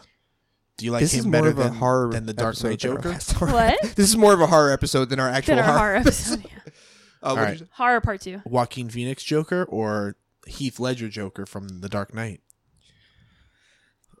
Do 0.77 0.85
you 0.85 0.91
like 0.91 1.01
this 1.01 1.13
him 1.13 1.19
is 1.19 1.25
more 1.25 1.31
better 1.33 1.49
of 1.49 1.59
a 1.59 1.63
than, 1.63 1.73
horror 1.75 2.11
than 2.11 2.25
the 2.25 2.33
Dark 2.33 2.53
episode 2.53 2.69
Knight 2.69 2.79
than 2.81 2.91
our 2.91 2.97
Joker? 2.97 3.09
last 3.09 3.31
horror- 3.33 3.51
What? 3.53 3.81
this 3.95 4.09
is 4.09 4.17
more 4.17 4.33
of 4.33 4.41
a 4.41 4.47
horror 4.47 4.71
episode 4.71 5.09
than 5.09 5.19
our 5.19 5.29
actual 5.29 5.55
Than 5.55 5.65
our 5.65 5.71
horror. 5.77 5.79
horror 5.79 5.95
episode. 5.97 6.43
yeah. 6.45 6.71
Uh, 7.21 7.35
what 7.35 7.39
All 7.39 7.45
did 7.45 7.51
you 7.53 7.65
say? 7.65 7.71
Horror 7.75 8.01
part 8.01 8.19
two. 8.19 8.41
Joaquin 8.45 8.89
Phoenix 8.89 9.23
Joker 9.23 9.63
or 9.63 10.17
Heath 10.45 10.77
Ledger 10.77 11.07
Joker 11.07 11.45
from 11.45 11.79
The 11.79 11.87
Dark 11.87 12.13
Knight? 12.13 12.41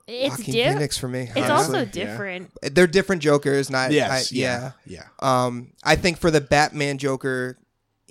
It's 0.07 0.37
Joaquin 0.37 0.53
diff- 0.53 0.73
Phoenix 0.73 0.97
for 0.97 1.07
me. 1.09 1.29
It's 1.35 1.49
honestly. 1.49 1.79
also 1.79 1.85
different. 1.85 2.51
they're 2.61 2.87
different 2.87 3.21
Jokers. 3.21 3.69
Not 3.69 3.91
Yes. 3.91 4.31
I, 4.31 4.35
yeah. 4.35 4.71
Yeah. 4.85 5.03
Um, 5.19 5.73
I 5.83 5.95
think 5.97 6.17
for 6.17 6.29
the 6.31 6.39
Batman 6.41 6.97
Joker, 6.97 7.57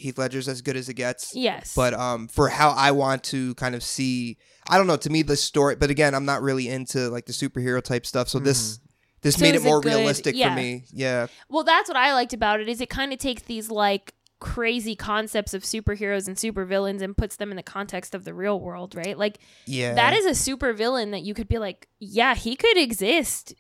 Heath 0.03 0.19
Ledger's 0.19 0.49
as 0.49 0.61
good 0.63 0.77
as 0.77 0.89
it 0.89 0.95
gets. 0.95 1.35
Yes. 1.35 1.75
But 1.75 1.95
um, 1.95 2.29
for 2.29 2.49
how 2.49 2.71
I 2.71 2.91
want 2.91 3.23
to 3.25 3.55
kind 3.55 3.75
of 3.75 3.83
see, 3.83 4.39
I 4.69 4.77
don't 4.79 4.87
know. 4.87 4.97
To 4.97 5.11
me, 5.11 5.23
the 5.23 5.37
story. 5.37 5.77
But 5.77 5.91
again, 5.91 6.15
I'm 6.15 6.25
not 6.25 6.43
really 6.43 6.69
into 6.69 7.09
like 7.09 7.27
the 7.27 7.33
superhero 7.33 7.83
type 7.83 8.05
stuff. 8.07 8.29
So 8.29 8.39
this 8.39 8.81
this 9.23 9.37
So 9.37 9.43
made 9.43 9.55
it 9.55 9.63
more 9.63 9.81
good? 9.81 9.95
realistic 9.95 10.35
Yeah. 10.37 10.51
for 10.51 10.57
me. 10.61 10.85
Yeah. 10.93 11.29
well, 11.49 11.65
that's 11.65 11.89
what 11.89 11.97
I 11.97 12.13
liked 12.13 12.33
about 12.33 12.61
it 12.61 12.69
is 12.69 12.81
it 12.81 12.91
kind 12.91 13.13
of 13.13 13.19
takes 13.19 13.43
these 13.43 13.71
like 13.71 14.15
crazy 14.41 14.97
concepts 14.97 15.55
of 15.55 15.63
superheroes 15.63 16.27
and 16.27 16.37
supervillains 16.37 17.01
and 17.01 17.17
puts 17.17 17.37
them 17.37 17.51
in 17.53 17.57
the 17.57 17.63
context 17.63 18.13
of 18.13 18.25
the 18.25 18.35
real 18.35 18.59
world, 18.59 18.97
right? 18.97 19.17
Like 19.17 19.39
Yeah. 19.67 19.95
that 19.95 20.13
is 20.15 20.27
a 20.27 20.31
supervillain 20.31 21.13
that 21.13 21.23
you 21.23 21.33
could 21.35 21.47
be 21.47 21.59
like, 21.59 21.87
yeah, 22.01 22.35
he 22.35 22.57
could 22.57 22.77
exist 22.77 23.55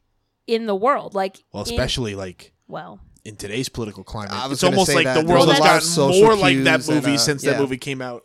in 0.48 0.66
the 0.66 0.74
world. 0.74 1.14
Like 1.14 1.44
Well, 1.52 1.62
in- 1.62 1.70
especially 1.70 2.16
like 2.16 2.52
well, 2.66 2.98
in 3.24 3.36
today's 3.36 3.68
political 3.68 4.02
climate. 4.04 4.32
I 4.32 4.46
was 4.46 4.54
It's 4.58 4.64
almost 4.64 4.88
say 4.88 4.96
like 4.96 5.04
that. 5.04 5.14
the 5.14 5.26
There's 5.26 5.30
world 5.36 5.48
a 5.48 5.52
has 5.52 5.60
lot 5.60 5.66
of 5.68 5.72
gotten 5.74 5.88
social 5.88 6.22
more 6.24 6.36
like 6.36 6.58
that 6.64 6.74
cues 6.76 6.88
and, 6.88 6.96
movie 6.96 7.14
uh, 7.14 7.18
since 7.18 7.44
yeah. 7.44 7.52
that 7.52 7.60
movie 7.60 7.78
came 7.78 8.02
out. 8.02 8.24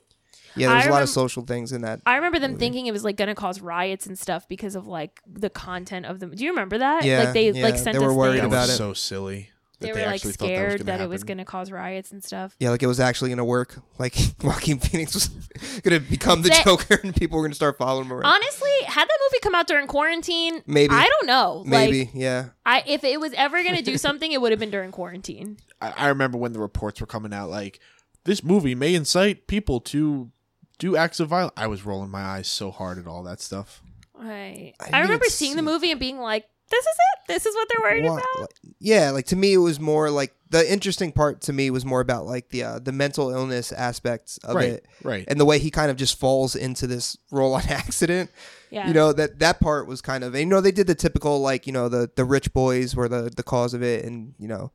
yeah. 0.56 0.70
There's 0.70 0.86
I 0.86 0.88
a 0.88 0.92
lot 0.92 1.00
remem- 1.00 1.04
of 1.04 1.10
social 1.10 1.44
things 1.44 1.72
in 1.72 1.82
that. 1.82 2.02
I 2.06 2.16
remember 2.16 2.40
them 2.40 2.58
thinking 2.58 2.88
it 2.88 2.92
was 2.92 3.04
like 3.04 3.16
going 3.16 3.28
to 3.28 3.36
cause 3.36 3.62
riots 3.62 4.08
and 4.08 4.18
stuff 4.18 4.48
because 4.48 4.76
of 4.76 4.88
like 4.88 5.22
the 5.28 5.50
content 5.52 6.06
of 6.08 6.20
them. 6.20 6.32
Do 6.32 6.44
you 6.44 6.50
remember 6.52 6.80
that? 6.80 7.04
Yeah, 7.06 7.20
like 7.26 7.34
they 7.34 7.52
yeah, 7.52 7.64
like 7.64 7.78
sent 7.78 7.94
they 7.98 8.04
were 8.04 8.12
us 8.12 8.16
worried 8.18 8.40
things. 8.40 8.52
That 8.52 8.66
about 8.66 8.70
it. 8.70 8.78
so 8.78 8.94
silly. 8.94 9.50
That 9.80 9.88
They 9.88 9.94
they, 9.94 10.00
were 10.00 10.06
like 10.08 10.16
actually 10.16 10.32
thought 10.34 10.46
scared 10.48 10.80
that, 10.80 10.86
that, 10.86 11.02
it 11.02 11.10
was 11.10 11.24
going 11.24 11.38
going 11.38 11.46
to 11.46 11.50
cause 11.50 11.72
riots 11.72 12.12
and 12.12 12.24
stuff. 12.24 12.56
Yeah, 12.60 12.72
like 12.72 12.82
it 12.82 12.88
was 12.88 13.00
actually 13.00 13.30
going 13.30 13.38
to 13.38 13.46
work. 13.46 13.80
Like 14.00 14.16
Joaquin 14.44 14.78
Phoenix 14.78 15.16
was 15.16 15.28
going 15.82 16.00
to 16.00 16.08
become 16.08 16.44
the 16.44 16.50
That- 16.50 16.66
Joker, 16.66 17.00
and 17.04 17.16
people 17.16 17.38
were 17.38 17.44
going 17.44 17.52
to 17.52 17.56
start 17.56 17.80
following 17.80 18.06
him 18.06 18.14
around. 18.14 18.26
Honestly, 18.26 18.70
had 18.86 19.08
that 19.08 19.18
movie 19.26 19.40
come 19.42 19.56
out 19.56 19.66
during 19.66 19.88
quarantine, 19.88 20.62
Maybe. 20.68 20.94
I 20.94 21.06
don't 21.08 21.26
know. 21.26 21.64
Maybe. 21.66 22.02
Like, 22.02 22.10
yeah. 22.14 22.50
I 22.64 22.84
if 22.86 23.04
it 23.04 23.20
was 23.20 23.34
ever 23.34 23.64
going 23.64 23.76
to 23.76 23.82
do 23.82 23.98
something, 23.98 24.32
it 24.32 24.40
would 24.40 24.52
have 24.52 24.60
been 24.60 24.70
during 24.70 24.92
quarantine. 24.92 25.58
I, 25.82 25.94
I 25.98 26.08
remember 26.10 26.38
when 26.38 26.54
the 26.54 26.60
reports 26.60 27.02
were 27.02 27.08
coming 27.08 27.34
out, 27.34 27.50
like 27.50 27.80
this 28.24 28.44
movie 28.44 28.76
may 28.76 28.94
incite 28.94 29.48
people 29.48 29.80
to 29.82 30.32
do 30.78 30.96
acts 30.96 31.20
of 31.20 31.30
violence. 31.30 31.54
I 31.58 31.66
was 31.66 31.84
rolling 31.84 32.12
my 32.12 32.22
eyes 32.22 32.48
so 32.48 32.70
hard 32.70 33.00
at 33.00 33.08
all 33.08 33.24
that 33.24 33.42
stuff. 33.42 33.82
Right. 34.14 34.74
I 34.80 34.98
I, 34.98 35.02
remember 35.02 35.26
seeing 35.26 35.56
the 35.56 35.64
movie 35.64 35.90
and 35.90 36.00
being 36.00 36.20
like, 36.20 36.46
"This 36.70 36.86
is 36.86 36.96
it. 36.96 37.28
This 37.28 37.46
is 37.46 37.56
what 37.56 37.68
they're 37.70 37.84
worried 37.84 38.04
Wha- 38.06 38.18
about." 38.18 38.42
like- 38.42 38.50
yeah, 38.80 39.12
like 39.12 39.26
to 39.28 39.36
me, 39.36 39.54
it 39.54 39.58
was 39.58 39.80
more 39.80 40.10
like 40.10 40.34
the 40.50 40.72
interesting 40.72 41.12
part 41.12 41.42
to 41.42 41.54
me 41.54 41.70
was 41.70 41.84
more 41.86 42.00
about 42.00 42.26
like 42.26 42.50
the 42.50 42.64
uh, 42.64 42.80
the 42.80 42.92
mental 42.92 43.30
illness 43.30 43.72
aspects 43.72 44.38
of 44.40 44.56
right, 44.56 44.70
it, 44.70 44.86
right. 45.04 45.26
and 45.28 45.40
the 45.40 45.46
way 45.46 45.60
he 45.60 45.70
kind 45.72 45.92
of 45.92 45.98
just 45.98 46.18
falls 46.18 46.56
into 46.56 46.88
this 46.88 47.18
role 47.32 47.54
on 47.54 47.62
accident. 47.70 48.32
Yeah. 48.70 48.88
You 48.88 48.94
know 48.94 49.14
that 49.14 49.40
that 49.40 49.60
part 49.60 49.88
was 49.88 50.02
kind 50.02 50.24
of 50.24 50.34
and, 50.34 50.42
you 50.42 50.48
know 50.48 50.62
they 50.62 50.72
did 50.72 50.88
the 50.88 50.96
typical 50.96 51.40
like 51.40 51.68
you 51.68 51.74
know 51.74 51.90
the 51.90 52.10
the 52.16 52.26
rich 52.26 52.54
boys 52.54 52.96
were 52.96 53.10
the 53.10 53.32
the 53.36 53.44
cause 53.44 53.74
of 53.74 53.82
it, 53.84 54.06
and 54.06 54.34
you 54.38 54.48
know, 54.48 54.72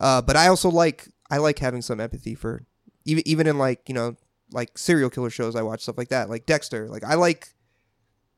uh, 0.00 0.22
but 0.22 0.36
I 0.36 0.48
also 0.48 0.70
like 0.70 1.08
I 1.30 1.38
like 1.38 1.58
having 1.58 1.82
some 1.82 2.00
empathy 2.00 2.34
for 2.34 2.64
even 3.04 3.26
even 3.26 3.46
in 3.46 3.58
like 3.58 3.88
you 3.88 3.94
know 3.94 4.16
like 4.52 4.76
serial 4.76 5.10
killer 5.10 5.30
shows 5.30 5.56
I 5.56 5.62
watch 5.62 5.82
stuff 5.82 5.96
like 5.96 6.08
that 6.08 6.28
like 6.28 6.46
Dexter 6.46 6.88
like 6.88 7.04
I 7.04 7.14
like 7.14 7.54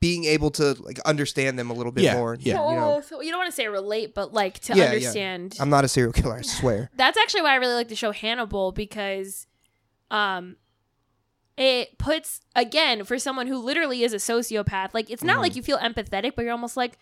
being 0.05 0.25
able 0.25 0.51
to 0.51 0.75
like 0.83 0.99
understand 1.07 1.59
them 1.59 1.71
a 1.71 1.73
little 1.73 1.91
bit 1.93 2.05
Yeah, 2.05 2.17
more. 2.17 2.37
yeah. 2.39 2.59
Oh, 2.61 2.71
You 2.71 2.77
know, 2.77 3.01
so 3.01 3.23
you 3.23 3.31
don't 3.31 3.39
want 3.39 3.49
to 3.51 3.57
say 3.57 3.67
relate, 3.69 4.15
but 4.15 4.35
like 4.35 4.59
to 4.67 4.73
Yeah, 4.75 4.85
yeah. 4.85 4.91
understand. 4.91 5.57
I'm 5.59 5.71
not 5.71 5.85
a 5.85 5.89
serial 5.89 6.13
killer. 6.13 6.37
I 6.37 6.43
swear. 6.43 6.91
That's 6.97 7.17
actually 7.17 7.41
why 7.43 7.53
I 7.53 7.57
really 7.57 7.73
like 7.75 7.89
the 7.89 7.97
show 7.97 8.13
Hannibal 8.13 8.71
because, 8.73 9.47
um, 10.11 10.57
it 11.57 11.97
puts 11.99 12.41
again 12.57 13.05
for 13.05 13.19
someone 13.19 13.47
who 13.47 13.59
literally 13.59 14.03
is 14.03 14.13
a 14.13 14.17
sociopath. 14.17 14.93
Like 14.93 15.09
it's 15.09 15.23
not 15.23 15.35
Mm-hmm. 15.35 15.43
like 15.43 15.57
you 15.57 15.63
feel 15.63 15.79
empathetic, 15.79 16.33
but 16.37 16.43
you're 16.43 16.53
almost 16.53 16.77
like, 16.77 16.99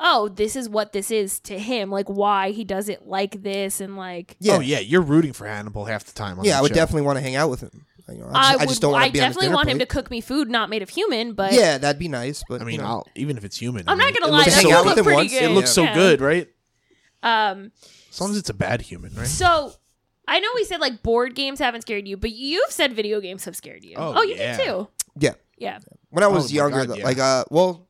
oh, 0.00 0.28
this 0.28 0.56
is 0.56 0.68
what 0.68 0.92
this 0.92 1.10
is 1.10 1.38
to 1.40 1.58
him. 1.58 1.90
Like 1.90 2.08
why 2.08 2.50
he 2.52 2.64
does 2.64 2.88
it 2.88 3.06
like 3.06 3.42
this, 3.42 3.80
and 3.80 3.96
like 3.96 4.36
Yeah. 4.40 4.56
Oh 4.56 4.60
yeah, 4.60 4.78
you're 4.78 5.02
rooting 5.02 5.32
for 5.34 5.46
Hannibal 5.46 5.84
half 5.84 6.04
the 6.04 6.12
time. 6.14 6.38
On 6.38 6.44
Yeah, 6.44 6.52
that 6.52 6.58
I 6.58 6.62
would 6.62 6.68
show. 6.70 6.74
definitely 6.76 7.02
want 7.02 7.18
to 7.18 7.22
hang 7.22 7.36
out 7.36 7.50
with 7.50 7.60
him. 7.60 7.84
You 8.12 8.18
know, 8.18 8.26
I, 8.26 8.28
I, 8.28 8.32
just, 8.32 8.42
I 8.42 8.56
would. 8.64 8.68
just 8.70 8.80
don't 8.82 8.92
want 8.92 9.04
to 9.06 9.12
be 9.12 9.20
on 9.20 9.26
his 9.26 9.34
definitely 9.36 9.46
dinner 9.46 9.56
want 9.56 9.68
him 9.68 9.78
to 9.78 9.86
plate. 9.86 9.88
cook 10.02 10.10
me 10.10 10.20
food 10.20 10.50
not 10.50 10.68
made 10.70 10.82
of 10.82 10.88
human, 10.88 11.32
but 11.34 11.52
Yeah, 11.52 11.78
that'd 11.78 11.98
be 11.98 12.08
nice. 12.08 12.42
But 12.48 12.60
I 12.60 12.64
mean, 12.64 12.74
you 12.76 12.80
know. 12.82 12.86
I'll, 12.86 13.08
even 13.14 13.36
if 13.36 13.44
it's 13.44 13.56
human, 13.58 13.88
I'm 13.88 14.00
I 14.00 14.04
not 14.04 14.14
gonna 14.14 14.26
it 14.26 14.30
lie. 14.32 14.38
looks 14.38 14.54
That 14.54 14.62
so 14.62 14.68
does 14.68 14.70
good. 14.70 14.70
look 14.70 14.72
Hang 14.72 14.76
out 14.78 14.84
with 14.86 14.98
him 14.98 15.04
pretty 15.04 15.16
once. 15.16 15.32
good. 15.32 15.42
It 15.42 15.48
looks 15.54 15.70
so 15.70 15.82
Yeah. 15.84 15.94
good, 15.94 16.20
right? 16.20 16.48
Um. 17.22 17.72
As 18.10 18.20
long 18.20 18.30
as 18.30 18.36
it's 18.38 18.50
a 18.50 18.54
bad 18.54 18.80
human, 18.82 19.14
right? 19.14 19.26
So 19.26 19.72
I 20.26 20.40
know 20.40 20.48
we 20.54 20.64
said 20.64 20.80
like 20.80 21.02
board 21.02 21.34
games 21.34 21.58
haven't 21.58 21.82
scared 21.82 22.08
you, 22.08 22.16
but 22.16 22.30
you've 22.32 22.70
said 22.70 22.92
video 22.92 23.20
games 23.20 23.44
have 23.44 23.54
scared 23.56 23.84
you. 23.84 23.94
Oh, 23.96 24.22
you 24.22 24.34
yeah. 24.36 24.56
did 24.56 24.64
too. 24.66 24.88
yeah, 25.18 25.32
Yeah. 25.58 25.78
when 26.10 26.24
I 26.24 26.26
was 26.28 26.46
Oh 26.46 26.48
my 26.48 26.54
younger, 26.56 26.78
God, 26.86 26.88
though, 26.88 26.94
yeah. 26.96 27.04
like 27.04 27.18
uh, 27.18 27.44
well, 27.50 27.86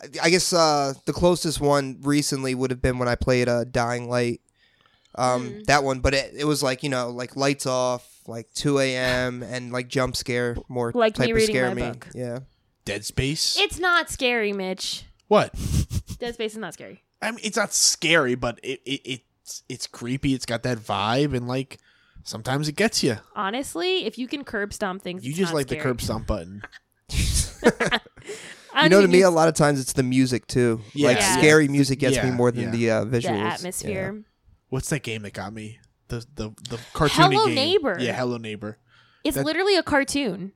I- 0.00 0.26
I 0.26 0.30
guess 0.30 0.52
uh, 0.52 0.94
the 1.06 1.12
closest 1.12 1.60
one 1.60 1.98
recently 2.02 2.54
would 2.54 2.70
have 2.70 2.82
been 2.82 2.98
when 2.98 3.08
I 3.08 3.14
played 3.14 3.48
uh, 3.48 3.64
Dying 3.64 4.08
Light. 4.08 4.40
Um, 5.14 5.48
Mm. 5.50 5.64
that 5.66 5.82
one, 5.82 6.00
but 6.00 6.12
it, 6.12 6.34
it 6.36 6.44
was 6.44 6.62
like 6.62 6.82
you 6.82 6.90
know, 6.90 7.08
like 7.10 7.34
lights 7.36 7.64
off, 7.66 8.15
like 8.28 8.52
2 8.54 8.78
a.m. 8.80 9.42
and 9.42 9.72
like 9.72 9.88
jump 9.88 10.16
scare 10.16 10.56
more 10.68 10.92
Like 10.94 11.14
type 11.14 11.26
me 11.26 11.32
of 11.32 11.36
reading 11.36 11.54
scare 11.54 11.68
my 11.68 11.74
me. 11.74 11.82
book. 11.82 12.08
Yeah, 12.14 12.38
Dead 12.84 13.04
Space. 13.04 13.56
It's 13.58 13.78
not 13.78 14.10
scary, 14.10 14.52
Mitch. 14.52 15.04
what? 15.28 15.52
Dead 16.18 16.34
Space 16.34 16.52
is 16.52 16.58
not 16.58 16.74
scary. 16.74 17.02
I 17.22 17.30
mean, 17.30 17.40
it's 17.42 17.56
not 17.56 17.72
scary, 17.72 18.34
but 18.34 18.58
it, 18.62 18.80
it 18.84 19.00
it's 19.44 19.62
it's 19.68 19.86
creepy. 19.86 20.34
It's 20.34 20.46
got 20.46 20.62
that 20.64 20.78
vibe, 20.78 21.34
and 21.34 21.46
like 21.48 21.78
sometimes 22.24 22.68
it 22.68 22.76
gets 22.76 23.02
you. 23.02 23.16
Honestly, 23.34 24.04
if 24.06 24.18
you 24.18 24.26
can 24.28 24.44
curb 24.44 24.72
stomp 24.72 25.02
things, 25.02 25.24
You 25.24 25.30
it's 25.30 25.38
just 25.38 25.52
not 25.52 25.56
like 25.58 25.68
the 25.68 25.76
curb 25.76 26.00
stomp 26.00 26.26
button. 26.26 26.62
I 27.10 27.14
you 28.84 28.90
don't 28.90 28.90
know, 28.90 28.96
to 28.98 29.02
even 29.04 29.10
me, 29.12 29.22
a 29.22 29.28
use 29.28 29.34
lot 29.34 29.48
of 29.48 29.54
times 29.54 29.80
it's 29.80 29.92
the 29.94 30.02
music 30.02 30.46
too. 30.46 30.80
like 30.94 31.18
Yeah. 31.18 31.38
scary 31.38 31.68
music 31.68 31.98
gets 32.00 32.16
Yeah, 32.16 32.28
me 32.30 32.36
more 32.36 32.50
than 32.50 32.64
yeah. 32.64 32.70
the 32.70 32.90
uh, 32.90 33.04
the 33.04 33.18
visuals. 33.20 33.40
atmosphere. 33.40 34.22
What's 34.68 34.88
that 34.90 35.02
game 35.02 35.22
that 35.22 35.32
got 35.32 35.52
me? 35.52 35.78
The 36.08 36.24
the 36.34 36.50
the 36.70 36.76
cartoony 36.94 37.32
Hello 37.34 37.46
game. 37.46 37.54
Neighbor. 37.54 37.96
Yeah, 38.00 38.12
Hello 38.14 38.36
Neighbor. 38.36 38.78
It's 39.24 39.36
That- 39.36 39.44
literally 39.44 39.76
a 39.76 39.82
cartoon 39.82 40.52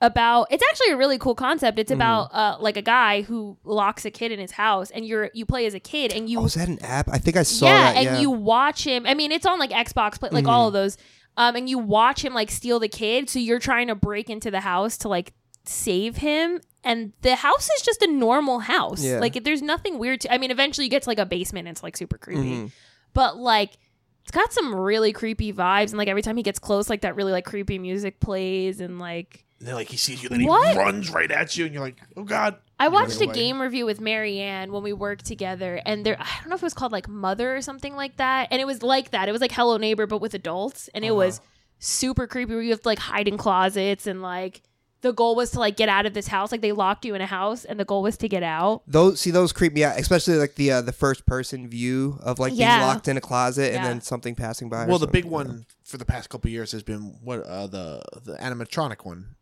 about. 0.00 0.48
It's 0.50 0.62
actually 0.70 0.92
a 0.92 0.96
really 0.96 1.18
cool 1.18 1.34
concept. 1.34 1.76
Mm-hmm. 1.76 1.80
It's 1.80 1.90
about 1.90 2.34
uh, 2.34 2.56
like 2.60 2.76
a 2.76 2.82
guy 2.82 3.22
who 3.22 3.56
locks 3.64 4.04
a 4.04 4.10
kid 4.10 4.32
in 4.32 4.38
his 4.38 4.52
house, 4.52 4.90
and 4.90 5.06
you're 5.06 5.30
you 5.32 5.46
play 5.46 5.64
as 5.66 5.74
a 5.74 5.80
kid, 5.80 6.12
and 6.12 6.28
you 6.28 6.40
Oh, 6.40 6.44
is 6.44 6.54
that 6.54 6.68
an 6.68 6.78
app? 6.82 7.08
I 7.10 7.18
think 7.18 7.36
I 7.36 7.42
saw 7.42 7.66
yeah, 7.66 7.92
that. 7.92 7.96
and 7.96 8.04
yeah. 8.04 8.20
you 8.20 8.30
watch 8.30 8.84
him. 8.84 9.06
I 9.06 9.14
mean, 9.14 9.32
it's 9.32 9.46
on 9.46 9.58
like 9.58 9.70
Xbox, 9.70 10.18
play, 10.20 10.28
like 10.30 10.44
Mm-hmm. 10.44 10.50
all 10.50 10.66
of 10.68 10.72
those. 10.74 10.98
Um, 11.38 11.56
and 11.56 11.66
you 11.70 11.78
watch 11.78 12.22
him 12.22 12.34
like 12.34 12.50
steal 12.50 12.78
the 12.78 12.88
kid. 12.88 13.30
So 13.30 13.38
you're 13.38 13.58
trying 13.58 13.86
to 13.86 13.94
break 13.94 14.28
into 14.28 14.50
the 14.50 14.60
house 14.60 14.98
to 14.98 15.08
like 15.08 15.32
save 15.64 16.18
him. 16.18 16.60
And 16.84 17.12
the 17.22 17.36
house 17.36 17.70
is 17.76 17.80
just 17.82 18.02
a 18.02 18.06
normal 18.08 18.58
house. 18.58 19.02
Yeah. 19.02 19.18
Like 19.20 19.42
there's 19.44 19.62
nothing 19.62 19.98
weird 19.98 20.20
to. 20.22 20.34
I 20.34 20.36
mean, 20.36 20.50
eventually 20.50 20.84
you 20.84 20.90
get 20.90 21.04
to 21.04 21.08
like 21.08 21.18
a 21.20 21.24
basement. 21.24 21.68
and 21.68 21.74
It's 21.74 21.82
like 21.82 21.96
super 21.96 22.18
creepy, 22.18 22.42
Mhm. 22.42 22.72
but 23.14 23.38
like. 23.38 23.78
It's 24.22 24.30
got 24.30 24.52
some 24.52 24.74
really 24.74 25.12
creepy 25.12 25.52
vibes, 25.52 25.88
and 25.90 25.98
like 25.98 26.08
every 26.08 26.22
time 26.22 26.36
he 26.36 26.42
gets 26.42 26.58
close, 26.58 26.88
like 26.88 27.00
that 27.02 27.16
really 27.16 27.32
like 27.32 27.44
creepy 27.44 27.78
music 27.78 28.20
plays, 28.20 28.80
and 28.80 28.98
like 28.98 29.44
And 29.58 29.68
then 29.68 29.74
like 29.74 29.88
he 29.88 29.96
sees 29.96 30.22
you, 30.22 30.28
then 30.28 30.44
What? 30.44 30.72
he 30.72 30.78
runs 30.78 31.10
right 31.10 31.30
at 31.30 31.56
you, 31.56 31.64
and 31.64 31.74
you're 31.74 31.82
like, 31.82 31.96
oh 32.16 32.22
god. 32.24 32.56
I 32.78 32.88
watched 32.88 33.20
a 33.20 33.24
away. 33.26 33.34
game 33.34 33.62
review 33.62 33.86
with 33.86 34.00
Marianne 34.00 34.72
when 34.72 34.82
we 34.82 34.92
worked 34.92 35.24
together, 35.24 35.80
and 35.86 36.04
there 36.04 36.16
I 36.20 36.26
don't 36.40 36.48
know 36.50 36.56
if 36.56 36.62
it 36.62 36.66
was 36.66 36.74
called 36.74 36.92
like 36.92 37.08
Mother 37.08 37.54
or 37.56 37.60
something 37.62 37.94
like 37.94 38.16
that, 38.16 38.48
and 38.50 38.60
it 38.60 38.64
was 38.64 38.82
like 38.82 39.10
that. 39.10 39.28
It 39.28 39.32
was 39.32 39.40
like 39.40 39.52
Hello 39.52 39.76
Neighbor, 39.76 40.06
but 40.06 40.18
with 40.20 40.34
adults, 40.34 40.88
and 40.94 41.04
it 41.04 41.08
Uh-huh. 41.08 41.16
was 41.16 41.40
super 41.78 42.26
creepy. 42.26 42.54
Where 42.54 42.62
you 42.62 42.70
have 42.70 42.82
to 42.82 42.88
like 42.88 42.98
hide 43.00 43.28
in 43.28 43.36
closets 43.38 44.06
and 44.06 44.20
like 44.22 44.62
the 45.02 45.12
goal 45.12 45.36
was 45.36 45.50
to 45.52 45.58
like 45.60 45.76
get 45.76 45.88
out 45.88 46.06
of 46.06 46.14
this 46.14 46.28
house. 46.28 46.50
Like 46.50 46.62
they 46.62 46.72
locked 46.72 47.04
you 47.04 47.14
in 47.14 47.20
a 47.20 47.26
house, 47.26 47.64
and 47.64 47.78
the 47.78 47.84
goal 47.84 48.02
was 48.02 48.16
to 48.18 48.28
get 48.28 48.42
out. 48.42 48.82
Those 48.86 49.20
see 49.20 49.30
those 49.30 49.52
creep 49.52 49.72
me 49.74 49.84
out, 49.84 49.98
especially 49.98 50.36
like 50.36 50.54
the 50.54 50.72
uh, 50.72 50.80
the 50.82 50.92
first 50.92 51.26
person 51.26 51.68
view 51.68 52.18
of 52.22 52.38
like 52.38 52.52
Yeah. 52.54 52.78
being 52.78 52.88
locked 52.88 53.08
in 53.08 53.16
a 53.16 53.20
closet 53.20 53.66
and 53.74 53.82
Yeah. 53.82 53.88
then 53.88 54.00
something 54.00 54.34
passing 54.34 54.68
by. 54.68 54.84
or 54.84 54.86
Well, 54.88 54.98
the 54.98 55.06
big 55.06 55.24
you 55.24 55.30
know. 55.30 55.34
one 55.36 55.66
for 55.84 55.98
the 55.98 56.04
past 56.04 56.30
couple 56.30 56.50
years 56.50 56.72
has 56.72 56.82
been 56.82 57.18
what 57.22 57.40
uh, 57.44 57.66
the 57.66 58.02
the 58.24 58.34
animatronic 58.36 59.04
one. 59.04 59.34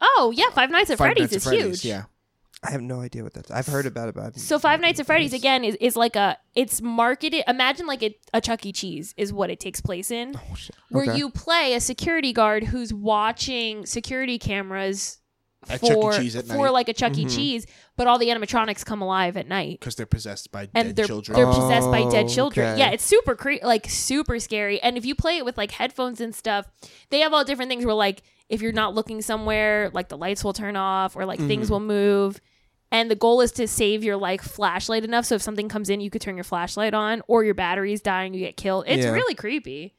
Oh 0.00 0.32
yeah, 0.34 0.50
Five 0.50 0.70
Nights 0.70 0.90
at 0.90 0.98
Five 0.98 1.06
Freddy's 1.08 1.22
Nights 1.22 1.32
at 1.32 1.36
is 1.36 1.44
Freddy's, 1.44 1.82
huge. 1.82 1.84
Yeah, 1.84 2.02
I 2.64 2.72
have 2.72 2.82
no 2.82 3.00
idea 3.00 3.22
what 3.22 3.34
that's. 3.34 3.50
I've 3.52 3.66
heard 3.68 3.86
about 3.86 4.08
it, 4.08 4.14
but 4.16 4.24
I've- 4.24 4.40
So 4.40 4.58
Five 4.58 4.80
Nights 4.80 4.98
at 4.98 5.06
Freddy's 5.06 5.32
again 5.32 5.62
is, 5.64 5.76
is 5.80 5.94
like 5.96 6.16
a 6.16 6.36
it's 6.56 6.82
marketed. 6.82 7.44
Imagine 7.46 7.86
like 7.86 8.02
a, 8.02 8.16
a 8.34 8.40
Chuck 8.40 8.66
E. 8.66 8.72
Cheese 8.72 9.14
is 9.16 9.32
what 9.32 9.48
it 9.48 9.60
takes 9.60 9.80
place 9.80 10.10
in, 10.10 10.34
Oh, 10.36 10.54
shit. 10.56 10.74
where 10.90 11.04
Okay. 11.04 11.16
you 11.18 11.30
play 11.30 11.74
a 11.74 11.80
security 11.80 12.32
guard 12.32 12.64
who's 12.64 12.92
watching 12.92 13.86
security 13.86 14.38
cameras 14.40 15.18
At 15.68 15.80
Chuck 15.80 15.90
E. 15.90 15.94
for 15.94 16.12
Cheese 16.14 16.34
at 16.34 16.46
for 16.46 16.54
night. 16.66 16.70
like 16.72 16.88
a 16.88 16.92
Chuck 16.94 17.16
E. 17.16 17.26
Mhm. 17.26 17.34
Cheese, 17.36 17.66
but 17.96 18.08
all 18.08 18.18
the 18.18 18.26
animatronics 18.26 18.84
come 18.84 19.02
alive 19.02 19.36
at 19.36 19.46
night. 19.46 19.78
because 19.78 19.94
they're 19.94 20.04
possessed 20.06 20.50
by 20.50 20.62
and 20.74 20.88
dead 20.88 20.96
they're 20.96 21.06
children. 21.06 21.36
they're 21.36 21.46
possessed 21.46 21.88
by 21.92 22.08
dead 22.10 22.24
Oh, 22.24 22.28
children. 22.28 22.70
okay. 22.70 22.78
Yeah, 22.80 22.90
it's 22.90 23.04
super 23.04 23.36
cre- 23.36 23.62
like 23.62 23.88
super 23.88 24.40
scary. 24.40 24.80
And 24.82 24.96
if 24.96 25.04
you 25.06 25.14
play 25.14 25.36
it 25.36 25.44
with 25.44 25.56
like 25.56 25.70
headphones 25.70 26.20
and 26.20 26.34
stuff, 26.34 26.66
they 27.10 27.20
have 27.20 27.32
all 27.32 27.44
different 27.44 27.68
things 27.68 27.84
where 27.84 27.94
like 27.94 28.22
if 28.48 28.62
you're 28.62 28.72
not 28.72 28.94
looking 28.94 29.20
somewhere, 29.22 29.90
like 29.92 30.08
the 30.08 30.16
lights 30.16 30.42
will 30.44 30.52
turn 30.52 30.76
off 30.76 31.16
or 31.16 31.24
like 31.26 31.38
Mm-hmm. 31.38 31.48
things 31.48 31.70
will 31.70 31.80
move. 31.80 32.40
And 32.90 33.10
the 33.10 33.14
goal 33.16 33.42
is 33.42 33.52
to 33.52 33.68
save 33.68 34.02
your 34.02 34.16
like 34.16 34.40
flashlight 34.42 35.04
enough 35.04 35.26
so 35.26 35.34
if 35.34 35.42
something 35.42 35.68
comes 35.68 35.90
in, 35.90 36.00
you 36.00 36.08
could 36.08 36.22
turn 36.22 36.36
your 36.36 36.44
flashlight 36.44 36.94
on 36.94 37.22
or 37.28 37.44
your 37.44 37.52
battery's 37.54 38.00
dying, 38.00 38.32
you 38.32 38.40
get 38.40 38.56
killed. 38.56 38.84
It's 38.86 39.04
Yeah. 39.04 39.12
really 39.12 39.34
creepy. 39.34 39.94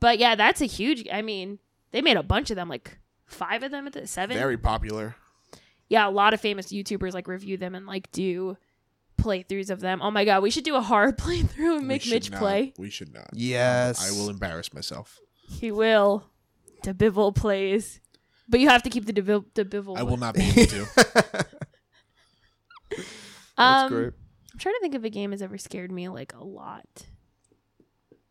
But 0.00 0.18
yeah, 0.18 0.34
that's 0.34 0.60
a 0.60 0.66
huge. 0.66 1.06
I 1.12 1.22
mean, 1.22 1.60
they 1.92 2.02
made 2.02 2.16
a 2.16 2.22
bunch 2.24 2.50
of 2.50 2.56
them, 2.56 2.68
like 2.68 2.98
five 3.26 3.62
of 3.62 3.70
them 3.70 3.86
at 3.86 3.92
the 3.92 4.06
seven. 4.08 4.36
Very 4.36 4.58
popular. 4.58 5.14
yeah, 5.88 6.08
a 6.08 6.10
lot 6.10 6.34
of 6.34 6.40
famous 6.40 6.72
YouTubers 6.72 7.12
like 7.14 7.28
review 7.28 7.56
them 7.56 7.74
and 7.76 7.86
like 7.86 8.10
do 8.10 8.56
playthroughs 9.16 9.70
of 9.70 9.78
them. 9.80 10.02
Oh 10.02 10.10
my 10.10 10.24
god, 10.24 10.42
we 10.42 10.50
should 10.50 10.64
do 10.64 10.74
a 10.74 10.80
hard 10.80 11.16
playthrough 11.24 11.74
and 11.76 11.82
We 11.82 11.88
make 11.88 12.02
should 12.02 12.14
Mitch 12.14 12.30
not- 12.32 12.40
play. 12.40 12.72
We 12.78 12.90
should 12.90 13.14
not. 13.14 13.28
Yes. 13.32 14.02
I 14.06 14.10
will 14.18 14.28
embarrass 14.28 14.74
myself. 14.74 15.20
He 15.48 15.70
will. 15.70 16.24
Debival 16.84 17.34
plays. 17.34 18.00
But 18.48 18.60
you 18.60 18.68
have 18.68 18.82
to 18.82 18.90
keep 18.90 19.06
the 19.06 19.12
Debival. 19.12 19.46
Debival 19.54 19.96
I 19.96 20.02
will 20.02 20.18
not 20.18 20.34
be 20.34 20.42
able 20.42 20.66
to. 20.66 20.86
That's 23.56 23.82
um, 23.84 23.88
great. 23.88 24.12
I'm 24.52 24.58
trying 24.58 24.74
to 24.74 24.80
think 24.80 24.94
if 24.94 25.04
a 25.04 25.10
game 25.10 25.30
has 25.32 25.42
ever 25.42 25.58
scared 25.58 25.90
me 25.90 26.08
like 26.08 26.34
a 26.34 26.44
lot. 26.44 26.84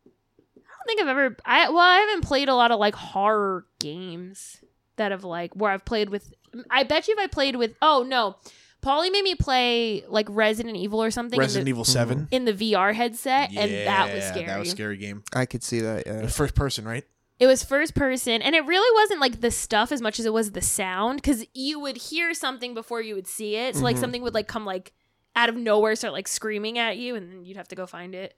I 0.06 0.86
don't 0.86 0.86
think 0.86 1.00
I've 1.00 1.08
ever. 1.08 1.36
I 1.44 1.68
well, 1.70 1.78
I 1.78 1.98
haven't 1.98 2.22
played 2.22 2.48
a 2.48 2.54
lot 2.54 2.70
of 2.70 2.78
like 2.78 2.94
horror 2.94 3.66
games 3.80 4.62
that 4.96 5.10
have 5.10 5.24
like 5.24 5.54
where 5.54 5.70
I've 5.70 5.84
played 5.84 6.10
with. 6.10 6.32
I 6.70 6.84
bet 6.84 7.08
you 7.08 7.14
if 7.14 7.20
I 7.20 7.26
played 7.26 7.56
with. 7.56 7.74
Oh 7.82 8.04
no, 8.06 8.36
Paulie 8.84 9.10
made 9.10 9.24
me 9.24 9.34
play 9.34 10.04
like 10.08 10.26
Resident 10.28 10.76
Evil 10.76 11.02
or 11.02 11.10
something 11.10 11.38
Resident 11.38 11.68
in, 11.68 11.68
Evil 11.68 11.84
Seven. 11.84 12.28
in 12.30 12.44
the 12.44 12.52
VR 12.52 12.94
headset, 12.94 13.50
and 13.56 13.70
that 13.86 14.14
was 14.14 14.24
scary. 14.24 14.46
That 14.46 14.58
was 14.58 14.68
a 14.68 14.70
scary 14.70 14.98
game. 14.98 15.24
I 15.32 15.46
could 15.46 15.62
see 15.62 15.80
that. 15.80 16.06
Yeah. 16.06 16.26
First 16.26 16.54
person, 16.54 16.84
right? 16.84 17.04
It 17.40 17.46
was 17.48 17.64
first 17.64 17.94
person, 17.96 18.40
and 18.42 18.54
it 18.54 18.64
really 18.64 19.02
wasn't 19.02 19.20
like 19.20 19.40
the 19.40 19.50
stuff 19.50 19.90
as 19.90 20.00
much 20.00 20.20
as 20.20 20.26
it 20.26 20.32
was 20.32 20.52
the 20.52 20.60
sound, 20.62 21.20
because 21.20 21.44
you 21.52 21.80
would 21.80 21.96
hear 21.96 22.32
something 22.32 22.74
before 22.74 23.00
you 23.02 23.14
would 23.16 23.26
see 23.26 23.56
it. 23.56 23.74
So 23.76 23.82
like 23.82 23.96
Mhm. 23.96 24.00
something 24.00 24.22
would 24.22 24.34
like 24.34 24.46
come 24.46 24.64
like 24.64 24.92
out 25.34 25.48
of 25.48 25.56
nowhere, 25.56 25.96
start 25.96 26.12
like 26.12 26.28
screaming 26.28 26.78
at 26.78 26.96
you, 26.96 27.16
and 27.16 27.30
then 27.30 27.44
you'd 27.44 27.56
have 27.56 27.66
to 27.68 27.74
go 27.74 27.86
find 27.86 28.14
it. 28.14 28.36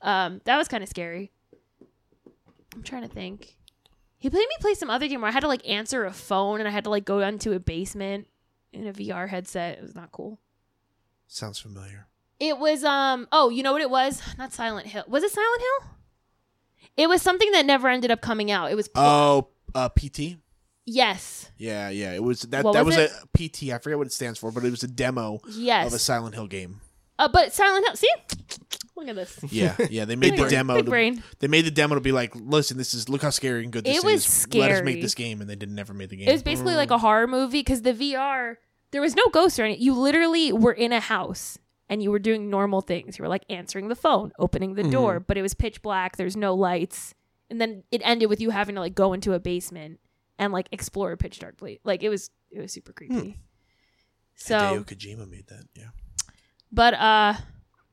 Um, 0.00 0.40
that 0.44 0.56
was 0.56 0.68
kind 0.68 0.82
of 0.82 0.88
scary. 0.88 1.32
I'm 2.74 2.82
trying 2.84 3.02
to 3.02 3.08
think. 3.08 3.56
He 4.16 4.30
played 4.30 4.48
me 4.48 4.54
play 4.60 4.74
some 4.74 4.90
other 4.90 5.08
game 5.08 5.22
where 5.22 5.28
I 5.30 5.32
had 5.32 5.40
to 5.40 5.48
like 5.48 5.68
answer 5.68 6.04
a 6.04 6.12
phone, 6.12 6.60
and 6.60 6.68
I 6.68 6.70
had 6.70 6.84
to 6.84 6.90
like 6.90 7.04
go 7.04 7.18
into 7.20 7.52
a 7.52 7.58
basement 7.58 8.28
in 8.72 8.86
a 8.86 8.92
VR 8.92 9.26
headset. 9.28 9.78
It 9.78 9.82
was 9.82 9.94
not 9.96 10.12
cool. 10.12 10.38
Sounds 11.26 11.58
familiar. 11.58 12.06
It 12.38 12.58
was 12.58 12.84
um 12.84 13.26
oh, 13.32 13.48
you 13.50 13.62
know 13.64 13.72
what 13.72 13.82
it 13.82 13.90
was? 13.90 14.22
Not 14.38 14.52
Silent 14.52 14.86
Hill. 14.86 15.04
Was 15.08 15.24
it 15.24 15.32
Silent 15.32 15.60
Hill? 15.60 15.90
It 16.96 17.08
was 17.08 17.22
something 17.22 17.50
that 17.52 17.66
never 17.66 17.88
ended 17.88 18.10
up 18.10 18.20
coming 18.20 18.50
out. 18.50 18.70
It 18.70 18.74
was 18.74 18.88
Oh, 18.94 19.48
uh, 19.74 19.88
PT. 19.88 20.36
yes. 20.86 21.50
Yeah, 21.56 21.88
yeah. 21.90 22.12
It 22.12 22.22
was 22.22 22.42
that. 22.42 22.64
What 22.64 22.72
that 22.74 22.84
was 22.84 22.96
was, 22.96 23.10
a 23.12 23.48
PT. 23.48 23.72
I 23.72 23.78
forget 23.78 23.98
what 23.98 24.06
it 24.06 24.12
stands 24.12 24.38
for, 24.38 24.50
but 24.50 24.64
it 24.64 24.70
was 24.70 24.82
a 24.82 24.88
demo 24.88 25.40
yes. 25.50 25.86
of 25.86 25.92
a 25.94 25.98
Silent 25.98 26.34
Hill 26.34 26.46
game. 26.46 26.80
Uh, 27.18 27.28
but 27.28 27.52
Silent 27.52 27.86
Hill. 27.86 27.96
See, 27.96 28.08
look 28.96 29.08
at 29.08 29.14
this. 29.16 29.38
Yeah, 29.50 29.76
yeah. 29.90 30.04
They 30.04 30.16
made 30.16 30.34
the 30.34 30.38
brain. 30.38 30.50
demo. 30.50 30.74
Big 30.76 30.84
to- 30.86 30.90
brain. 30.90 31.22
They 31.38 31.48
made 31.48 31.64
the 31.66 31.70
demo 31.70 31.94
to 31.94 32.00
be 32.00 32.12
like, 32.12 32.32
listen, 32.34 32.78
this 32.78 32.94
is 32.94 33.08
look 33.08 33.22
how 33.22 33.30
scary 33.30 33.62
and 33.62 33.72
good 33.72 33.84
this 33.84 33.98
It 33.98 34.04
was 34.04 34.26
is. 34.26 34.54
Let 34.54 34.72
us 34.72 34.82
make 34.82 35.00
this 35.02 35.14
game, 35.14 35.40
and 35.40 35.48
they 35.48 35.56
didn't 35.56 35.74
never 35.74 35.92
made 35.94 36.10
the 36.10 36.16
game. 36.16 36.28
It 36.28 36.32
was 36.32 36.42
basically 36.42 36.74
like 36.74 36.90
a 36.90 36.98
horror 36.98 37.26
movie 37.26 37.60
because 37.60 37.82
the 37.82 37.92
VR 37.92 38.56
there 38.90 39.00
was 39.00 39.14
no 39.14 39.24
ghosts 39.32 39.58
or 39.58 39.64
anything. 39.64 39.82
You 39.82 39.94
literally 39.94 40.52
were 40.52 40.72
in 40.72 40.92
a 40.92 41.00
house 41.00 41.58
and 41.90 42.02
you 42.02 42.10
were 42.10 42.18
doing 42.20 42.48
normal 42.48 42.80
things. 42.80 43.18
You 43.18 43.24
were 43.24 43.28
like 43.28 43.44
answering 43.50 43.88
the 43.88 43.96
phone, 43.96 44.32
opening 44.38 44.74
the 44.74 44.84
door, 44.84 45.20
but 45.20 45.36
it 45.36 45.42
was 45.42 45.52
pitch 45.52 45.82
black. 45.82 46.16
There's 46.16 46.36
no 46.36 46.54
lights, 46.54 47.14
and 47.50 47.60
then 47.60 47.82
it 47.90 48.00
ended 48.04 48.30
with 48.30 48.40
you 48.40 48.50
having 48.50 48.76
to 48.76 48.80
like 48.80 48.94
go 48.94 49.12
into 49.12 49.34
a 49.34 49.40
basement 49.40 50.00
and 50.38 50.52
like 50.52 50.68
explore 50.72 51.12
a 51.12 51.16
pitch 51.18 51.40
dark 51.40 51.58
place. 51.58 51.80
Like 51.84 52.02
it 52.02 52.08
was 52.08 52.30
it 52.50 52.60
was 52.60 52.72
super 52.72 52.92
creepy. 52.92 53.36
So, 54.36 54.56
Hideo 54.56 54.86
Kojima 54.86 55.28
made 55.28 55.48
that. 55.48 55.64
Yeah. 55.76 55.88
but 56.72 56.94
uh, 56.94 57.34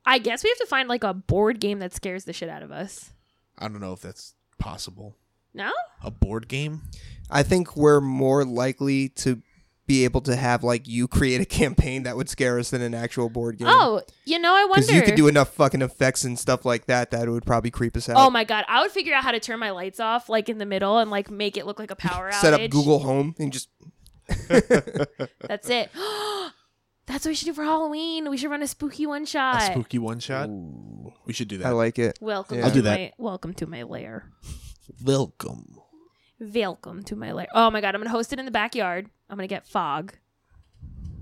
I 0.06 0.20
guess 0.20 0.44
we 0.44 0.50
have 0.50 0.60
to 0.60 0.68
find 0.68 0.88
like 0.88 1.04
a 1.04 1.14
board 1.14 1.60
game 1.60 1.80
that 1.80 1.94
scares 1.94 2.24
the 2.24 2.32
shit 2.32 2.48
out 2.48 2.64
of 2.64 2.72
us. 2.72 3.12
I 3.58 3.68
don't 3.68 3.82
know 3.82 3.92
if 3.92 4.00
that's 4.00 4.36
possible. 4.60 5.18
No. 5.54 5.72
A 6.04 6.12
board 6.12 6.48
game? 6.48 6.84
I 7.30 7.44
think 7.44 7.76
we're 7.76 8.00
more 8.00 8.46
likely 8.46 9.10
to 9.10 9.42
be 9.88 10.04
able 10.04 10.20
to 10.22 10.36
have 10.36 10.64
like 10.64 10.88
you 10.88 11.08
create 11.08 11.40
a 11.42 11.46
campaign 11.60 12.04
that 12.04 12.16
would 12.18 12.30
scare 12.30 12.60
us 12.60 12.70
than 12.70 12.82
an 12.82 12.94
actual 12.94 13.30
board 13.30 13.58
game. 13.58 13.68
Oh, 13.72 14.02
you 14.26 14.38
know, 14.38 14.54
I 14.54 14.66
wonder. 14.66 14.82
because 14.86 14.94
you 14.96 15.02
could 15.02 15.16
do 15.16 15.28
enough 15.28 15.54
fucking 15.54 15.82
effects 15.82 16.24
and 16.26 16.38
stuff 16.38 16.66
like 16.66 16.86
that 16.88 17.12
that 17.12 17.28
it 17.28 17.32
would 17.32 17.46
probably 17.46 17.72
creep 17.72 17.96
us 17.98 18.10
out. 18.10 18.18
Oh 18.18 18.30
my 18.30 18.44
god, 18.44 18.66
I 18.68 18.82
would 18.82 18.92
figure 18.92 19.14
out 19.16 19.24
how 19.24 19.32
to 19.32 19.40
turn 19.40 19.60
my 19.60 19.72
lights 19.72 20.00
off 20.00 20.28
like 20.30 20.50
in 20.50 20.58
the 20.58 20.66
middle 20.66 20.98
and 21.00 21.10
like 21.10 21.32
make 21.32 21.56
it 21.58 21.66
look 21.66 21.80
like 21.80 21.90
a 21.92 21.96
power 22.08 22.30
outage. 22.30 22.42
Set 22.42 22.54
up 22.54 22.70
Google 22.70 23.00
Home 23.00 23.34
and 23.40 23.52
just 23.54 23.70
That's 24.50 25.70
it. 25.70 25.90
That's 27.08 27.24
what 27.24 27.28
we 27.32 27.36
should 27.36 27.46
do 27.46 27.54
for 27.54 27.64
Halloween. 27.64 28.30
We 28.30 28.36
should 28.36 28.52
run 28.52 28.62
a 28.62 28.68
spooky 28.68 29.06
one 29.08 29.24
A 29.24 29.26
shot. 29.26 29.62
spooky 29.62 29.98
one 29.98 30.20
shot? 30.20 30.50
We 31.26 31.32
should 31.32 31.48
do 31.48 31.58
that. 31.60 31.68
I 31.68 31.70
like 31.72 31.98
it. 31.98 32.18
welcome 32.20 32.58
Yeah. 32.58 32.64
to 32.64 32.68
I'll 32.68 32.74
do 32.74 32.82
that. 32.82 33.00
my 33.00 33.12
welcome 33.18 33.54
to 33.54 33.66
my 33.66 33.84
lair. 33.84 34.30
Welcome. 35.02 35.77
Welcome 36.40 37.04
to 37.04 37.16
my 37.16 37.32
life. 37.32 37.50
Oh 37.54 37.72
my 37.72 37.82
god, 37.82 37.96
I'm 37.96 38.02
gonna 38.02 38.12
host 38.12 38.32
it 38.32 38.40
in 38.40 38.46
the 38.46 38.52
backyard. 38.52 39.10
I'm 39.30 39.38
gonna 39.38 39.48
get 39.48 39.68
fog. 39.68 40.14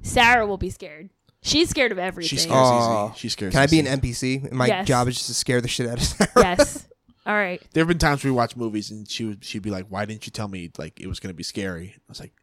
Sarah 0.02 0.46
will 0.46 0.58
be 0.58 0.70
scared. 0.70 1.10
She's 1.42 1.70
scared 1.70 1.92
of 1.92 2.00
everything. 2.00 2.28
She 2.30 2.38
scares 2.38 2.58
Oh. 2.60 3.10
easy. 3.12 3.20
She 3.20 3.30
scares 3.30 3.54
Can 3.54 3.62
I 3.62 3.68
be 3.68 3.78
easy. 3.78 3.88
an 3.88 4.00
NPC? 4.00 4.52
My 4.52 4.68
Yes. 4.68 4.88
job 4.88 5.08
is 5.08 5.16
just 5.16 5.28
to 5.28 5.34
scare 5.34 5.62
the 5.62 5.68
shit 5.68 5.88
out 5.88 5.98
of 6.00 6.04
Sarah. 6.04 6.32
yes. 6.36 6.88
All 7.26 7.34
right. 7.36 7.62
There 7.74 7.82
have 7.82 7.88
been 7.88 7.98
times 7.98 8.24
we 8.24 8.32
watch 8.32 8.56
movies 8.56 8.92
and 8.92 9.10
she 9.10 9.26
would 9.26 9.44
she'd 9.46 9.62
be 9.62 9.70
like, 9.72 9.88
"Why 9.88 10.06
didn't 10.06 10.26
you 10.26 10.32
tell 10.32 10.48
me 10.48 10.70
like 10.78 11.00
it 11.00 11.08
was 11.08 11.20
going 11.20 11.30
to 11.34 11.36
be 11.38 11.44
scary?" 11.44 11.94
I 11.96 12.02
was 12.10 12.20
like, 12.20 12.34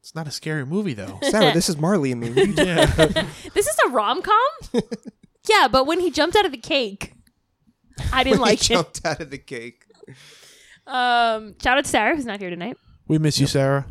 "It's 0.00 0.14
not 0.14 0.28
a 0.28 0.30
scary 0.30 0.66
movie 0.66 0.94
though." 0.94 1.18
Sarah, 1.30 1.52
this 1.54 1.68
is 1.68 1.76
Marley 1.78 2.12
and 2.12 2.20
me. 2.20 2.28
What 2.30 2.38
are 2.38 2.46
you 2.46 2.54
doing? 2.54 2.68
yeah. 2.68 3.26
This 3.54 3.66
is 3.66 3.76
a 3.86 3.90
rom 3.90 4.20
com? 4.22 4.82
yeah, 5.48 5.66
but 5.66 5.86
when 5.86 5.98
he 6.00 6.10
jumped 6.10 6.36
out 6.36 6.44
of 6.44 6.52
the 6.52 6.58
cake, 6.58 7.14
I 8.12 8.22
didn't 8.22 8.40
When 8.40 8.48
he 8.48 8.52
like 8.56 8.60
it. 8.60 8.74
jumped 8.74 9.04
out 9.04 9.20
of 9.20 9.30
the 9.30 9.38
cake. 9.38 9.86
Um, 10.92 11.54
shout 11.62 11.78
out 11.78 11.84
to 11.84 11.90
Sarah 11.90 12.14
who's 12.14 12.26
not 12.26 12.40
here 12.40 12.50
tonight. 12.50 12.76
we 13.08 13.18
miss 13.18 13.40
you, 13.40 13.46
Sarah. 13.46 13.86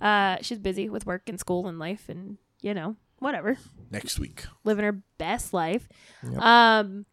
Uh, 0.00 0.38
she's 0.40 0.58
busy 0.58 0.88
with 0.88 1.04
work 1.06 1.22
and 1.28 1.38
school 1.38 1.68
and 1.68 1.78
life, 1.78 2.08
and 2.08 2.38
you 2.62 2.72
know, 2.74 2.96
whatever, 3.18 3.58
Next 3.90 4.18
week. 4.18 4.44
living 4.64 4.84
her 4.84 5.02
best 5.18 5.52
life. 5.52 5.86
Yep. 6.22 6.40
Um, 6.40 7.04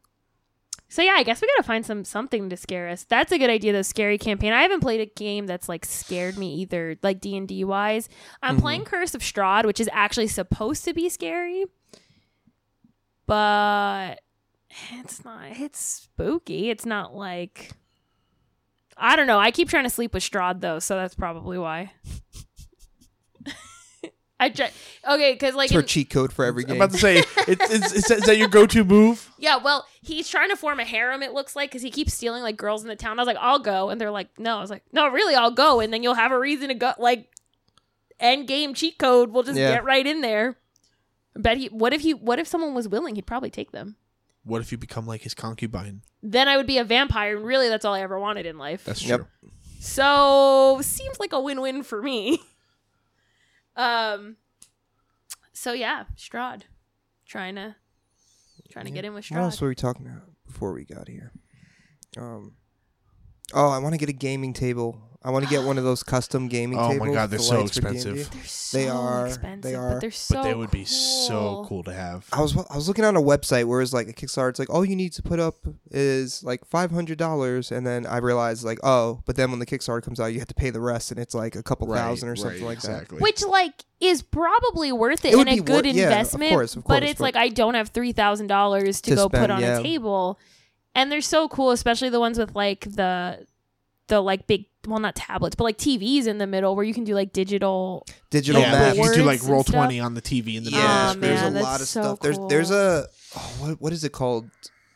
so 0.89 1.01
yeah, 1.01 1.15
I 1.17 1.23
guess 1.23 1.41
we 1.41 1.47
gotta 1.49 1.67
find 1.67 1.85
some 1.85 2.05
something 2.05 2.49
to 2.49 2.55
scare 2.55 2.87
us. 2.87 3.03
That's 3.03 3.33
a 3.33 3.37
good 3.37 3.49
idea. 3.49 3.73
The 3.73 3.83
scary 3.83 4.17
campaign. 4.17 4.53
I 4.53 4.61
haven't 4.61 4.79
played 4.79 5.01
a 5.01 5.05
game 5.05 5.45
that's 5.45 5.67
like 5.67 5.83
scared 5.83 6.37
me 6.37 6.55
either, 6.61 6.95
like 7.03 7.19
D 7.19 7.35
and 7.35 7.45
D 7.45 7.65
wise. 7.65 8.07
I'm 8.41 8.57
Mhm. 8.57 8.61
playing 8.61 8.85
Curse 8.85 9.13
of 9.13 9.21
Strahd, 9.21 9.65
which 9.65 9.81
is 9.81 9.89
actually 9.91 10.27
supposed 10.27 10.85
to 10.85 10.93
be 10.93 11.09
scary, 11.09 11.65
but 13.25 14.21
it's 14.93 15.25
not. 15.25 15.41
It's 15.59 15.79
spooky. 15.79 16.69
It's 16.69 16.85
not 16.85 17.13
like. 17.15 17.71
I 18.99 19.15
don't 19.15 19.27
know. 19.27 19.39
I 19.39 19.51
keep 19.51 19.69
trying 19.69 19.83
to 19.83 19.89
sleep 19.89 20.13
with 20.13 20.23
Strahd 20.23 20.61
though, 20.61 20.79
so 20.79 20.95
that's 20.95 21.15
probably 21.15 21.57
why. 21.57 21.91
I 24.39 24.49
try. 24.49 24.69
Okay, 25.09 25.33
because 25.33 25.55
like 25.55 25.65
It's 25.65 25.73
her 25.73 25.79
in- 25.79 25.87
cheat 25.87 26.09
code 26.11 26.31
for 26.31 26.45
every 26.45 26.63
game. 26.63 26.73
I'm 26.73 26.77
game. 26.77 26.81
about 26.83 26.91
to 26.93 26.99
say, 26.99 27.17
it's, 27.47 27.71
it's, 27.73 28.11
is, 28.11 28.21
that 28.25 28.37
your 28.37 28.47
go-to 28.49 28.83
move? 28.83 29.31
Yeah, 29.39 29.57
well, 29.57 29.85
he's 30.01 30.29
trying 30.29 30.49
to 30.49 30.55
form 30.55 30.79
a 30.79 30.85
harem. 30.85 31.23
It 31.23 31.33
looks 31.33 31.55
like 31.55 31.71
because 31.71 31.81
he 31.81 31.89
keeps 31.89 32.13
stealing 32.13 32.43
like 32.43 32.55
girls 32.55 32.83
in 32.83 32.87
the 32.87 32.95
town. 32.95 33.17
I 33.17 33.21
was 33.23 33.27
like, 33.27 33.37
I'll 33.39 33.57
go, 33.59 33.89
and 33.89 33.99
they're 33.99 34.11
like, 34.11 34.29
No. 34.37 34.57
I 34.57 34.61
was 34.61 34.69
like, 34.69 34.83
No, 34.91 35.07
really, 35.07 35.33
I'll 35.33 35.49
go, 35.51 35.79
and 35.79 35.91
then 35.91 36.03
you'll 36.03 36.13
have 36.13 36.31
a 36.31 36.37
reason 36.39 36.67
to 36.69 36.75
go. 36.75 36.93
Like, 36.99 37.29
end 38.19 38.47
game 38.47 38.75
cheat 38.75 38.99
code. 38.99 39.31
We'll 39.31 39.43
just 39.43 39.57
Yeah. 39.57 39.71
get 39.73 39.83
right 39.83 40.05
in 40.05 40.21
there. 40.21 40.57
Bet 41.35 41.57
he. 41.57 41.67
What 41.67 41.93
if 41.93 42.01
he? 42.01 42.13
What 42.13 42.37
if 42.37 42.47
someone 42.47 42.75
was 42.75 42.87
willing? 42.87 43.15
He'd 43.15 43.25
probably 43.25 43.49
take 43.49 43.71
them. 43.71 43.95
What 44.47 44.61
if 44.61 44.71
you 44.71 44.77
become 44.77 45.05
like 45.05 45.21
his 45.21 45.33
concubine? 45.33 46.01
Then 46.23 46.47
I 46.47 46.57
would 46.57 46.67
be 46.67 46.77
a 46.77 46.83
vampire, 46.83 47.35
and 47.37 47.45
really, 47.45 47.69
that's 47.69 47.85
all 47.85 47.93
I 47.93 48.01
ever 48.01 48.17
wanted 48.19 48.45
in 48.45 48.57
life. 48.57 48.83
That's 48.85 49.03
Yep. 49.05 49.19
true. 49.41 49.49
so 49.79 50.79
seems 50.81 51.19
like 51.19 51.33
a 51.33 51.39
win-win 51.39 51.83
for 51.83 52.01
me. 52.01 52.39
Um. 53.75 54.37
So 55.53 55.71
yeah, 55.71 56.05
Strahd, 56.15 56.63
trying 57.27 57.53
to 57.55 57.75
trying 58.71 58.85
to 58.85 58.91
get 58.91 59.05
in 59.05 59.13
with 59.13 59.23
Strahd. 59.25 59.35
What 59.35 59.43
else 59.43 59.61
were 59.61 59.67
we 59.67 59.75
talking 59.75 60.07
about 60.07 60.23
before 60.47 60.73
we 60.73 60.83
got 60.83 61.07
here? 61.07 61.31
Um. 62.17 62.53
Oh, 63.53 63.69
I 63.69 63.77
want 63.77 63.93
to 63.93 63.99
get 63.99 64.09
a 64.09 64.13
gaming 64.13 64.53
table. 64.53 64.99
I 65.27 65.31
want 65.31 65.43
to 65.43 65.49
get 65.51 65.63
one 65.65 65.77
of 65.77 65.83
those 65.83 66.03
custom 66.03 66.47
gaming 66.47 66.79
Oh 66.79 66.87
my 66.87 66.93
tables. 66.93 67.09
God, 67.15 67.29
they're 67.31 67.37
the 67.39 67.43
so 67.43 67.59
lights 67.59 67.77
for 67.77 67.87
expensive. 67.89 68.15
D&D. 68.15 68.29
They're 68.31 68.43
so 68.45 68.77
They 68.77 68.87
are- 68.87 69.23
they 69.25 69.29
expensive, 69.29 69.75
are. 69.79 69.91
but 69.91 70.01
they're 70.01 70.11
so 70.11 70.35
but 70.35 70.43
they 70.43 70.53
would 70.53 70.71
be 70.71 70.77
cool. 70.85 70.85
so 70.85 71.65
cool 71.67 71.83
to 71.83 71.93
have. 71.93 72.25
I 72.31 72.41
was 72.41 72.55
I 72.55 72.75
was 72.75 72.87
looking 72.87 73.03
on 73.05 73.15
a 73.17 73.21
website 73.21 73.65
where 73.65 73.81
it's 73.81 73.91
like 73.93 74.07
a 74.07 74.13
Kickstarter. 74.13 74.49
It's 74.49 74.59
like 74.59 74.69
all 74.69 74.85
you 74.85 74.95
need 74.95 75.11
to 75.13 75.21
put 75.21 75.39
up 75.39 75.55
is 75.91 76.43
like 76.43 76.65
five 76.65 76.91
hundred 76.91 77.17
dollars, 77.17 77.71
and 77.71 77.85
then 77.85 78.05
I 78.05 78.17
realized 78.17 78.63
like 78.63 78.79
oh, 78.83 79.21
but 79.25 79.35
then 79.35 79.49
when 79.51 79.59
the 79.59 79.65
Kickstarter 79.65 80.01
comes 80.01 80.19
out, 80.19 80.27
you 80.27 80.39
have 80.39 80.47
to 80.47 80.55
pay 80.55 80.69
the 80.69 80.79
rest, 80.81 81.11
and 81.11 81.19
it's 81.19 81.33
like 81.35 81.55
a 81.55 81.63
couple 81.63 81.93
thousand 81.93 82.29
or 82.29 82.35
something 82.37 82.63
like 82.63 82.81
that. 82.81 82.91
exactly. 83.03 83.19
Which 83.19 83.43
like 83.45 83.83
is 83.99 84.21
probably 84.21 84.91
worth 84.91 85.25
it, 85.25 85.33
It 85.33 85.35
would 85.37 85.47
and 85.49 85.59
a 85.59 85.61
be 85.61 85.65
good 85.65 85.85
wor- 85.85 85.93
yeah, 85.93 86.03
of 86.05 86.11
investment. 86.11 86.51
course, 86.51 86.75
of 86.75 86.83
but 86.85 86.99
course, 87.01 87.11
it's 87.11 87.17
but- 87.19 87.23
like 87.23 87.35
I 87.35 87.49
don't 87.49 87.73
have 87.73 87.89
three 87.89 88.11
thousand 88.13 88.47
dollars 88.47 89.01
to 89.01 89.09
To 89.11 89.15
go 89.15 89.29
put 89.29 89.37
spend, 89.39 89.51
on 89.51 89.61
yeah. 89.61 89.79
a 89.79 89.83
table, 89.83 90.39
and 90.95 91.11
they're 91.11 91.19
so 91.21 91.49
cool, 91.49 91.71
especially 91.71 92.09
the 92.09 92.19
ones 92.21 92.37
with 92.37 92.55
like 92.55 92.81
the 92.81 93.45
the 94.07 94.21
like 94.21 94.47
big 94.47 94.65
well 94.87 94.99
not 94.99 95.15
tablets 95.15 95.53
but 95.55 95.65
like 95.65 95.77
TVs 95.77 96.27
in 96.27 96.37
the 96.37 96.47
middle 96.47 96.75
where 96.75 96.85
you 96.85 96.93
can 96.93 97.03
do 97.03 97.13
like 97.13 97.33
digital. 97.33 98.05
Digital 98.29 98.61
yeah, 98.61 98.71
maps. 98.71 98.97
you 98.97 99.03
can 99.03 99.13
do 99.13 99.23
like 99.23 99.43
roll 99.43 99.63
twenty 99.63 99.99
on 99.99 100.13
the 100.13 100.21
TV 100.21 100.55
in 100.55 100.63
the 100.63 100.71
middle 100.71 100.79
Yeah, 100.85 101.07
Oh, 101.09 101.11
of 101.11 101.21
there's 101.21 101.41
man, 101.41 101.55
a 101.57 101.61
lot 101.61 101.81
of 101.81 101.87
so 101.87 102.01
stuff. 102.01 102.19
There's 102.21 102.37
there's 102.49 102.71
a 102.71 103.07
oh, 103.35 103.55
what 103.59 103.81
what 103.81 103.93
is 103.93 104.03
it 104.03 104.11
called? 104.13 104.49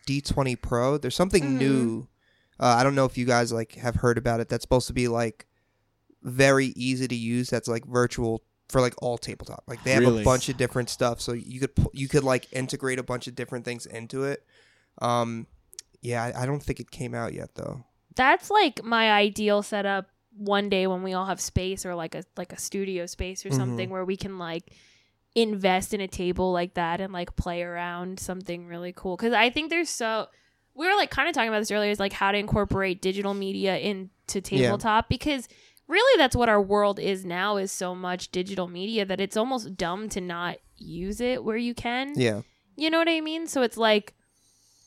D20 0.08 0.60
Pro. 0.62 0.98
There's 0.98 1.16
something 1.16 1.44
Mhm. 1.44 1.58
new. 1.60 2.08
Uh, 2.60 2.76
I 2.80 2.84
don't 2.84 2.96
know 2.96 3.06
if 3.06 3.18
you 3.18 3.26
guys 3.26 3.52
like 3.54 3.76
have 3.76 3.96
heard 3.96 4.18
about 4.18 4.40
it. 4.40 4.50
That's 4.50 4.64
supposed 4.64 4.88
to 4.88 4.94
be 4.94 5.08
like 5.08 5.46
very 6.24 6.68
easy 6.76 7.08
to 7.08 7.16
use. 7.16 7.50
That's 7.50 7.68
like 7.68 7.86
virtual 7.86 8.44
for 8.70 8.82
like 8.82 8.94
all 9.02 9.18
tabletop. 9.18 9.64
Like 9.68 9.84
they 9.84 9.92
have 9.92 10.02
Really? 10.02 10.22
a 10.22 10.26
bunch 10.26 10.48
of 10.50 10.58
different 10.58 10.90
stuff, 10.90 11.20
so 11.22 11.34
you 11.34 11.60
could 11.60 11.76
pu- 11.76 11.90
you 11.94 12.08
could 12.08 12.24
like 12.24 12.48
integrate 12.54 13.00
a 13.00 13.04
bunch 13.04 13.28
of 13.28 13.36
different 13.36 13.66
things 13.66 13.86
into 13.86 14.24
it. 14.24 14.46
Um, 15.02 15.48
yeah, 16.02 16.24
I, 16.24 16.44
I 16.44 16.46
don't 16.46 16.62
think 16.64 16.80
it 16.80 16.90
came 16.92 17.14
out 17.14 17.34
yet 17.34 17.56
though. 17.56 17.84
That's 18.16 18.50
like 18.50 18.84
my 18.84 19.12
ideal 19.12 19.64
setup 19.64 20.08
one 20.36 20.70
day 20.70 20.88
when 20.88 21.04
we 21.04 21.14
all 21.14 21.26
have 21.26 21.42
space 21.42 21.86
or 21.86 21.94
like 21.96 22.16
a 22.16 22.24
like 22.38 22.54
a 22.54 22.60
studio 22.60 23.06
space 23.06 23.46
or 23.46 23.50
Mhm. 23.50 23.56
something 23.58 23.90
where 23.90 24.06
we 24.06 24.16
can 24.18 24.38
like 24.38 24.72
invest 25.36 25.94
in 25.94 26.02
a 26.02 26.08
table 26.08 26.52
like 26.52 26.74
that 26.74 27.00
and 27.00 27.14
like 27.14 27.36
play 27.36 27.62
around 27.62 28.20
something 28.20 28.68
really 28.68 28.92
cool 28.94 29.16
because 29.16 29.32
i 29.34 29.50
think 29.50 29.70
there's 29.70 29.90
so 29.90 30.28
we 30.76 30.86
were 30.86 30.96
like 30.96 31.10
kind 31.10 31.30
of 31.30 31.34
talking 31.34 31.48
about 31.48 31.60
this 31.60 31.72
earlier 31.72 31.90
is 31.90 32.02
like 32.02 32.12
how 32.12 32.32
to 32.34 32.38
incorporate 32.38 33.02
digital 33.02 33.34
media 33.34 33.78
into 33.78 34.42
tabletop 34.42 35.08
because 35.08 35.48
really 35.88 36.18
that's 36.18 36.36
what 36.36 36.50
our 36.50 36.62
world 36.62 37.00
is 37.00 37.24
now 37.24 37.56
is 37.56 37.72
so 37.72 37.96
much 37.96 38.30
digital 38.32 38.68
media 38.68 39.06
that 39.06 39.22
it's 39.22 39.38
almost 39.38 39.78
dumb 39.78 40.10
to 40.10 40.20
not 40.20 40.58
use 40.78 41.22
it 41.22 41.44
where 41.46 41.56
you 41.58 41.74
can 41.74 42.12
Yeah, 42.18 42.42
you 42.76 42.90
know 42.90 43.00
what 43.00 43.08
I 43.10 43.22
mean? 43.22 43.48
So 43.48 43.62
it's 43.62 43.78
like 43.78 44.14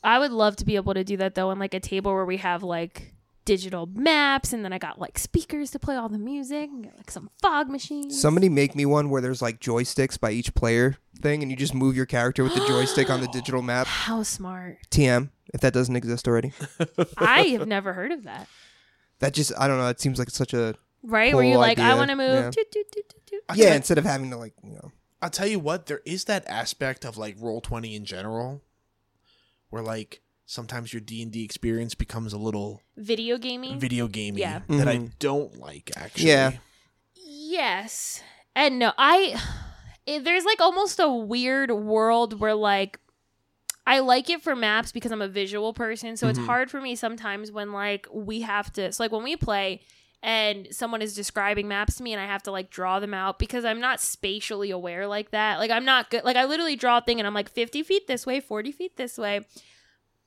I 0.03 0.19
would 0.19 0.33
love 0.33 0.57
to 0.57 0.67
be 0.67 0.77
able 0.77 0.93
to 0.93 1.05
do 1.05 1.17
that 1.19 1.35
though 1.35 1.49
on 1.51 1.59
like 1.59 1.73
a 1.73 1.81
table 1.81 2.13
where 2.13 2.27
we 2.27 2.37
have 2.39 2.63
like 2.63 3.14
digital 3.45 3.87
maps 3.87 4.53
and 4.53 4.65
then 4.65 4.73
I 4.73 4.79
got 4.79 4.99
like 4.99 5.19
speakers 5.19 5.71
to 5.73 5.79
play 5.79 5.97
all 5.97 6.09
the 6.09 6.19
music 6.19 6.71
and 6.71 6.85
get 6.85 6.97
like 6.97 7.11
some 7.11 7.31
fog 7.43 7.69
machines. 7.69 8.21
somebody 8.21 8.49
make 8.49 8.75
me 8.75 8.87
one 8.87 9.11
where 9.11 9.21
there's 9.21 9.43
like 9.43 9.61
joysticks 9.61 10.19
by 10.19 10.31
each 10.31 10.55
player 10.55 10.97
thing, 11.21 11.43
and 11.43 11.51
you 11.51 11.57
just 11.57 11.75
move 11.75 11.97
your 11.97 12.07
character 12.07 12.43
with 12.43 12.55
the 12.55 12.67
joystick 12.67 13.11
on 13.11 13.21
the 13.21 13.29
digital 13.33 13.63
map. 13.63 13.87
How 13.87 14.23
smart. 14.23 14.79
TM, 14.91 15.31
if 15.53 15.61
that 15.61 15.73
doesn't 15.73 15.97
exist 15.97 16.27
already. 16.27 16.53
I 17.19 17.43
have 17.49 17.67
never 17.69 17.93
heard 17.93 18.13
of 18.13 18.25
that. 18.25 18.49
That 19.21 19.33
just 19.35 19.53
I 19.59 19.69
don't 19.69 19.79
know. 19.79 19.89
It 19.89 20.01
seems 20.01 20.19
like 20.19 20.31
such 20.31 20.55
a 20.55 20.75
Right? 21.03 21.35
where 21.35 21.45
you're 21.45 21.59
like, 21.59 21.79
I 21.79 21.95
want 21.95 22.11
to 22.11 22.17
move. 22.17 22.29
Yeah. 22.45 22.51
Toot, 22.51 22.73
toot, 22.73 22.91
toot, 22.93 23.09
toot, 23.09 23.27
toot. 23.27 23.41
Yeah. 23.55 23.67
tell- 23.67 23.77
Instead 23.77 23.99
of 23.99 24.05
having 24.05 24.31
to 24.31 24.37
like 24.37 24.55
you 24.63 24.73
know 24.73 24.91
I'll 25.23 25.31
tell 25.31 25.47
you 25.47 25.59
what, 25.59 25.87
there 25.87 26.01
is 26.05 26.25
that 26.25 26.45
aspect 26.49 27.05
of 27.05 27.17
like 27.17 27.37
roll 27.39 27.61
twenty 27.61 27.95
in 27.95 28.05
general, 28.05 28.63
where 29.71 29.83
like 29.83 30.21
sometimes 30.47 30.93
your 30.93 31.01
D 31.01 31.23
and 31.23 31.33
D 31.33 31.45
experience 31.45 31.95
becomes 31.95 32.33
a 32.33 32.39
little 32.39 32.81
Video 32.97 33.39
gaming? 33.39 33.79
video 33.81 34.09
gaming 34.09 34.41
Yeah. 34.41 34.61
that 34.69 34.89
I 34.89 34.97
Mhm. 34.99 35.19
don't 35.19 35.57
like. 35.59 35.91
Actually, 35.97 36.29
Yeah. 36.29 36.53
Yes. 37.15 38.23
And 38.55 38.79
no, 38.79 38.93
I 38.99 39.41
it, 40.07 40.23
there's 40.25 40.45
like 40.45 40.61
almost 40.61 41.01
a 41.01 41.09
weird 41.09 41.71
world 41.71 42.39
where 42.41 42.55
like 42.55 42.99
I 43.87 43.99
like 44.01 44.31
it 44.31 44.43
for 44.43 44.55
maps 44.57 44.93
because 44.93 45.13
I'm 45.13 45.21
a 45.23 45.29
visual 45.29 45.73
person, 45.75 46.17
so 46.17 46.29
it's 46.29 46.39
Mhm. 46.39 46.47
hard 46.47 46.71
for 46.71 46.81
me 46.81 46.95
sometimes 46.95 47.51
when 47.53 47.73
like 47.73 48.07
we 48.13 48.41
have 48.43 48.73
to 48.75 48.93
so 48.93 49.03
like 49.03 49.13
when 49.13 49.23
we 49.25 49.37
play 49.37 49.81
and 50.23 50.69
someone 50.71 51.03
is 51.03 51.15
describing 51.15 51.69
maps 51.69 51.97
to 51.97 52.03
me 52.03 52.13
and 52.15 52.21
I 52.21 52.27
have 52.27 52.43
to 52.45 52.51
like 52.51 52.71
draw 52.71 52.99
them 53.01 53.13
out 53.13 53.39
because 53.39 53.65
I'm 53.65 53.81
not 53.81 54.01
spatially 54.01 54.71
aware 54.71 55.07
like 55.07 55.31
that. 55.33 55.59
Like 55.59 55.71
I'm 55.71 55.85
not 55.85 56.11
good 56.11 56.25
like 56.25 56.37
I 56.37 56.45
literally 56.45 56.77
draw 56.77 56.99
a 56.99 57.01
thing 57.03 57.19
and 57.19 57.27
I'm 57.27 57.35
like 57.35 57.51
50 57.51 57.83
feet 57.83 58.07
this 58.07 58.25
way, 58.27 58.41
40 58.41 58.73
feet 58.73 58.97
this 58.97 59.19
way. 59.19 59.45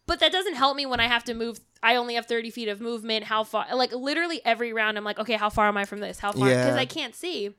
But 0.08 0.20
that 0.22 0.32
doesn't 0.32 0.56
help 0.56 0.76
me 0.76 0.86
when 0.86 1.00
I 1.00 1.06
have 1.08 1.24
to 1.26 1.34
move 1.34 1.60
I 1.84 1.96
only 1.98 2.16
have 2.16 2.26
30 2.26 2.50
feet 2.50 2.70
of 2.70 2.82
movement. 2.82 3.26
How 3.26 3.44
far 3.44 3.68
like 3.76 3.92
literally 3.92 4.42
every 4.44 4.74
round 4.74 4.98
I'm 4.98 5.04
like, 5.04 5.20
okay, 5.20 5.34
how 5.36 5.50
far 5.52 5.68
am 5.68 5.78
I 5.78 5.86
from 5.86 6.00
this? 6.00 6.18
How 6.20 6.32
far? 6.32 6.48
Because 6.48 6.76
Yeah. 6.76 6.82
I 6.82 6.86
can't 6.86 7.14
see. 7.14 7.56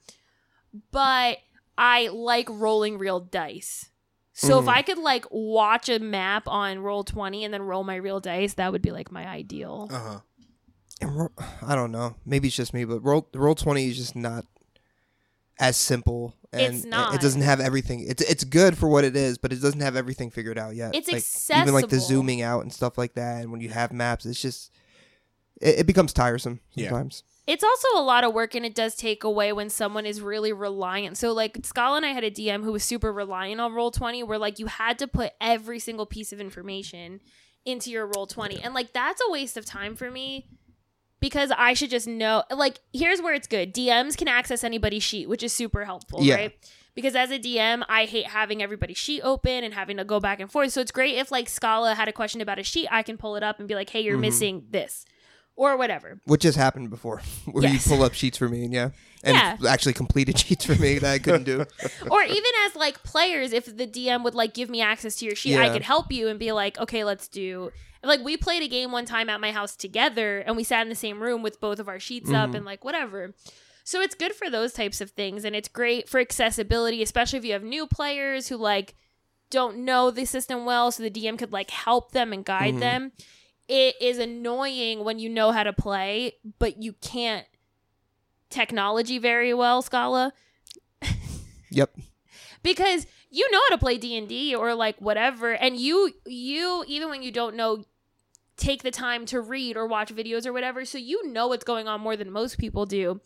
But 0.91 1.39
I 1.77 2.09
like 2.09 2.49
rolling 2.51 2.99
real 2.99 3.21
dice. 3.21 3.91
So 4.33 4.59
if 4.61 4.67
Mhm. 4.67 4.77
I 4.77 4.83
could 4.83 4.99
like 4.99 5.25
watch 5.31 5.89
a 5.89 5.99
map 5.99 6.47
on 6.49 6.79
roll 6.81 7.05
20 7.05 7.45
and 7.45 7.53
then 7.53 7.63
roll 7.63 7.85
my 7.85 7.97
real 7.97 8.21
dice, 8.21 8.55
that 8.55 8.73
would 8.73 8.83
be 8.83 8.91
like 8.93 9.11
my 9.13 9.27
ideal. 9.27 9.89
Uh 9.91 9.99
huh. 9.99 10.21
ro- 11.03 11.33
I 11.63 11.75
don't 11.75 11.93
know. 11.93 12.17
Maybe 12.25 12.49
it's 12.49 12.57
just 12.57 12.75
me, 12.75 12.85
but 12.85 13.01
roll 13.01 13.29
roll 13.35 13.55
twenty 13.55 13.89
is 13.89 13.97
just 13.97 14.17
not 14.17 14.45
as 15.61 15.77
simple. 15.77 16.35
And 16.53 16.75
It's 16.77 16.85
it- 16.85 16.89
not. 16.89 17.15
It 17.15 17.21
doesn't 17.21 17.43
have 17.43 17.61
everything. 17.61 18.07
It's 18.09 18.23
it's 18.23 18.45
good 18.45 18.79
for 18.79 18.89
what 18.89 19.05
it 19.05 19.15
is, 19.17 19.37
but 19.39 19.53
it 19.53 19.61
doesn't 19.61 19.81
have 19.81 19.97
everything 19.97 20.31
figured 20.31 20.59
out 20.59 20.75
yet. 20.75 20.95
It's 20.95 21.11
like, 21.13 21.61
Even 21.63 21.75
like 21.75 21.89
the 21.89 22.01
zooming 22.01 22.41
out 22.43 22.63
and 22.63 22.73
stuff 22.73 22.97
like 22.97 23.15
that, 23.15 23.43
and 23.43 23.53
when 23.53 23.61
you 23.61 23.69
have 23.69 23.93
maps, 23.93 24.25
it's 24.25 24.41
just 24.41 24.73
it, 25.61 25.81
it 25.81 25.87
becomes 25.87 26.13
tiresome 26.13 26.61
Yeah. 26.75 26.89
sometimes. 26.89 27.23
It's 27.47 27.65
also 27.65 27.89
a 27.97 28.03
lot 28.03 28.25
of 28.25 28.35
work 28.35 28.55
and 28.55 28.65
it 28.67 28.75
does 28.75 28.95
take 28.95 29.25
away 29.25 29.53
when 29.55 29.71
someone 29.71 30.05
is 30.05 30.21
really 30.21 30.53
reliant. 30.53 31.17
So 31.17 31.33
like 31.33 31.59
Scala 31.65 31.97
and 31.97 32.05
I 32.07 32.11
had 32.11 32.23
a 32.23 32.31
DM 32.31 32.63
who 32.63 32.73
was 32.73 32.85
super 32.85 33.11
reliant 33.13 33.59
on 33.61 33.73
roll 33.73 33.91
20 33.91 34.23
where 34.23 34.39
like 34.39 34.59
you 34.59 34.67
had 34.67 34.99
to 34.99 35.09
put 35.09 35.33
every 35.41 35.79
single 35.79 36.05
piece 36.05 36.31
of 36.31 36.41
information 36.41 37.21
into 37.65 37.91
your 37.91 38.07
roll 38.07 38.27
20. 38.27 38.61
And 38.63 38.75
like 38.75 38.93
that's 38.93 39.23
a 39.27 39.31
waste 39.33 39.57
of 39.57 39.65
time 39.65 39.97
for 39.97 40.11
me 40.11 40.47
because 41.21 41.51
I 41.57 41.75
should 41.75 41.91
just 41.91 42.07
know 42.07 42.45
like 42.51 42.81
here's 42.93 43.21
where 43.21 43.35
it's 43.35 43.47
good. 43.47 43.75
DMs 43.75 44.17
can 44.17 44.29
access 44.29 44.63
anybody's 44.65 45.03
sheet, 45.03 45.29
which 45.29 45.43
is 45.43 45.53
super 45.53 45.85
helpful, 45.85 46.23
Yeah. 46.23 46.35
right? 46.35 46.69
Because 46.95 47.15
as 47.15 47.31
a 47.31 47.39
DM, 47.39 47.85
I 47.89 48.07
hate 48.07 48.27
having 48.27 48.61
everybody's 48.63 48.97
sheet 48.99 49.21
open 49.23 49.63
and 49.63 49.73
having 49.73 49.99
to 49.99 50.05
go 50.05 50.19
back 50.19 50.41
and 50.41 50.51
forth. 50.51 50.73
So 50.73 50.81
it's 50.81 50.91
great 50.91 51.15
if 51.15 51.31
like 51.31 51.49
Scala 51.49 51.95
had 51.95 52.09
a 52.09 52.13
question 52.13 52.41
about 52.41 52.59
a 52.59 52.65
sheet, 52.65 52.89
I 52.91 53.03
can 53.05 53.17
pull 53.17 53.37
it 53.37 53.43
up 53.45 53.61
and 53.61 53.69
be 53.69 53.75
like, 53.77 53.91
"Hey, 53.91 54.01
you're 54.01 54.17
Mhm. 54.19 54.23
missing 54.23 54.67
this." 54.71 55.05
Or 55.59 55.77
whatever. 55.77 56.21
Which 56.25 56.45
has 56.45 56.55
happened 56.55 56.89
before, 56.89 57.21
where 57.51 57.65
Yes. 57.65 57.85
you 57.87 57.93
pull 57.97 58.05
up 58.05 58.15
sheets 58.15 58.39
for 58.39 58.49
me, 58.49 58.63
and 58.65 58.73
yeah, 58.73 58.91
and 59.25 59.35
Yeah. 59.37 59.57
actually 59.69 59.93
completed 59.95 60.39
sheets 60.45 60.65
for 60.65 60.77
me 60.77 60.99
that 61.01 61.11
I 61.13 61.19
couldn't 61.19 61.43
do. 61.45 61.65
or 62.11 62.23
even 62.23 62.53
as 62.67 62.77
like 62.77 63.03
players 63.03 63.53
if 63.53 63.65
the 63.77 63.87
dm 63.87 64.23
would 64.23 64.37
like 64.37 64.55
give 64.55 64.71
me 64.71 64.81
access 64.81 65.17
to 65.17 65.25
your 65.25 65.35
sheet 65.35 65.57
i 65.59 65.69
could 65.69 65.83
help 65.83 66.13
you 66.13 66.29
and 66.29 66.39
be 66.39 66.53
like 66.53 66.79
okay 66.79 67.03
let's 67.03 67.27
do 67.27 67.73
like 68.05 68.21
we 68.23 68.37
played 68.37 68.63
a 68.63 68.69
game 68.69 68.93
one 68.93 69.05
time 69.05 69.29
at 69.29 69.41
my 69.41 69.51
house 69.51 69.75
together 69.75 70.39
and 70.47 70.57
we 70.57 70.63
sat 70.63 70.83
in 70.83 70.89
the 70.89 70.95
same 70.95 71.21
room 71.21 71.43
with 71.43 71.61
both 71.61 71.81
of 71.81 71.89
our 71.89 71.99
sheets 71.99 72.31
up 72.31 72.51
Mhm. 72.51 72.57
and 72.59 72.65
like 72.65 72.85
whatever 72.85 73.35
so 73.83 74.01
it's 74.01 74.15
good 74.15 74.33
for 74.35 74.49
those 74.49 74.73
types 74.73 75.01
of 75.01 75.11
things 75.11 75.45
and 75.45 75.57
it's 75.57 75.67
great 75.69 76.09
for 76.09 76.21
accessibility 76.21 77.03
especially 77.03 77.39
if 77.41 77.45
you 77.45 77.53
have 77.55 77.65
new 77.65 77.85
players 77.89 78.47
who 78.49 78.57
like 78.57 78.95
don't 79.51 79.77
know 79.79 80.11
the 80.13 80.25
system 80.25 80.65
well 80.65 80.93
so 80.93 81.03
the 81.03 81.11
dm 81.11 81.37
could 81.37 81.53
like 81.53 81.71
help 81.71 82.13
them 82.13 82.33
and 82.33 82.45
guide 82.45 82.75
Mhm. 82.75 82.81
them 82.81 83.13
it 83.69 83.95
is 84.01 84.19
annoying 84.19 85.05
when 85.05 85.19
you 85.19 85.29
know 85.29 85.53
how 85.53 85.63
to 85.63 85.73
play 85.73 86.33
but 86.59 86.83
you 86.83 86.95
can't 86.95 87.47
technology 88.51 89.19
very 89.19 89.53
well 89.53 89.83
scala 89.83 90.33
Yep. 91.71 91.97
because 92.63 93.07
you 93.31 93.51
know 93.51 93.61
how 93.69 93.77
to 93.77 93.79
play 93.79 93.99
D&D 93.99 94.55
or 94.55 94.75
like 94.75 94.99
whatever 95.01 95.53
and 95.53 95.77
you 95.77 96.13
you 96.27 96.85
even 96.89 97.11
when 97.11 97.23
you 97.23 97.31
don't 97.31 97.55
know 97.57 97.85
take 98.57 98.83
the 98.83 98.91
time 98.91 99.25
to 99.27 99.41
read 99.41 99.77
or 99.77 99.87
watch 99.87 100.13
videos 100.15 100.47
or 100.47 100.53
whatever 100.53 100.85
so 100.85 100.99
you 100.99 101.29
know 101.29 101.49
what's 101.49 101.65
going 101.65 101.87
on 101.87 102.01
more 102.01 102.17
than 102.17 102.31
most 102.31 102.59
people 102.59 102.87
do 102.87 103.21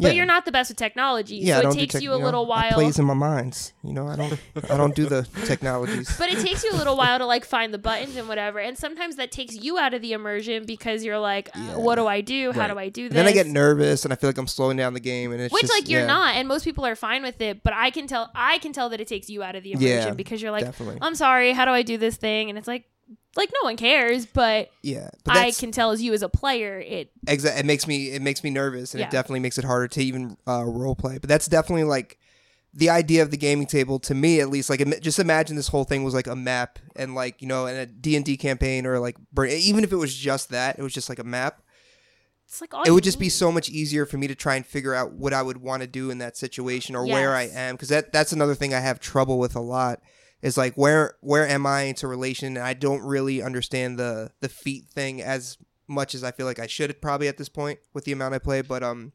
but 0.00 0.08
Yeah. 0.08 0.12
you're 0.18 0.26
not 0.26 0.44
the 0.44 0.52
best 0.52 0.70
with 0.70 0.78
technology 0.78 1.36
Yeah, 1.36 1.60
so 1.60 1.68
it 1.70 1.74
takes 1.74 1.94
tech- 1.94 2.02
you 2.02 2.12
a 2.14 2.18
know, 2.18 2.24
little 2.24 2.46
while 2.46 2.70
plays 2.72 2.98
in 2.98 3.04
my 3.04 3.14
minds. 3.14 3.72
You 3.82 3.92
know, 3.92 4.06
I 4.06 4.16
don't 4.16 4.38
I 4.70 4.76
don't 4.76 4.94
do 4.94 5.06
the 5.06 5.22
technologies. 5.46 6.14
but 6.18 6.28
it 6.32 6.38
takes 6.38 6.62
you 6.64 6.72
a 6.72 6.76
little 6.76 6.96
while 6.96 7.18
to 7.18 7.26
like 7.26 7.44
find 7.44 7.74
the 7.74 7.78
buttons 7.78 8.16
and 8.16 8.28
whatever 8.28 8.58
and 8.58 8.78
sometimes 8.78 9.16
that 9.16 9.32
takes 9.32 9.54
you 9.56 9.78
out 9.78 9.92
of 9.94 10.02
the 10.02 10.12
immersion 10.12 10.64
because 10.66 11.04
you're 11.04 11.18
like 11.18 11.48
uh, 11.54 11.60
Yeah. 11.60 11.76
what 11.76 11.96
do 11.96 12.06
I 12.06 12.20
do 12.20 12.52
how 12.52 12.60
Right. 12.60 12.70
do 12.72 12.78
I 12.78 12.88
do 12.88 13.08
this 13.08 13.16
And 13.16 13.26
then 13.26 13.26
I 13.26 13.32
get 13.32 13.46
nervous 13.46 14.04
and 14.04 14.12
I 14.12 14.16
feel 14.16 14.28
like 14.30 14.38
I'm 14.38 14.46
slowing 14.46 14.76
down 14.76 14.94
the 14.94 15.00
game 15.00 15.32
and 15.32 15.40
it's 15.40 15.52
which 15.52 15.62
just, 15.62 15.72
like 15.74 15.88
you're 15.88 16.06
not 16.06 16.36
and 16.36 16.46
most 16.48 16.64
people 16.64 16.86
are 16.86 16.96
fine 16.96 17.22
with 17.22 17.40
it 17.40 17.62
but 17.62 17.72
I 17.72 17.90
can 17.90 18.06
tell 18.06 18.30
I 18.34 18.58
can 18.58 18.72
tell 18.72 18.88
that 18.90 19.00
it 19.00 19.08
takes 19.08 19.28
you 19.28 19.42
out 19.42 19.56
of 19.56 19.62
the 19.62 19.72
immersion 19.72 20.14
because 20.16 20.40
you're 20.42 20.52
like 20.52 20.64
definitely. 20.64 20.98
I'm 21.02 21.14
sorry, 21.14 21.52
how 21.52 21.64
do 21.64 21.70
I 21.72 21.82
do 21.82 21.96
this 21.98 22.16
thing? 22.16 22.48
And 22.50 22.58
it's 22.58 22.68
like, 22.68 22.84
like 23.36 23.50
no 23.52 23.66
one 23.68 23.76
cares, 23.76 24.26
but, 24.26 24.70
yeah, 24.82 25.10
but 25.24 25.36
I 25.36 25.52
can 25.52 25.70
tell 25.70 25.90
as 25.92 26.02
you 26.02 26.12
as 26.12 26.22
a 26.22 26.28
player, 26.28 26.80
it 26.80 27.10
exa- 27.26 27.58
it 27.58 27.64
makes 27.66 27.86
me 27.86 28.10
it 28.10 28.22
makes 28.22 28.42
me 28.42 28.50
nervous 28.50 28.94
and 28.94 29.00
Yeah. 29.00 29.06
it 29.06 29.10
definitely 29.12 29.40
makes 29.40 29.58
it 29.58 29.64
harder 29.64 29.86
to 29.88 30.02
even 30.02 30.36
uh, 30.46 30.64
role 30.64 30.94
play. 30.96 31.18
But 31.18 31.28
that's 31.28 31.46
definitely 31.46 31.84
like 31.84 32.18
the 32.74 32.90
idea 32.90 33.22
of 33.22 33.30
the 33.30 33.36
gaming 33.36 33.66
table 33.66 33.98
to 33.98 34.14
me 34.14 34.40
at 34.40 34.50
least 34.50 34.68
like 34.68 34.80
im- 34.80 34.92
just 35.00 35.18
imagine 35.18 35.56
this 35.56 35.68
whole 35.68 35.84
thing 35.84 36.04
was 36.04 36.12
like 36.14 36.26
a 36.26 36.36
map 36.36 36.78
and 36.96 37.14
like 37.14 37.40
you 37.40 37.48
know 37.48 37.64
in 37.66 37.74
a 37.74 37.86
d&d 37.86 38.36
campaign 38.36 38.84
or 38.86 38.98
like 38.98 39.16
Burn- 39.32 39.48
even 39.50 39.84
if 39.84 39.90
it 39.92 39.96
was 39.96 40.14
just 40.14 40.50
that 40.50 40.78
it 40.78 40.82
was 40.82 40.92
just 40.92 41.08
like 41.08 41.18
a 41.18 41.24
map 41.24 41.62
It's 42.46 42.60
like 42.60 42.74
all 42.74 42.82
it 42.82 42.90
would 42.90 43.04
just 43.04 43.18
be 43.18 43.30
so 43.30 43.50
much 43.50 43.70
easier 43.70 44.04
for 44.04 44.18
me 44.18 44.26
to 44.28 44.34
try 44.34 44.54
and 44.54 44.66
figure 44.66 44.94
out 44.94 45.12
what 45.14 45.32
I 45.32 45.40
would 45.40 45.56
want 45.56 45.80
to 45.80 45.86
do 45.88 46.10
in 46.10 46.18
that 46.18 46.36
situation 46.36 46.94
or 46.94 47.06
where 47.06 47.34
I 47.34 47.44
am 47.44 47.74
because 47.74 47.88
that 47.88 48.12
that's 48.12 48.32
another 48.32 48.54
thing 48.54 48.74
I 48.74 48.80
have 48.80 49.00
trouble 49.00 49.38
with 49.38 49.56
a 49.56 49.60
lot 49.60 50.00
is 50.42 50.56
like 50.56 50.74
where 50.74 51.14
where 51.20 51.46
am 51.46 51.66
I 51.66 51.82
into 51.82 52.06
relation 52.06 52.56
and 52.56 52.64
I 52.64 52.74
don't 52.74 53.02
really 53.02 53.42
understand 53.42 53.98
the 53.98 54.30
the 54.40 54.48
feet 54.48 54.86
thing 54.88 55.22
as 55.22 55.58
much 55.86 56.14
as 56.14 56.22
I 56.22 56.30
feel 56.30 56.46
like 56.46 56.58
I 56.58 56.66
should 56.66 57.00
probably 57.00 57.28
at 57.28 57.38
this 57.38 57.48
point 57.48 57.78
with 57.94 58.04
the 58.04 58.12
amount 58.12 58.34
I 58.34 58.38
play 58.38 58.62
but 58.62 58.82
um 58.82 59.12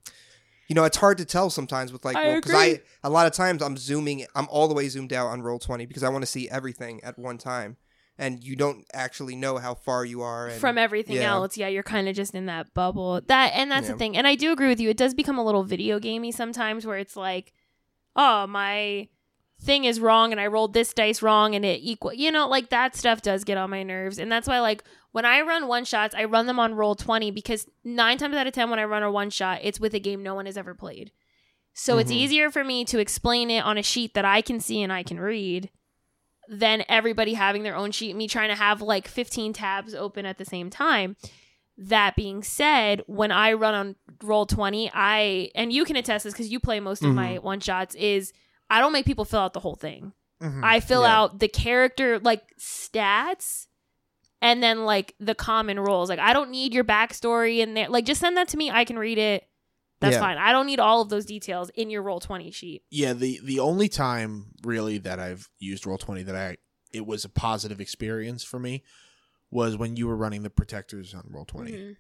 you 0.68 0.76
know 0.76 0.84
it's 0.84 0.98
hard 0.98 1.18
to 1.20 1.26
tell 1.26 1.50
sometimes 1.50 1.94
with 1.94 2.04
like 2.04 2.16
because 2.36 2.54
I 2.54 2.66
agree. 2.66 2.84
a 3.04 3.10
lot 3.10 3.28
of 3.28 3.34
times 3.34 3.62
I'm 3.62 3.78
zooming 3.78 4.26
I'm 4.36 4.48
all 4.50 4.68
the 4.68 4.74
way 4.74 4.88
zoomed 4.90 5.14
out 5.14 5.28
on 5.28 5.42
roll 5.42 5.60
20 5.60 5.86
because 5.86 6.04
I 6.04 6.10
want 6.10 6.24
to 6.24 6.28
see 6.30 6.50
everything 6.50 7.04
at 7.04 7.18
one 7.18 7.38
time 7.38 7.78
and 8.18 8.44
you 8.44 8.56
don't 8.56 8.86
actually 8.94 9.36
know 9.36 9.58
how 9.58 9.74
far 9.74 10.06
you 10.06 10.22
are 10.22 10.48
and 10.48 10.62
from 10.62 10.78
everything 10.78 11.16
yeah. 11.16 11.32
else. 11.32 11.58
Yeah, 11.58 11.68
you're 11.68 11.84
kind 11.84 12.08
of 12.08 12.16
just 12.16 12.36
in 12.36 12.46
that 12.46 12.74
bubble. 12.74 13.22
That 13.26 13.54
and 13.56 13.72
that's 13.72 13.88
Yeah. 13.88 13.94
the 13.94 13.98
thing. 13.98 14.18
And 14.18 14.28
I 14.28 14.36
do 14.36 14.52
agree 14.52 14.68
with 14.68 14.80
you. 14.80 14.90
It 14.90 14.98
does 14.98 15.14
become 15.14 15.38
a 15.38 15.44
little 15.44 15.64
video 15.64 16.00
gamey 16.00 16.32
sometimes, 16.32 16.86
where 16.86 17.00
it's 17.00 17.16
like, 17.16 17.54
oh, 18.16 18.46
my 18.46 19.10
thing 19.64 19.86
is 19.86 20.00
wrong, 20.00 20.32
and 20.32 20.40
I 20.42 20.48
rolled 20.48 20.74
this 20.74 20.94
dice 20.94 21.22
wrong, 21.22 21.56
and 21.56 21.64
it 21.66 21.80
equal. 21.82 22.14
You 22.14 22.32
know, 22.32 22.48
like 22.48 22.70
that 22.70 22.96
stuff 22.96 23.22
does 23.22 23.44
get 23.44 23.58
on 23.58 23.70
my 23.70 23.84
nerves, 23.84 24.20
and 24.20 24.32
that's 24.32 24.48
why 24.48 24.60
like 24.60 24.84
when 25.12 25.26
I 25.26 25.42
run 25.42 25.68
one 25.68 25.86
shots, 25.86 26.14
I 26.16 26.26
run 26.26 26.46
them 26.48 26.60
on 26.60 26.76
roll 26.76 26.96
twenty 26.96 27.32
because 27.32 27.68
nine 27.84 28.18
times 28.18 28.36
out 28.36 28.48
of 28.48 28.54
ten 28.54 28.70
when 28.70 28.80
I 28.80 28.84
run 28.86 29.04
a 29.04 29.12
one 29.12 29.30
shot, 29.30 29.60
it's 29.64 29.80
with 29.80 29.94
a 29.94 30.00
game 30.00 30.22
no 30.24 30.36
one 30.36 30.46
has 30.46 30.58
ever 30.58 30.74
played. 30.74 31.12
So 31.74 31.98
it's 31.98 32.12
Mhm. 32.12 32.16
easier 32.16 32.52
for 32.52 32.64
me 32.64 32.86
to 32.86 33.00
explain 33.00 33.50
it 33.50 33.64
on 33.64 33.78
a 33.78 33.84
sheet 33.84 34.14
that 34.14 34.26
I 34.26 34.42
can 34.42 34.60
see 34.60 34.82
and 34.82 34.94
I 34.94 35.02
can 35.02 35.20
read 35.20 35.70
than 36.50 36.84
everybody 36.90 37.34
having 37.36 37.64
their 37.64 37.76
own 37.76 37.92
sheet, 37.92 38.16
me 38.16 38.28
trying 38.28 38.50
to 38.50 38.56
have 38.56 38.82
like 38.82 39.08
15 39.08 39.54
tabs 39.54 39.94
open 39.96 40.26
at 40.26 40.38
the 40.38 40.46
same 40.46 40.70
time. 40.70 41.16
That 41.78 42.16
being 42.16 42.44
said, 42.44 43.02
when 43.08 43.32
I 43.32 43.54
run 43.54 43.74
on 43.74 43.96
roll 44.22 44.46
20, 44.46 44.92
I 44.94 45.50
and 45.56 45.74
you 45.74 45.86
can 45.86 45.96
attest 45.96 46.26
this 46.26 46.34
because 46.34 46.52
you 46.52 46.60
play 46.60 46.80
most 46.80 47.04
of 47.04 47.14
my 47.16 47.38
one 47.40 47.60
shots, 47.60 47.96
is 47.96 48.34
I 48.74 48.80
don't 48.80 48.92
make 48.94 49.06
people 49.06 49.26
fill 49.26 49.40
out 49.42 49.54
the 49.54 49.60
whole 49.60 49.76
thing. 49.76 50.14
Mhm. 50.42 50.64
I 50.64 50.80
fill 50.80 51.04
Yeah. 51.04 51.18
out 51.18 51.40
the 51.40 51.48
character 51.48 52.20
like 52.20 52.44
stats 52.60 53.68
and 54.42 54.62
then 54.62 54.84
like 54.86 55.16
the 55.20 55.36
common 55.36 55.80
roles. 55.80 56.10
Like 56.10 56.20
I 56.20 56.34
don't 56.34 56.50
need 56.52 56.74
your 56.74 56.84
backstory 56.84 57.60
in 57.60 57.74
there. 57.76 57.88
Like 57.90 58.06
just 58.06 58.20
send 58.22 58.36
that 58.38 58.48
to 58.50 58.58
me. 58.58 58.70
I 58.72 58.84
can 58.86 58.98
read 59.00 59.18
it. 59.18 59.48
That's 60.02 60.16
Yeah. 60.16 60.20
fine. 60.22 60.38
I 60.38 60.52
don't 60.52 60.66
need 60.66 60.80
all 60.82 61.02
of 61.02 61.10
those 61.10 61.26
details 61.26 61.70
in 61.76 61.90
your 61.90 62.02
roll 62.02 62.20
20 62.20 62.52
sheet. 62.52 62.84
yeah 62.90 63.14
the 63.14 63.40
the 63.44 63.60
only 63.60 63.88
time 63.88 64.48
really 64.64 64.98
that 64.98 65.18
i've 65.20 65.50
used 65.60 65.86
roll 65.86 65.98
20 65.98 66.24
that 66.24 66.36
i 66.36 66.58
it 66.92 67.06
was 67.06 67.24
a 67.24 67.30
positive 67.30 67.80
experience 67.80 68.44
for 68.44 68.60
me 68.60 68.84
was 69.50 69.78
when 69.78 69.96
you 69.96 70.08
were 70.08 70.16
running 70.18 70.44
the 70.44 70.50
protectors 70.50 71.14
on 71.14 71.24
roll 71.30 71.46
20 71.46 71.72
Mhm. 71.72 71.96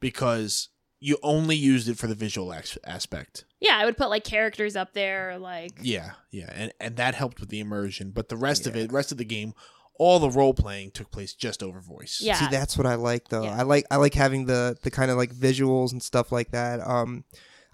because 0.00 0.70
you 1.06 1.16
only 1.22 1.54
used 1.56 1.88
it 1.88 1.96
for 1.96 2.06
the 2.08 2.14
visual 2.14 2.52
as- 2.52 2.78
aspect 2.84 3.44
Yeah, 3.60 3.76
I 3.78 3.84
would 3.84 3.96
put 3.96 4.10
like 4.10 4.24
characters 4.24 4.74
up 4.76 4.92
there, 4.92 5.38
like 5.38 5.72
yeah 5.80 6.12
yeah 6.30 6.50
and 6.54 6.72
and 6.80 6.96
that 6.96 7.14
helped 7.14 7.40
with 7.40 7.48
the 7.48 7.60
immersion 7.60 8.10
but 8.10 8.28
the 8.28 8.36
rest 8.36 8.66
of 8.66 8.74
it 8.76 8.90
rest 8.92 9.12
of 9.12 9.18
the 9.18 9.24
game 9.24 9.54
all 9.98 10.18
the 10.18 10.30
role 10.30 10.52
playing 10.52 10.90
took 10.90 11.10
place 11.10 11.32
just 11.34 11.62
over 11.62 11.80
voice 11.80 12.20
Yeah. 12.20 12.34
See, 12.34 12.46
that's 12.50 12.76
what 12.76 12.86
I 12.86 12.96
like 12.96 13.28
though. 13.28 13.44
Yeah. 13.44 13.56
I 13.58 13.62
like 13.62 13.86
I 13.90 13.96
like 13.96 14.12
having 14.14 14.44
the 14.46 14.76
the 14.82 14.90
kind 14.90 15.10
of 15.10 15.16
like 15.16 15.32
visuals 15.34 15.92
and 15.92 16.02
stuff 16.02 16.30
like 16.32 16.50
that. 16.50 16.86
Um, 16.86 17.24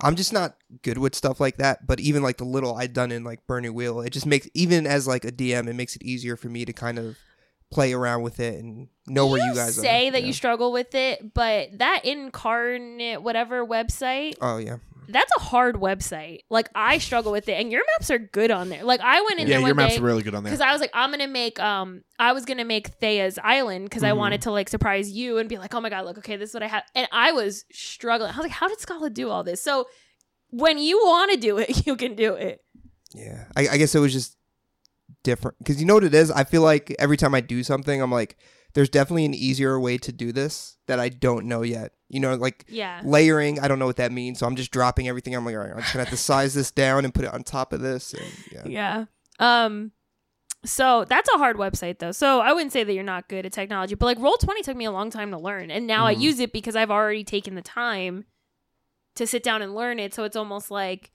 I'm 0.01 0.15
just 0.17 0.33
not 0.33 0.57
good 0.83 0.99
with 0.99 1.15
stuff 1.17 1.41
like 1.41 1.57
that. 1.57 1.87
But 1.87 1.99
even 2.01 2.23
like 2.23 2.37
the 2.37 2.45
little 2.45 2.77
I'd 2.77 2.93
done 2.93 3.11
in 3.13 3.25
like 3.25 3.45
Burning 3.49 3.75
Wheel, 3.75 4.01
it 4.03 4.11
just 4.11 4.27
makes 4.27 4.49
even 4.55 4.87
as 4.87 5.07
like 5.09 5.25
a 5.25 5.33
DM, 5.33 5.67
it 5.69 5.75
makes 5.75 5.97
it 5.97 6.03
easier 6.05 6.37
for 6.37 6.49
me 6.49 6.65
to 6.65 6.73
kind 6.73 6.99
of 6.99 7.17
play 7.73 7.93
around 7.93 8.23
with 8.23 8.39
it 8.41 8.63
and 8.63 8.89
know 9.07 9.27
where 9.27 9.45
you 9.45 9.55
guys 9.55 9.79
are. 9.79 9.83
Say 9.83 10.09
are. 10.09 10.13
that 10.13 10.21
yeah. 10.23 10.27
you 10.29 10.33
struggle 10.33 10.71
with 10.73 10.95
it, 10.95 11.35
but 11.35 11.71
that 11.79 12.03
Inkarnate 12.05 13.23
whatever 13.23 13.67
website, 13.67 14.35
Oh 14.41 14.59
yeah, 14.59 14.77
that's 15.09 15.31
a 15.37 15.41
hard 15.41 15.77
website. 15.77 16.41
Like 16.51 16.69
I 16.75 16.99
struggle 16.99 17.33
with 17.33 17.49
it, 17.49 17.53
and 17.55 17.73
your 17.73 17.83
maps 17.95 18.11
are 18.11 18.19
good 18.19 18.51
on 18.51 18.69
there. 18.69 18.85
Like 18.85 19.01
I 19.01 19.21
went 19.23 19.41
in 19.41 19.49
yeah 19.49 19.59
there 19.59 19.67
your 19.67 19.75
maps 19.75 19.99
are 19.99 20.03
really 20.03 20.23
good 20.23 20.35
on 20.35 20.45
there 20.45 20.51
because 20.53 20.61
I 20.61 20.73
was 20.73 20.81
like, 20.81 20.91
I'm 20.95 21.11
gonna 21.11 21.27
make 21.29 21.59
um, 21.61 22.03
I 22.19 22.33
was 22.33 22.45
gonna 22.45 22.65
make 22.65 22.89
Thea's 22.89 23.39
Island 23.43 23.87
because 23.87 24.03
I 24.05 24.11
Mhm. 24.11 24.17
wanted 24.19 24.43
to 24.43 24.51
like 24.53 24.69
surprise 24.69 25.11
you 25.11 25.39
and 25.39 25.49
be 25.49 25.59
like, 25.59 25.75
oh 25.75 25.81
my 25.81 25.89
god, 25.91 26.05
look, 26.05 26.19
okay, 26.19 26.37
this 26.37 26.51
is 26.51 26.55
what 26.55 26.63
I 26.63 26.69
have, 26.69 26.85
and 26.95 27.09
I 27.13 27.33
was 27.33 27.65
struggling. 27.73 28.31
I 28.31 28.37
was 28.37 28.45
like, 28.45 28.53
how 28.53 28.69
did 28.69 28.79
Scala 28.81 29.11
do 29.11 29.31
all 29.31 29.43
this? 29.43 29.63
So 29.63 29.87
when 30.51 30.79
you 30.79 30.99
want 30.99 31.31
to 31.33 31.37
do 31.39 31.59
it, 31.59 31.87
you 31.87 31.97
can 31.97 32.15
do 32.15 32.35
it. 32.35 32.61
yeah. 33.15 33.47
I, 33.57 33.69
I 33.69 33.77
guess 33.79 33.95
it 33.95 34.01
was 34.01 34.13
just 34.13 34.37
different 35.23 35.59
because 35.59 35.81
you 35.81 35.87
know 35.87 35.95
what 35.95 36.05
it 36.05 36.15
is. 36.15 36.31
I 36.31 36.45
feel 36.45 36.63
like 36.63 36.95
every 36.99 37.17
time 37.17 37.35
I 37.35 37.41
do 37.41 37.63
something, 37.63 38.01
I'm 38.03 38.11
like, 38.13 38.37
there's 38.75 38.89
definitely 38.89 39.25
an 39.27 39.35
easier 39.35 39.79
way 39.79 39.99
to 39.99 40.13
do 40.13 40.33
this 40.33 40.77
that 40.87 40.99
I 41.01 41.09
don't 41.11 41.47
know 41.47 41.63
yet. 41.63 41.93
You 42.09 42.21
know, 42.21 42.35
like 42.35 42.65
Yeah. 42.69 43.01
layering 43.05 43.59
i 43.61 43.67
don't 43.69 43.79
know 43.79 43.87
what 43.87 43.97
that 43.97 44.13
means 44.13 44.39
so 44.39 44.47
i'm 44.47 44.55
just 44.55 44.71
dropping 44.71 45.09
everything 45.09 45.35
i'm 45.35 45.47
like 45.47 45.55
all 45.55 45.63
right 45.63 45.71
i'm 45.71 45.79
just 45.81 45.95
gonna 45.95 46.05
have 46.05 46.11
to 46.11 46.17
size 46.19 46.53
this 46.53 46.71
down 46.71 47.07
and 47.07 47.15
put 47.15 47.25
it 47.25 47.33
on 47.33 47.43
top 47.43 47.73
of 47.73 47.81
this 47.81 48.13
and 48.13 48.45
yeah 48.53 48.63
Yeah. 48.67 49.05
Um 49.39 49.93
so 50.65 51.05
that's 51.07 51.29
a 51.35 51.39
hard 51.39 51.57
website 51.57 51.99
though. 52.01 52.13
So 52.13 52.41
I 52.41 52.53
wouldn't 52.53 52.73
say 52.73 52.85
that 52.85 52.93
you're 52.93 53.03
not 53.03 53.29
good 53.29 53.47
at 53.47 53.53
technology, 53.53 53.95
but 53.95 54.05
like 54.07 54.19
roll 54.19 54.37
20 54.37 54.63
took 54.63 54.77
me 54.77 54.85
a 54.85 54.93
long 54.93 55.09
time 55.11 55.31
to 55.31 55.39
learn 55.39 55.71
and 55.71 55.87
now 55.87 56.05
I 56.07 56.15
Mhm. 56.15 56.21
use 56.21 56.39
it 56.39 56.53
because 56.53 56.77
I've 56.77 56.91
already 56.91 57.25
taken 57.25 57.55
the 57.55 57.63
time 57.63 58.27
to 59.17 59.27
sit 59.27 59.43
down 59.43 59.63
and 59.63 59.75
learn 59.75 59.99
it. 59.99 60.13
So 60.15 60.25
it's 60.25 60.37
almost 60.37 60.71
like 60.71 61.13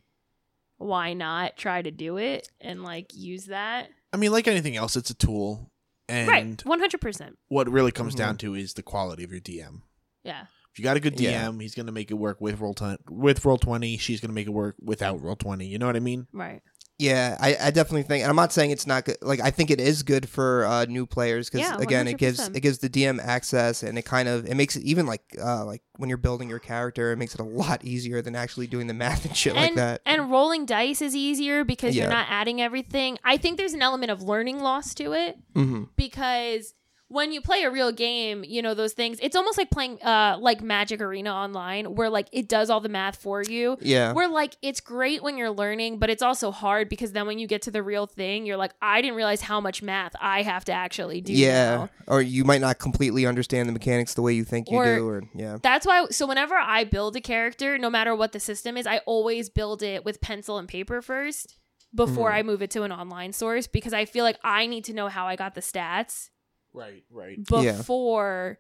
why 0.78 1.14
not 1.14 1.58
try 1.58 1.82
to 1.84 1.92
do 1.92 2.18
it 2.18 2.50
and 2.60 2.84
like 2.84 3.14
use 3.14 3.46
that? 3.46 3.90
I 4.14 4.18
mean 4.18 4.32
like 4.32 4.48
anything 4.48 4.76
else 4.76 4.96
it's 4.96 5.10
a 5.10 5.14
tool 5.16 5.72
and 6.10 6.28
right. 6.30 6.58
100%. 6.66 7.34
what 7.50 7.70
really 7.70 7.92
comes 7.92 8.14
Mhm. 8.14 8.18
down 8.18 8.38
to 8.38 8.56
is 8.56 8.74
the 8.74 8.84
quality 8.84 9.24
of 9.24 9.32
your 9.32 9.42
dm 9.42 9.82
Yeah. 10.24 10.46
If 10.74 10.80
you 10.80 10.84
got 10.84 10.96
a 10.98 11.00
good 11.00 11.16
DM, 11.16 11.24
Yeah. 11.32 11.52
he's 11.60 11.74
gonna 11.74 11.92
make 11.92 12.12
it 12.12 12.14
work 12.16 12.40
with 12.40 12.60
roll 12.60 12.76
ten, 12.76 12.98
with 13.10 13.44
roll 13.46 13.58
twenty. 13.58 13.98
She's 13.98 14.22
gonna 14.22 14.34
make 14.34 14.46
it 14.46 14.52
work 14.52 14.76
without 14.80 15.20
roll 15.20 15.36
twenty. 15.36 15.66
You 15.66 15.80
know 15.80 15.88
what 15.88 15.96
I 15.96 16.00
mean? 16.02 16.28
Right. 16.32 16.62
Yeah 17.00 17.38
I, 17.40 17.56
I 17.62 17.72
definitely 17.72 18.04
think 18.04 18.24
and 18.24 18.30
i'm 18.30 18.36
not 18.36 18.52
saying 18.52 18.72
it's 18.72 18.88
not 18.88 19.06
good 19.06 19.18
like 19.22 19.40
i 19.40 19.52
think 19.52 19.70
it 19.70 19.80
is 19.80 20.02
good 20.04 20.28
for 20.28 20.66
uh, 20.66 20.86
new 20.86 21.06
players 21.06 21.48
because 21.50 21.62
Yeah, 21.62 21.78
again 21.78 22.08
it 22.08 22.18
gives 22.18 22.40
100%. 22.40 22.56
it 22.56 22.62
gives 22.62 22.80
the 22.80 22.90
dm 22.90 23.20
access 23.24 23.84
and 23.84 23.98
it 24.00 24.06
kind 24.06 24.28
of 24.28 24.46
it 24.48 24.56
makes 24.56 24.76
it 24.76 24.84
even 24.84 25.06
like 25.06 25.22
uh 25.40 25.64
like 25.66 25.84
when 25.98 26.10
you're 26.10 26.18
building 26.18 26.50
your 26.50 26.60
character 26.60 27.12
it 27.12 27.18
makes 27.18 27.34
it 27.36 27.40
a 27.42 27.44
lot 27.44 27.84
easier 27.86 28.22
than 28.22 28.36
actually 28.36 28.66
doing 28.68 28.88
the 28.88 28.94
math 29.04 29.26
and 29.26 29.36
shit 29.38 29.54
like 29.56 29.70
and, 29.70 29.78
that 29.78 30.02
and 30.06 30.32
rolling 30.32 30.66
dice 30.66 31.02
is 31.02 31.16
easier 31.16 31.64
because 31.64 31.96
Yeah. 31.96 32.04
you're 32.04 32.12
not 32.12 32.28
adding 32.30 32.62
everything. 32.62 33.18
I 33.24 33.38
think 33.38 33.58
there's 33.58 33.74
an 33.74 33.82
element 33.82 34.10
of 34.12 34.22
learning 34.22 34.60
loss 34.62 34.94
to 34.96 35.14
it. 35.14 35.38
hmm 35.56 35.84
because 35.96 36.74
when 37.10 37.32
you 37.32 37.40
play 37.42 37.64
a 37.64 37.72
real 37.72 37.92
game, 37.92 38.44
you 38.44 38.62
know 38.62 38.74
those 38.74 38.94
things. 38.94 39.18
It's 39.22 39.36
almost 39.36 39.58
like 39.58 39.70
playing 39.70 40.02
uh 40.04 40.38
like 40.40 40.62
Magic 40.62 41.00
Arena 41.02 41.32
online 41.34 41.96
where 41.96 42.10
like 42.10 42.28
it 42.34 42.50
does 42.50 42.70
all 42.70 42.82
the 42.82 42.90
math 42.90 43.16
for 43.22 43.42
you. 43.42 43.78
yeah 43.82 44.12
Where 44.14 44.28
like 44.28 44.58
it's 44.62 44.82
great 44.82 45.24
when 45.24 45.38
you're 45.38 45.52
learning, 45.52 46.00
but 46.00 46.10
it's 46.10 46.22
also 46.22 46.52
hard 46.52 46.90
because 46.90 47.14
then 47.14 47.26
when 47.26 47.40
you 47.40 47.48
get 47.48 47.62
to 47.64 47.72
the 47.72 47.82
real 47.82 48.08
thing, 48.08 48.46
you're 48.46 48.58
like 48.58 48.74
I 48.82 49.02
didn't 49.02 49.16
realize 49.16 49.42
how 49.42 49.62
much 49.62 49.82
math 49.82 50.14
I 50.20 50.42
have 50.42 50.66
to 50.66 50.74
actually 50.74 51.22
do. 51.22 51.32
yeah 51.34 51.76
now. 51.78 51.90
or 52.08 52.22
you 52.22 52.44
might 52.44 52.62
not 52.62 52.78
completely 52.80 53.26
understand 53.26 53.70
the 53.70 53.74
mechanics 53.74 54.14
the 54.14 54.22
way 54.22 54.34
you 54.34 54.44
think 54.44 54.70
you 54.70 54.78
Or- 54.78 54.96
do 54.98 55.08
or 55.08 55.24
yeah 55.34 55.58
That's 55.64 55.86
why 55.86 56.08
so 56.12 56.28
whenever 56.28 56.56
I 56.56 56.84
build 56.84 57.16
a 57.16 57.22
character, 57.22 57.78
no 57.78 57.90
matter 57.90 58.14
what 58.16 58.32
the 58.34 58.40
system 58.40 58.76
is, 58.78 58.86
I 58.86 58.98
always 59.06 59.50
build 59.50 59.82
it 59.82 60.04
with 60.04 60.20
pencil 60.22 60.58
and 60.58 60.68
paper 60.68 61.02
first 61.02 61.58
before 61.96 62.32
Mhm. 62.32 62.34
I 62.36 62.44
move 62.44 62.62
it 62.62 62.72
to 62.72 62.84
an 62.84 62.92
online 62.92 63.32
source 63.32 63.66
because 63.66 63.94
I 63.94 64.04
feel 64.04 64.26
like 64.26 64.38
I 64.44 64.66
need 64.68 64.84
to 64.86 64.94
know 64.94 65.08
how 65.08 65.26
I 65.28 65.38
got 65.38 65.56
the 65.56 65.62
stats 65.62 66.30
Right, 66.78 67.04
right. 67.10 67.40
Yeah. 67.52 67.78
before 67.78 68.60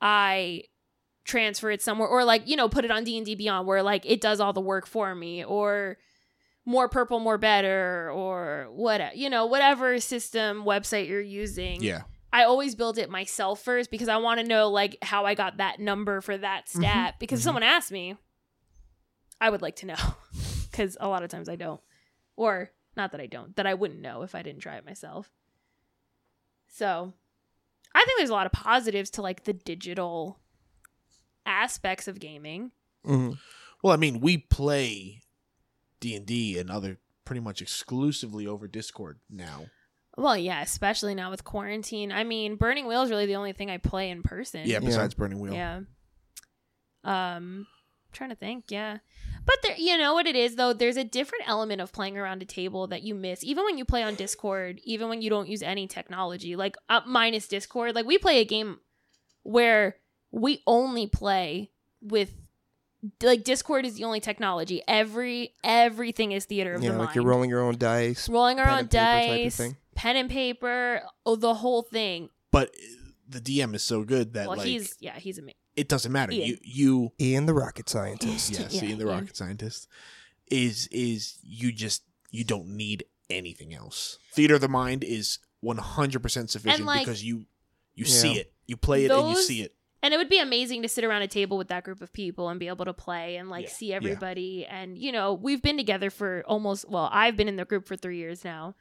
I 0.00 0.64
transfer 1.24 1.70
it 1.70 1.80
somewhere 1.80 2.08
or 2.08 2.24
like 2.24 2.48
you 2.48 2.56
know 2.56 2.68
put 2.68 2.84
it 2.84 2.90
on 2.90 3.04
D&D 3.04 3.36
Beyond 3.36 3.66
where 3.66 3.82
like 3.82 4.04
it 4.04 4.20
does 4.20 4.40
all 4.40 4.52
the 4.52 4.60
work 4.60 4.86
for 4.86 5.14
me 5.14 5.44
or 5.44 5.96
more 6.64 6.88
purple 6.88 7.20
more 7.20 7.38
better 7.38 8.10
or 8.10 8.66
what 8.72 9.16
you 9.16 9.30
know 9.30 9.46
whatever 9.46 10.00
system 10.00 10.64
website 10.64 11.08
you're 11.08 11.20
using 11.20 11.80
Yeah, 11.80 12.02
I 12.32 12.42
always 12.44 12.74
build 12.74 12.98
it 12.98 13.08
myself 13.08 13.62
first 13.62 13.90
because 13.90 14.08
I 14.08 14.16
want 14.16 14.40
to 14.40 14.46
know 14.46 14.68
like 14.68 14.98
how 15.02 15.24
I 15.24 15.34
got 15.34 15.58
that 15.58 15.78
number 15.78 16.20
for 16.20 16.36
that 16.36 16.68
stat 16.68 17.14
because 17.20 17.38
if 17.38 17.42
Mhm. 17.42 17.44
someone 17.44 17.62
asks 17.62 17.92
me 17.92 18.16
I 19.40 19.50
would 19.50 19.62
like 19.62 19.76
to 19.76 19.86
know 19.86 19.96
cuz 20.72 20.96
a 21.00 21.08
lot 21.08 21.22
of 21.22 21.30
times 21.30 21.48
I 21.48 21.54
don't 21.56 21.80
or 22.36 22.72
not 22.96 23.12
that 23.12 23.20
I 23.20 23.26
don't 23.26 23.54
that 23.56 23.66
I 23.66 23.74
wouldn't 23.74 24.00
know 24.00 24.22
if 24.22 24.34
I 24.34 24.42
didn't 24.42 24.60
try 24.62 24.74
it 24.76 24.84
myself. 24.84 25.30
So, 26.74 27.12
I 27.94 28.02
think 28.06 28.16
there's 28.18 28.30
a 28.30 28.34
lot 28.34 28.46
of 28.46 28.52
positives 28.52 29.10
to 29.10 29.22
like 29.22 29.44
the 29.44 29.52
digital 29.52 30.40
aspects 31.44 32.08
of 32.08 32.18
gaming. 32.18 32.70
hmm 33.04 33.32
Well, 33.82 33.92
I 33.92 33.96
mean, 33.96 34.20
we 34.20 34.38
play 34.38 35.20
D 36.00 36.16
and 36.16 36.24
D 36.24 36.58
and 36.58 36.70
other 36.70 36.98
pretty 37.26 37.40
much 37.40 37.60
exclusively 37.60 38.46
over 38.46 38.66
Discord 38.66 39.18
now. 39.28 39.66
Well, 40.16 40.36
yeah, 40.36 40.62
especially 40.62 41.14
now 41.14 41.30
with 41.30 41.44
quarantine. 41.44 42.10
I 42.10 42.24
mean, 42.24 42.56
Burning 42.56 42.86
Wheel 42.86 43.02
is 43.02 43.10
really 43.10 43.26
the 43.26 43.36
only 43.36 43.52
thing 43.52 43.70
I 43.70 43.76
play 43.78 44.08
in 44.10 44.22
person. 44.22 44.60
Yeah, 44.64 44.74
Yeah. 44.74 44.80
besides 44.80 45.12
Burning 45.14 45.40
Wheel. 45.40 45.52
Yeah. 45.54 45.80
Um 47.04 47.66
trying 48.12 48.30
to 48.30 48.36
think, 48.36 48.64
yeah. 48.68 48.98
But 49.44 49.56
there, 49.62 49.74
you 49.76 49.98
know 49.98 50.14
what 50.14 50.26
it 50.26 50.36
is 50.36 50.56
though. 50.56 50.72
There's 50.72 50.96
a 50.96 51.04
different 51.04 51.48
element 51.48 51.80
of 51.80 51.92
playing 51.92 52.16
around 52.16 52.42
a 52.42 52.44
table 52.46 52.86
that 52.88 53.02
you 53.02 53.14
miss, 53.14 53.42
even 53.42 53.64
when 53.64 53.76
you 53.78 53.84
play 53.84 54.02
on 54.02 54.14
Discord, 54.14 54.80
even 54.84 55.08
when 55.08 55.20
you 55.22 55.30
don't 55.30 55.48
use 55.48 55.62
any 55.62 55.86
technology, 55.86 56.54
like 56.56 56.76
uh, 56.88 57.00
minus 57.06 57.48
Discord. 57.48 57.94
Like 57.94 58.06
we 58.06 58.18
play 58.18 58.40
a 58.40 58.44
game 58.44 58.78
where 59.42 59.96
we 60.30 60.62
only 60.66 61.06
play 61.06 61.70
with 62.00 62.32
like 63.20 63.42
Discord 63.42 63.84
is 63.84 63.94
the 63.94 64.04
only 64.04 64.20
technology. 64.20 64.80
Every 64.86 65.54
everything 65.64 66.30
is 66.32 66.44
theater 66.44 66.74
of 66.74 66.82
Yeah, 66.82 66.92
the 66.92 66.98
like 66.98 67.06
mind. 67.06 67.14
you're 67.16 67.24
rolling 67.24 67.50
your 67.50 67.62
own 67.62 67.76
dice. 67.78 68.28
rolling 68.28 68.60
our 68.60 68.68
own 68.68 68.78
and 68.80 68.90
type 68.90 69.30
of 69.30 69.36
dice, 69.38 69.56
thing. 69.56 69.76
pen 69.96 70.16
and 70.16 70.30
paper, 70.30 71.02
oh, 71.26 71.34
the 71.36 71.54
whole 71.54 71.82
thing. 71.82 72.28
But 72.52 72.72
the 73.28 73.40
DM 73.40 73.74
is 73.74 73.82
so 73.82 74.04
good 74.04 74.34
that 74.34 74.46
well, 74.46 74.58
like 74.58 74.66
he's 74.66 74.94
yeah, 75.00 75.18
he's 75.18 75.38
amazing. 75.38 75.56
It 75.76 75.88
doesn't 75.88 76.12
matter. 76.12 76.32
Ian. 76.32 76.48
You 76.48 76.58
you 76.62 77.12
Ian 77.20 77.46
the 77.46 77.54
rocket 77.54 77.88
scientist. 77.88 78.50
yes, 78.58 78.74
Yeah, 78.74 78.84
Ian 78.84 78.98
the 78.98 79.06
Ian. 79.06 79.14
rocket 79.14 79.36
scientist 79.36 79.88
is 80.48 80.86
is 80.88 81.38
you 81.42 81.72
just 81.72 82.02
you 82.30 82.44
don't 82.44 82.68
need 82.68 83.04
anything 83.30 83.74
else. 83.74 84.18
Theater 84.32 84.54
of 84.56 84.60
the 84.60 84.68
mind 84.68 85.04
is 85.04 85.38
100% 85.64 86.50
sufficient 86.50 86.86
like, 86.86 87.06
because 87.06 87.22
you 87.24 87.46
you 87.94 88.04
Yeah. 88.06 88.10
see 88.12 88.32
it. 88.38 88.52
You 88.66 88.76
play 88.76 89.04
it 89.04 89.10
and 89.10 89.28
you 89.28 89.36
see 89.36 89.62
it. 89.62 89.74
And 90.04 90.12
it 90.12 90.16
would 90.16 90.28
be 90.28 90.40
amazing 90.40 90.82
to 90.82 90.88
sit 90.88 91.04
around 91.04 91.22
a 91.22 91.28
table 91.28 91.56
with 91.56 91.68
that 91.68 91.84
group 91.84 92.00
of 92.02 92.12
people 92.12 92.48
and 92.48 92.58
be 92.58 92.66
able 92.66 92.84
to 92.86 92.92
play 92.92 93.36
and 93.36 93.48
like 93.48 93.66
Yeah, 93.66 93.70
see 93.70 93.86
yeah. 93.90 93.96
everybody. 93.96 94.66
And 94.66 94.98
you 94.98 95.12
know, 95.12 95.32
we've 95.34 95.62
been 95.62 95.76
together 95.76 96.10
for 96.10 96.42
almost 96.46 96.88
well, 96.88 97.08
I've 97.12 97.36
been 97.36 97.48
in 97.48 97.56
the 97.56 97.64
group 97.64 97.86
for 97.86 97.96
three 97.96 98.16
years 98.18 98.44
now. 98.44 98.74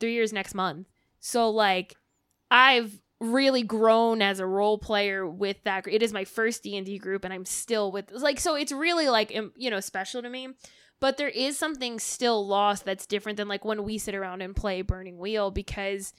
Three 0.00 0.14
years 0.14 0.32
next 0.32 0.54
month. 0.54 0.88
So 1.20 1.50
like 1.50 1.94
I've 2.50 3.00
really 3.22 3.62
grown 3.62 4.20
as 4.20 4.40
a 4.40 4.46
role 4.46 4.78
player 4.78 5.26
with 5.26 5.56
that 5.64 5.86
it 5.86 6.02
is 6.02 6.12
my 6.12 6.24
first 6.24 6.62
d&d 6.62 6.98
group 6.98 7.24
and 7.24 7.32
i'm 7.32 7.44
still 7.44 7.92
with 7.92 8.10
like 8.10 8.40
so 8.40 8.56
it's 8.56 8.72
really 8.72 9.08
like 9.08 9.32
you 9.56 9.70
know 9.70 9.80
special 9.80 10.22
to 10.22 10.28
me. 10.28 10.48
But 11.00 11.16
there 11.16 11.28
is 11.28 11.58
something 11.58 11.98
still 11.98 12.46
lost 12.46 12.84
that's 12.84 13.06
different 13.06 13.36
than 13.36 13.48
like 13.48 13.64
when 13.64 13.82
we 13.82 13.98
sit 13.98 14.14
around 14.14 14.40
and 14.40 14.54
play 14.54 14.82
burning 14.82 15.18
wheel 15.18 15.50
because 15.50 16.12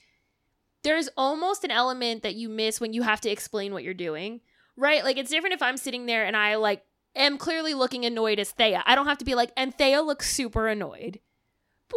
there's 0.84 1.07
almost 1.15 1.63
an 1.63 1.71
element 1.71 2.21
that 2.23 2.35
you 2.35 2.49
miss 2.49 2.81
when 2.81 2.91
you 2.91 3.03
have 3.03 3.21
to 3.21 3.30
explain 3.30 3.71
what 3.71 3.85
you're 3.85 3.93
doing 3.93 4.41
right? 4.75 5.03
Like 5.03 5.17
it's 5.17 5.30
different 5.30 5.53
if 5.53 5.61
i'm 5.61 5.77
sitting 5.77 6.05
there 6.05 6.25
and 6.25 6.35
i 6.35 6.55
like 6.55 6.84
am 7.15 7.38
clearly 7.38 7.73
looking 7.73 8.05
annoyed 8.05 8.39
as 8.39 8.51
thea. 8.51 8.84
I 8.85 8.95
don't 8.95 9.07
have 9.07 9.19
to 9.19 9.25
be 9.25 9.35
like 9.35 9.51
and 9.55 9.73
thea 9.73 10.01
looks 10.01 10.34
super 10.34 10.67
annoyed. 10.67 11.19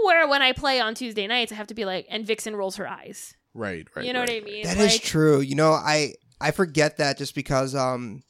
Where 0.04 0.28
when 0.28 0.42
i 0.42 0.52
play 0.52 0.78
on 0.78 0.94
tuesday 0.94 1.26
nights 1.26 1.52
i 1.52 1.54
have 1.54 1.68
to 1.68 1.74
be 1.74 1.86
like 1.86 2.06
and 2.10 2.26
vixen 2.26 2.54
rolls 2.54 2.76
her 2.76 2.86
eyes 2.86 3.34
Right, 3.56 3.86
right. 3.94 4.04
you 4.04 4.12
know 4.12 4.20
right, 4.20 4.28
what 4.42 4.42
i 4.42 4.44
mean 4.44 4.64
That 4.64 4.76
is 4.76 4.92
Like, 4.94 5.02
true. 5.02 5.40
You 5.40 5.54
know, 5.54 5.72
I 5.72 6.14
I 6.40 6.50
forget 6.50 6.98
that 6.98 7.16
just 7.18 7.34
because 7.34 7.74
um 7.74 8.22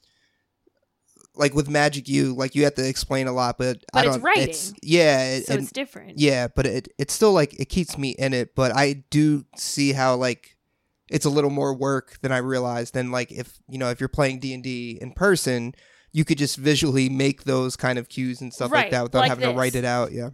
like 1.35 1.55
with 1.55 1.69
Magic 1.69 2.09
U, 2.09 2.35
like 2.35 2.55
you 2.55 2.65
have 2.65 2.77
to 2.77 2.89
explain 2.89 3.27
a 3.27 3.33
lot, 3.33 3.59
but, 3.59 3.85
But 3.93 4.07
it's 4.07 4.15
don't 4.17 4.23
writing. 4.25 4.55
yeah, 4.83 5.35
it- 5.35 5.47
so 5.47 5.55
and, 5.55 5.63
it's 5.65 5.73
different 5.73 6.19
yeah, 6.19 6.49
but 6.49 6.65
it 6.67 6.89
it's 6.99 7.13
still 7.13 7.33
like 7.33 7.59
it 7.61 7.67
keeps 7.67 7.99
me 7.99 8.11
in 8.11 8.33
it, 8.33 8.55
but 8.55 8.75
I 8.75 9.05
do 9.11 9.45
see 9.57 9.93
how 9.93 10.17
like 10.17 10.57
it's 11.11 11.27
a 11.27 11.31
little 11.31 11.51
more 11.51 11.75
work 11.75 12.19
than 12.23 12.33
I 12.33 12.39
realized 12.39 12.95
than 12.95 13.11
like 13.13 13.31
if, 13.31 13.59
you 13.69 13.79
know, 13.79 13.91
if 13.91 14.01
you're 14.01 14.09
playing 14.09 14.41
D&D 14.41 14.99
in 15.01 15.13
person, 15.13 15.73
you 16.11 16.25
could 16.25 16.39
just 16.39 16.57
visually 16.57 17.09
make 17.09 17.45
those 17.45 17.77
kind 17.77 17.99
of 17.99 18.09
cues 18.09 18.41
and 18.41 18.53
stuff 18.53 18.73
Right, 18.73 18.85
like 18.87 18.91
that 18.93 19.03
without 19.05 19.21
like 19.21 19.29
having 19.29 19.49
to 19.49 19.55
write 19.55 19.75
it 19.77 19.85
out, 19.85 20.11
yeah. 20.13 20.31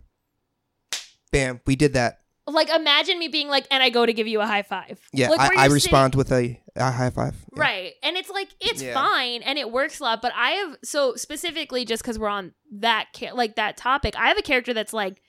Bam, 1.30 1.60
we 1.66 1.76
did 1.76 1.92
that. 1.94 2.20
Like 2.46 2.68
imagine 2.70 3.18
me 3.18 3.28
being 3.28 3.48
like 3.48 3.66
and 3.70 3.82
i 3.82 3.88
go 3.90 4.04
to 4.04 4.12
give 4.12 4.26
you 4.26 4.40
a 4.40 4.46
high 4.46 4.62
five 4.62 4.98
Yeah, 5.12 5.30
like, 5.30 5.40
I, 5.40 5.62
I 5.62 5.64
you're 5.66 5.74
respond 5.74 6.14
with 6.16 6.32
a, 6.32 6.60
a 6.74 6.90
high 6.90 7.10
five. 7.10 7.36
Yeah. 7.56 7.62
right 7.62 7.92
and 8.02 8.16
it's 8.16 8.30
like 8.30 8.48
it's 8.60 8.82
Yeah. 8.82 8.94
fine 8.94 9.42
and 9.42 9.58
it 9.58 9.70
works 9.70 10.00
a 10.00 10.02
lot 10.04 10.20
but 10.22 10.32
i 10.34 10.50
have 10.50 10.76
so 10.82 11.14
specifically 11.14 11.84
just 11.84 12.02
because 12.02 12.18
we're 12.18 12.28
on 12.28 12.52
that 12.72 13.08
ca- 13.16 13.32
like 13.32 13.56
that 13.56 13.76
topic 13.76 14.14
i 14.16 14.26
have 14.28 14.38
a 14.38 14.42
character 14.42 14.74
that's 14.74 14.92
like 14.92 15.22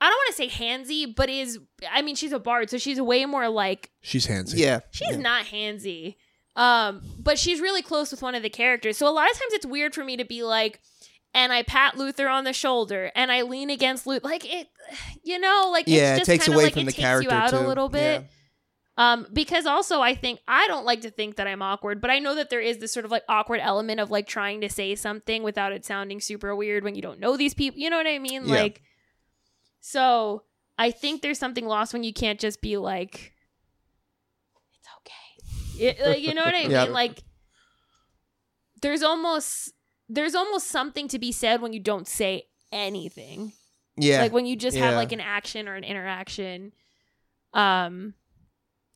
i 0.00 0.06
don't 0.08 0.14
want 0.16 0.28
to 0.28 0.34
say 0.36 0.48
handsy 0.48 1.12
but 1.14 1.28
is 1.28 1.58
i 1.90 2.02
mean 2.02 2.14
she's 2.14 2.32
a 2.32 2.38
bard 2.38 2.70
so 2.70 2.78
she's 2.78 3.00
way 3.00 3.24
more 3.24 3.48
like 3.48 3.90
She's 4.00 4.26
handsy. 4.28 4.58
Yeah. 4.58 4.80
she's 4.92 5.16
not 5.16 5.46
handsy 5.46 6.14
um 6.54 7.02
but 7.18 7.36
she's 7.38 7.60
really 7.60 7.82
close 7.82 8.10
with 8.12 8.22
one 8.22 8.34
of 8.36 8.42
the 8.44 8.50
characters 8.50 8.96
so 8.96 9.08
a 9.08 9.10
lot 9.12 9.28
of 9.30 9.36
times 9.36 9.52
it's 9.54 9.66
weird 9.66 9.92
for 9.94 10.04
me 10.04 10.16
to 10.16 10.24
be 10.24 10.42
like 10.44 10.80
and 11.34 11.52
I 11.52 11.62
pat 11.62 11.96
Luther 11.96 12.28
on 12.28 12.44
the 12.44 12.52
shoulder 12.52 13.10
and 13.14 13.30
I 13.30 13.42
lean 13.42 13.70
against 13.70 14.06
Luther 14.06 14.26
like 14.26 14.44
it 14.44 14.68
you 15.24 15.38
know 15.38 15.68
like 15.72 15.84
Yeah, 15.86 16.14
it 16.14 16.18
it's 16.18 16.18
just 16.20 16.26
takes 16.30 16.48
away 16.48 16.64
like 16.64 16.72
from 16.74 16.82
it 16.82 16.86
the 16.86 16.92
takes 16.92 17.02
character 17.02 17.30
you 17.30 17.36
out 17.36 17.50
too. 17.50 17.58
a 17.58 17.66
little 17.66 17.88
bit 17.88 18.24
Yeah. 18.98 19.12
um 19.12 19.26
because 19.32 19.66
also 19.66 20.00
I 20.00 20.14
think 20.14 20.40
I 20.48 20.66
don't 20.68 20.84
like 20.84 21.02
to 21.02 21.10
think 21.10 21.36
that 21.36 21.46
I'm 21.46 21.62
awkward 21.62 22.00
but 22.00 22.10
I 22.10 22.18
know 22.18 22.34
that 22.34 22.50
there 22.50 22.60
is 22.60 22.78
this 22.78 22.92
sort 22.92 23.04
of 23.04 23.10
like 23.10 23.22
awkward 23.28 23.60
element 23.62 24.00
of 24.00 24.10
like 24.10 24.26
trying 24.26 24.60
to 24.62 24.68
say 24.70 24.94
something 24.94 25.42
without 25.42 25.72
it 25.72 25.84
sounding 25.84 26.20
super 26.20 26.56
weird 26.56 26.82
when 26.84 26.94
you 26.94 27.02
don't 27.02 27.20
know 27.20 27.36
these 27.36 27.54
people 27.54 27.78
you 27.78 27.90
know 27.90 27.96
what 27.98 28.06
I 28.06 28.18
mean 28.18 28.46
Yeah. 28.46 28.54
like 28.62 28.82
so 29.80 30.44
I 30.78 30.90
think 30.90 31.22
there's 31.22 31.38
something 31.38 31.66
lost 31.66 31.92
when 31.92 32.04
you 32.04 32.12
can't 32.12 32.38
just 32.40 32.60
be 32.62 32.76
like 32.76 33.34
it's 34.78 34.88
okay 34.98 35.84
it, 35.84 36.00
like, 36.06 36.22
you 36.22 36.34
know 36.34 36.42
what 36.44 36.54
I 36.54 36.62
Yeah. 36.68 36.84
mean 36.84 36.92
like 36.92 37.22
there's 38.80 39.02
almost 39.02 39.72
there's 40.08 40.34
almost 40.34 40.68
something 40.68 41.08
to 41.08 41.18
be 41.18 41.32
said 41.32 41.60
when 41.60 41.72
you 41.72 41.80
don't 41.80 42.08
say 42.08 42.44
anything. 42.72 43.52
Yeah. 43.96 44.22
like 44.22 44.32
when 44.32 44.46
you 44.46 44.54
just 44.54 44.76
have 44.76 44.94
like 44.94 45.10
an 45.12 45.20
action 45.20 45.68
or 45.68 45.74
an 45.74 45.84
interaction. 45.84 46.72
Um 47.52 48.14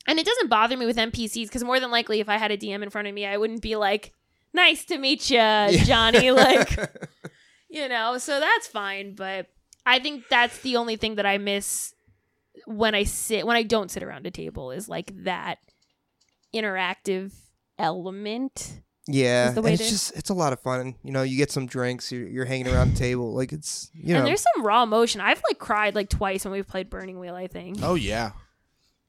and 0.06 0.18
it 0.18 0.26
doesn't 0.26 0.48
bother 0.48 0.76
me 0.76 0.86
with 0.86 0.96
npcs 0.96 1.44
because 1.44 1.64
more 1.64 1.80
than 1.80 1.90
likely 1.90 2.20
if 2.20 2.28
i 2.28 2.36
had 2.36 2.50
a 2.50 2.56
dm 2.56 2.82
in 2.82 2.90
front 2.90 3.08
of 3.08 3.14
me 3.14 3.24
i 3.26 3.36
wouldn't 3.36 3.62
be 3.62 3.76
like 3.76 4.12
nice 4.52 4.84
to 4.84 4.98
meet 4.98 5.30
you 5.30 5.38
johnny 5.84 6.30
like 6.32 6.76
you 7.70 7.88
know? 7.88 8.18
So 8.18 8.38
that's 8.38 8.66
fine 8.66 9.14
but 9.14 9.46
i 9.86 9.98
think 9.98 10.24
that's 10.28 10.60
the 10.60 10.76
only 10.76 10.96
thing 10.96 11.16
that 11.16 11.26
i 11.26 11.38
miss 11.38 11.94
when 12.66 12.94
i 12.94 13.04
sit 13.04 13.46
when 13.46 13.56
i 13.56 13.62
don't 13.62 13.90
sit 13.90 14.02
around 14.02 14.26
a 14.26 14.30
table 14.30 14.70
is 14.70 14.88
like 14.88 15.12
that 15.24 15.58
interactive 16.54 17.32
element 17.78 18.80
yeah, 19.08 19.48
is 19.48 19.54
the 19.54 19.58
and 19.60 19.64
way 19.64 19.74
it's 19.74 19.88
just 19.90 20.16
it's 20.16 20.30
a 20.30 20.34
lot 20.34 20.52
of 20.52 20.60
fun. 20.60 20.94
You 21.02 21.12
know, 21.12 21.22
you 21.22 21.36
get 21.36 21.50
some 21.50 21.66
drinks, 21.66 22.12
you're, 22.12 22.26
you're 22.28 22.44
hanging 22.44 22.68
around 22.68 22.92
the 22.94 22.98
table, 22.98 23.34
like 23.34 23.52
it's 23.52 23.90
you 23.94 24.12
know. 24.14 24.18
and 24.20 24.26
there's 24.26 24.44
some 24.54 24.64
raw 24.64 24.82
emotion 24.82 25.20
i've 25.20 25.42
like 25.48 25.58
cried 25.58 25.94
like 25.94 26.08
twice 26.08 26.44
when 26.44 26.52
we've 26.52 26.68
played 26.68 26.88
burning 26.90 27.18
wheel 27.18 27.34
i 27.34 27.46
think 27.46 27.78
Oh 27.82 27.94
yeah. 27.94 28.32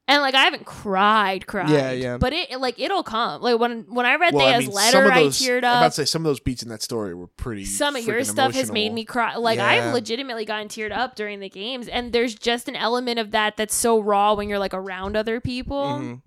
And 0.06 0.22
like 0.22 0.36
I 0.36 0.42
haven't 0.44 0.66
cried, 0.66 1.48
cried. 1.48 1.70
Yeah, 1.70 1.92
yeah. 1.94 2.18
But 2.18 2.34
it 2.34 2.60
like 2.60 2.78
it'll 2.78 3.04
come. 3.04 3.42
Like 3.42 3.58
when 3.58 3.86
when 3.88 4.06
I 4.06 4.16
read 4.18 4.34
Well, 4.34 4.46
I 4.46 4.58
Thea's 4.58 4.66
mean, 4.68 4.76
letter, 4.76 4.92
some 4.92 5.06
of 5.06 5.12
I 5.12 5.24
those. 5.24 5.40
teared 5.40 5.64
I'm 5.64 5.78
about 5.78 5.84
to 5.86 5.92
say 5.92 6.06
some 6.06 6.24
of 6.24 6.26
those 6.26 6.42
beats 6.42 6.62
in 6.62 6.68
that 6.70 6.82
story 6.82 7.14
were 7.14 7.28
pretty. 7.28 7.64
Some 7.64 7.96
of 7.96 8.06
your 8.06 8.18
freaking 8.20 8.26
stuff 8.26 8.54
has 8.56 8.70
made 8.70 8.92
me 8.92 9.06
cry. 9.06 9.38
Like 9.38 9.60
Yeah. 9.60 9.68
I've 9.68 9.94
legitimately 9.94 10.44
gotten 10.44 10.68
teared 10.68 10.92
up 10.92 11.16
during 11.16 11.40
the 11.40 11.48
games, 11.48 11.88
and 11.88 12.12
there's 12.12 12.36
just 12.36 12.68
an 12.68 12.76
element 12.76 13.18
of 13.18 13.32
that 13.32 13.56
that's 13.56 13.74
so 13.74 14.02
raw 14.02 14.34
when 14.34 14.50
you're 14.50 14.60
like 14.60 14.74
around 14.74 15.16
other 15.16 15.40
people. 15.40 15.84
Mhm. 15.86 16.22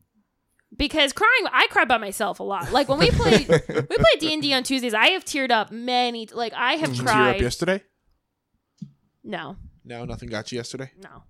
Because 0.79 1.13
crying, 1.13 1.47
I 1.53 1.67
cry 1.69 1.85
by 1.87 1.97
myself 1.99 2.39
a 2.41 2.43
lot. 2.43 2.71
Like 2.73 2.89
when 2.89 2.99
we 2.99 3.11
play, 3.11 3.39
we 3.49 3.97
play 3.97 4.11
D 4.21 4.33
and 4.35 4.43
D 4.43 4.53
on 4.53 4.63
Tuesdays. 4.63 4.93
I 4.95 5.09
have 5.09 5.25
teared 5.25 5.51
up 5.51 5.71
many. 5.71 6.27
Like 6.27 6.53
I 6.55 6.75
have 6.75 6.91
Did 6.91 6.99
you 6.99 7.05
tear 7.05 7.13
up 7.15 7.19
cried. 7.33 7.41
yesterday? 7.41 7.83
No, 9.25 9.57
No, 9.85 10.05
nothing 10.05 10.29
got 10.29 10.53
you 10.53 10.57
yesterday. 10.57 10.91
no. 11.03 11.23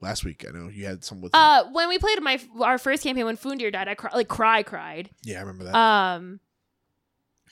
Last 0.00 0.22
week, 0.24 0.44
I 0.46 0.52
know 0.52 0.68
you 0.68 0.84
had 0.84 1.02
some 1.02 1.22
with. 1.22 1.34
Uh, 1.34 1.64
when 1.72 1.88
we 1.88 1.98
played 1.98 2.20
my 2.20 2.38
our 2.60 2.76
first 2.76 3.02
campaign 3.02 3.24
when 3.24 3.38
Fundir 3.38 3.72
died, 3.72 3.88
I 3.88 3.94
cry, 3.94 4.10
like 4.14 4.28
cry 4.28 4.62
cried. 4.62 5.08
yeah, 5.22 5.38
I 5.38 5.40
remember 5.40 5.64
that. 5.64 5.74
Um 5.74 6.40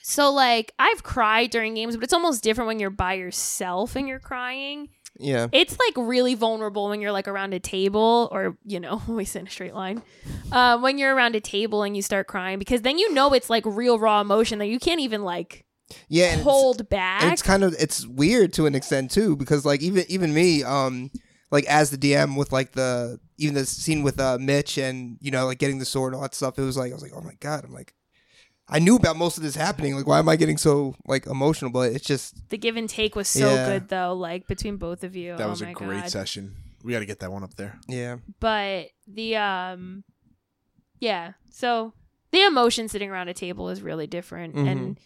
so 0.03 0.31
like 0.31 0.71
I've 0.77 1.01
cried 1.01 1.49
during 1.49 1.73
games, 1.73 1.95
but 1.95 2.03
it's 2.03 2.13
almost 2.13 2.43
different 2.43 2.67
when 2.67 2.79
you're 2.79 2.89
by 2.91 3.13
yourself 3.13 3.95
and 3.95 4.07
you're 4.07 4.19
crying. 4.19 4.89
Yeah. 5.19 5.47
It's 5.51 5.77
like 5.79 6.07
really 6.07 6.33
vulnerable 6.35 6.89
when 6.89 6.99
you're 7.01 7.11
like 7.11 7.27
around 7.27 7.53
a 7.53 7.59
table 7.59 8.29
or, 8.31 8.57
you 8.65 8.79
know, 8.79 9.01
we 9.07 9.25
sit 9.25 9.39
in 9.41 9.47
a 9.47 9.49
straight 9.49 9.73
line. 9.75 10.01
Uh, 10.51 10.77
when 10.79 10.97
you're 10.97 11.13
around 11.15 11.35
a 11.35 11.39
table 11.41 11.83
and 11.83 11.95
you 11.95 12.01
start 12.01 12.27
crying 12.27 12.59
because 12.59 12.81
then 12.81 12.97
you 12.97 13.13
know 13.13 13.33
it's 13.33 13.49
like 13.49 13.63
real 13.65 13.99
raw 13.99 14.21
emotion 14.21 14.59
that 14.59 14.67
you 14.67 14.79
can't 14.79 14.99
even 15.01 15.23
like 15.23 15.65
Yeah. 16.09 16.37
Hold 16.37 16.89
back. 16.89 17.31
it's 17.31 17.41
kind 17.43 17.63
of 17.63 17.75
it's 17.79 18.05
weird 18.07 18.53
to 18.53 18.65
an 18.65 18.73
extent 18.75 19.11
too 19.11 19.35
because 19.35 19.65
like 19.65 19.81
even 19.81 20.05
even 20.09 20.33
me 20.33 20.63
um 20.63 21.11
like 21.51 21.65
as 21.65 21.91
the 21.91 21.97
DM 21.97 22.35
with 22.35 22.51
like 22.51 22.71
the 22.71 23.19
even 23.37 23.53
the 23.53 23.65
scene 23.65 24.01
with 24.01 24.19
uh 24.19 24.37
Mitch 24.39 24.77
and 24.79 25.17
you 25.21 25.29
know 25.29 25.45
like 25.45 25.59
getting 25.59 25.77
the 25.79 25.85
sword 25.85 26.13
and 26.13 26.17
all 26.17 26.21
that 26.23 26.33
stuff 26.33 26.57
it 26.57 26.63
was 26.63 26.77
like 26.77 26.91
I 26.91 26.95
was 26.95 27.03
like 27.03 27.13
oh 27.15 27.21
my 27.21 27.35
god 27.39 27.63
I'm 27.63 27.73
like 27.73 27.93
I 28.75 28.79
knew 28.79 28.95
about 28.95 29.15
most 29.17 29.37
of 29.37 29.43
this 29.43 29.55
happening 29.55 29.95
like 29.95 30.07
why 30.07 30.17
am 30.19 30.27
I 30.27 30.35
getting 30.35 30.57
so 30.57 30.95
like 31.05 31.27
emotional 31.27 31.71
but 31.71 31.91
it's 31.93 32.05
just 32.05 32.49
the 32.49 32.57
give 32.57 32.75
and 32.75 32.89
take 32.89 33.15
was 33.15 33.27
so 33.27 33.53
Yeah. 33.53 33.65
good 33.67 33.89
though, 33.89 34.13
like 34.13 34.47
between 34.47 34.77
both 34.77 35.03
of 35.03 35.15
you. 35.15 35.37
that 35.37 35.45
oh 35.45 35.49
was 35.51 35.61
a 35.61 35.65
my 35.65 35.73
great 35.73 36.01
God. 36.01 36.09
session. 36.09 36.55
We 36.83 36.91
got 36.91 36.99
to 36.99 37.05
get 37.05 37.19
that 37.19 37.31
one 37.31 37.43
up 37.43 37.53
there. 37.55 37.79
yeah 37.87 38.17
but 38.39 38.87
the 39.07 39.35
um 39.37 40.03
yeah 40.99 41.33
so 41.51 41.93
the 42.31 42.41
emotion 42.43 42.87
sitting 42.89 43.09
around 43.09 43.27
a 43.29 43.33
table 43.33 43.69
is 43.69 43.81
really 43.81 44.07
different 44.07 44.55
Mhm. 44.55 44.67
and 44.71 44.99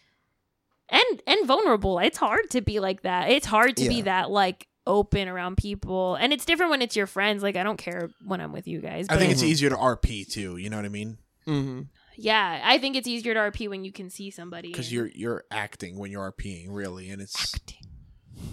and 0.89 1.22
and 1.27 1.45
vulnerable 1.48 1.99
it's 1.99 2.18
hard 2.18 2.49
to 2.52 2.61
be 2.61 2.80
like 2.80 3.02
that 3.02 3.30
it's 3.30 3.45
hard 3.45 3.76
to 3.77 3.89
be 3.89 4.02
that 4.03 4.31
like 4.31 4.68
open 4.85 5.27
around 5.27 5.57
people 5.57 6.15
and 6.15 6.31
it's 6.31 6.45
different 6.45 6.69
when 6.72 6.81
it's 6.81 6.95
your 6.95 7.07
friends 7.07 7.44
like 7.44 7.57
i 7.57 7.64
don't 7.64 7.77
care 7.77 8.10
when 8.26 8.39
i'm 8.39 8.53
with 8.53 8.68
you 8.68 8.80
guys 8.80 9.06
I 9.10 9.18
think 9.18 9.31
it's 9.34 9.44
Mhm. 9.44 9.48
easier 9.48 9.69
to 9.69 9.76
RP 9.76 10.23
too. 10.31 10.56
You 10.56 10.69
know 10.69 10.77
what 10.77 10.85
I 10.85 10.89
mean? 10.89 11.18
Mm-hmm. 11.45 11.81
Yeah, 12.18 12.61
I 12.64 12.77
think 12.80 12.95
it's 12.95 13.07
easier 13.07 13.34
to 13.35 13.39
RP 13.39 13.69
when 13.69 13.85
you 13.85 13.91
can 13.91 14.10
see 14.10 14.31
somebody. 14.31 14.69
because 14.69 14.91
you're 14.91 15.07
you're 15.14 15.44
acting 15.52 15.98
when 15.99 16.11
you're 16.11 16.31
RPing 16.31 16.65
really, 16.69 17.10
and 17.10 17.22
it's 17.22 17.53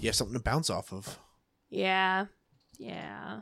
you 0.01 0.09
have 0.09 0.15
something 0.15 0.37
to 0.37 0.43
bounce 0.43 0.69
off 0.71 0.93
of. 0.93 1.19
Yeah, 1.71 2.27
yeah. 2.79 3.41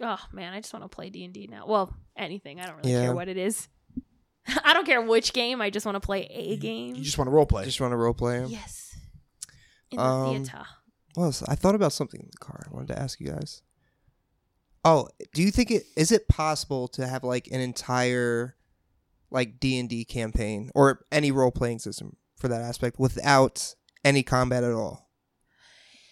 Oh 0.00 0.18
man, 0.32 0.52
I 0.52 0.60
just 0.60 0.72
want 0.72 0.84
to 0.84 0.88
play 0.88 1.08
D 1.10 1.24
and 1.24 1.32
D 1.32 1.46
now. 1.50 1.66
Well, 1.66 1.94
anything. 2.16 2.60
I 2.60 2.66
don't 2.66 2.76
really 2.78 2.92
Yeah. 2.92 3.02
care 3.04 3.14
what 3.14 3.28
it 3.28 3.36
is. 3.36 3.68
I 4.64 4.72
don't 4.74 4.86
care 4.86 5.00
which 5.00 5.32
game. 5.32 5.60
I 5.62 5.70
just 5.70 5.86
want 5.86 5.94
to 5.96 6.00
play 6.00 6.26
a 6.30 6.56
game. 6.56 6.96
You 6.96 7.02
just 7.04 7.16
want 7.16 7.28
to 7.28 7.32
role 7.32 7.46
play. 7.46 7.64
Just 7.64 7.80
want 7.80 7.92
to 7.92 7.96
role 7.96 8.14
play 8.14 8.44
yes. 8.46 8.96
In 9.90 9.98
the 9.98 10.02
Um, 10.04 10.44
theater. 10.44 10.64
Well, 11.14 11.32
I 11.46 11.54
thought 11.54 11.74
about 11.76 11.92
something 11.92 12.20
in 12.20 12.28
the 12.32 12.38
car. 12.38 12.64
I 12.68 12.74
wanted 12.74 12.88
to 12.88 12.98
ask 12.98 13.20
you 13.20 13.28
guys. 13.28 13.62
Oh, 14.84 15.08
do 15.32 15.42
you 15.42 15.52
think 15.52 15.70
it 15.70 15.84
is 15.96 16.10
it 16.10 16.26
possible 16.26 16.88
to 16.88 17.06
have 17.06 17.22
like 17.22 17.46
an 17.52 17.60
entire 17.60 18.56
like 19.32 19.58
D 19.58 19.78
and 19.78 19.88
D 19.88 20.04
campaign 20.04 20.70
or 20.74 21.04
any 21.10 21.32
role 21.32 21.50
playing 21.50 21.78
system 21.80 22.16
for 22.36 22.48
that 22.48 22.60
aspect 22.60 22.98
without 22.98 23.74
any 24.04 24.22
combat 24.22 24.64
at 24.64 24.72
all? 24.72 25.10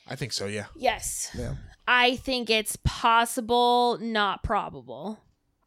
I 0.09 0.17
think 0.17 0.33
so. 0.33 0.47
Yeah. 0.47 0.67
Yes. 0.75 1.31
Yeah. 1.37 1.55
I 1.87 2.17
think 2.17 2.51
it's 2.51 2.77
possible, 2.85 3.99
not 4.01 4.43
probable. 4.43 5.21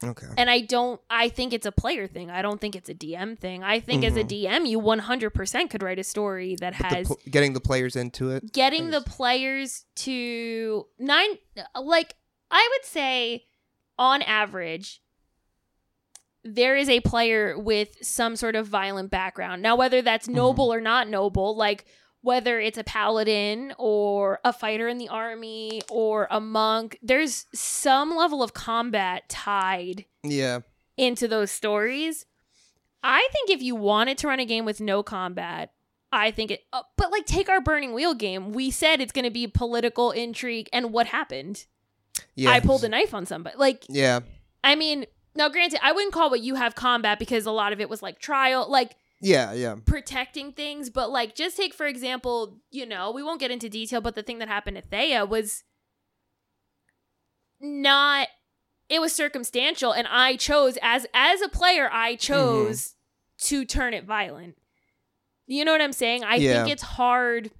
Okay. 0.03 0.27
And 0.37 0.49
I 0.49 0.61
don't 0.61 0.99
I 1.09 1.29
think 1.29 1.53
it's 1.53 1.65
a 1.65 1.71
player 1.71 2.07
thing. 2.07 2.29
I 2.29 2.41
don't 2.41 2.59
think 2.59 2.75
it's 2.75 2.89
a 2.89 2.93
DM 2.93 3.37
thing. 3.37 3.63
I 3.63 3.79
think 3.79 4.03
as 4.03 4.17
a 4.17 4.23
mm-hmm. 4.23 4.63
DM 4.63 4.69
you 4.69 4.81
100% 4.81 5.69
could 5.69 5.81
write 5.81 5.99
a 5.99 6.03
story 6.03 6.57
that 6.59 6.73
But 6.77 6.89
the 6.89 6.95
has 6.95 7.07
pl- 7.07 7.19
getting 7.29 7.53
the 7.53 7.61
players 7.61 7.95
into 7.95 8.31
it. 8.31 8.51
getting 8.51 8.89
the 8.89 9.01
players 9.01 9.85
to 9.97 10.87
nine 10.99 11.37
like 11.81 12.15
I 12.51 12.69
would 12.71 12.85
say 12.85 13.45
on 13.97 14.21
average 14.23 15.01
there 16.43 16.75
is 16.75 16.89
a 16.89 16.99
player 17.01 17.57
with 17.57 17.97
some 18.01 18.35
sort 18.35 18.55
of 18.55 18.67
violent 18.67 19.09
background. 19.11 19.61
Now 19.61 19.75
whether 19.75 20.01
that's 20.01 20.27
noble 20.27 20.73
or 20.73 20.81
not 20.81 21.07
noble, 21.07 21.55
like 21.55 21.85
whether 22.21 22.59
it's 22.59 22.77
a 22.77 22.83
paladin 22.83 23.73
or 23.77 24.39
a 24.45 24.53
fighter 24.53 24.87
in 24.87 24.97
the 24.97 25.09
army 25.09 25.81
or 25.89 26.27
a 26.31 26.39
monk, 26.39 26.97
there's 27.01 27.45
some 27.53 28.15
level 28.15 28.41
of 28.41 28.53
combat 28.53 29.27
tied 29.29 30.05
Yeah. 30.23 30.59
into 30.97 31.27
those 31.27 31.51
stories. 31.51 32.25
I 33.03 33.27
think 33.33 33.49
if 33.49 33.61
you 33.61 33.75
wanted 33.75 34.17
to 34.19 34.27
run 34.27 34.39
a 34.39 34.45
game 34.45 34.63
with 34.63 34.79
no 34.79 35.03
combat, 35.03 35.73
I 36.13 36.31
think 36.31 36.51
it. 36.51 36.61
Uh, 36.71 36.83
but 36.95 37.11
like, 37.11 37.25
take 37.25 37.49
our 37.49 37.59
Burning 37.59 37.93
Wheel 37.93 38.13
game. 38.13 38.53
We 38.53 38.71
said 38.71 39.01
it's 39.01 39.11
going 39.11 39.25
to 39.25 39.31
be 39.31 39.47
political 39.47 40.11
intrigue, 40.11 40.69
and 40.71 40.93
what 40.93 41.07
happened? 41.07 41.65
Yeah. 42.35 42.51
I 42.51 42.59
pulled 42.61 42.83
a 42.85 42.89
knife 42.89 43.13
on 43.13 43.25
somebody. 43.25 43.57
Like, 43.57 43.83
Yeah. 43.89 44.21
I 44.63 44.75
mean, 44.75 45.05
now 45.35 45.49
granted, 45.49 45.79
I 45.83 45.91
wouldn't 45.91 46.13
call 46.13 46.29
what 46.29 46.41
you 46.41 46.55
have 46.55 46.75
combat 46.75 47.19
because 47.19 47.45
a 47.45 47.51
lot 47.51 47.73
of 47.73 47.79
it 47.79 47.89
was 47.89 48.01
like 48.01 48.19
trial, 48.19 48.69
like 48.69 48.95
Yeah. 49.21 49.53
Yeah. 49.53 49.75
protecting 49.85 50.51
things. 50.53 50.89
But 50.89 51.09
like, 51.09 51.35
just 51.35 51.57
take 51.57 51.73
for 51.73 51.85
example, 51.85 52.59
you 52.71 52.85
know, 52.85 53.11
we 53.11 53.23
won't 53.23 53.39
get 53.39 53.51
into 53.51 53.69
detail, 53.69 54.01
but 54.01 54.15
the 54.15 54.23
thing 54.23 54.39
that 54.39 54.47
happened 54.47 54.77
to 54.77 54.81
Thea 54.83 55.25
was 55.25 55.63
not. 57.59 58.27
It 58.89 58.99
was 58.99 59.13
circumstantial, 59.13 59.91
and 59.93 60.07
I 60.07 60.35
chose 60.35 60.77
as 60.81 61.07
as 61.13 61.41
a 61.41 61.49
player, 61.49 61.89
I 61.91 62.13
mm-hmm. 62.13 62.17
chose 62.19 62.95
to 63.45 63.65
turn 63.65 63.93
it 63.93 64.05
violent. 64.05 64.55
You 65.47 65.65
know 65.65 65.71
what 65.71 65.81
I'm 65.81 65.93
saying? 65.93 66.23
I 66.23 66.35
Yeah. 66.35 66.63
think 66.63 66.73
it's 66.73 66.83
hard 66.83 67.51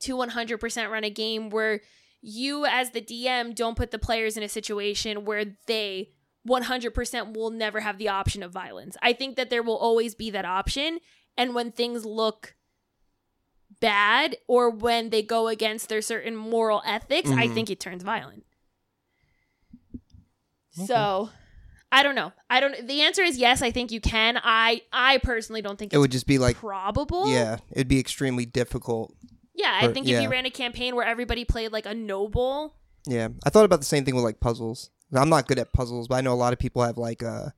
to 0.00 0.16
100% 0.16 0.90
run 0.90 1.04
a 1.04 1.10
game 1.10 1.48
where 1.48 1.80
you 2.20 2.66
as 2.66 2.90
the 2.90 3.00
DM 3.00 3.54
don't 3.54 3.76
put 3.76 3.92
the 3.92 3.98
players 3.98 4.36
in 4.36 4.42
a 4.42 4.48
situation 4.48 5.24
where 5.24 5.44
they 5.66 6.10
100% 6.46 7.34
will 7.36 7.50
never 7.50 7.80
have 7.80 7.98
the 7.98 8.08
option 8.08 8.42
of 8.42 8.52
violence. 8.52 8.96
I 9.02 9.12
think 9.12 9.36
that 9.36 9.50
there 9.50 9.62
will 9.62 9.76
always 9.76 10.14
be 10.14 10.30
that 10.30 10.44
option 10.44 10.98
and 11.36 11.54
when 11.54 11.72
things 11.72 12.04
look 12.06 12.54
bad 13.80 14.36
or 14.46 14.70
when 14.70 15.10
they 15.10 15.22
go 15.22 15.48
against 15.48 15.88
their 15.88 16.00
certain 16.00 16.34
moral 16.36 16.82
ethics, 16.86 17.30
I 17.30 17.48
Mhm. 17.48 17.54
think 17.54 17.70
it 17.70 17.80
turns 17.80 18.02
violent. 18.02 18.44
So, 20.86 21.30
I 21.90 22.02
don't 22.02 22.14
know. 22.14 22.32
I 22.50 22.60
don't 22.60 22.86
the 22.86 23.00
answer 23.02 23.22
is 23.22 23.38
yes, 23.38 23.62
I 23.62 23.70
think 23.70 23.90
you 23.90 24.00
can. 24.00 24.38
I 24.42 24.82
I 24.92 25.18
personally 25.18 25.62
don't 25.62 25.78
think 25.78 25.92
It 25.92 25.96
it's 25.96 26.00
would 26.00 26.10
just 26.12 26.26
be 26.26 26.38
like. 26.38 26.56
probable. 26.56 27.28
Yeah. 27.30 27.58
It'd 27.72 27.88
be 27.88 27.98
extremely 28.00 28.44
difficult. 28.44 29.14
Yeah, 29.54 29.72
I 29.80 29.86
Or- 29.86 29.94
think 29.94 30.06
if 30.06 30.20
you 30.22 30.28
ran 30.28 30.44
a 30.44 30.50
campaign 30.50 30.94
where 30.94 31.06
everybody 31.06 31.44
played 31.44 31.72
like 31.72 31.86
a 31.86 31.94
noble, 31.94 32.76
Yeah, 33.08 33.28
I 33.44 33.50
thought 33.50 33.64
about 33.64 33.78
the 33.78 33.86
same 33.86 34.04
thing 34.04 34.14
with 34.16 34.24
like 34.24 34.40
puzzles. 34.40 34.90
I'm 35.14 35.28
not 35.28 35.46
good 35.46 35.58
at 35.58 35.72
puzzles, 35.72 36.08
but 36.08 36.16
I 36.16 36.20
know 36.20 36.32
a 36.32 36.34
lot 36.34 36.52
of 36.52 36.58
people 36.58 36.82
have 36.82 36.98
like 36.98 37.22
uh 37.22 37.50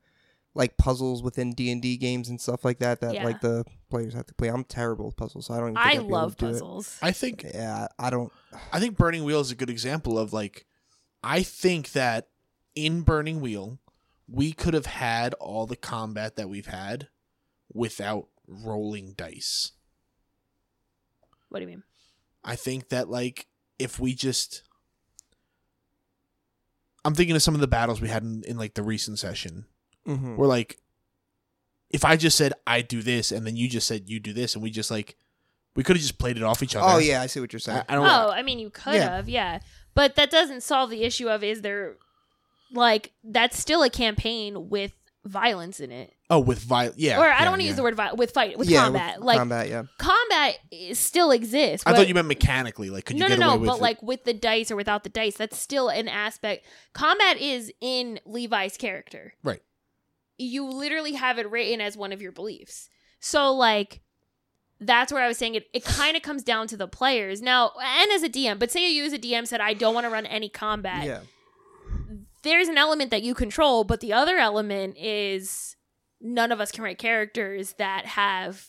like 0.55 0.77
puzzles 0.77 1.23
within 1.23 1.53
D 1.53 1.71
and 1.71 1.81
D 1.81 1.97
games 1.97 2.29
and 2.29 2.41
stuff 2.41 2.65
like 2.65 2.79
that 2.81 3.01
that 3.01 3.15
Yeah. 3.15 3.25
like 3.25 3.41
the 3.41 3.65
players 3.91 4.15
have 4.15 4.27
to 4.27 4.35
play. 4.35 4.49
I'm 4.49 4.65
terrible 4.65 5.07
with 5.07 5.17
puzzles, 5.17 5.47
so 5.47 5.55
I 5.55 5.59
don't. 5.59 5.71
Even 5.71 5.77
think 5.77 5.87
I 5.87 5.91
I'd 5.91 5.99
be 6.01 6.05
able 6.07 6.11
love 6.11 6.37
to 6.37 6.45
do 6.45 6.47
it. 6.49 6.53
puzzles. 6.53 6.99
I 7.01 7.13
think 7.13 7.43
Yeah, 7.55 7.89
I 7.99 8.11
don't. 8.11 8.33
I 8.73 8.81
think 8.81 8.97
Burning 8.97 9.25
Wheel 9.25 9.41
is 9.41 9.51
a 9.51 9.55
good 9.57 9.71
example 9.71 10.19
of 10.19 10.33
like 10.33 10.67
I 11.23 11.43
think 11.43 11.93
that 11.93 12.29
in 12.75 13.03
Burning 13.03 13.41
Wheel 13.41 13.79
we 14.29 14.53
could 14.53 14.75
have 14.75 14.87
had 14.87 15.33
all 15.35 15.67
the 15.67 15.77
combat 15.77 16.37
that 16.37 16.49
we've 16.51 16.67
had 16.67 17.09
without 17.73 18.29
rolling 18.47 19.13
dice. 19.15 19.73
What 21.49 21.61
do 21.61 21.63
you 21.63 21.69
mean? 21.69 21.83
I 22.45 22.57
think 22.57 22.91
that 22.91 23.09
like 23.09 23.47
if 23.79 23.99
we 23.99 24.15
just 24.15 24.63
I'm 27.05 27.15
thinking 27.15 27.37
of 27.37 27.43
some 27.43 27.55
of 27.55 27.61
the 27.61 27.67
battles 27.69 28.01
we 28.01 28.09
had 28.09 28.23
in, 28.23 28.43
in 28.47 28.57
like 28.59 28.75
the 28.75 28.83
recent 28.83 29.19
session 29.19 29.67
Mhm. 30.07 30.37
where 30.37 30.49
like 30.49 30.79
if 31.91 32.05
I 32.05 32.17
just 32.17 32.37
said 32.37 32.53
I 32.67 32.83
do 32.83 33.03
this 33.03 33.33
and 33.33 33.47
then 33.47 33.57
you 33.57 33.69
just 33.69 33.87
said 33.87 34.09
you 34.09 34.21
do 34.21 34.33
this 34.33 34.55
and 34.55 34.63
we 34.63 34.71
just 34.71 34.91
like 34.91 35.17
we 35.77 35.83
could 35.85 35.97
have 35.97 36.03
just 36.03 36.19
played 36.19 36.37
it 36.37 36.43
off 36.43 36.63
each 36.63 36.75
other. 36.77 36.87
Oh 36.95 36.99
yeah, 36.99 37.23
I 37.23 37.27
see 37.27 37.41
what 37.41 37.53
you're 37.53 37.61
saying. 37.61 37.83
I, 37.89 37.93
I 37.93 37.95
don't 37.95 38.07
Oh, 38.07 38.31
I 38.31 38.43
mean, 38.43 38.59
you 38.59 38.69
could 38.71 38.95
Yeah. 38.95 39.17
have, 39.17 39.29
yeah, 39.29 39.61
but 39.95 40.17
that 40.17 40.31
doesn't 40.31 40.63
solve 40.63 40.91
the 40.91 41.03
issue 41.05 41.29
of 41.29 41.45
is 41.45 41.63
there 41.63 41.97
like 42.73 43.13
that's 43.25 43.59
still 43.59 43.83
a 43.83 43.91
campaign 43.91 44.69
with 44.69 44.93
violence 45.25 45.79
in 45.81 45.91
it, 45.93 46.15
Oh, 46.31 46.41
with 46.41 46.59
violence. 46.59 46.99
yeah. 46.99 47.19
or 47.19 47.25
I 47.25 47.29
yeah, 47.29 47.39
don't 47.41 47.53
want 47.53 47.61
to 47.61 47.65
yeah. 47.65 47.69
use 47.69 47.77
the 47.77 47.83
word 47.83 47.95
vi- 47.97 48.13
with 48.13 48.33
fight 48.33 48.59
with 48.59 48.69
yeah, 48.69 48.85
combat. 48.85 49.17
with 49.17 49.25
like 49.25 49.39
combat. 49.39 49.69
Yeah, 49.71 49.85
combat 49.99 50.59
still 50.93 51.31
exists. 51.31 51.87
I 51.87 51.95
thought 51.95 52.07
you 52.07 52.13
meant 52.15 52.29
mechanically 52.29 52.91
like 52.91 53.07
could 53.07 53.17
you 53.17 53.21
no, 53.21 53.29
no, 53.29 53.35
get 53.35 53.41
no. 53.41 53.49
away 53.51 53.59
with 53.61 53.69
But 53.69 53.77
it? 53.77 53.83
like 53.83 54.03
with 54.03 54.25
the 54.25 54.35
dice 54.35 54.71
or 54.71 54.77
without 54.77 55.05
the 55.05 55.09
dice, 55.09 55.37
that's 55.37 55.57
still 55.57 55.89
an 55.89 56.07
aspect. 56.07 56.67
Combat 56.93 57.39
is 57.39 57.73
in 57.81 58.21
Levi's 58.27 58.77
character. 58.77 59.33
Right. 59.43 59.63
You 60.37 60.67
literally 60.67 61.15
have 61.15 61.39
it 61.39 61.51
written 61.51 61.81
as 61.81 61.97
one 61.97 62.13
of 62.13 62.21
your 62.21 62.33
beliefs. 62.33 62.91
So 63.21 63.51
like 63.55 64.03
that's 64.81 65.11
where 65.11 65.23
I 65.23 65.29
was 65.29 65.39
saying 65.39 65.55
it 65.55 65.67
it 65.73 65.83
kind 65.85 66.15
of 66.15 66.23
comes 66.23 66.43
down 66.43 66.67
to 66.69 66.77
the 66.77 66.87
players. 66.87 67.41
Now, 67.41 67.73
and 67.83 68.13
as 68.13 68.23
a 68.23 68.29
DM, 68.29 68.59
but 68.59 68.71
say 68.71 68.93
you 68.93 69.05
as 69.05 69.15
a 69.15 69.19
DM 69.19 69.47
said 69.47 69.63
I 69.63 69.73
don't 69.73 69.95
want 69.95 70.05
to 70.05 70.11
run 70.11 70.27
any 70.27 70.51
combat. 70.51 71.07
yeah, 71.07 71.21
There's 72.43 72.69
an 72.69 72.77
element 72.77 73.11
that 73.11 73.23
you 73.23 73.35
control, 73.35 73.83
but 73.85 74.01
the 74.01 74.13
other 74.13 74.37
element 74.37 74.97
is 74.99 75.75
none 76.21 76.53
of 76.53 76.61
us 76.61 76.73
can 76.73 76.85
write 76.85 76.99
characters 76.99 77.75
that 77.79 78.07
have 78.07 78.69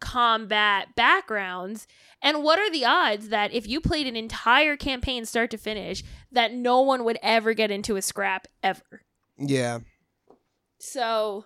combat 0.00 0.94
backgrounds. 0.96 1.86
And 2.22 2.42
what 2.42 2.58
are 2.58 2.70
the 2.70 2.84
odds 2.84 3.28
that 3.28 3.52
if 3.52 3.68
you 3.68 3.80
played 3.80 4.06
an 4.06 4.16
entire 4.16 4.76
campaign 4.76 5.26
start 5.26 5.50
to 5.50 5.58
finish, 5.58 6.02
that 6.32 6.52
no 6.52 6.80
one 6.80 7.04
would 7.04 7.18
ever 7.22 7.54
get 7.54 7.70
into 7.70 7.96
a 7.96 8.02
scrap 8.02 8.46
ever? 8.62 9.02
yeah. 9.38 9.80
So 10.78 11.44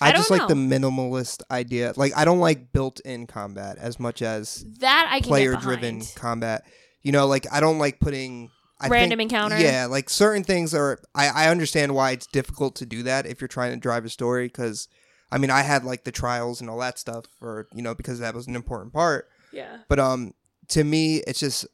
I, 0.00 0.08
I 0.08 0.12
just 0.12 0.28
don't 0.28 0.38
like 0.38 0.48
the 0.48 0.54
minimalist 0.54 1.42
idea. 1.50 1.92
Like 1.96 2.12
I 2.16 2.24
don't 2.24 2.40
like 2.40 2.72
built-in 2.72 3.26
combat 3.26 3.78
as 3.78 3.98
much 3.98 4.22
as 4.22 4.64
that 4.80 5.08
I 5.10 5.20
can 5.20 5.28
player-driven 5.28 6.02
combat. 6.14 6.64
You 7.02 7.12
know, 7.12 7.26
like 7.26 7.46
I 7.50 7.60
don't 7.60 7.78
like 7.78 8.00
putting 8.00 8.50
I 8.82 8.88
Random 8.88 9.18
think- 9.18 9.32
encounter? 9.32 9.58
Yeah, 9.58 9.86
like 9.86 10.10
certain 10.10 10.44
things 10.44 10.74
are. 10.74 10.98
I 11.14 11.28
I 11.28 11.48
understand 11.48 11.94
why 11.94 12.10
it's 12.12 12.26
difficult 12.26 12.74
to 12.76 12.86
do 12.86 13.02
that 13.04 13.26
if 13.26 13.40
you're 13.40 13.48
trying 13.48 13.72
to 13.72 13.78
drive 13.78 14.04
a 14.04 14.08
story 14.10 14.46
because. 14.46 14.88
I 15.34 15.38
mean, 15.38 15.48
I 15.50 15.62
had 15.62 15.82
like 15.82 16.04
the 16.04 16.12
trials 16.12 16.60
and 16.60 16.68
all 16.68 16.78
that 16.80 16.98
stuff, 16.98 17.24
or 17.40 17.66
you 17.74 17.80
know, 17.80 17.94
because 17.94 18.18
that 18.18 18.34
was 18.34 18.46
an 18.48 18.54
important 18.54 18.92
part. 18.92 19.30
Yeah. 19.50 19.78
But 19.88 19.98
um, 19.98 20.34
to 20.68 20.84
me, 20.84 21.22
it's 21.26 21.40
just 21.40 21.66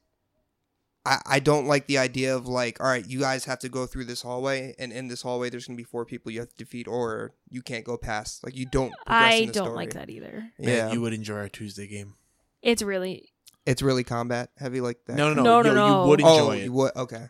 I 1.05 1.19
I 1.27 1.41
don't 1.41 1.67
like 1.67 1.89
the 1.89 1.99
idea 1.99 2.37
of 2.37 2.47
like, 2.47 2.81
all 2.81 2.87
right, 2.87 3.05
you 3.05 3.19
guys 3.19 3.47
have 3.47 3.59
to 3.61 3.69
go 3.69 3.85
through 3.85 4.05
this 4.05 4.23
hallway, 4.23 4.77
and 4.79 4.93
in 4.93 5.09
this 5.09 5.23
hallway, 5.23 5.51
there's 5.51 5.67
gonna 5.67 5.77
be 5.77 5.83
four 5.83 6.05
people 6.05 6.31
you 6.31 6.39
have 6.39 6.51
to 6.51 6.57
defeat, 6.57 6.87
or 6.87 7.33
you 7.51 7.61
can't 7.61 7.85
go 7.85 7.97
past. 7.97 8.45
Like, 8.45 8.55
you 8.55 8.65
don't. 8.65 8.93
progress 9.07 9.33
I 9.35 9.37
in 9.39 9.47
the 9.49 9.53
don't 9.55 9.65
story. 9.67 9.77
like 9.77 9.95
that 9.95 10.09
either. 10.09 10.45
Man, 10.59 10.69
Yeah, 10.69 10.93
you 10.93 11.01
would 11.01 11.13
enjoy 11.13 11.39
our 11.39 11.49
Tuesday 11.49 11.89
game. 11.89 12.15
It's 12.63 12.83
really 12.83 13.31
it's 13.69 13.83
really 13.83 14.05
combat 14.05 14.51
heavy 14.59 14.81
like 14.81 14.99
that. 15.07 15.17
No, 15.17 15.33
no, 15.35 15.43
No, 15.43 15.63
no, 15.63 15.63
no, 15.63 15.69
you, 15.71 15.75
no. 15.75 16.03
you 16.05 16.09
would 16.11 16.23
oh, 16.23 16.29
enjoy 16.33 16.57
you 16.57 16.65
it. 16.65 16.73
would 16.73 16.97
okay. 16.97 17.27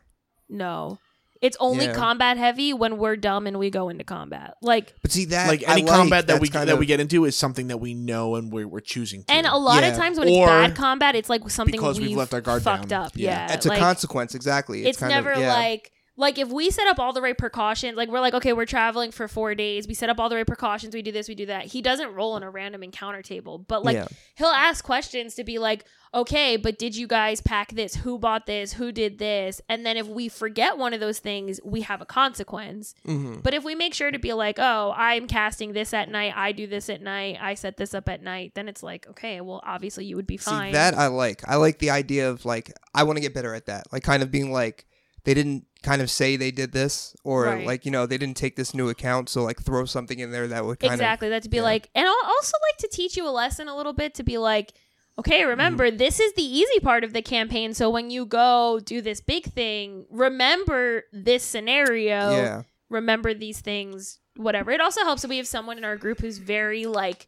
no. 0.48 0.98
It's 1.40 1.56
only 1.60 1.84
Yeah. 1.84 1.94
combat 1.94 2.36
heavy 2.36 2.72
when 2.72 2.98
we're 2.98 3.14
dumb 3.14 3.46
and 3.46 3.60
we 3.60 3.70
go 3.70 3.88
into 3.90 4.02
combat. 4.02 4.54
Like 4.60 4.92
But 5.02 5.12
see 5.12 5.24
that 5.26 5.46
Like 5.46 5.62
I 5.68 5.74
any 5.74 5.84
combat 5.84 6.26
that 6.26 6.32
that's 6.32 6.40
we 6.40 6.48
kind 6.48 6.68
that 6.68 6.72
of- 6.72 6.78
we 6.80 6.86
get 6.86 6.98
into 6.98 7.24
is 7.26 7.36
something 7.36 7.68
that 7.68 7.78
we 7.78 7.94
know 7.94 8.34
and 8.34 8.50
we're, 8.52 8.66
we're 8.66 8.80
choosing 8.80 9.22
to. 9.22 9.32
and 9.32 9.46
a 9.46 9.56
lot 9.56 9.84
Yeah. 9.84 9.90
of 9.90 9.96
times 9.96 10.18
when 10.18 10.26
Or 10.28 10.32
it's 10.32 10.50
bad 10.50 10.74
combat, 10.74 11.14
it's 11.14 11.30
like 11.30 11.48
something 11.48 11.70
because 11.70 12.00
we've 12.00 12.16
left 12.16 12.34
our 12.34 12.40
guard 12.40 12.64
fucked 12.64 12.88
down. 12.88 13.04
up. 13.04 13.12
Yeah. 13.14 13.46
Yeah. 13.46 13.54
It's 13.54 13.66
a 13.66 13.68
like, 13.68 13.78
consequence, 13.78 14.34
exactly. 14.34 14.84
It's, 14.84 14.98
kind 14.98 15.12
never 15.12 15.30
of, 15.30 15.38
yeah. 15.40 15.52
like 15.54 15.92
like 16.16 16.36
if 16.38 16.48
we 16.48 16.68
set 16.70 16.88
up 16.88 16.98
all 16.98 17.12
the 17.12 17.22
right 17.22 17.38
precautions, 17.38 17.96
like 17.96 18.08
we're 18.08 18.18
like, 18.18 18.34
okay, 18.34 18.52
we're 18.52 18.66
traveling 18.66 19.12
for 19.12 19.28
four 19.28 19.54
days, 19.54 19.86
we 19.86 19.94
set 19.94 20.08
up 20.08 20.18
all 20.18 20.28
the 20.28 20.34
right 20.34 20.44
precautions, 20.48 20.92
we 20.92 21.02
do 21.02 21.12
this, 21.12 21.28
we 21.28 21.36
do 21.36 21.46
that. 21.46 21.66
He 21.66 21.80
doesn't 21.80 22.12
roll 22.14 22.32
on 22.32 22.42
a 22.42 22.50
random 22.50 22.82
encounter 22.82 23.22
table, 23.22 23.58
but 23.58 23.84
like 23.84 23.94
Yeah. 23.94 24.08
he'll 24.34 24.48
ask 24.48 24.84
questions 24.84 25.36
to 25.36 25.44
be 25.44 25.60
like, 25.60 25.84
okay, 26.14 26.56
but 26.56 26.78
did 26.78 26.96
you 26.96 27.06
guys 27.06 27.40
pack 27.40 27.72
this? 27.72 27.96
Who 27.96 28.18
bought 28.18 28.46
this? 28.46 28.74
Who 28.74 28.92
did 28.92 29.18
this? 29.18 29.60
And 29.68 29.84
then 29.84 29.96
if 29.96 30.06
we 30.06 30.28
forget 30.28 30.78
one 30.78 30.94
of 30.94 31.00
those 31.00 31.18
things, 31.18 31.60
we 31.64 31.82
have 31.82 32.00
a 32.00 32.06
consequence. 32.06 32.94
hmm 33.04 33.36
But 33.42 33.54
if 33.54 33.64
we 33.64 33.74
make 33.74 33.94
sure 33.94 34.10
to 34.10 34.18
be 34.18 34.32
like, 34.32 34.58
oh, 34.58 34.92
I'm 34.96 35.26
casting 35.26 35.72
this 35.72 35.92
at 35.94 36.08
night, 36.10 36.32
I 36.36 36.52
do 36.52 36.66
this 36.66 36.88
at 36.88 37.02
night, 37.02 37.38
I 37.40 37.54
set 37.54 37.76
this 37.76 37.94
up 37.94 38.08
at 38.08 38.22
night, 38.22 38.52
then 38.54 38.68
it's 38.68 38.82
like, 38.82 39.06
okay, 39.10 39.40
well, 39.40 39.60
obviously 39.64 40.04
you 40.06 40.16
would 40.16 40.26
be 40.26 40.36
fine. 40.36 40.70
See 40.70 40.72
that 40.72 40.94
I 40.94 41.08
like. 41.08 41.42
I 41.46 41.56
like 41.56 41.78
the 41.78 41.90
idea 41.90 42.30
of 42.30 42.44
like 42.44 42.72
I 42.94 43.02
want 43.04 43.16
to 43.16 43.20
get 43.20 43.34
better 43.34 43.54
at 43.54 43.66
that. 43.66 43.92
Like 43.92 44.02
kind 44.02 44.22
of 44.22 44.30
being 44.30 44.52
like 44.52 44.86
they 45.24 45.34
didn't 45.34 45.66
kind 45.82 46.00
of 46.00 46.10
say 46.10 46.36
they 46.36 46.50
did 46.50 46.72
this 46.72 47.14
or 47.22 47.44
Right. 47.44 47.66
like 47.66 47.84
you 47.84 47.90
know 47.90 48.06
they 48.06 48.18
didn't 48.18 48.36
take 48.36 48.56
this 48.56 48.74
new 48.74 48.88
account 48.88 49.28
so 49.28 49.44
like 49.44 49.62
throw 49.62 49.84
something 49.84 50.18
in 50.18 50.32
there 50.32 50.48
that 50.48 50.64
would 50.64 50.80
kind 50.80 50.92
exactly 50.94 51.28
that 51.28 51.42
to 51.44 51.48
be 51.48 51.58
yeah. 51.58 51.64
like 51.64 51.88
and 51.94 52.06
i'll 52.08 52.24
also 52.26 52.56
like 52.68 52.78
to 52.78 52.88
teach 52.88 53.16
you 53.16 53.28
a 53.28 53.30
lesson 53.30 53.68
a 53.68 53.76
little 53.76 53.92
bit 53.92 54.14
to 54.14 54.22
be 54.24 54.38
like 54.38 54.72
okay 55.18 55.44
remember 55.44 55.88
Mm-hmm. 55.88 55.96
this 55.98 56.20
is 56.20 56.32
the 56.34 56.42
easy 56.42 56.80
part 56.80 57.04
of 57.04 57.12
the 57.12 57.22
campaign. 57.22 57.74
So 57.74 57.90
when 57.90 58.10
you 58.10 58.24
go 58.26 58.80
do 58.84 59.00
this 59.00 59.20
big 59.20 59.44
thing 59.44 60.06
remember 60.10 61.04
this 61.12 61.42
scenario. 61.42 62.30
Yeah. 62.30 62.62
Remember 62.90 63.34
these 63.34 63.60
things 63.60 64.20
whatever. 64.36 64.70
It 64.70 64.80
also 64.80 65.02
helps 65.02 65.22
that 65.22 65.28
we 65.28 65.36
have 65.38 65.46
someone 65.46 65.76
in 65.78 65.84
our 65.84 65.96
group 65.96 66.20
who's 66.20 66.38
very 66.38 66.86
like 66.86 67.26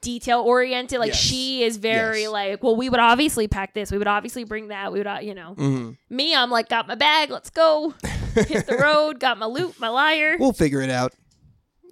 detail 0.00 0.40
oriented. 0.40 0.98
Like 0.98 1.08
Yes. 1.08 1.18
she 1.20 1.62
is 1.62 1.76
very 1.76 2.22
Yes. 2.22 2.30
like 2.30 2.62
well 2.62 2.76
we 2.76 2.88
would 2.88 3.00
obviously 3.00 3.48
pack 3.48 3.74
this. 3.74 3.90
We 3.92 3.98
would 3.98 4.06
obviously 4.06 4.44
bring 4.44 4.68
that. 4.68 4.92
We 4.92 4.98
would 5.00 5.06
uh, 5.06 5.18
you 5.22 5.34
know. 5.34 5.54
Hmm 5.54 5.90
me 6.08 6.34
i'm 6.34 6.50
like 6.50 6.68
got 6.68 6.88
my 6.88 6.94
bag. 6.94 7.30
Let's 7.30 7.50
go. 7.50 7.94
Hit 8.34 8.66
the 8.66 8.76
road. 8.76 9.18
Got 9.20 9.38
my 9.38 9.46
loot 9.46 9.78
my 9.80 9.88
lyre. 9.88 10.36
We'll 10.38 10.52
figure 10.52 10.80
it 10.82 10.90
out. 10.90 11.12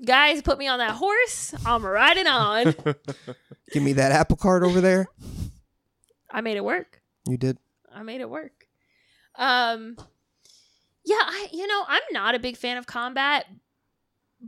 Guys 0.04 0.42
put 0.42 0.58
me 0.58 0.66
on 0.68 0.78
that 0.78 0.92
horse 0.92 1.54
i'm 1.66 1.84
riding 1.84 2.26
on 2.26 2.74
Give 3.72 3.82
me 3.82 3.94
that 3.94 4.12
apple 4.12 4.36
cart 4.36 4.62
over 4.62 4.80
there. 4.80 5.06
i 6.30 6.40
made 6.40 6.56
it 6.56 6.64
work 6.64 7.00
You 7.26 7.36
did. 7.36 7.58
i 7.94 8.02
made 8.02 8.20
it 8.20 8.30
work 8.30 8.66
um 9.36 9.96
yeah 11.04 11.16
i 11.20 11.48
you 11.52 11.66
know 11.66 11.84
i'm 11.86 12.02
not 12.12 12.34
a 12.34 12.38
big 12.38 12.56
fan 12.56 12.76
of 12.76 12.86
combat 12.86 13.46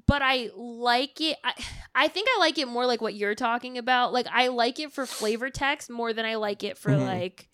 but 0.07 0.23
i 0.23 0.51
like 0.55 1.21
it 1.21 1.37
I, 1.45 1.53
I 1.95 2.09
think 2.09 2.29
i 2.35 2.39
like 2.41 2.59
it 2.59 2.69
more 2.69 2.87
like 2.87 3.01
what 3.01 3.15
you're 3.15 3.35
talking 3.35 3.77
about 3.79 4.13
like 4.13 4.27
i 4.33 4.49
like 4.49 4.79
it 4.79 4.93
for 4.93 5.05
flavor 5.07 5.51
text 5.51 5.91
more 5.91 6.13
than 6.13 6.25
i 6.25 6.37
like 6.37 6.63
it 6.65 6.79
for 6.79 6.93
Mhm. 6.93 7.07
like 7.07 7.49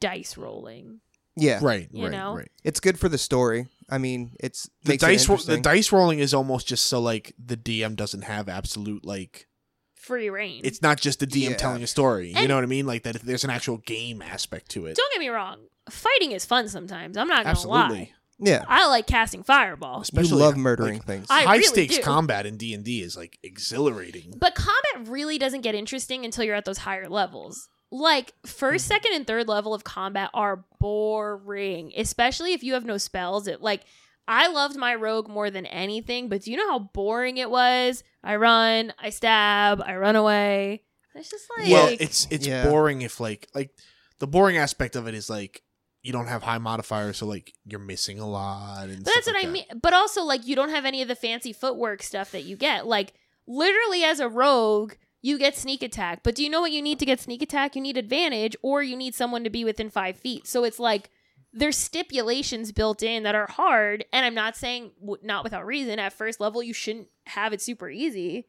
dice 0.00 0.36
rolling 0.36 1.00
Yeah, 1.36 1.60
Right, 1.62 1.88
You 1.92 2.04
right, 2.04 2.12
know? 2.12 2.34
right. 2.36 2.50
it's 2.62 2.78
good 2.80 2.98
for 2.98 3.08
the 3.08 3.18
story. 3.18 3.66
I 3.90 3.98
mean, 3.98 4.36
it's 4.40 4.68
The 4.84 4.90
makes 4.92 5.02
it 5.02 5.06
dice, 5.06 5.28
ro- 5.28 5.36
the 5.36 5.60
dice 5.60 5.92
rolling 5.92 6.18
is 6.18 6.32
almost 6.34 6.66
just 6.66 6.86
so 6.86 7.00
like 7.00 7.34
the 7.44 7.56
DM 7.56 7.96
doesn't 7.96 8.22
have 8.22 8.48
absolute 8.48 9.04
like 9.04 9.46
free 9.94 10.28
rein 10.28 10.60
it's 10.64 10.82
not 10.82 11.00
just 11.00 11.20
the 11.20 11.26
DM 11.26 11.50
Yeah. 11.50 11.56
telling 11.56 11.82
a 11.82 11.86
story. 11.86 12.32
you 12.34 12.46
know 12.48 12.54
what 12.56 12.64
I 12.64 12.66
mean? 12.66 12.86
Like 12.86 13.04
that 13.04 13.16
there's 13.22 13.44
an 13.44 13.50
actual 13.50 13.78
game 13.78 14.20
aspect 14.22 14.70
to 14.72 14.86
it. 14.86 14.96
don't 14.96 15.12
get 15.12 15.20
me 15.20 15.28
wrong 15.28 15.60
fighting 15.90 16.32
is 16.32 16.46
fun 16.46 16.66
sometimes 16.66 17.14
i'm 17.18 17.28
not 17.28 17.38
gonna 17.44 17.50
Absolutely. 17.50 17.98
lie 17.98 18.12
yeah, 18.38 18.64
i 18.68 18.86
like 18.88 19.06
casting 19.06 19.42
fireball 19.42 19.96
you 19.98 20.02
Especially 20.02 20.32
love 20.40 20.42
uh, 20.42 20.48
like, 20.52 20.56
murdering 20.56 21.00
things. 21.00 21.26
I 21.30 21.42
high 21.44 21.52
really 21.56 21.64
stakes 21.64 21.96
do. 21.96 22.02
combat 22.02 22.46
in 22.46 22.56
D&D 22.56 23.00
is 23.02 23.16
like 23.16 23.38
exhilarating. 23.42 24.34
But 24.38 24.54
combat 24.56 25.08
really 25.08 25.38
doesn't 25.38 25.60
get 25.60 25.74
interesting 25.74 26.24
until 26.24 26.42
you're 26.44 26.54
at 26.56 26.64
those 26.64 26.78
higher 26.78 27.08
levels. 27.08 27.68
Like 27.96 28.32
first, 28.44 28.86
mm. 28.86 28.88
second, 28.88 29.12
and 29.14 29.24
third 29.24 29.46
level 29.46 29.72
of 29.72 29.84
combat 29.84 30.28
are 30.34 30.64
boring, 30.80 31.92
especially 31.96 32.52
if 32.52 32.64
you 32.64 32.74
have 32.74 32.84
no 32.84 32.98
spells. 32.98 33.46
It 33.46 33.60
like 33.62 33.82
I 34.26 34.48
loved 34.48 34.76
my 34.76 34.96
rogue 34.96 35.28
more 35.28 35.48
than 35.48 35.64
anything, 35.64 36.28
but 36.28 36.42
do 36.42 36.50
you 36.50 36.56
know 36.56 36.68
how 36.68 36.80
boring 36.80 37.36
it 37.36 37.50
was? 37.50 38.02
I 38.24 38.34
run, 38.34 38.92
I 38.98 39.10
stab, 39.10 39.80
I 39.80 39.94
run 39.94 40.16
away. 40.16 40.82
It's 41.14 41.30
just 41.30 41.46
like 41.56 41.70
well, 41.70 41.96
it's 42.00 42.26
it's 42.32 42.44
Yeah. 42.44 42.64
boring 42.68 43.02
if 43.02 43.20
like 43.20 43.46
like 43.54 43.70
the 44.18 44.26
boring 44.26 44.56
aspect 44.56 44.96
of 44.96 45.06
it 45.06 45.14
is 45.14 45.30
like 45.30 45.62
you 46.02 46.12
don't 46.12 46.26
have 46.26 46.42
high 46.42 46.58
modifiers, 46.58 47.18
so 47.18 47.26
like 47.26 47.54
you're 47.64 47.78
missing 47.78 48.18
a 48.18 48.28
lot. 48.28 48.88
And 48.88 49.04
But 49.04 49.12
that's 49.14 49.26
what 49.28 49.36
like 49.36 49.44
I 49.44 49.46
that. 49.46 49.52
mean. 49.52 49.64
But 49.80 49.94
also, 49.94 50.22
like, 50.22 50.46
you 50.46 50.54
don't 50.56 50.68
have 50.70 50.84
any 50.84 51.00
of 51.00 51.08
the 51.08 51.14
fancy 51.14 51.52
footwork 51.52 52.02
stuff 52.02 52.32
that 52.32 52.42
you 52.44 52.56
get. 52.56 52.86
Like, 52.86 53.14
literally, 53.46 54.04
as 54.04 54.20
a 54.20 54.28
rogue, 54.28 54.94
you 55.24 55.38
get 55.38 55.56
sneak 55.56 55.82
attack. 55.82 56.22
But 56.22 56.34
do 56.34 56.44
you 56.44 56.50
know 56.50 56.60
what 56.60 56.70
you 56.70 56.82
need 56.82 56.98
to 56.98 57.06
get 57.06 57.18
sneak 57.18 57.40
attack? 57.40 57.74
You 57.74 57.80
need 57.80 57.96
advantage, 57.96 58.54
or 58.60 58.82
you 58.82 58.94
need 58.94 59.14
someone 59.14 59.42
to 59.44 59.48
be 59.48 59.64
within 59.64 59.88
five 59.88 60.18
feet. 60.18 60.46
So 60.46 60.64
it's 60.64 60.78
like 60.78 61.08
there's 61.50 61.78
stipulations 61.78 62.72
built 62.72 63.02
in 63.02 63.22
that 63.22 63.34
are 63.34 63.46
hard. 63.46 64.04
And 64.12 64.26
I'm 64.26 64.34
not 64.34 64.54
saying 64.54 64.90
w- 65.00 65.22
not 65.24 65.42
without 65.42 65.64
reason. 65.64 65.98
At 65.98 66.12
first 66.12 66.40
level, 66.40 66.62
you 66.62 66.74
shouldn't 66.74 67.08
have 67.26 67.54
it 67.54 67.62
super 67.62 67.88
easy. 67.88 68.48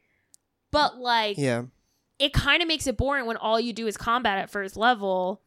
But 0.70 0.98
like, 0.98 1.38
yeah, 1.38 1.64
it 2.20 2.34
kind 2.34 2.62
of 2.62 2.68
makes 2.68 2.88
it 2.88 2.98
boring 2.98 3.26
when 3.26 3.38
all 3.38 3.58
you 3.58 3.72
do 3.72 3.88
is 3.88 3.96
combat 3.96 4.38
at 4.40 4.50
first 4.50 4.76
level. 4.76 5.42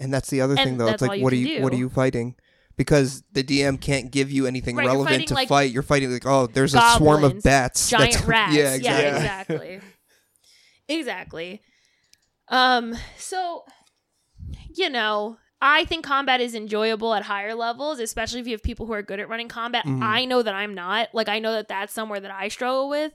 and 0.00 0.12
that's 0.12 0.28
the 0.28 0.40
other 0.40 0.54
And 0.58 0.64
thing 0.70 0.78
though. 0.78 0.88
It's 0.88 1.02
like, 1.02 1.22
what 1.22 1.32
are 1.32 1.36
you 1.36 1.62
what 1.62 1.72
are 1.72 1.76
you 1.76 1.88
fighting? 1.88 2.34
Because 2.76 3.22
the 3.32 3.44
DM 3.44 3.80
can't 3.80 4.10
give 4.10 4.30
you 4.32 4.46
anything 4.46 4.74
Right, 4.76 4.86
relevant 4.88 5.08
fighting, 5.08 5.26
to 5.28 5.34
like, 5.34 5.48
fight. 5.48 5.70
You're 5.70 5.82
fighting 5.84 6.12
like, 6.12 6.26
oh, 6.26 6.46
there's 6.48 6.74
a 6.74 6.80
swarm 6.96 7.22
of 7.24 7.42
bats. 7.42 7.88
giant 7.90 8.12
That's- 8.12 8.28
rats. 8.28 8.54
Yeah, 8.56 8.74
exactly. 8.74 8.84
Yeah, 9.06 9.16
exactly. 9.16 9.80
Exactly. 10.88 11.62
Um, 12.48 12.94
so 13.18 13.64
you 14.74 14.90
know, 14.90 15.38
I 15.60 15.84
think 15.86 16.04
combat 16.04 16.40
is 16.40 16.54
enjoyable 16.54 17.14
at 17.14 17.22
higher 17.22 17.54
levels, 17.54 17.98
especially 17.98 18.40
if 18.40 18.46
you 18.46 18.52
have 18.52 18.62
people 18.62 18.86
who 18.86 18.92
are 18.92 19.02
good 19.02 19.18
at 19.20 19.28
running 19.28 19.48
combat. 19.48 19.84
Mhm. 19.84 20.02
I 20.02 20.24
know 20.26 20.42
that 20.42 20.54
I'm 20.54 20.74
not. 20.74 21.08
Like 21.14 21.28
I 21.28 21.38
know 21.38 21.52
that 21.52 21.68
that's 21.68 21.92
somewhere 21.92 22.20
that 22.20 22.30
I 22.30 22.48
struggle 22.48 22.88
with 22.88 23.12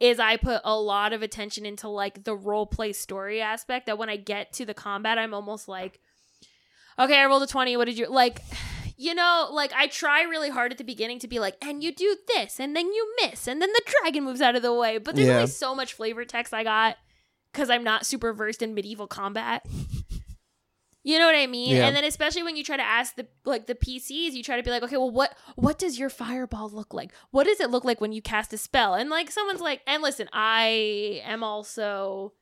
is 0.00 0.18
I 0.20 0.36
put 0.36 0.60
a 0.64 0.76
lot 0.78 1.12
of 1.12 1.22
attention 1.22 1.64
into 1.64 1.88
like 1.88 2.24
the 2.24 2.34
role 2.36 2.66
play 2.66 2.92
story 2.92 3.40
aspect 3.40 3.86
that 3.86 3.98
when 3.98 4.08
I 4.10 4.16
get 4.16 4.52
to 4.54 4.66
the 4.66 4.74
combat 4.74 5.16
I'm 5.18 5.32
almost 5.32 5.68
like 5.68 6.00
okay, 6.98 7.18
I 7.18 7.26
rolled 7.26 7.42
a 7.42 7.46
20. 7.46 7.76
What 7.76 7.86
did 7.86 7.96
you 7.98 8.06
like 8.08 8.40
you 9.02 9.14
know, 9.14 9.48
like 9.52 9.72
I 9.74 9.86
try 9.88 10.22
really 10.22 10.50
hard 10.50 10.70
at 10.72 10.78
the 10.78 10.84
beginning 10.84 11.18
to 11.20 11.28
be 11.28 11.38
like, 11.38 11.56
and 11.60 11.82
you 11.82 11.92
do 11.94 12.16
this, 12.28 12.60
and 12.60 12.76
then 12.76 12.86
you 12.92 13.14
miss, 13.22 13.46
and 13.48 13.60
then 13.60 13.70
the 13.72 13.82
dragon 14.00 14.24
moves 14.24 14.40
out 14.40 14.54
of 14.56 14.62
the 14.62 14.72
way. 14.72 14.98
But 14.98 15.16
there's 15.16 15.28
Yeah. 15.28 15.34
only 15.36 15.46
so 15.48 15.74
much 15.74 15.94
flavor 15.94 16.24
text 16.24 16.54
I 16.54 16.62
got 16.64 16.96
because 17.52 17.68
I'm 17.70 17.84
not 17.84 18.06
super 18.06 18.32
versed 18.32 18.62
in 18.62 18.74
medieval 18.74 19.06
combat. 19.06 19.66
You 21.04 21.18
know 21.18 21.26
what 21.26 21.34
I 21.34 21.48
mean? 21.48 21.74
Yeah. 21.74 21.88
And 21.88 21.96
then 21.96 22.04
especially 22.04 22.44
when 22.44 22.54
you 22.54 22.62
try 22.62 22.76
to 22.76 22.82
ask 22.84 23.16
the 23.16 23.26
like 23.44 23.66
the 23.66 23.74
PCs, 23.74 24.34
you 24.34 24.42
try 24.44 24.56
to 24.56 24.62
be 24.62 24.70
like, 24.70 24.84
okay, 24.84 24.96
well, 24.96 25.10
what 25.10 25.36
what 25.56 25.76
does 25.76 25.98
your 25.98 26.08
fireball 26.08 26.70
look 26.70 26.94
like? 26.94 27.12
What 27.32 27.42
does 27.48 27.58
it 27.58 27.70
look 27.72 27.84
like 27.84 28.00
when 28.00 28.12
you 28.12 28.22
cast 28.22 28.52
a 28.52 28.56
spell? 28.56 28.94
And 28.94 29.10
like 29.10 29.28
someone's 29.28 29.60
like, 29.60 29.80
and 29.84 30.00
listen, 30.00 30.28
I 30.32 31.20
am 31.24 31.42
also 31.42 32.34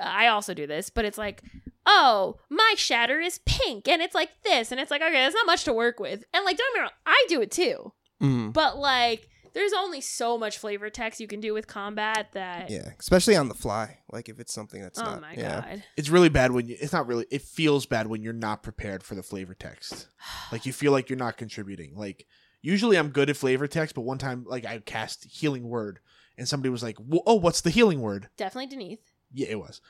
I 0.00 0.28
also 0.28 0.54
do 0.54 0.66
this, 0.66 0.88
but 0.88 1.04
it's 1.04 1.18
like, 1.18 1.42
oh, 1.86 2.36
my 2.50 2.74
shatter 2.76 3.20
is 3.20 3.40
pink 3.44 3.88
and 3.88 4.00
it's 4.02 4.14
like 4.14 4.30
this, 4.44 4.70
and 4.72 4.80
it's 4.80 4.90
like, 4.90 5.02
okay, 5.02 5.12
that's 5.12 5.34
not 5.34 5.46
much 5.46 5.64
to 5.64 5.72
work 5.72 5.98
with. 6.00 6.24
And 6.32 6.44
like, 6.44 6.56
don't 6.56 6.74
get 6.74 6.78
me 6.78 6.82
wrong, 6.82 6.90
I 7.06 7.24
do 7.28 7.40
it 7.40 7.50
too. 7.50 7.92
Mm, 8.22 8.52
But 8.52 8.78
like, 8.78 9.28
there's 9.54 9.72
only 9.72 10.00
so 10.00 10.38
much 10.38 10.58
flavor 10.58 10.88
text 10.88 11.20
you 11.20 11.26
can 11.26 11.40
do 11.40 11.52
with 11.52 11.66
combat 11.66 12.28
that 12.32 12.70
yeah, 12.70 12.90
especially 12.98 13.36
on 13.36 13.48
the 13.48 13.54
fly. 13.54 13.98
Like 14.10 14.28
if 14.28 14.40
it's 14.40 14.52
something 14.54 14.80
that's 14.80 14.98
oh 14.98 15.04
not. 15.04 15.20
my 15.20 15.34
yeah. 15.34 15.60
god. 15.60 15.84
It's 15.96 16.08
really 16.08 16.30
bad 16.30 16.52
when 16.52 16.68
you. 16.68 16.76
It's 16.80 16.92
not 16.92 17.06
really. 17.06 17.26
It 17.30 17.42
feels 17.42 17.84
bad 17.84 18.06
when 18.06 18.22
you're 18.22 18.32
not 18.32 18.62
prepared 18.62 19.02
for 19.02 19.14
the 19.14 19.22
flavor 19.22 19.54
text. 19.54 20.08
Like 20.52 20.64
you 20.66 20.72
feel 20.72 20.92
like 20.92 21.08
you're 21.10 21.18
not 21.18 21.36
contributing. 21.36 21.92
Like 21.96 22.26
usually 22.62 22.96
I'm 22.96 23.08
good 23.10 23.28
at 23.28 23.36
flavor 23.36 23.66
text, 23.66 23.94
but 23.94 24.02
one 24.02 24.18
time 24.18 24.44
like 24.46 24.64
I 24.64 24.78
cast 24.78 25.24
healing 25.24 25.68
word, 25.68 26.00
and 26.38 26.48
somebody 26.48 26.70
was 26.70 26.82
like, 26.82 26.96
"Oh, 27.26 27.34
what's 27.36 27.60
the 27.60 27.70
healing 27.70 28.00
word?" 28.00 28.28
Definitely 28.36 28.68
Denise. 28.68 28.98
Yeah, 29.34 29.48
it 29.50 29.58
was. 29.58 29.80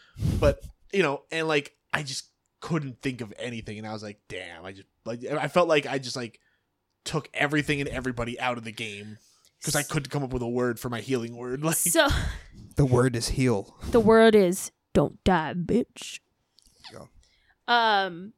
But 0.40 0.60
you 0.92 1.02
know, 1.02 1.22
and 1.30 1.46
like 1.48 1.74
I 1.92 2.02
just 2.02 2.26
couldn't 2.60 3.00
think 3.02 3.20
of 3.20 3.32
anything, 3.38 3.78
and 3.78 3.86
I 3.86 3.92
was 3.92 4.02
like, 4.02 4.20
"Damn!" 4.28 4.64
I 4.64 4.72
just 4.72 4.86
like 5.04 5.24
I 5.24 5.48
felt 5.48 5.68
like 5.68 5.86
I 5.86 5.98
just 5.98 6.16
like 6.16 6.38
took 7.04 7.28
everything 7.34 7.80
and 7.80 7.88
everybody 7.88 8.38
out 8.38 8.58
of 8.58 8.64
the 8.64 8.72
game 8.72 9.18
because 9.60 9.74
I 9.74 9.82
couldn't 9.82 10.10
come 10.10 10.22
up 10.22 10.32
with 10.32 10.42
a 10.42 10.48
word 10.48 10.78
for 10.78 10.88
my 10.88 11.00
healing 11.00 11.36
word. 11.36 11.62
Like, 11.64 11.76
So 11.76 12.08
The 12.76 12.84
word 12.86 13.16
is 13.16 13.28
heal. 13.30 13.76
the 13.90 14.00
word 14.00 14.34
is 14.34 14.70
don't 14.94 15.22
die, 15.24 15.54
bitch. 15.54 16.20
Go. 16.92 17.08
Um 17.66 18.32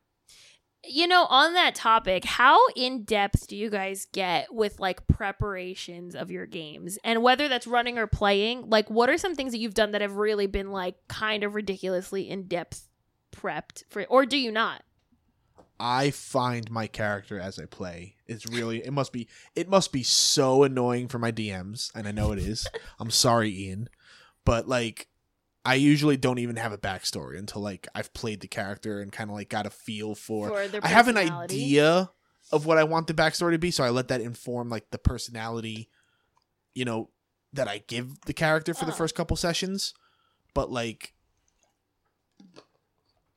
you 0.89 1.07
know, 1.07 1.27
on 1.27 1.55
that 1.55 1.75
topic, 1.75 2.25
how 2.25 2.59
in 2.77 3.05
depth 3.05 3.47
do 3.47 3.57
you 3.57 3.71
guys 3.71 4.07
get 4.13 4.53
with 4.53 4.81
like 4.81 5.07
preparations 5.07 6.15
of 6.15 6.31
your 6.31 6.47
games? 6.47 6.99
And 7.05 7.23
whether 7.23 7.49
that's 7.49 7.67
running 7.67 7.99
or 7.99 8.07
playing, 8.07 8.69
like 8.69 8.89
what 8.91 9.11
are 9.11 9.19
some 9.19 9.35
things 9.35 9.53
that 9.53 9.59
you've 9.59 9.75
done 9.75 9.93
that 9.93 10.01
have 10.01 10.17
really 10.17 10.47
been 10.47 10.71
like 10.71 10.97
kind 11.09 11.45
of 11.45 11.55
ridiculously 11.55 12.29
in 12.29 12.45
depth 12.45 12.89
prepped 13.35 13.83
for 13.89 14.05
or 14.05 14.27
do 14.27 14.39
you 14.39 14.53
not? 14.53 14.83
I 15.79 16.11
find 16.11 16.71
my 16.71 16.87
character 16.87 17.39
as 17.39 17.59
I 17.59 17.65
play. 17.67 18.15
It's 18.27 18.47
really 18.47 18.85
it 18.85 18.93
must 18.93 19.13
be 19.13 19.29
it 19.57 19.69
must 19.69 19.93
be 19.93 20.03
so 20.03 20.63
annoying 20.63 21.09
for 21.09 21.19
my 21.19 21.33
DMs, 21.33 21.91
and 21.95 22.07
I 22.07 22.13
know 22.13 22.33
it 22.33 22.39
is. 22.39 22.67
I'm 23.01 23.11
sorry, 23.11 23.51
Ian, 23.51 23.89
but 24.45 24.69
like 24.69 25.09
I 25.65 25.75
usually 25.77 26.17
don't 26.19 26.39
even 26.39 26.57
have 26.57 26.73
a 26.73 26.79
backstory 26.79 27.39
until 27.39 27.63
like 27.63 27.89
I've 27.95 28.13
played 28.13 28.41
the 28.41 28.49
character 28.49 29.01
and 29.01 29.11
kind 29.11 29.31
of 29.31 29.37
like 29.37 29.49
got 29.49 29.67
a 29.67 29.71
feel 29.71 30.15
for. 30.15 30.49
For 30.49 30.79
I 30.83 30.89
have 30.89 31.09
an 31.09 31.17
idea 31.17 32.11
of 32.53 32.67
what 32.67 32.77
I 32.77 32.85
want 32.85 33.07
the 33.07 33.15
backstory 33.15 33.53
to 33.53 33.59
be, 33.59 33.71
so 33.71 33.83
I 33.83 33.89
let 33.91 34.09
that 34.09 34.21
inform 34.21 34.69
like 34.69 34.91
the 34.91 34.99
personality, 34.99 35.89
you 36.75 36.85
know, 36.85 37.09
that 37.55 37.69
I 37.69 37.83
give 37.87 38.21
the 38.27 38.35
character 38.35 38.75
for 38.75 38.85
the 38.85 38.91
Uh-huh. 38.91 38.99
first 38.99 39.15
couple 39.15 39.37
sessions. 39.37 39.95
But 40.53 40.71
like, 40.71 41.15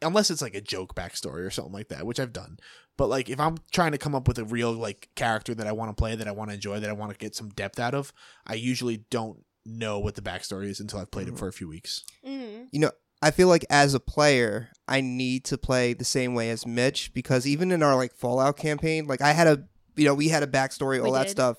unless 0.02 0.30
it's 0.30 0.41
like 0.41 0.56
a 0.56 0.62
joke 0.62 0.95
backstory 0.95 1.45
or 1.45 1.49
something 1.49 1.74
like 1.74 1.88
that, 1.90 2.06
which 2.06 2.20
I've 2.20 2.34
done. 2.34 2.58
But 2.98 3.08
like, 3.08 3.30
if 3.30 3.40
I'm 3.40 3.58
trying 3.72 3.91
to 3.94 3.98
come 3.98 4.16
up 4.16 4.28
with 4.28 4.38
a 4.40 4.45
real 4.45 4.72
like 4.74 5.10
character 5.16 5.56
that 5.56 5.68
I 5.68 5.72
want 5.72 5.95
to 5.95 5.99
play, 5.99 6.16
that 6.16 6.28
I 6.28 6.32
want 6.32 6.49
to 6.49 6.56
enjoy, 6.56 6.80
that 6.80 6.90
I 6.90 6.94
want 6.94 7.12
to 7.12 7.18
get 7.18 7.36
some 7.36 7.49
depth 7.49 7.80
out 7.80 7.94
of, 7.94 8.12
I 8.45 8.56
usually 8.56 8.98
don't 9.10 9.44
know 9.68 9.99
what 9.99 10.15
the 10.15 10.22
backstory 10.22 10.65
is 10.69 10.80
until 10.80 10.99
I've 10.99 11.11
played 11.11 11.27
it 11.27 11.38
for 11.38 11.48
a 11.48 11.53
few 11.53 11.68
weeks. 11.68 12.03
Mhm. 12.26 12.68
you 12.72 12.80
know, 12.80 12.91
I 13.22 13.31
feel 13.31 13.48
like 13.48 13.65
as 13.69 13.94
a 13.94 13.99
player, 13.99 14.69
I 14.88 15.02
need 15.02 15.44
to 15.45 15.57
play 15.57 15.94
the 15.94 16.06
same 16.06 16.34
way 16.35 16.49
as 16.52 16.65
Mitch 16.65 17.11
because 17.14 17.45
even 17.48 17.72
in 17.72 17.81
our 17.84 17.95
like 17.95 18.14
Fallout 18.14 18.57
campaign, 18.57 19.07
like 19.07 19.22
I 19.22 19.34
had 19.34 19.48
a, 19.48 19.64
you 19.95 20.06
know, 20.06 20.14
we 20.14 20.30
had 20.30 20.44
a 20.44 20.48
backstory, 20.48 20.99
all 20.99 21.11
We 21.11 21.18
that 21.18 21.26
did. 21.26 21.31
stuff, 21.31 21.57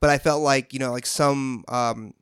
but 0.00 0.08
I 0.10 0.18
felt 0.18 0.42
like 0.42 0.72
you 0.72 0.78
know, 0.78 0.92
like 0.92 1.06
some, 1.06 1.64
um, 1.68 2.14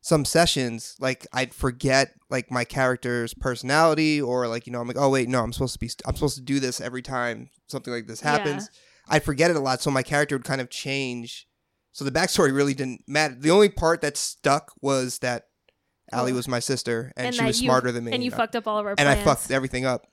some 0.00 0.24
sessions, 0.24 0.96
like 1.00 1.26
I'd 1.32 1.54
forget 1.54 2.14
like 2.30 2.50
my 2.50 2.64
character's 2.64 3.34
personality 3.34 4.20
or 4.20 4.48
like 4.48 4.66
you 4.66 4.72
know, 4.72 4.80
I'm 4.80 4.88
like, 4.88 4.96
oh 4.98 5.08
wait, 5.10 5.28
no, 5.28 5.42
I'm 5.42 5.52
supposed 5.52 5.74
to 5.74 5.78
be, 5.78 5.90
I'm 6.06 6.14
supposed 6.14 6.36
to 6.36 6.42
do 6.42 6.58
this 6.60 6.80
every 6.80 7.02
time 7.02 7.50
something 7.68 7.92
like 7.92 8.06
this 8.06 8.20
happens. 8.20 8.68
I'd 9.08 9.24
forget 9.24 9.50
it 9.50 9.56
a 9.56 9.60
lot, 9.60 9.82
so 9.82 9.90
my 9.90 10.02
character 10.02 10.36
would 10.36 10.44
kind 10.44 10.60
of 10.60 10.70
change. 10.70 11.46
So 11.92 12.04
the 12.04 12.10
backstory 12.10 12.54
really 12.54 12.74
didn't 12.74 13.02
matter. 13.06 13.34
The 13.38 13.50
only 13.50 13.68
part 13.68 14.00
that 14.00 14.16
stuck 14.16 14.72
was 14.80 15.18
that 15.18 15.44
Allie 16.10 16.32
was 16.32 16.48
my 16.48 16.58
sister 16.58 17.12
and, 17.16 17.28
And 17.28 17.34
she 17.36 17.44
was 17.44 17.60
you- 17.60 17.66
smarter 17.68 17.92
than 17.92 18.04
me. 18.04 18.12
And 18.12 18.24
you 18.24 18.30
know? 18.30 18.36
fucked 18.36 18.56
up 18.56 18.66
all 18.66 18.78
of 18.78 18.86
our 18.86 18.92
and 18.92 18.98
plans. 18.98 19.20
I 19.20 19.24
fucked 19.24 19.50
everything 19.50 19.84
up. 19.84 20.06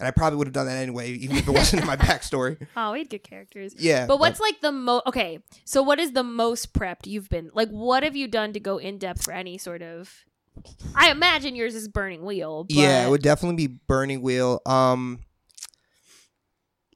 And 0.00 0.06
I 0.06 0.12
probably 0.12 0.36
would 0.36 0.46
have 0.46 0.54
done 0.54 0.66
that 0.66 0.76
anyway, 0.76 1.10
even 1.10 1.36
if 1.36 1.48
it 1.48 1.50
wasn't 1.54 1.82
in 1.82 1.86
my 1.86 1.96
backstory. 1.96 2.64
Oh, 2.76 2.92
we 2.92 3.00
had 3.00 3.10
good 3.10 3.24
characters. 3.24 3.74
Yeah. 3.76 4.06
But 4.06 4.20
what's 4.20 4.38
like 4.38 4.60
the 4.60 4.70
most 4.70 5.06
okay? 5.06 5.40
So 5.64 5.82
what 5.82 5.98
is 5.98 6.12
the 6.12 6.22
most 6.22 6.72
prepped 6.72 7.06
you've 7.06 7.28
been? 7.28 7.50
Like 7.52 7.68
what 7.70 8.04
have 8.04 8.14
you 8.14 8.28
done 8.28 8.52
to 8.52 8.60
go 8.60 8.78
in 8.78 8.98
depth 8.98 9.24
for 9.24 9.32
any 9.32 9.58
sort 9.58 9.82
of 9.82 10.24
I 10.94 11.10
imagine 11.10 11.54
yours 11.56 11.74
is 11.74 11.88
Burning 11.88 12.24
Wheel. 12.24 12.64
But 12.64 12.76
yeah, 12.76 13.06
it 13.06 13.10
would 13.10 13.22
definitely 13.22 13.66
be 13.66 13.78
Burning 13.86 14.22
Wheel. 14.22 14.60
Um, 14.66 15.20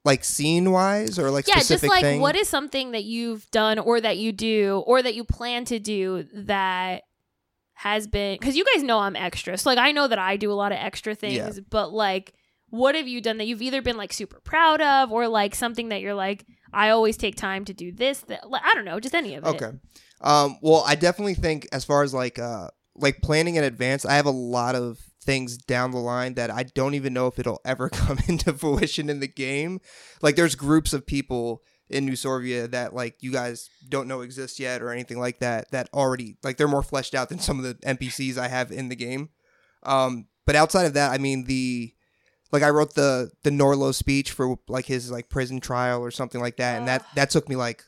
like 0.05 0.25
scene 0.25 0.73
wise 0.73 1.19
or 1.19 1.31
like 1.31 1.47
yeah, 1.47 1.61
just 1.63 1.85
like 1.85 2.03
thing. 2.03 2.21
what 2.21 2.35
is 2.35 2.49
something 2.49 2.91
that 2.93 3.05
you've 3.05 3.49
done 3.51 3.79
or 3.79 4.01
that 4.01 4.19
you 4.19 4.33
do 4.33 4.83
or 4.87 5.03
that 5.03 5.15
you 5.15 5.25
plan 5.25 5.65
to 5.67 5.79
do 5.79 6.25
that 6.35 7.03
has 7.75 8.07
been 8.07 8.37
because 8.39 8.57
you 8.57 8.65
guys 8.75 8.83
know 8.83 8.99
I'm 8.99 9.17
extra. 9.17 9.57
So 9.57 9.71
like 9.71 9.79
I 9.79 9.93
know 9.93 10.09
that 10.09 10.19
I 10.19 10.37
do 10.37 10.51
a 10.51 10.55
lot 10.55 10.73
of 10.73 10.79
extra 10.79 11.15
things, 11.15 11.35
Yeah. 11.37 11.51
but 11.71 11.93
like 11.93 12.35
what 12.71 12.95
have 12.95 13.07
you 13.07 13.21
done 13.21 13.37
that 13.39 13.47
you've 13.47 13.63
either 13.63 13.83
been 13.83 13.97
like 13.97 14.13
super 14.13 14.41
proud 14.41 14.81
of 14.81 15.13
or 15.13 15.29
like 15.29 15.55
something 15.55 15.91
that 15.91 16.01
you're 16.01 16.15
like 16.15 16.47
I 16.73 16.89
always 16.91 17.17
take 17.17 17.37
time 17.37 17.65
to 17.67 17.75
do 17.75 17.93
this 17.93 18.21
that 18.23 18.49
like, 18.49 18.63
I 18.65 18.75
don't 18.75 18.85
know, 18.85 18.99
just 18.99 19.15
any 19.15 19.35
of 19.35 19.45
it. 19.45 19.49
Okay. 19.49 19.71
Um, 20.21 20.59
well, 20.63 20.83
I 20.87 20.95
definitely 20.95 21.35
think 21.35 21.69
as 21.73 21.85
far 21.85 22.03
as 22.03 22.15
like 22.15 22.39
uh 22.39 22.69
like 22.97 23.21
planning 23.23 23.55
in 23.57 23.65
advance, 23.65 24.05
I 24.05 24.15
have 24.15 24.27
a 24.27 24.31
lot 24.31 24.75
of 24.75 24.99
things 25.23 25.57
down 25.57 25.93
the 25.93 25.99
line 25.99 26.35
that 26.35 26.51
I 26.51 26.65
don't 26.65 26.95
even 26.95 27.13
know 27.13 27.27
if 27.27 27.39
it'll 27.39 27.61
ever 27.65 27.89
come 27.89 28.19
into 28.29 28.53
fruition 28.53 29.09
in 29.09 29.21
the 29.21 29.29
game. 29.29 29.81
Like 30.21 30.37
there's 30.37 30.55
groups 30.55 30.93
of 30.93 31.07
people 31.07 31.63
in 31.89 32.07
New 32.07 32.13
Sorvia 32.13 32.71
that 32.71 32.95
like 32.95 33.17
you 33.21 33.33
guys 33.33 33.69
don't 33.89 34.09
know 34.09 34.23
exist 34.23 34.59
yet 34.59 34.83
or 34.83 34.91
anything 34.91 35.19
like 35.19 35.41
that 35.41 35.71
that 35.73 35.89
already 35.93 36.37
like 36.43 36.57
they're 36.57 36.69
more 36.69 36.83
fleshed 36.83 37.15
out 37.15 37.29
than 37.29 37.39
some 37.39 37.59
of 37.59 37.65
the 37.65 37.75
NPCs 37.87 38.39
I 38.39 38.49
have 38.49 38.73
in 38.73 38.89
the 38.89 38.97
game. 38.97 39.29
Um, 39.83 40.27
but 40.47 40.57
outside 40.57 40.87
of 40.87 40.95
that, 40.95 41.13
I 41.13 41.19
mean 41.19 41.45
the 41.45 41.93
like 42.51 42.63
I 42.63 42.71
wrote 42.71 42.95
the 42.95 43.31
the 43.43 43.51
Norlo 43.51 43.95
speech 43.95 44.31
for 44.33 44.57
like 44.69 44.87
his 44.87 45.11
like 45.11 45.29
prison 45.29 45.61
trial 45.61 46.01
or 46.01 46.11
something 46.11 46.41
like 46.41 46.57
that, 46.57 46.79
and 46.79 46.89
that 46.89 47.05
that 47.15 47.31
took 47.31 47.49
me 47.49 47.57
like 47.57 47.85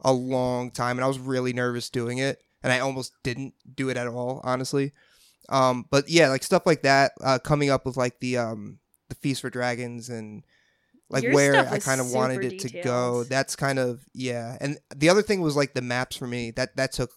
a 0.00 0.12
long 0.12 0.70
time, 0.70 0.98
and 0.98 1.04
I 1.04 1.08
was 1.08 1.18
really 1.18 1.52
nervous 1.52 1.90
doing 1.90 2.18
it, 2.18 2.42
and 2.62 2.72
I 2.72 2.80
almost 2.80 3.12
didn't 3.22 3.54
do 3.74 3.88
it 3.88 3.96
at 3.96 4.08
all, 4.08 4.40
honestly. 4.44 4.92
Um, 5.48 5.86
but 5.90 6.08
yeah, 6.08 6.28
like 6.28 6.42
stuff 6.42 6.66
like 6.66 6.82
that, 6.82 7.12
uh, 7.22 7.38
coming 7.38 7.70
up 7.70 7.86
with 7.86 7.96
like 7.96 8.20
the 8.20 8.38
um 8.38 8.78
the 9.08 9.14
Feast 9.14 9.40
for 9.40 9.50
Dragons 9.50 10.08
and 10.08 10.44
like 11.08 11.22
Your 11.22 11.34
where 11.34 11.68
I 11.68 11.78
kind 11.78 12.00
of 12.00 12.10
wanted 12.10 12.44
it 12.44 12.58
to 12.60 12.80
go. 12.82 13.24
That's 13.24 13.54
kind 13.56 13.78
of 13.78 14.04
yeah, 14.12 14.56
and 14.60 14.78
the 14.94 15.08
other 15.08 15.22
thing 15.22 15.40
was 15.40 15.56
like 15.56 15.74
the 15.74 15.82
maps 15.82 16.16
for 16.16 16.26
me. 16.26 16.50
That 16.52 16.76
that 16.76 16.92
took 16.92 17.10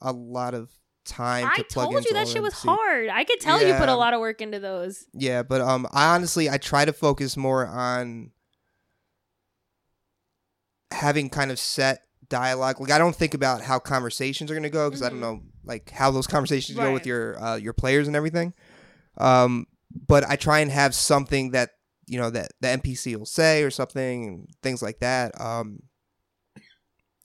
a 0.00 0.12
lot 0.12 0.54
of 0.54 0.70
time 1.04 1.46
I 1.46 1.56
to 1.56 1.64
plug 1.64 1.90
told 1.90 2.04
you 2.04 2.12
that 2.14 2.28
shit 2.28 2.42
was 2.42 2.54
hard. 2.54 3.08
I 3.08 3.24
could 3.24 3.40
tell 3.40 3.62
you 3.62 3.74
put 3.74 3.88
a 3.88 3.94
lot 3.94 4.14
of 4.14 4.20
work 4.20 4.40
into 4.40 4.60
those. 4.60 5.06
Yeah, 5.12 5.42
but 5.42 5.60
um, 5.60 5.86
I 5.92 6.14
honestly 6.14 6.48
I 6.48 6.58
try 6.58 6.84
to 6.84 6.92
focus 6.92 7.36
more 7.36 7.66
on 7.66 8.30
having 10.90 11.28
kind 11.28 11.50
of 11.50 11.58
set 11.58 12.02
dialogue. 12.28 12.80
Like 12.80 12.90
I 12.90 12.98
don't 12.98 13.14
think 13.14 13.34
about 13.34 13.60
how 13.62 13.78
conversations 13.78 14.50
are 14.50 14.54
gonna 14.54 14.70
go 14.70 14.88
because 14.88 15.02
I 15.02 15.08
don't 15.08 15.18
Mhm. 15.18 15.22
know 15.22 15.42
like 15.64 15.90
how 15.90 16.10
those 16.10 16.26
conversations 16.26 16.78
go 16.78 16.92
with 16.92 17.06
your 17.06 17.42
uh, 17.42 17.56
your 17.56 17.72
players 17.72 18.06
and 18.06 18.16
everything. 18.16 18.54
Um, 19.18 19.66
but 20.06 20.28
I 20.28 20.36
try 20.36 20.58
and 20.60 20.70
have 20.70 20.94
something 20.94 21.52
that 21.52 21.70
you 22.06 22.18
know 22.18 22.30
that 22.30 22.52
the 22.60 22.68
NPC 22.68 23.16
will 23.16 23.26
say 23.26 23.62
or 23.62 23.70
something 23.70 24.26
and 24.26 24.48
things 24.62 24.82
like 24.82 24.98
that. 25.00 25.38
Um, 25.40 25.80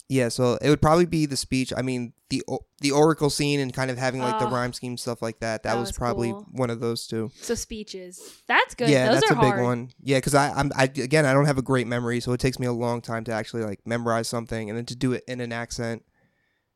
yeah, 0.10 0.28
so 0.30 0.58
it 0.62 0.70
would 0.70 0.82
probably 0.82 1.06
be 1.06 1.26
the 1.28 1.38
speech. 1.38 1.72
I 1.78 1.82
mean, 1.84 2.14
the 2.30 2.44
the 2.82 2.92
oracle 2.92 3.30
scene 3.30 3.60
and 3.60 3.74
kind 3.74 3.90
of 3.90 3.98
having 3.98 4.22
like 4.22 4.40
the 4.40 4.46
Oh. 4.48 4.52
rhyme 4.52 4.74
scheme 4.74 4.98
stuff 4.98 5.22
like 5.22 5.40
that. 5.40 5.64
That, 5.64 5.74
That 5.74 5.80
was, 5.80 5.90
was 5.90 5.98
probably 5.98 6.32
cool. 6.32 6.46
one 6.52 6.70
of 6.70 6.80
those 6.80 7.08
two. 7.08 7.32
So 7.42 7.56
speeches. 7.56 8.42
That's 8.48 8.76
good. 8.76 8.90
Yeah, 8.90 9.12
those 9.12 9.22
that's 9.22 9.32
are 9.32 9.38
a 9.38 9.42
big 9.42 9.50
hard. 9.54 9.64
one. 9.64 9.90
Yeah, 10.02 10.18
because 10.18 10.36
I, 10.36 10.50
I'm 10.52 10.72
I 10.76 10.84
again 10.84 11.26
I 11.26 11.34
don't 11.34 11.46
have 11.46 11.58
a 11.58 11.62
great 11.64 11.88
memory, 11.88 12.20
so 12.20 12.34
it 12.34 12.40
takes 12.40 12.60
me 12.60 12.68
a 12.68 12.74
long 12.74 13.02
time 13.02 13.24
to 13.26 13.32
actually 13.32 13.64
like 13.64 13.80
memorize 13.86 14.28
something, 14.28 14.70
and 14.70 14.78
then 14.78 14.86
to 14.88 14.96
do 14.96 15.14
it 15.14 15.24
in 15.28 15.40
an 15.42 15.52
accent, 15.54 16.04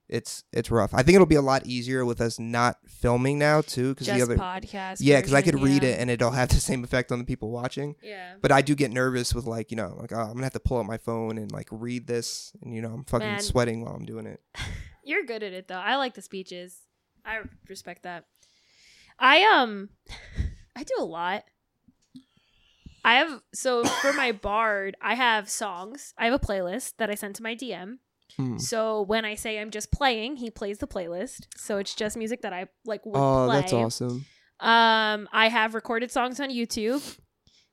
it's 0.09 0.43
it's 0.51 0.69
rough. 0.69 0.93
I 0.93 1.01
think 1.01 1.15
it'll 1.15 1.25
be 1.25 1.35
a 1.35 1.41
lot 1.41 1.65
easier 1.65 2.05
with 2.05 2.21
us 2.21 2.39
not 2.39 2.77
filming 2.87 3.39
now 3.39 3.61
too, 3.61 3.93
because 3.93 4.07
the 4.07 4.21
other 4.21 4.37
podcast. 4.37 4.97
yeah, 4.99 5.17
because 5.17 5.33
I 5.33 5.41
could 5.41 5.61
read 5.61 5.83
it 5.83 5.99
and 5.99 6.09
it'll 6.09 6.31
have 6.31 6.49
the 6.49 6.55
same 6.55 6.83
effect 6.83 7.11
on 7.11 7.19
the 7.19 7.25
people 7.25 7.49
watching. 7.49 7.95
Yeah. 8.01 8.35
But 8.41 8.51
I 8.51 8.61
do 8.61 8.75
get 8.75 8.91
nervous 8.91 9.33
with 9.33 9.45
like 9.45 9.71
you 9.71 9.77
know 9.77 9.95
like 9.99 10.11
oh, 10.11 10.19
I'm 10.19 10.33
gonna 10.33 10.43
have 10.43 10.53
to 10.53 10.59
pull 10.59 10.77
out 10.77 10.85
my 10.85 10.97
phone 10.97 11.37
and 11.37 11.51
like 11.51 11.67
read 11.71 12.07
this, 12.07 12.53
and 12.61 12.73
you 12.73 12.81
know 12.81 12.89
I'm 12.89 13.05
fucking 13.05 13.27
Man. 13.27 13.41
sweating 13.41 13.83
while 13.83 13.95
I'm 13.95 14.05
doing 14.05 14.25
it. 14.25 14.41
You're 15.03 15.25
good 15.25 15.43
at 15.43 15.53
it 15.53 15.67
though. 15.67 15.75
I 15.75 15.95
like 15.95 16.13
the 16.13 16.21
speeches. 16.21 16.77
I 17.25 17.39
respect 17.69 18.03
that. 18.03 18.25
I 19.19 19.43
um 19.43 19.89
I 20.75 20.83
do 20.83 20.95
a 20.99 21.05
lot. 21.05 21.43
I 23.05 23.15
have 23.15 23.41
so 23.53 23.83
for 23.83 24.13
my 24.13 24.31
bard, 24.43 24.95
I 25.01 25.15
have 25.15 25.49
songs. 25.49 26.13
I 26.17 26.25
have 26.25 26.33
a 26.33 26.39
playlist 26.39 26.93
that 26.97 27.09
I 27.09 27.15
send 27.15 27.35
to 27.35 27.43
my 27.43 27.55
DM. 27.55 27.99
Hmm. 28.37 28.57
So 28.57 29.01
when 29.03 29.25
I 29.25 29.35
say 29.35 29.59
I'm 29.59 29.69
just 29.71 29.91
playing, 29.91 30.37
he 30.37 30.49
plays 30.49 30.79
the 30.79 30.87
playlist. 30.87 31.47
So 31.55 31.77
it's 31.77 31.93
just 31.93 32.17
music 32.17 32.41
that 32.41 32.53
I 32.53 32.67
like 32.85 33.05
would 33.05 33.15
Oh, 33.15 33.45
play. 33.47 33.61
that's 33.61 33.73
awesome. 33.73 34.25
Um, 34.59 35.27
I 35.33 35.49
have 35.49 35.75
recorded 35.75 36.09
songs 36.11 36.39
on 36.39 36.49
YouTube 36.49 37.17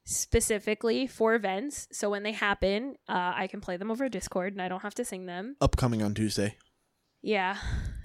specifically 0.04 1.06
for 1.06 1.34
events. 1.34 1.86
So 1.92 2.10
when 2.10 2.22
they 2.24 2.32
happen, 2.32 2.96
uh, 3.08 3.32
I 3.36 3.46
can 3.46 3.60
play 3.60 3.76
them 3.76 3.90
over 3.90 4.08
Discord 4.08 4.52
and 4.52 4.60
I 4.62 4.68
don't 4.68 4.82
have 4.82 4.94
to 4.96 5.04
sing 5.04 5.26
them. 5.26 5.56
Upcoming 5.60 6.02
on 6.02 6.14
Tuesday, 6.14 6.56
Yeah. 7.22 7.56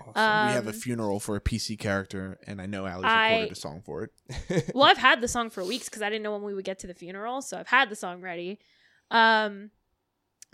Awesome. 0.01 0.47
we 0.49 0.53
have 0.53 0.67
a 0.67 0.69
Um, 0.69 0.75
funeral 0.75 1.19
for 1.19 1.35
a 1.35 1.41
PC 1.41 1.75
character, 1.79 2.37
and 2.45 2.61
I 2.61 2.67
know 2.67 2.85
Allie's 2.85 3.05
I- 3.05 3.29
recorded 3.31 3.51
a 3.53 3.55
song 3.55 3.81
for 3.83 4.03
it. 4.03 4.71
well, 4.75 4.83
I've 4.85 4.97
had 5.09 5.19
the 5.19 5.27
song 5.27 5.49
for 5.49 5.63
weeks 5.65 5.85
because 5.89 6.03
I 6.03 6.09
didn't 6.09 6.21
know 6.21 6.31
when 6.33 6.43
we 6.43 6.53
would 6.53 6.63
get 6.65 6.77
to 6.79 6.87
the 6.87 6.93
funeral, 6.93 7.41
so 7.41 7.57
I've 7.57 7.67
had 7.67 7.89
the 7.89 7.95
song 7.95 8.21
ready. 8.21 8.59
Um, 9.09 9.71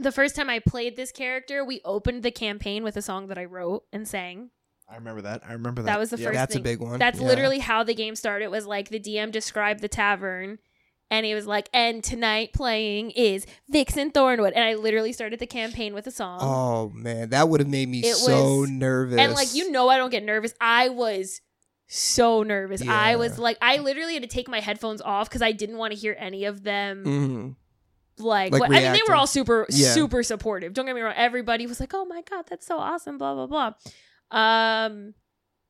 the 0.02 0.12
first 0.12 0.36
time 0.36 0.50
I 0.50 0.60
played 0.60 0.96
this 0.96 1.12
character, 1.12 1.64
we 1.64 1.82
opened 1.86 2.24
the 2.24 2.32
campaign 2.32 2.84
with 2.84 2.98
a 2.98 3.02
song 3.02 3.28
that 3.28 3.38
I 3.38 3.46
wrote 3.46 3.84
and 3.94 4.08
sang. 4.08 4.50
I 4.90 4.96
remember 4.96 5.22
that. 5.22 5.42
I 5.48 5.54
remember 5.54 5.82
that. 5.84 5.94
That 5.94 6.00
was 6.00 6.10
the 6.10 6.18
Yeah. 6.18 6.26
first 6.28 6.36
that's 6.36 6.56
a 6.56 6.60
big 6.60 6.80
one. 6.80 7.00
That's 7.00 7.20
Yeah. 7.20 7.28
literally 7.28 7.60
how 7.60 7.84
the 7.84 7.94
game 7.94 8.16
started. 8.16 8.46
It 8.46 8.52
was 8.52 8.66
like 8.66 8.90
the 8.90 9.00
DM 9.00 9.32
described 9.32 9.80
the 9.82 9.88
tavern, 9.88 10.60
and 11.10 11.26
he 11.26 11.34
was 11.34 11.46
like, 11.48 11.70
"And 11.74 12.04
tonight 12.04 12.52
playing 12.54 13.12
is 13.12 13.46
Vixen 13.70 14.12
Thornwood," 14.12 14.52
and 14.54 14.64
I 14.66 14.74
literally 14.74 15.14
started 15.14 15.40
the 15.40 15.48
campaign 15.48 15.94
with 15.94 16.08
a 16.08 16.12
song. 16.12 16.40
Oh 16.42 16.90
man, 16.90 17.30
that 17.30 17.48
would 17.48 17.62
have 17.62 17.70
made 17.70 17.88
me 17.88 18.00
It 18.02 18.16
so 18.16 18.60
was- 18.62 18.70
nervous. 18.70 19.18
And 19.20 19.34
like 19.34 19.54
you 19.54 19.72
know, 19.72 19.88
I 19.88 19.98
don't 19.98 20.10
get 20.10 20.24
nervous. 20.24 20.54
I 20.60 20.90
was 20.90 21.40
so 21.88 22.44
nervous. 22.44 22.82
I 22.88 23.16
was 23.18 23.38
like, 23.38 23.58
I 23.62 23.78
literally 23.78 24.14
had 24.14 24.24
to 24.24 24.30
take 24.30 24.48
my 24.50 24.60
headphones 24.62 25.02
off 25.02 25.30
because 25.30 25.42
I 25.42 25.52
didn't 25.52 25.78
want 25.78 25.94
to 25.94 26.00
hear 26.00 26.16
any 26.20 26.46
of 26.46 26.64
them. 26.64 27.04
Mhm. 27.06 27.56
Like, 28.24 28.52
Like 28.52 28.62
what, 28.62 28.72
I 28.72 28.82
mean, 28.82 28.94
they 28.94 29.02
were 29.08 29.16
all 29.16 29.28
super, 29.28 29.66
Yeah. 29.70 29.94
super 29.94 30.24
supportive. 30.24 30.74
Don't 30.74 30.86
get 30.86 30.96
me 30.96 31.02
wrong. 31.02 31.14
Everybody 31.16 31.68
was 31.68 31.80
like, 31.80 31.94
"Oh 31.94 32.06
my 32.06 32.22
god, 32.22 32.46
that's 32.50 32.66
so 32.66 32.78
awesome!" 32.78 33.18
Blah 33.18 33.34
blah 33.36 33.48
blah. 33.48 33.74
Um, 34.38 35.14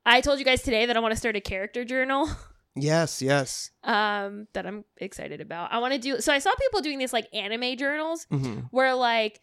I 0.05 0.21
told 0.21 0.39
you 0.39 0.45
guys 0.45 0.61
today 0.61 0.85
that 0.85 0.97
I 0.97 0.99
want 0.99 1.11
to 1.13 1.17
start 1.17 1.35
a 1.35 1.41
character 1.41 1.83
journal. 1.85 2.29
Yes, 2.73 3.21
yes. 3.21 3.71
um 3.83 4.47
that 4.53 4.65
I'm 4.65 4.85
excited 4.95 5.41
about. 5.41 5.73
I 5.73 5.79
want 5.79 5.93
to 5.93 5.99
do 5.99 6.21
so 6.21 6.31
I 6.31 6.39
saw 6.39 6.55
people 6.55 6.79
doing 6.79 6.99
these 6.99 7.11
like 7.11 7.27
anime 7.33 7.75
journals 7.75 8.25
hmm 8.29 8.59
where 8.71 8.93
like 8.95 9.41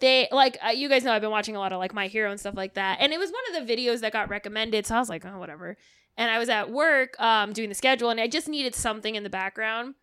they 0.00 0.26
like 0.32 0.58
uh, 0.60 0.70
you 0.70 0.88
guys 0.88 1.04
know 1.04 1.12
I've 1.12 1.22
been 1.22 1.30
watching 1.30 1.54
a 1.54 1.60
lot 1.60 1.72
of 1.72 1.78
like 1.78 1.94
My 1.94 2.08
Hero 2.08 2.32
and 2.32 2.40
stuff 2.40 2.56
like 2.56 2.74
that. 2.74 2.98
And 3.00 3.12
it 3.12 3.20
was 3.20 3.30
one 3.30 3.42
of 3.60 3.64
the 3.64 3.72
videos 3.72 4.00
that 4.00 4.12
got 4.12 4.28
recommended, 4.28 4.86
so 4.86 4.96
I 4.96 4.98
was 4.98 5.08
like, 5.08 5.24
"Oh, 5.24 5.38
whatever." 5.38 5.76
And 6.16 6.28
I 6.28 6.40
was 6.40 6.48
at 6.48 6.68
work 6.68 7.14
um 7.20 7.52
doing 7.52 7.68
the 7.68 7.76
schedule 7.76 8.10
and 8.10 8.20
I 8.20 8.26
just 8.26 8.48
needed 8.48 8.74
something 8.74 9.14
in 9.14 9.22
the 9.22 9.30
background. 9.30 9.94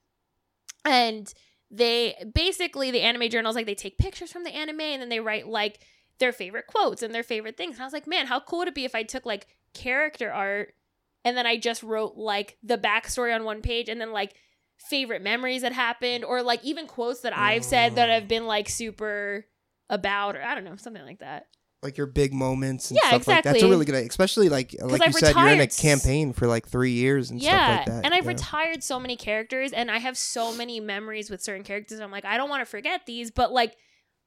And 0.86 1.32
they 1.72 2.16
basically 2.36 2.92
the 2.92 3.02
anime 3.02 3.30
journals 3.30 3.56
like 3.56 3.66
they 3.66 3.76
take 3.76 3.98
pictures 3.98 4.32
from 4.32 4.44
the 4.44 4.54
anime 4.54 4.82
and 4.82 5.02
then 5.02 5.10
they 5.10 5.22
write 5.22 5.48
like 5.48 5.80
their 6.20 6.34
favorite 6.34 6.68
quotes 6.68 7.02
and 7.02 7.16
their 7.16 7.24
favorite 7.24 7.58
things. 7.58 7.76
And 7.76 7.82
I 7.82 7.86
was 7.86 7.94
like, 7.94 8.08
man, 8.08 8.28
how 8.28 8.40
cool 8.42 8.60
would 8.60 8.68
it 8.68 8.76
be 8.76 8.86
if 8.86 8.94
I 8.94 9.04
took 9.04 9.26
like 9.26 9.48
character 9.74 10.32
art 10.32 10.76
and 11.24 11.38
then 11.38 11.48
I 11.48 11.58
just 11.58 11.82
wrote 11.82 12.16
like 12.18 12.58
the 12.62 12.78
backstory 12.78 13.34
on 13.34 13.46
one 13.46 13.62
page 13.62 13.88
and 13.88 14.02
then 14.02 14.12
like 14.12 14.36
favorite 14.78 15.22
memories 15.22 15.62
that 15.62 15.72
happened 15.72 16.26
or 16.26 16.44
like 16.44 16.64
even 16.64 16.88
quotes 16.88 17.22
that 17.22 17.38
I've 17.38 17.64
said 17.64 17.96
that 17.96 18.10
mm. 18.10 18.14
have 18.14 18.28
been 18.28 18.48
like 18.48 18.68
super 18.68 19.46
about 19.90 20.36
or 20.36 20.44
I 20.44 20.56
don't 20.56 20.64
know, 20.64 20.76
something 20.76 21.04
like 21.04 21.20
that. 21.20 21.48
Like 21.84 21.98
your 21.98 22.08
big 22.08 22.34
moments 22.34 22.92
and 22.92 23.00
Yeah, 23.02 23.10
stuff 23.10 23.28
like 23.28 23.44
that's 23.44 23.64
a 23.64 23.68
really 23.70 23.86
good 23.86 23.96
idea. 23.96 24.08
Especially 24.08 24.50
like 24.50 24.76
like 24.80 25.02
I've 25.02 25.14
you 25.14 25.20
said, 25.20 25.36
you're 25.36 25.48
in 25.50 25.62
a 25.62 25.68
campaign 25.68 26.32
for 26.34 26.48
like 26.48 26.68
three 26.68 26.92
years 26.92 27.32
and 27.32 27.42
yeah, 27.42 27.50
stuff 27.50 27.78
like 27.78 27.86
that. 27.88 28.06
and 28.06 28.14
I've 28.14 28.26
yeah. 28.26 28.32
retired 28.32 28.84
so 28.84 29.00
many 29.00 29.16
characters, 29.16 29.74
and 29.74 29.90
I 29.90 29.98
have 29.98 30.18
so 30.18 30.54
many 30.56 30.80
memories 30.80 31.30
with 31.30 31.42
certain 31.42 31.64
characters. 31.64 32.00
I'm 32.00 32.12
like, 32.12 32.26
I 32.26 32.38
don't 32.38 32.50
want 32.50 32.62
to 32.62 32.66
forget 32.70 33.06
these, 33.08 33.32
but 33.32 33.52
like, 33.52 33.76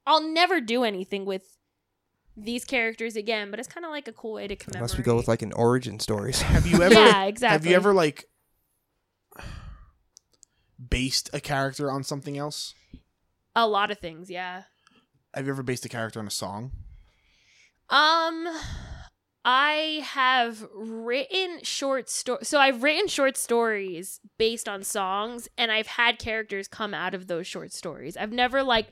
I'll 0.05 0.21
never 0.27 0.59
do 0.59 0.83
anything 0.83 1.25
with 1.25 1.57
these 2.35 2.65
characters 2.65 3.15
again. 3.15 3.51
But 3.51 3.59
it's 3.59 3.69
kind 3.69 3.85
of 3.85 3.91
like 3.91 4.07
a 4.09 4.11
cool 4.13 4.33
way 4.33 4.47
to 4.47 4.55
commemorate. 4.55 4.81
Unless 4.91 4.97
we 4.97 5.03
go 5.03 5.15
with 5.15 5.27
like 5.29 5.41
an 5.41 5.53
origin 5.53 5.99
stories. 5.99 6.41
Have 6.41 6.67
you 6.67 6.81
ever? 6.83 6.93
yeah, 6.93 7.23
exactly. 7.23 7.53
Have 7.53 7.65
you 7.65 7.75
ever 7.75 7.93
like 7.93 8.25
based 10.89 11.29
a 11.33 11.39
character 11.39 11.89
on 11.91 12.03
something 12.03 12.37
else? 12.37 12.73
a 13.55 13.65
lot 13.65 13.89
of 13.91 13.99
things? 13.99 14.29
Yeah. 14.29 14.63
Have 15.33 15.45
you 15.45 15.51
ever 15.53 15.63
based 15.63 15.85
a 15.85 15.89
character 15.89 16.19
on 16.19 16.27
a 16.27 16.31
song? 16.31 16.71
Um, 17.89 18.47
I 19.43 20.01
have 20.03 20.67
written 20.73 21.59
short 21.61 22.09
stories. 22.09 22.47
So 22.47 22.59
I've 22.59 22.81
written 22.81 23.07
short 23.07 23.37
stories 23.37 24.19
based 24.37 24.67
on 24.67 24.83
songs, 24.83 25.47
and 25.57 25.71
I've 25.71 25.87
had 25.87 26.17
characters 26.17 26.67
come 26.67 26.93
out 26.93 27.13
of 27.13 27.27
those 27.27 27.45
short 27.45 27.71
stories. 27.71 28.17
I've 28.17 28.31
never 28.31 28.63
like 28.63 28.87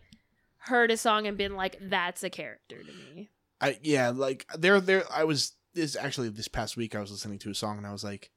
heard 0.57 0.91
a 0.91 0.97
song 0.97 1.25
and 1.25 1.37
been 1.37 1.55
like, 1.55 1.77
"That's 1.81 2.23
a 2.23 2.29
character 2.29 2.83
to 2.83 2.91
me." 2.91 3.29
I 3.59 3.79
yeah, 3.81 4.09
like 4.09 4.45
there 4.57 4.79
there 4.79 5.03
I 5.11 5.23
was 5.23 5.53
this 5.73 5.95
actually 5.95 6.29
this 6.29 6.47
past 6.47 6.77
week 6.77 6.93
I 6.93 6.99
was 6.99 7.11
listening 7.11 7.39
to 7.39 7.49
a 7.49 7.55
song 7.55 7.77
and 7.77 7.87
I 7.87 7.91
was 7.91 8.03
like 8.03 8.29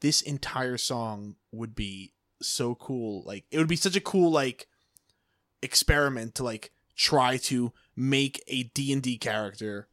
this 0.00 0.22
entire 0.22 0.78
song 0.78 1.36
would 1.52 1.74
be 1.74 2.14
so 2.40 2.74
cool. 2.74 3.22
Like 3.26 3.44
it 3.50 3.58
would 3.58 3.68
be 3.68 3.76
such 3.76 3.96
a 3.96 4.00
cool 4.00 4.30
like 4.30 4.66
experiment 5.62 6.36
to 6.36 6.44
like 6.44 6.72
try 6.96 7.36
to 7.36 7.72
make 7.96 8.42
a 8.46 8.64
D&D 8.64 9.18
character 9.18 9.88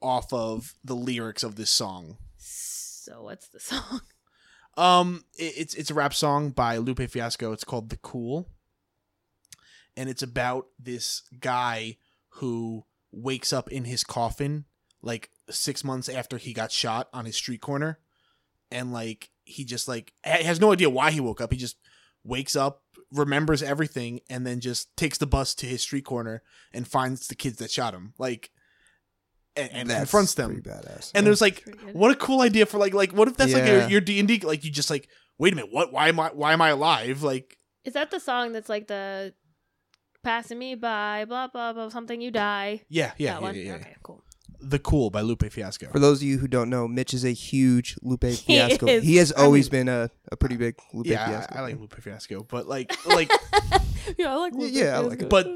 off 0.00 0.32
of 0.32 0.74
the 0.84 0.96
lyrics 0.96 1.42
of 1.42 1.56
this 1.56 1.70
song. 1.70 2.16
So 2.36 3.22
what's 3.22 3.48
the 3.48 3.60
song? 3.60 4.00
Um, 4.76 5.24
it, 5.36 5.52
it's 5.58 5.74
it's 5.74 5.90
a 5.90 5.94
rap 5.94 6.14
song 6.14 6.50
by 6.50 6.78
Lupe 6.78 7.10
Fiasco. 7.10 7.52
It's 7.52 7.62
called 7.62 7.90
"The 7.90 7.98
Cool," 7.98 8.48
and 9.96 10.08
it's 10.08 10.22
about 10.22 10.68
this 10.78 11.22
guy 11.40 11.98
who 12.36 12.86
wakes 13.10 13.52
up 13.52 13.70
in 13.70 13.84
his 13.84 14.02
coffin 14.02 14.64
like 15.02 15.28
six 15.50 15.84
months 15.84 16.08
after 16.08 16.38
he 16.38 16.54
got 16.54 16.72
shot 16.72 17.08
on 17.12 17.26
his 17.26 17.36
street 17.36 17.60
corner, 17.60 17.98
and 18.70 18.92
like 18.92 19.28
he 19.44 19.64
just 19.64 19.88
like 19.88 20.14
ha- 20.24 20.42
has 20.42 20.60
no 20.60 20.72
idea 20.72 20.88
why 20.88 21.10
he 21.10 21.20
woke 21.20 21.40
up. 21.42 21.52
He 21.52 21.58
just 21.58 21.76
wakes 22.24 22.56
up, 22.56 22.81
remembers 23.12 23.62
everything, 23.62 24.20
and 24.30 24.46
then 24.46 24.60
just 24.60 24.96
takes 24.96 25.18
the 25.18 25.26
bus 25.26 25.54
to 25.56 25.66
his 25.66 25.82
street 25.82 26.04
corner 26.04 26.42
and 26.72 26.86
finds 26.86 27.28
the 27.28 27.34
kids 27.34 27.58
that 27.58 27.70
shot 27.70 27.94
him. 27.94 28.14
Like, 28.18 28.50
and, 29.54 29.70
and 29.72 29.90
confronts 29.90 30.34
them. 30.34 30.62
Badass. 30.62 31.12
And 31.14 31.26
yeah. 31.26 31.32
it 31.32 31.40
like, 31.40 31.62
what 31.92 32.10
a 32.10 32.14
cool 32.14 32.40
idea 32.40 32.64
for 32.66 32.78
like, 32.78 32.94
like 32.94 33.12
what 33.12 33.28
if 33.28 33.36
that's 33.36 33.52
like 33.52 33.64
Yeah. 33.64 33.80
your, 33.80 33.88
your 33.90 34.00
D 34.00 34.18
and 34.18 34.26
D? 34.26 34.38
Like 34.40 34.64
you 34.64 34.70
just 34.70 34.88
like, 34.90 35.08
wait 35.38 35.52
a 35.52 35.56
minute, 35.56 35.72
what? 35.72 35.92
Why 35.92 36.08
am 36.08 36.18
I? 36.18 36.28
Why 36.28 36.52
am 36.52 36.62
I 36.62 36.70
alive? 36.70 37.22
Like, 37.22 37.58
Is 37.84 37.92
that 37.94 38.10
the 38.10 38.20
song 38.20 38.52
that's 38.52 38.68
like 38.68 38.86
the 38.88 39.34
passing 40.24 40.58
me 40.58 40.74
by, 40.74 41.26
blah 41.26 41.48
blah 41.48 41.72
blah, 41.72 41.88
something 41.90 42.20
you 42.20 42.30
die? 42.30 42.82
yeah, 42.88 43.12
yeah, 43.18 43.34
that 43.34 43.40
yeah, 43.40 43.46
one. 43.46 43.54
yeah, 43.54 43.62
yeah. 43.62 43.74
Okay, 43.74 43.96
cool. 44.02 44.24
The 44.62 44.78
Cool 44.78 45.10
by 45.10 45.20
Lupe 45.22 45.50
Fiasco. 45.50 45.88
For 45.90 45.98
those 45.98 46.18
of 46.18 46.22
you 46.28 46.38
who 46.38 46.46
don't 46.48 46.70
know, 46.70 46.86
Mitch 46.86 47.12
is 47.14 47.24
a 47.24 47.32
huge 47.32 47.96
Lupe 48.02 48.24
He 48.24 48.36
Fiasco. 48.36 48.86
is. 48.86 49.02
He 49.04 49.16
has 49.16 49.32
I 49.32 49.42
always 49.42 49.70
mean- 49.72 49.86
been 49.86 49.88
a, 49.94 50.10
a 50.30 50.36
pretty 50.36 50.56
big 50.56 50.76
Lupe 50.92 51.06
yeah, 51.06 51.26
Fiasco. 51.26 51.54
I, 51.54 51.58
I 51.58 51.62
like 51.62 51.80
Lupe 51.80 51.94
Fiasco, 52.00 52.44
but 52.44 52.68
like, 52.68 52.94
like, 53.06 53.30
yeah, 54.18 54.32
I 54.32 54.36
like. 54.36 54.52
Yeah, 54.56 54.66
yeah, 54.68 54.96
I 54.96 55.00
like 55.00 55.22
it. 55.22 55.28
But- 55.28 55.46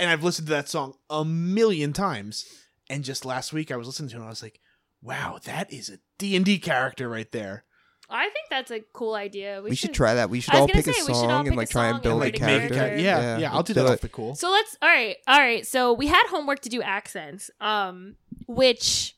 and 0.00 0.10
I've 0.10 0.24
listened 0.24 0.48
to 0.48 0.54
that 0.54 0.68
song 0.68 0.94
a 1.10 1.24
million 1.24 1.92
times. 1.92 2.44
And 2.90 3.02
just 3.04 3.24
last 3.24 3.52
week, 3.52 3.70
I 3.70 3.76
was 3.76 3.86
listening 3.86 4.10
to 4.10 4.16
it, 4.16 4.18
and 4.18 4.26
I 4.26 4.30
was 4.30 4.42
like, 4.42 4.60
wow, 5.00 5.38
that 5.44 5.72
is 5.72 5.88
a 5.88 5.98
D 6.18 6.36
and 6.36 6.44
D 6.44 6.58
character 6.58 7.08
right 7.08 7.30
there. 7.32 7.64
I 8.10 8.24
think 8.24 8.46
that's 8.50 8.70
a 8.70 8.80
cool 8.92 9.14
idea. 9.14 9.60
We, 9.62 9.70
we, 9.70 9.76
should 9.76 9.94
try 9.94 10.14
that. 10.14 10.28
We 10.30 10.40
should 10.40 10.54
all 10.54 10.66
pick 10.68 10.86
a 10.86 10.92
say, 10.92 11.00
we 11.02 11.06
should 11.06 11.08
all 11.14 11.28
song 11.28 11.44
pick 11.44 11.52
and 11.52 11.56
a 11.56 11.58
like 11.58 11.70
try 11.70 11.86
and 11.86 11.94
and 11.94 12.02
build 12.02 12.20
write 12.20 12.34
a 12.34 12.36
a 12.36 12.38
character. 12.46 12.74
character. 12.74 13.02
yeah, 13.02 13.20
Yeah, 13.20 13.38
yeah, 13.38 13.52
I'll 13.52 13.62
do 13.62 13.72
that 13.74 13.80
do 13.82 13.86
off 13.88 13.94
it. 13.94 14.00
the 14.02 14.08
cool. 14.10 14.34
So 14.34 14.50
let's. 14.50 14.76
All 14.82 14.88
right, 14.88 15.16
all 15.26 15.38
right. 15.40 15.66
So 15.66 15.92
we 15.92 16.06
had 16.08 16.22
homework 16.28 16.60
to 16.60 16.68
do 16.68 16.82
accents, 16.82 17.50
um, 17.60 18.16
which 18.46 19.16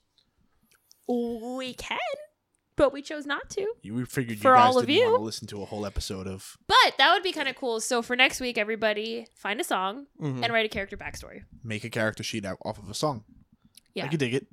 we 1.09 1.75
can, 1.75 1.99
but 2.77 2.93
we 2.93 3.03
chose 3.03 3.27
not 3.27 3.49
to. 3.51 3.67
You 3.83 3.95
we 3.95 4.05
figured 4.05 4.39
you 4.39 4.43
For 4.43 4.55
guys 4.55 4.67
all 4.75 4.79
of 4.79 4.87
didn't 4.87 5.03
want 5.03 5.13
you. 5.13 5.19
to 5.19 5.25
listen 5.25 5.47
to 5.49 5.63
a 5.63 5.67
whole 5.67 5.87
episode 5.87 6.27
of 6.27 6.57
But 6.67 6.95
that 6.99 7.13
would 7.13 7.23
be 7.23 7.33
kind 7.33 7.49
of 7.49 7.57
cool. 7.57 7.81
So 7.81 8.03
for 8.03 8.17
next 8.17 8.41
week, 8.41 8.59
everybody 8.59 9.27
find 9.35 9.61
a 9.61 9.65
song 9.65 10.07
Mhm. 10.21 10.43
and 10.45 10.53
write 10.53 10.67
a 10.67 10.69
character 10.69 10.97
backstory. 10.97 11.43
make 11.63 11.85
a 11.85 11.91
character 11.91 12.23
sheet 12.23 12.45
out 12.45 12.59
off 12.65 12.79
of 12.79 12.89
a 12.91 12.95
song. 12.95 13.25
Yeah. 13.95 14.05
I 14.05 14.09
could 14.09 14.21
dig 14.21 14.35
it. 14.35 14.47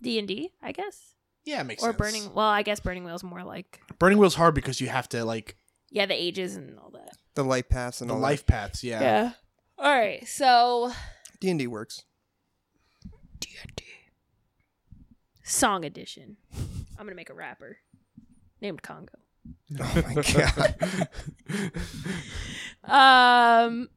D 0.00 0.18
and 0.18 0.28
D, 0.28 0.52
I 0.62 0.72
guess, 0.72 1.13
Yeah, 1.44 1.60
it 1.60 1.64
makes 1.64 1.82
sense. 1.82 1.94
or 1.94 1.98
sense. 1.98 2.12
Burning. 2.24 2.34
Well, 2.34 2.48
I 2.48 2.62
guess 2.62 2.80
Burning 2.80 3.04
Wheel's 3.04 3.22
more 3.22 3.42
like 3.42 3.80
Burning 3.98 4.18
Wheel's 4.18 4.34
hard 4.34 4.54
because 4.54 4.80
you 4.80 4.88
have 4.88 5.08
to 5.10 5.24
like 5.24 5.56
yeah, 5.90 6.06
the 6.06 6.14
ages 6.20 6.56
and 6.56 6.78
all 6.78 6.90
that. 6.90 7.16
The 7.34 7.44
life 7.44 7.68
paths 7.68 8.00
and 8.00 8.10
the 8.10 8.14
all 8.14 8.20
life 8.20 8.46
paths. 8.46 8.82
Yeah. 8.82 9.32
All 9.78 9.92
right. 9.96 10.26
So 10.26 10.92
D 11.40 11.50
and 11.50 11.58
D 11.58 11.66
works. 11.66 12.02
D&D. 13.40 13.84
Song 15.42 15.84
edition. 15.84 16.36
I'm 16.98 17.06
gonna 17.06 17.14
make 17.14 17.30
a 17.30 17.34
rapper 17.34 17.78
named 18.60 18.82
Congo. 18.82 19.18
Oh 19.78 20.02
my 20.14 20.22
god. 20.22 21.08
Um. 22.86 23.88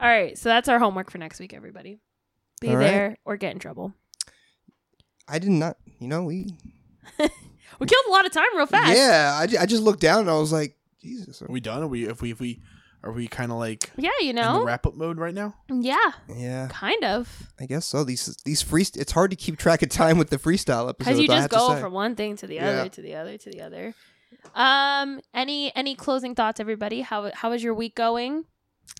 All 0.00 0.08
right, 0.08 0.38
so 0.38 0.48
that's 0.48 0.68
our 0.68 0.78
homework 0.78 1.10
for 1.10 1.18
next 1.18 1.40
week, 1.40 1.52
everybody. 1.52 1.98
Be 2.60 2.68
All 2.68 2.76
right. 2.76 2.84
there 2.84 3.16
or 3.24 3.36
get 3.36 3.52
in 3.52 3.58
trouble. 3.58 3.92
I 5.30 5.38
did 5.38 5.50
not. 5.50 5.76
You 5.98 6.08
know 6.08 6.24
we. 6.24 6.54
We 7.78 7.86
killed 7.86 8.04
a 8.08 8.10
lot 8.10 8.26
of 8.26 8.32
time 8.32 8.44
real 8.56 8.66
fast. 8.66 8.94
Yeah, 8.94 9.38
I, 9.40 9.46
ju- 9.46 9.56
I 9.58 9.64
just 9.64 9.82
looked 9.82 10.00
down 10.00 10.20
and 10.20 10.28
I 10.30 10.34
was 10.34 10.52
like, 10.52 10.76
Jesus. 11.02 11.40
Are 11.40 11.46
we 11.48 11.60
done? 11.60 11.82
Are 11.82 11.86
we 11.86 12.06
if 12.06 12.20
we 12.20 12.30
if 12.30 12.38
we 12.38 12.60
are 13.02 13.10
we 13.10 13.26
kind 13.26 13.50
of 13.50 13.56
like 13.56 13.90
Yeah, 13.96 14.10
you 14.20 14.30
in 14.30 14.36
the 14.36 14.42
know. 14.42 14.64
wrap 14.64 14.84
up 14.84 14.94
mode 14.96 15.16
right 15.16 15.32
now? 15.32 15.54
yeah, 15.70 15.96
Yeah, 16.28 16.68
kind 16.70 17.02
of. 17.04 17.48
I 17.58 17.64
guess 17.64 17.86
so. 17.86 18.04
These 18.04 18.36
these 18.44 18.60
free. 18.60 18.82
It's 18.96 19.12
hard 19.12 19.30
to 19.30 19.36
keep 19.36 19.56
track 19.56 19.80
of 19.82 19.88
time 19.88 20.18
with 20.18 20.28
the 20.28 20.36
freestyle 20.36 20.90
episodes. 20.90 20.98
Because 20.98 21.18
you 21.20 21.24
I 21.24 21.26
just 21.28 21.40
have 21.40 21.50
to 21.52 21.56
go 21.56 21.68
say. 21.74 21.80
from 21.80 21.94
one 21.94 22.16
thing 22.16 22.36
to 22.36 22.46
the 22.46 22.56
Yeah. 22.56 22.68
other 22.80 22.88
to 22.90 23.00
the 23.00 23.14
other 23.14 23.38
to 23.38 23.50
the 23.50 23.62
other. 23.62 23.94
Um. 24.54 25.22
Any 25.32 25.74
any 25.74 25.94
closing 25.94 26.34
thoughts, 26.34 26.60
everybody? 26.60 27.00
How 27.00 27.30
how 27.32 27.52
is 27.52 27.62
your 27.64 27.72
week 27.72 27.94
going? 27.94 28.44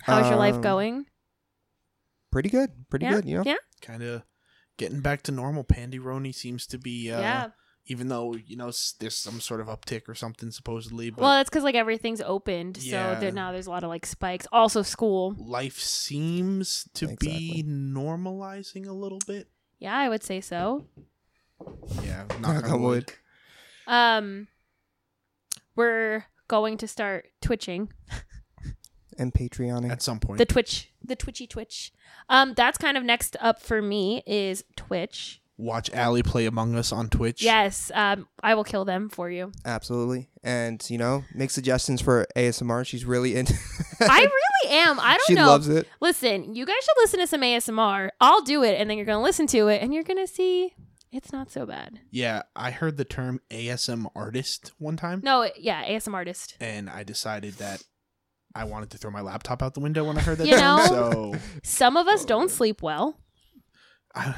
How's 0.05 0.27
your 0.31 0.39
life 0.39 0.55
Um, 0.55 0.63
going? 0.63 1.07
pretty 2.33 2.49
good. 2.49 2.71
Pretty 2.89 3.05
yeah. 3.05 3.13
good. 3.13 3.25
You 3.27 3.37
know. 3.37 3.43
Yeah. 3.45 3.57
Kind 3.83 4.03
of 4.03 4.23
getting 4.81 5.01
back 5.01 5.23
to 5.25 5.31
normal. 5.33 5.63
Pandy 5.63 5.99
Roni 5.99 6.35
seems 6.35 6.67
to 6.69 6.79
be 6.79 7.13
uh 7.13 7.21
yeah. 7.21 7.47
even 7.87 8.09
though 8.09 8.35
you 8.35 8.57
know 8.57 8.73
there's 8.99 9.15
some 9.17 9.41
sort 9.41 9.61
of 9.61 9.67
uptick 9.69 10.09
or 10.09 10.15
something 10.15 10.51
supposedly, 10.51 11.11
but 11.11 11.21
Well, 11.21 11.33
that's 11.33 11.51
because 11.51 11.63
like 11.65 11.75
everything's 11.75 12.23
opened, 12.23 12.79
so 12.79 12.89
Yeah. 12.89 13.21
there, 13.21 13.31
now 13.31 13.53
there's 13.53 13.67
a 13.67 13.71
lot 13.71 13.85
of 13.85 13.91
like 13.91 14.07
spikes. 14.07 14.47
Also, 14.51 14.81
school. 14.83 15.35
life 15.39 15.79
seems 15.79 16.89
to 16.95 17.09
be 17.21 17.63
normalizing 17.69 18.87
a 18.89 18.93
little 18.93 19.21
bit. 19.27 19.49
Yeah, 19.79 19.97
I 19.97 20.09
would 20.09 20.23
say 20.23 20.41
so. 20.41 20.87
Yeah, 22.03 22.25
Knock 22.41 22.71
on 22.71 22.83
wood. 22.83 23.13
Um, 23.87 24.49
we're 25.77 26.25
going 26.49 26.77
to 26.79 26.89
start 26.89 27.27
twitching 27.43 27.93
And 29.21 29.33
Patreoning. 29.33 29.91
At 29.91 30.03
some 30.03 30.19
point, 30.19 30.39
the 30.39 30.47
Twitch, 30.47 30.91
the 31.05 31.15
Twitchy 31.15 31.47
Twitch. 31.47 31.93
Um, 32.29 32.55
that's 32.55 32.79
kind 32.79 32.97
of 32.97 33.05
next 33.05 33.37
up 33.41 33.61
for 33.63 33.81
me 33.83 34.23
is 34.27 34.65
Twitch. 34.77 35.41
watch 35.59 35.91
Allie 35.93 36.23
play 36.23 36.47
Among 36.47 36.75
Us 36.75 36.91
on 36.91 37.09
Twitch. 37.11 37.43
Yes, 37.43 37.93
um, 37.95 38.27
I 38.43 38.55
will 38.55 38.65
kill 38.65 38.85
them 38.87 39.09
for 39.11 39.31
you. 39.31 39.53
Absolutely. 39.65 40.31
And 40.43 40.83
you 40.89 40.97
know, 40.99 41.25
make 41.35 41.51
suggestions 41.51 42.01
for 42.01 42.27
ASMR. 42.35 42.87
She's 42.87 43.05
really 43.05 43.37
into. 43.37 43.53
I 44.01 44.21
really 44.21 44.77
am. 44.79 44.99
I 44.99 45.19
don't 45.19 45.27
she 45.27 45.35
know. 45.35 45.45
She 45.45 45.49
loves 45.51 45.69
it. 45.69 45.87
Listen, 46.01 46.55
you 46.55 46.65
guys 46.65 46.77
should 46.83 46.97
listen 47.03 47.21
to 47.21 47.27
some 47.27 47.43
ASMR. 47.43 48.09
I'll 48.21 48.41
do 48.43 48.63
it, 48.65 48.81
and 48.81 48.89
then 48.89 48.97
you're 48.97 49.07
gonna 49.07 49.23
listen 49.23 49.47
to 49.49 49.69
it, 49.69 49.83
and 49.83 49.93
you're 49.93 50.03
gonna 50.05 50.27
see 50.27 50.73
it's 51.13 51.33
not 51.33 51.51
so 51.51 51.67
bad. 51.67 51.99
Yeah, 52.11 52.43
I 52.55 52.71
heard 52.71 52.97
the 52.97 53.05
term 53.05 53.41
ASM 53.51 54.07
artist 54.15 54.73
one 54.79 54.97
time, 54.97 55.21
No, 55.25 55.51
yeah, 55.59 55.85
ASM 55.85 56.15
artist. 56.15 56.57
and 56.61 56.89
I 56.89 57.03
decided 57.03 57.55
that 57.55 57.83
I 58.55 58.65
wanted 58.65 58.91
to 58.91 58.99
throw 58.99 59.11
my 59.11 59.21
laptop 59.21 59.63
out 59.63 59.75
the 59.75 59.81
window 59.81 60.05
when 60.05 60.19
I 60.19 60.21
heard 60.23 60.39
that 60.39 60.47
You 60.47 60.55
term. 60.55 60.61
know? 60.63 60.87
So 60.87 61.35
Some 61.63 61.97
of 61.97 62.09
us 62.09 62.25
don't 62.25 62.51
sleep 62.51 62.83
well. 62.83 63.19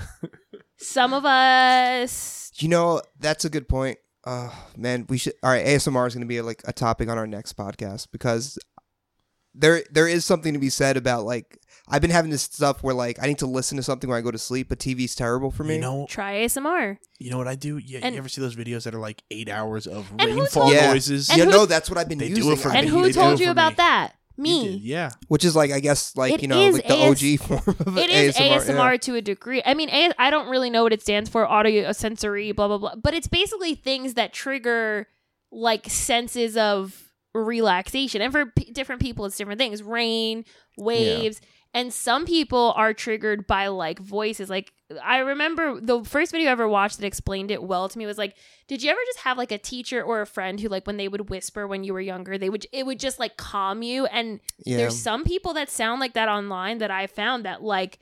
Some 0.78 1.14
of 1.14 1.24
us 1.24 2.50
You 2.56 2.68
know, 2.68 3.00
that's 3.18 3.44
a 3.44 3.50
good 3.50 3.68
point. 3.68 3.98
Uh, 4.24 4.50
man, 4.76 5.06
we 5.08 5.18
should. 5.18 5.32
All 5.42 5.50
right, 5.50 5.64
ASMR 5.66 6.06
is 6.06 6.14
going 6.14 6.20
to 6.20 6.26
be 6.28 6.40
like 6.42 6.62
a 6.64 6.72
topic 6.72 7.08
on 7.08 7.18
our 7.18 7.26
next 7.26 7.56
podcast 7.56 8.08
because 8.12 8.58
there 9.54 9.82
there 9.90 10.06
is 10.06 10.24
something 10.24 10.52
to 10.52 10.60
be 10.60 10.70
said 10.70 10.96
about 10.96 11.24
like 11.24 11.58
I've 11.88 12.00
been 12.00 12.10
having 12.12 12.30
this 12.30 12.42
stuff 12.42 12.82
where 12.82 12.94
like 12.94 13.18
I 13.22 13.26
need 13.26 13.38
to 13.40 13.46
listen 13.46 13.76
to 13.76 13.82
something 13.82 14.08
when 14.08 14.16
I 14.18 14.22
go 14.22 14.30
to 14.30 14.38
sleep, 14.38 14.68
but 14.68 14.78
TV's 14.78 15.14
terrible 15.14 15.50
for 15.50 15.64
me. 15.64 15.74
You 15.74 15.80
know, 15.80 16.06
Try 16.08 16.34
ASMR. 16.44 16.96
you 17.18 17.30
know 17.30 17.38
what 17.38 17.48
I 17.48 17.54
do? 17.56 17.76
Yeah, 17.78 18.00
And- 18.02 18.14
you 18.14 18.18
ever 18.20 18.28
see 18.28 18.40
those 18.40 18.54
videos 18.56 18.84
that 18.84 18.94
are 18.94 19.00
like 19.00 19.22
eight 19.30 19.48
hours 19.48 19.86
of 19.86 20.10
And 20.18 20.30
who 20.30 20.40
rainfall 20.40 20.62
told- 20.64 20.74
Yeah. 20.74 20.92
noises? 20.92 21.28
And 21.28 21.38
yeah, 21.38 21.44
who- 21.46 21.50
no, 21.50 21.66
that's 21.66 21.90
what 21.90 21.98
I've 21.98 22.08
been 22.08 22.18
They 22.18 22.28
do 22.28 22.36
using. 22.36 22.52
it 22.52 22.58
for 22.60 22.70
I- 22.70 22.76
And 22.76 22.86
me. 22.86 22.90
who 22.92 23.02
They 23.02 23.12
told 23.12 23.40
it 23.40 23.44
you 23.44 23.50
about 23.50 23.72
me. 23.72 23.76
that? 23.76 24.12
You 24.38 24.42
Me. 24.44 24.68
did, 24.72 24.80
yeah. 24.80 25.10
which 25.28 25.44
is 25.44 25.54
like 25.54 25.70
I 25.72 25.80
guess 25.80 26.16
like 26.16 26.32
It 26.34 26.42
you 26.42 26.48
know 26.48 26.70
like 26.70 26.86
the 26.86 26.94
AS 26.94 27.22
OG 27.22 27.36
form 27.36 27.76
of 27.86 27.98
It 27.98 28.08
is 28.10 28.34
ASMR. 28.36 28.60
ASMR, 28.60 28.92
yeah. 28.92 28.96
to 28.96 29.14
a 29.16 29.20
degree. 29.20 29.62
I 29.66 29.74
mean, 29.74 29.90
I 30.18 30.30
don't 30.30 30.48
really 30.48 30.70
know 30.70 30.84
what 30.84 30.92
it 30.94 31.02
stands 31.02 31.28
for, 31.28 31.46
audio 31.46 31.86
uh, 31.88 31.92
sensory, 31.92 32.50
blah 32.52 32.66
blah 32.68 32.78
blah. 32.78 32.94
But 32.96 33.12
it's 33.12 33.28
basically 33.28 33.74
things 33.74 34.14
that 34.14 34.32
trigger 34.32 35.06
like 35.52 35.88
senses 35.90 36.56
of 36.56 37.12
relaxation, 37.34 38.22
and 38.22 38.32
for 38.32 38.46
p- 38.46 38.70
different 38.72 39.02
people, 39.02 39.26
it's 39.26 39.36
different 39.36 39.58
things. 39.60 39.82
Rain, 39.82 40.44
waves, 40.78 41.40
and 41.74 41.92
some 41.92 42.26
people 42.26 42.72
are 42.76 42.92
triggered 42.92 43.46
by 43.46 43.68
like 43.68 43.98
voices. 43.98 44.50
Like 44.50 44.72
I 45.02 45.18
remember 45.18 45.80
the 45.80 46.04
first 46.04 46.32
video 46.32 46.48
I 46.48 46.52
ever 46.52 46.68
watched 46.68 46.98
that 46.98 47.06
explained 47.06 47.50
it 47.50 47.62
well 47.62 47.88
to 47.88 47.98
me 47.98 48.04
was 48.06 48.18
like, 48.18 48.36
did 48.68 48.82
you 48.82 48.90
ever 48.90 49.00
just 49.06 49.20
have 49.20 49.38
like 49.38 49.52
a 49.52 49.58
teacher 49.58 50.02
or 50.02 50.20
a 50.20 50.26
friend 50.26 50.60
who 50.60 50.68
like 50.68 50.86
when 50.86 50.98
they 50.98 51.08
would 51.08 51.30
whisper 51.30 51.66
when 51.66 51.82
you 51.84 51.92
were 51.94 52.00
younger, 52.00 52.36
they 52.36 52.50
would 52.50 52.66
it 52.72 52.84
would 52.84 52.98
just 53.00 53.18
like 53.18 53.36
calm 53.36 53.82
you 53.82 54.06
and 54.06 54.40
Yeah. 54.64 54.78
there's 54.78 54.98
some 55.00 55.24
people 55.24 55.54
that 55.54 55.70
sound 55.70 56.00
like 56.00 56.12
that 56.14 56.28
online 56.28 56.78
that 56.78 56.90
I 56.90 57.06
found 57.06 57.44
that 57.46 57.62
like 57.62 57.98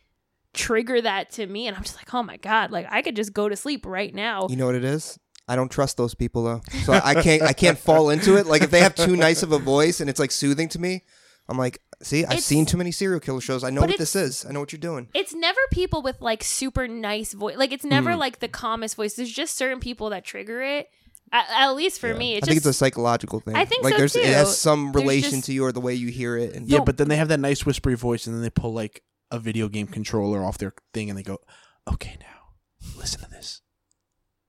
trigger 0.52 1.00
that 1.00 1.30
to 1.32 1.46
me 1.46 1.66
and 1.68 1.76
I'm 1.76 1.82
just 1.84 1.96
like, 1.96 2.12
"Oh 2.12 2.22
my 2.22 2.36
god, 2.38 2.70
like 2.72 2.86
I 2.90 3.02
could 3.02 3.14
just 3.16 3.32
go 3.32 3.48
to 3.48 3.56
sleep 3.56 3.86
right 3.86 4.12
now." 4.14 4.48
You 4.48 4.56
know 4.56 4.66
what 4.66 4.74
it 4.74 4.84
is? 4.84 5.18
I 5.46 5.56
don't 5.56 5.70
trust 5.70 5.96
those 5.96 6.14
people 6.14 6.42
though, 6.44 6.60
so 6.84 6.92
I 6.92 7.10
I 7.10 7.22
can't 7.22 7.42
I 7.42 7.52
can't 7.52 7.78
fall 7.78 8.10
into 8.10 8.36
it. 8.36 8.46
Like 8.46 8.62
if 8.62 8.70
they 8.70 8.80
have 8.80 8.94
too 8.94 9.16
nice 9.16 9.42
of 9.42 9.52
a 9.52 9.58
voice 9.58 10.00
and 10.00 10.10
it's 10.10 10.18
like 10.20 10.30
soothing 10.32 10.68
to 10.70 10.78
me, 10.80 11.04
I'm 11.48 11.58
like, 11.58 11.80
see, 12.02 12.24
I've 12.24 12.30
It's- 12.32 12.44
seen 12.44 12.66
too 12.66 12.76
many 12.76 12.92
serial 12.92 13.20
killer 13.20 13.40
shows. 13.40 13.62
I 13.64 13.70
know 13.70 13.80
But 13.82 13.90
what 13.90 13.98
this 13.98 14.16
is. 14.16 14.44
I 14.46 14.52
know 14.52 14.60
what 14.60 14.72
you're 14.72 14.78
doing. 14.80 15.08
It's 15.14 15.34
never 15.34 15.60
people 15.70 16.02
with 16.02 16.20
like 16.20 16.42
super 16.44 16.88
nice 16.88 17.32
voice. 17.32 17.56
Like 17.56 17.72
it's 17.72 17.84
never 17.84 18.10
Mm. 18.10 18.18
like 18.18 18.38
the 18.40 18.48
calmest 18.48 18.96
voice. 18.96 19.14
There's 19.14 19.30
just 19.32 19.56
certain 19.56 19.80
people 19.80 20.10
that 20.10 20.24
trigger 20.24 20.62
it. 20.62 20.88
At, 21.32 21.46
at 21.50 21.70
least 21.76 22.00
for 22.00 22.08
Yeah. 22.08 22.18
me, 22.18 22.34
I 22.34 22.38
it's 22.38 22.46
think 22.46 22.56
just 22.56 22.66
it's 22.66 22.76
a 22.76 22.78
psychological 22.78 23.38
thing. 23.40 23.54
I 23.54 23.64
think 23.64 23.84
like 23.84 23.92
so, 23.94 23.98
there's 23.98 24.16
it 24.16 24.24
has 24.26 24.58
some 24.58 24.90
There's 24.92 25.02
relation 25.02 25.30
just- 25.38 25.44
to 25.46 25.52
you 25.52 25.64
or 25.64 25.70
the 25.72 25.80
way 25.80 25.94
you 25.94 26.08
hear 26.08 26.36
it. 26.36 26.54
And 26.56 26.68
Yeah, 26.68 26.80
but 26.80 26.96
then 26.96 27.08
they 27.08 27.16
have 27.16 27.28
that 27.28 27.38
nice 27.40 27.64
whispery 27.64 27.94
voice, 27.96 28.26
and 28.26 28.34
then 28.34 28.42
they 28.42 28.50
pull 28.50 28.72
like 28.72 29.02
a 29.30 29.38
video 29.38 29.68
game 29.68 29.86
controller 29.86 30.44
off 30.44 30.58
their 30.58 30.74
thing, 30.92 31.08
and 31.08 31.16
they 31.16 31.22
go, 31.22 31.38
"Okay, 31.86 32.16
now 32.20 32.54
listen 32.96 33.20
to 33.20 33.30
this," 33.30 33.60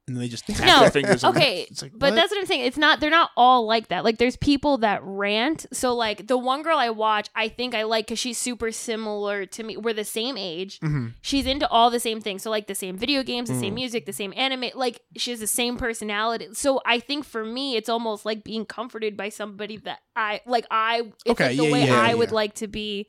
and 0.07 0.15
then 0.15 0.21
they 0.21 0.27
just 0.29 0.45
tap 0.47 0.59
No, 0.65 0.79
their 0.81 0.91
fingers. 0.91 1.23
okay, 1.23 1.67
like, 1.81 1.91
but 1.93 2.09
what? 2.09 2.15
that's 2.15 2.31
what 2.31 2.39
I'm 2.39 2.45
saying. 2.45 2.61
It's 2.65 2.77
not. 2.77 2.99
They're 2.99 3.09
not 3.11 3.29
all 3.37 3.65
like 3.65 3.89
that. 3.89 4.03
Like 4.03 4.17
there's 4.17 4.35
people 4.35 4.79
that 4.79 4.99
rant. 5.03 5.65
So 5.71 5.93
like 5.95 6.27
the 6.27 6.37
one 6.37 6.63
girl 6.63 6.77
I 6.77 6.89
watch, 6.89 7.29
I 7.35 7.47
think 7.49 7.75
I 7.75 7.83
like 7.83 8.07
because 8.07 8.19
she's 8.19 8.37
super 8.37 8.71
similar 8.71 9.45
to 9.45 9.63
me. 9.63 9.77
We're 9.77 9.93
the 9.93 10.03
same 10.03 10.37
age. 10.37 10.79
Mhm. 10.79 11.13
She's 11.21 11.45
into 11.45 11.67
all 11.69 11.89
the 11.89 11.99
same 11.99 12.19
things. 12.19 12.41
So 12.43 12.49
like 12.49 12.67
the 12.67 12.75
same 12.75 12.97
video 12.97 13.23
games, 13.23 13.49
the 13.49 13.55
same 13.59 13.73
Mm. 13.73 13.75
music, 13.75 14.05
the 14.05 14.13
same 14.13 14.33
anime. 14.35 14.71
Like 14.75 15.01
she 15.17 15.31
has 15.31 15.39
the 15.39 15.47
same 15.47 15.77
personality. 15.77 16.47
So 16.53 16.81
I 16.85 16.99
think 16.99 17.23
for 17.23 17.45
me, 17.45 17.75
it's 17.75 17.87
almost 17.89 18.25
like 18.25 18.43
being 18.43 18.65
comforted 18.65 19.15
by 19.15 19.29
somebody 19.29 19.77
that 19.77 19.99
I 20.15 20.41
like. 20.45 20.65
I 20.71 21.11
it's 21.25 21.31
Okay, 21.39 21.49
like 21.49 21.57
the 21.57 21.65
yeah, 21.65 21.71
way 21.71 21.85
yeah, 21.85 22.01
I 22.01 22.09
yeah. 22.09 22.15
would 22.15 22.31
like 22.31 22.55
to 22.55 22.67
be. 22.67 23.07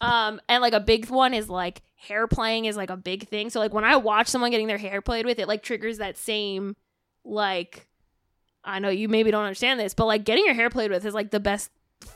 Um, 0.00 0.40
and 0.48 0.60
like 0.60 0.74
a 0.74 0.80
big 0.80 1.08
one 1.08 1.32
is 1.32 1.48
like 1.48 1.80
hair 1.96 2.26
playing 2.28 2.66
is 2.66 2.76
like 2.76 2.90
a 2.90 2.96
big 2.96 3.28
thing. 3.28 3.50
So 3.50 3.58
like 3.60 3.72
when 3.74 3.84
I 3.84 3.96
watch 3.96 4.28
someone 4.28 4.50
getting 4.50 4.66
their 4.68 4.78
hair 4.78 5.00
played 5.02 5.26
with, 5.26 5.38
it 5.38 5.48
like 5.48 5.62
triggers 5.62 5.98
that 5.98 6.16
same 6.16 6.76
like 7.24 7.88
I 8.64 8.78
know 8.80 8.88
you 8.88 9.08
maybe 9.08 9.30
don't 9.30 9.44
understand 9.44 9.78
this, 9.80 9.94
but 9.94 10.06
like 10.06 10.24
getting 10.24 10.44
your 10.44 10.54
hair 10.54 10.70
played 10.70 10.90
with 10.90 11.04
is 11.04 11.14
like 11.14 11.30
the 11.30 11.40
best 11.40 11.70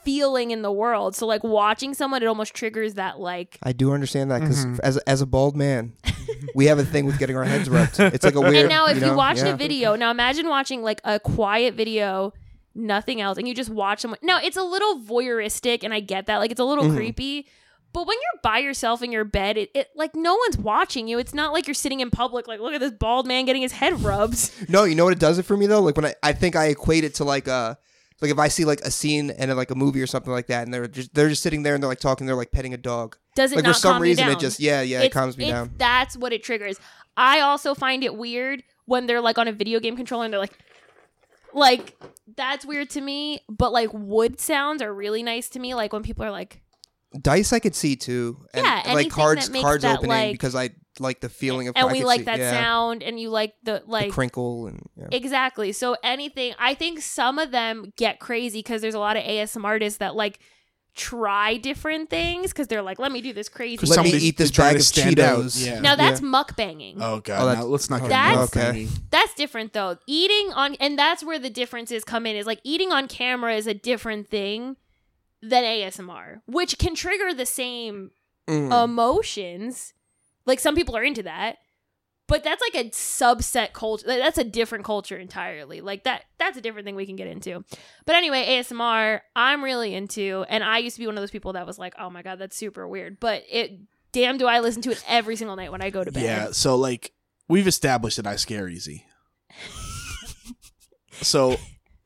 feeling 0.04 0.50
in 0.50 0.62
the 0.62 0.70
world. 0.72 1.16
So 1.16 1.26
like 1.26 1.42
watching 1.42 1.94
someone, 1.94 2.22
it 2.22 2.26
almost 2.26 2.54
triggers 2.54 2.94
that 2.94 3.18
like 3.18 3.58
I 3.62 3.72
do 3.72 3.92
understand 3.92 4.30
that 4.30 4.40
because 4.40 4.66
Mhm. 4.66 4.80
as 4.82 4.96
as 4.98 5.20
a 5.22 5.26
bald 5.26 5.56
man, 5.56 5.92
we 6.54 6.66
have 6.66 6.78
a 6.78 6.84
thing 6.84 7.06
with 7.06 7.18
getting 7.18 7.36
our 7.36 7.44
heads 7.44 7.68
rubbed. 7.70 7.98
It's 7.98 8.24
like 8.24 8.34
a 8.34 8.40
weird. 8.40 8.56
and 8.56 8.68
now 8.68 8.86
if 8.86 8.96
you, 8.96 9.02
know? 9.06 9.16
watch 9.16 9.38
yeah. 9.38 9.52
the 9.52 9.56
video, 9.56 9.96
now 9.96 10.10
imagine 10.10 10.48
watching 10.48 10.82
like 10.82 11.00
a 11.04 11.18
quiet 11.18 11.74
video, 11.74 12.32
nothing 12.74 13.20
else, 13.20 13.38
and 13.38 13.48
you 13.48 13.54
just 13.54 13.70
watch 13.70 14.00
someone. 14.00 14.18
Now 14.22 14.38
it's 14.42 14.56
a 14.56 14.62
little 14.62 15.00
voyeuristic, 15.00 15.82
and 15.84 15.94
I 15.94 16.00
get 16.00 16.26
that, 16.26 16.36
like 16.38 16.50
it's 16.50 16.60
a 16.60 16.64
little 16.64 16.84
Mhm. 16.84 16.96
creepy. 16.96 17.46
But 17.92 18.06
when 18.06 18.16
you're 18.16 18.40
by 18.42 18.58
yourself 18.58 19.02
in 19.02 19.10
your 19.10 19.24
bed, 19.24 19.56
it, 19.56 19.70
it 19.74 19.88
like 19.96 20.14
no 20.14 20.36
one's 20.36 20.56
watching 20.56 21.08
you. 21.08 21.18
It's 21.18 21.34
not 21.34 21.52
like 21.52 21.66
you're 21.66 21.74
sitting 21.74 22.00
in 22.00 22.10
public, 22.10 22.46
like 22.46 22.60
look 22.60 22.74
at 22.74 22.80
this 22.80 22.92
bald 22.92 23.26
man 23.26 23.46
getting 23.46 23.62
his 23.62 23.72
head 23.72 24.00
rubbed. 24.02 24.50
No, 24.68 24.84
you 24.84 24.94
know 24.94 25.04
what 25.04 25.12
it 25.12 25.18
does 25.18 25.38
it 25.38 25.44
for 25.44 25.56
me 25.56 25.66
though. 25.66 25.80
Like 25.80 25.96
when 25.96 26.04
I, 26.04 26.14
I 26.22 26.32
think 26.32 26.54
I 26.54 26.66
equate 26.66 27.02
it 27.02 27.14
to 27.16 27.24
like 27.24 27.48
a 27.48 27.78
like 28.20 28.30
if 28.30 28.38
I 28.38 28.48
see 28.48 28.64
like 28.64 28.80
a 28.82 28.90
scene 28.90 29.30
and 29.30 29.50
uh, 29.50 29.54
like 29.54 29.70
a 29.70 29.74
movie 29.74 30.00
or 30.00 30.06
something 30.06 30.32
like 30.32 30.46
that, 30.48 30.64
and 30.64 30.72
they're 30.72 30.86
just 30.86 31.14
they're 31.14 31.28
just 31.28 31.42
sitting 31.42 31.62
there 31.62 31.74
and 31.74 31.82
they're 31.82 31.88
like 31.88 32.00
talking, 32.00 32.26
they're 32.26 32.36
like 32.36 32.52
petting 32.52 32.74
a 32.74 32.76
dog. 32.76 33.16
Does 33.34 33.52
it 33.52 33.56
Like 33.56 33.64
for 33.64 33.72
some 33.72 34.00
reason, 34.00 34.28
it 34.28 34.38
just 34.38 34.60
yeah 34.60 34.82
yeah 34.82 35.00
it 35.02 35.12
calms 35.12 35.36
me 35.36 35.44
it's- 35.44 35.58
down. 35.58 35.74
That's 35.78 36.16
what 36.16 36.32
it 36.32 36.42
triggers. 36.42 36.78
I 37.16 37.40
also 37.40 37.74
find 37.74 38.04
it 38.04 38.14
weird 38.16 38.62
when 38.86 39.06
they're 39.06 39.20
like 39.20 39.38
on 39.38 39.48
a 39.48 39.52
video 39.52 39.80
game 39.80 39.96
controller 39.96 40.24
and 40.24 40.32
they're 40.32 40.40
like, 40.40 40.58
like 41.52 41.96
that's 42.36 42.64
weird 42.64 42.90
to 42.90 43.00
me. 43.00 43.40
But 43.48 43.72
like 43.72 43.90
wood 43.92 44.40
sounds 44.40 44.82
are 44.82 44.92
really 44.92 45.22
nice 45.22 45.48
to 45.50 45.58
me. 45.58 45.74
Like 45.74 45.92
when 45.92 46.02
people 46.02 46.24
are 46.24 46.30
like, 46.30 46.60
Dice 47.20 47.52
I 47.52 47.58
could 47.58 47.74
see 47.74 47.96
too. 47.96 48.44
And, 48.54 48.64
Yeah, 48.64 48.74
like 48.74 48.86
anything 48.86 49.10
cards 49.10 49.46
that 49.46 49.52
makes 49.52 49.62
cards 49.64 49.82
that, 49.82 49.96
opening 49.98 50.10
like- 50.10 50.32
because 50.32 50.54
I 50.54 50.70
like 50.98 51.20
the 51.20 51.28
feeling 51.28 51.66
of 51.68 51.76
and 51.76 51.90
we 51.90 52.04
like 52.04 52.20
see- 52.20 52.24
that 52.26 52.38
yeah, 52.38 52.50
sound, 52.50 53.02
and 53.02 53.18
you 53.18 53.30
like 53.30 53.54
the 53.62 53.82
the 53.84 53.90
like 53.90 54.12
crinkle 54.12 54.66
and 54.66 54.80
yeah. 54.96 55.08
exactly. 55.10 55.72
So 55.72 55.96
anything, 56.04 56.54
I 56.58 56.74
think 56.74 57.00
some 57.00 57.38
of 57.38 57.50
them 57.52 57.92
get 57.96 58.20
crazy 58.20 58.58
because 58.60 58.80
there's 58.82 58.94
a 58.94 58.98
lot 58.98 59.16
of 59.16 59.24
ASM 59.24 59.64
artists 59.64 59.98
that 59.98 60.14
like 60.14 60.38
try 60.94 61.56
different 61.56 62.10
things 62.10 62.48
because 62.52 62.66
they're 62.66 62.82
like, 62.82 62.98
let 62.98 63.12
me 63.12 63.20
do 63.20 63.32
this 63.32 63.48
crazy. 63.48 63.86
Let 63.86 64.02
me 64.04 64.10
eat 64.10 64.36
this 64.36 64.50
trying 64.50 64.74
bag 64.74 64.80
of. 64.80 64.82
Cheetos. 64.86 65.64
Yeah. 65.64 65.80
now 65.80 65.94
that's 65.96 66.20
Yeah. 66.20 66.26
mukbanging. 66.28 66.96
oh 67.00 67.20
god, 67.20 67.42
Oh, 67.42 67.46
that's- 67.46 67.64
now 67.64 67.70
let's 67.70 67.88
not 67.90 68.00
get 68.02 68.08
That's- 68.10 68.56
into 68.56 68.68
Okay. 68.68 68.88
That's 69.10 69.34
different 69.34 69.72
though. 69.72 69.96
Eating 70.06 70.52
on 70.52 70.74
and 70.80 70.98
that's 70.98 71.24
where 71.24 71.38
the 71.38 71.50
differences 71.50 72.04
come 72.04 72.26
in 72.26 72.36
is 72.36 72.44
like 72.46 72.60
eating 72.64 72.92
on 72.92 73.08
camera 73.08 73.54
is 73.54 73.66
a 73.66 73.74
different 73.74 74.28
thing 74.28 74.76
than 75.42 75.64
ASMR, 75.64 76.42
which 76.46 76.78
can 76.78 76.94
trigger 76.94 77.32
the 77.34 77.46
same 77.46 78.10
Mm. 78.48 78.84
emotions. 78.84 79.92
Like 80.46 80.58
some 80.60 80.74
people 80.74 80.96
are 80.96 81.04
into 81.04 81.22
that. 81.22 81.58
But 82.26 82.42
that's 82.44 82.62
like 82.62 82.84
a 82.86 82.90
subset 82.90 83.72
culture. 83.72 84.06
like, 84.06 84.18
That's 84.20 84.38
a 84.38 84.44
different 84.44 84.84
culture 84.84 85.16
entirely. 85.16 85.80
Like 85.80 86.04
that 86.04 86.24
that's 86.38 86.56
a 86.56 86.60
different 86.60 86.84
thing 86.86 86.94
we 86.96 87.06
can 87.06 87.16
get 87.16 87.26
into. 87.26 87.64
But 88.06 88.14
anyway, 88.16 88.44
ASMR 88.48 89.20
I'm 89.36 89.62
really 89.64 89.94
into 89.94 90.44
and 90.48 90.62
I 90.64 90.78
used 90.78 90.96
to 90.96 91.00
be 91.00 91.06
one 91.06 91.16
of 91.16 91.22
those 91.22 91.30
people 91.30 91.52
that 91.54 91.66
was 91.66 91.78
like, 91.78 91.94
"Oh 91.98 92.08
my 92.10 92.22
god, 92.22 92.38
that's 92.38 92.56
super 92.56 92.86
weird." 92.88 93.18
But 93.20 93.44
it 93.50 93.80
damn 94.12 94.36
do 94.38 94.46
I 94.46 94.60
listen 94.60 94.82
to 94.82 94.90
it 94.90 95.02
every 95.08 95.36
single 95.36 95.56
night 95.56 95.70
when 95.72 95.82
I 95.82 95.90
go 95.90 96.02
to 96.04 96.10
bed. 96.12 96.22
Yeah, 96.22 96.48
so 96.52 96.76
like 96.76 97.12
we've 97.48 97.66
established 97.68 98.16
that 98.16 98.26
I 98.26 98.36
scare 98.36 98.68
easy. 98.68 99.06
so 101.22 101.56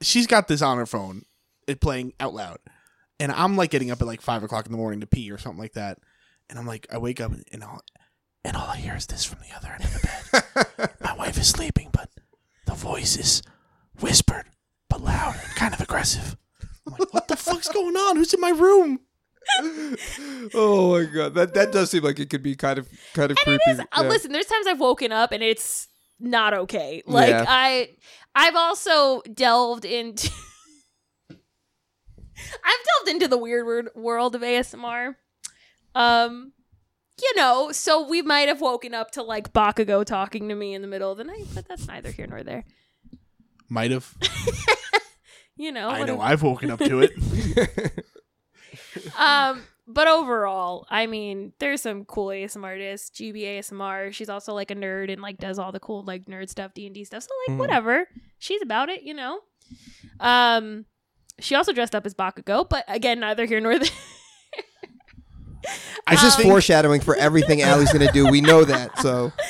she's 0.01 0.27
got 0.27 0.49
this 0.49 0.63
on 0.63 0.79
her 0.79 0.87
phone, 0.87 1.23
it 1.67 1.81
playing 1.81 2.13
out 2.21 2.35
loud, 2.35 2.59
and 3.21 3.31
I'm 3.33 3.57
like 3.57 3.71
getting 3.71 3.91
up 3.91 4.01
at 4.01 4.07
like 4.07 4.21
five 4.21 4.43
o'clock 4.43 4.67
in 4.67 4.73
the 4.73 4.79
morning 4.79 5.01
to 5.01 5.07
pee 5.07 5.31
or 5.31 5.39
something 5.39 5.61
like 5.61 5.75
that, 5.75 5.99
and 6.51 6.59
I'm 6.59 6.67
like 6.67 6.87
I 6.93 6.99
wake 6.99 7.21
up 7.21 7.33
and, 7.33 7.45
and 7.53 7.63
all 7.65 7.81
and 8.45 8.57
all 8.57 8.69
I 8.69 8.77
hear 8.77 8.95
is 8.97 9.07
this 9.07 9.25
from 9.25 9.39
the 9.41 9.57
other 9.57 9.73
end 9.73 9.85
of 9.85 9.93
the 9.93 10.45
bed. 10.77 10.91
My 11.01 11.15
wife 11.15 11.39
is 11.39 11.49
sleeping, 11.49 11.91
but 11.93 12.11
the 12.67 12.75
voice 12.75 13.17
is 13.17 13.43
whispered 14.01 14.45
but 14.91 15.01
loud 15.01 15.35
and 15.43 15.55
kind 15.57 15.73
of 15.75 15.81
aggressive. 15.81 16.37
I'm 16.87 16.93
like, 16.99 17.15
what 17.15 17.29
the 17.29 17.37
fuck's 17.37 17.69
going 17.69 17.97
on? 17.97 18.17
Who's 18.17 18.35
in 18.35 18.41
my 18.41 18.51
room? 18.51 19.01
oh 20.55 20.99
my 20.99 21.05
god, 21.05 21.35
that 21.35 21.55
that 21.55 21.73
does 21.73 21.91
seem 21.91 22.03
like 22.03 22.19
it 22.19 22.31
could 22.31 22.43
be 22.43 22.55
kind 22.55 22.79
of 22.79 22.89
kind 23.15 23.31
of 23.31 23.37
And 23.39 23.59
creepy. 23.59 23.63
it 23.67 23.73
is. 23.73 23.81
Uh, 23.81 23.85
yeah. 23.97 24.09
listen, 24.09 24.33
there's 24.33 24.47
times 24.47 24.67
I've 24.67 24.81
woken 24.81 25.13
up 25.13 25.33
and 25.33 25.43
it's 25.43 25.89
not 26.21 26.55
okay. 26.55 27.03
Like 27.07 27.31
Yeah. 27.31 27.45
I, 27.49 27.91
I've 28.35 28.57
also 28.57 29.23
delved 29.33 29.85
into. 29.85 30.31
I've 32.65 32.85
delved 33.07 33.11
into 33.11 33.29
the 33.29 33.39
weird 33.39 33.89
world 33.95 34.35
of 34.35 34.43
ASMR. 34.43 35.17
Um, 35.95 36.53
you 37.21 37.33
know, 37.37 37.71
so 37.73 38.07
we 38.07 38.23
might 38.23 38.49
have 38.49 38.61
woken 38.61 38.95
up 38.95 39.13
to 39.13 39.23
like 39.23 39.53
Bakugo 39.53 40.05
talking 40.05 40.49
to 40.49 40.55
me 40.55 40.75
in 40.75 40.83
the 40.83 40.89
middle 40.89 41.13
of 41.13 41.19
the 41.19 41.25
night, 41.25 41.47
but 41.55 41.69
that's 41.69 41.87
neither 41.87 42.11
here 42.11 42.27
nor 42.27 42.43
there. 42.43 42.65
Might 43.69 43.91
have. 43.93 44.15
You 45.57 45.71
know, 45.71 45.89
I 45.89 46.03
know. 46.03 46.21
I've 46.21 46.43
woken 46.43 46.71
up 46.71 46.81
to 46.81 47.01
it. 47.01 47.13
um, 49.19 49.63
but 49.87 50.09
overall, 50.09 50.87
I 50.91 51.07
mean, 51.07 51.53
there's 51.61 51.83
some 51.83 52.05
cool 52.05 52.29
ASMR 52.29 52.65
artists. 52.65 53.11
Gibi 53.11 53.43
ASMR. 53.43 54.13
She's 54.13 54.29
also 54.29 54.53
like 54.53 54.71
a 54.73 54.75
nerd 54.75 55.13
and 55.13 55.23
like 55.23 55.39
does 55.39 55.59
all 55.59 55.71
the 55.71 55.79
cool 55.81 56.03
like 56.05 56.27
nerd 56.27 56.49
stuff, 56.49 56.75
D 56.75 56.87
and 56.87 56.95
D 56.95 57.05
stuff. 57.05 57.23
So 57.23 57.29
like 57.47 57.57
Mm. 57.57 57.61
whatever, 57.61 58.09
she's 58.39 58.63
about 58.63 58.89
it, 58.89 59.03
you 59.03 59.15
know. 59.15 59.41
Um, 60.19 60.87
she 61.41 61.55
also 61.55 61.73
dressed 61.73 61.95
up 61.95 62.07
as 62.07 62.15
Bakugo, 62.15 62.69
but 62.69 62.85
again, 62.89 63.21
neither 63.21 63.45
here 63.47 63.61
nor 63.61 63.79
there. 63.79 63.89
It's 66.11 66.21
just 66.23 66.39
Um, 66.39 66.45
foreshadowing 66.45 67.01
for 67.01 67.17
everything 67.17 67.63
Allie's 67.63 67.91
gonna 67.93 68.13
do. 68.13 68.29
We 68.31 68.41
know 68.41 68.65
that. 68.65 68.99
So 68.99 69.33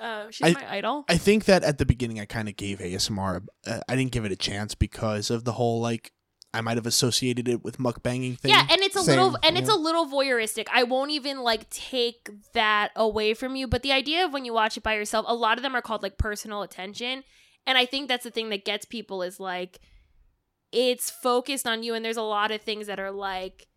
Um, 0.00 0.30
she's 0.30 0.54
I- 0.54 0.60
my 0.60 0.72
idol. 0.76 1.04
I 1.08 1.16
think 1.16 1.46
that 1.46 1.64
at 1.64 1.78
the 1.78 1.86
beginning 1.86 2.20
I 2.20 2.26
kind 2.26 2.46
of 2.48 2.56
gave 2.56 2.78
ASMR. 2.78 3.46
Uh, 3.66 3.80
I 3.88 3.96
didn't 3.96 4.12
give 4.12 4.26
it 4.26 4.32
a 4.32 4.36
chance 4.36 4.74
because 4.74 5.30
of 5.30 5.44
the 5.44 5.52
whole 5.52 5.80
like 5.80 6.12
I 6.52 6.60
might 6.60 6.76
have 6.76 6.86
associated 6.86 7.48
it 7.48 7.64
with 7.64 7.78
mukbanging 7.78 8.38
thing. 8.38 8.50
Yeah, 8.52 8.66
and 8.70 8.82
it's 8.82 8.94
a 8.94 9.02
Same, 9.02 9.18
little 9.18 9.38
and 9.42 9.56
it's 9.56 9.70
a 9.70 9.74
little 9.74 10.06
voyeuristic. 10.06 10.66
I 10.72 10.82
won't 10.82 11.10
even 11.10 11.40
like 11.40 11.68
take 11.70 12.28
that 12.52 12.90
away 12.94 13.32
from 13.34 13.56
you, 13.56 13.66
but 13.66 13.82
the 13.82 13.90
idea 13.92 14.24
of 14.26 14.32
when 14.34 14.44
you 14.44 14.52
watch 14.52 14.76
it 14.76 14.82
by 14.82 14.94
yourself, 14.94 15.24
a 15.26 15.34
lot 15.34 15.56
of 15.58 15.62
them 15.62 15.74
are 15.74 15.82
called 15.82 16.02
like 16.02 16.18
personal 16.18 16.60
attention, 16.62 17.24
and 17.66 17.78
I 17.78 17.86
think 17.86 18.08
that's 18.08 18.24
the 18.24 18.30
thing 18.30 18.50
that 18.50 18.64
gets 18.66 18.84
people 18.84 19.22
is 19.22 19.40
like 19.40 19.80
it's 20.74 21.08
focused 21.10 21.66
on 21.66 21.82
you 21.82 21.94
and 21.94 22.04
there's 22.04 22.16
a 22.16 22.22
lot 22.22 22.50
of 22.50 22.60
things 22.60 22.88
that 22.88 22.98
are 23.00 23.10
like 23.12 23.68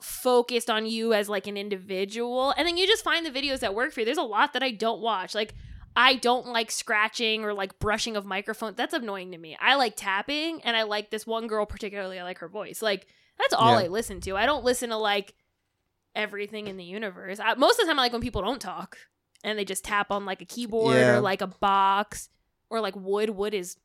focused 0.00 0.68
on 0.70 0.86
you 0.86 1.12
as 1.14 1.28
like 1.28 1.46
an 1.46 1.56
individual 1.56 2.52
and 2.56 2.66
then 2.68 2.76
you 2.76 2.86
just 2.86 3.02
find 3.02 3.24
the 3.24 3.30
videos 3.30 3.60
that 3.60 3.74
work 3.74 3.92
for 3.92 4.00
you. 4.00 4.06
There's 4.06 4.18
a 4.18 4.22
lot 4.22 4.52
that 4.52 4.62
I 4.62 4.70
don't 4.70 5.00
watch. 5.00 5.34
Like 5.34 5.54
I 5.96 6.16
don't 6.16 6.48
like 6.48 6.70
scratching 6.70 7.42
or 7.44 7.54
like 7.54 7.78
brushing 7.78 8.16
of 8.16 8.26
microphones. 8.26 8.76
That's 8.76 8.92
annoying 8.94 9.32
to 9.32 9.38
me. 9.38 9.56
I 9.60 9.76
like 9.76 9.94
tapping 9.96 10.60
and 10.62 10.76
I 10.76 10.82
like 10.82 11.10
this 11.10 11.26
one 11.26 11.46
girl 11.46 11.64
particularly. 11.66 12.18
I 12.18 12.22
like 12.24 12.38
her 12.38 12.48
voice. 12.48 12.82
Like 12.82 13.06
that's 13.38 13.54
all 13.54 13.72
Yeah. 13.80 13.86
I 13.86 13.88
listen 13.88 14.20
to. 14.22 14.36
I 14.36 14.46
don't 14.46 14.64
listen 14.64 14.90
to 14.90 14.96
like 14.96 15.34
everything 16.14 16.66
in 16.68 16.76
the 16.76 16.84
universe. 16.84 17.40
I, 17.40 17.54
most 17.54 17.78
of 17.80 17.86
the 17.86 17.90
time 17.90 17.98
I 17.98 18.02
like 18.02 18.12
when 18.12 18.22
people 18.22 18.42
don't 18.42 18.60
talk 18.60 18.98
and 19.42 19.58
they 19.58 19.64
just 19.64 19.84
tap 19.84 20.10
on 20.10 20.26
like 20.26 20.42
a 20.42 20.46
keyboard 20.46 20.96
Yeah. 20.96 21.16
or 21.16 21.20
like 21.20 21.40
a 21.40 21.46
box 21.46 22.28
or 22.68 22.80
like 22.80 22.94
wood. 22.96 23.30
Wood 23.30 23.54
is 23.54 23.76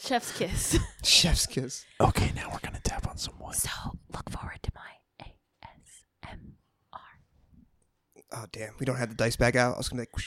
chef's 0.00 0.36
kiss. 0.36 0.78
Chef's 1.04 1.46
kiss. 1.46 1.84
Okay, 2.00 2.32
now 2.34 2.48
we're 2.52 2.58
gonna 2.60 2.80
tap 2.82 3.06
on 3.08 3.16
some 3.16 3.34
wood. 3.40 3.54
so 3.54 3.70
look 4.12 4.28
forward 4.30 4.58
to 4.62 4.70
my 4.74 5.26
ASM. 5.26 6.38
Oh 8.32 8.44
damn, 8.52 8.74
we 8.78 8.86
don't 8.86 8.96
have 8.96 9.08
the 9.08 9.14
dice 9.16 9.36
back 9.36 9.56
out. 9.56 9.74
I 9.74 9.78
was 9.78 9.88
gonna 9.88 10.02
be 10.02 10.08
like, 10.14 10.24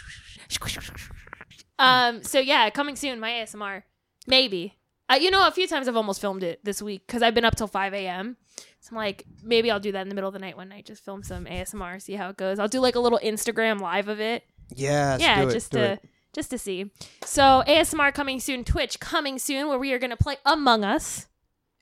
Um. 1.80 2.24
So 2.24 2.40
yeah, 2.40 2.70
coming 2.70 2.96
soon. 2.96 3.20
My 3.20 3.32
ASMR, 3.32 3.84
maybe. 4.28 4.78
Uh, 5.10 5.16
you 5.16 5.32
know, 5.32 5.48
a 5.48 5.52
few 5.52 5.68
times 5.68 5.88
I've 5.88 5.98
almost 5.98 6.22
filmed 6.22 6.44
it 6.44 6.64
this 6.64 6.82
week 6.82 7.06
because 7.06 7.22
I've 7.22 7.34
been 7.36 7.46
up 7.46 7.56
till 7.56 7.68
five 7.68 7.94
a.m. 7.94 8.38
So 8.80 8.90
I'm 8.92 8.98
like, 8.98 9.26
maybe 9.42 9.72
I'll 9.72 9.80
do 9.80 9.92
that 9.94 10.02
in 10.02 10.10
the 10.10 10.16
middle 10.16 10.28
of 10.28 10.34
the 10.34 10.40
night 10.40 10.58
one 10.58 10.70
night. 10.70 10.86
Just 10.86 11.04
film 11.06 11.24
some 11.24 11.46
ASMR, 11.46 12.02
see 12.02 12.14
how 12.14 12.30
it 12.30 12.38
goes. 12.38 12.60
I'll 12.60 12.68
do 12.68 12.80
like 12.80 12.96
a 12.96 13.00
little 13.00 13.20
Instagram 13.24 13.80
live 13.80 14.08
of 14.08 14.20
it. 14.20 14.44
yes, 14.76 15.22
yeah, 15.22 15.42
it, 15.44 15.52
just 15.52 15.72
do 15.72 15.78
to 15.78 15.84
it. 15.94 16.10
Just 16.34 16.50
to 16.50 16.58
see. 16.58 16.92
So 17.24 17.64
ASMR 17.68 18.14
coming 18.14 18.40
soon. 18.40 18.64
Twitch 18.64 19.00
coming 19.00 19.40
soon, 19.40 19.68
where 19.70 19.80
we 19.80 19.94
are 19.94 20.00
gonna 20.00 20.18
play 20.18 20.38
Among 20.46 20.84
Us. 20.84 21.28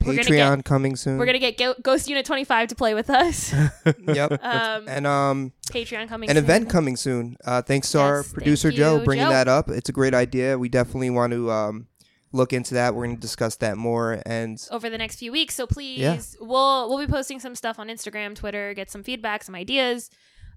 we're 0.04 0.12
gonna 0.14 0.24
Patreon 0.24 0.64
coming 0.64 0.94
soon. 0.96 1.18
We're 1.18 1.26
gonna 1.26 1.38
get 1.38 1.56
Go- 1.58 1.74
Ghost 1.82 2.08
Unit 2.08 2.26
25 2.26 2.68
to 2.68 2.74
play 2.74 2.94
with 2.94 3.08
us. 3.10 3.52
yep. 4.06 4.32
Um, 4.42 4.88
and 4.88 5.06
um, 5.06 5.52
Patreon 5.70 6.08
coming. 6.08 6.28
an 6.28 6.36
soon. 6.36 6.44
event 6.44 6.70
coming 6.70 6.96
soon. 6.96 7.36
Uh, 7.44 7.62
thanks 7.62 7.90
to 7.92 8.00
our 8.00 8.16
Yes, 8.18 8.26
thank 8.26 8.34
producer 8.34 8.70
you, 8.70 8.76
Joe 8.76 9.04
bringing 9.04 9.26
Joe. 9.26 9.30
that 9.30 9.48
up. 9.48 9.68
It's 9.70 9.88
a 9.88 9.92
great 9.92 10.14
idea. 10.14 10.58
We 10.58 10.68
definitely 10.68 11.10
want 11.10 11.32
to 11.32 11.50
um 11.50 11.86
look 12.32 12.52
into 12.52 12.74
that. 12.74 12.94
We're 12.94 13.04
going 13.04 13.16
to 13.16 13.20
discuss 13.20 13.56
that 13.56 13.76
more. 13.76 14.22
And 14.24 14.58
over 14.70 14.88
the 14.88 14.96
next 14.98 15.16
few 15.16 15.30
weeks. 15.32 15.54
So 15.54 15.66
please, 15.66 16.36
we'll 16.40 16.88
we'll 16.88 16.98
be 16.98 17.06
posting 17.10 17.38
some 17.40 17.54
stuff 17.54 17.78
on 17.78 17.88
Instagram, 17.88 18.34
Twitter, 18.34 18.74
get 18.74 18.90
some 18.90 19.02
feedback, 19.02 19.42
some 19.44 19.54
ideas. 19.54 20.10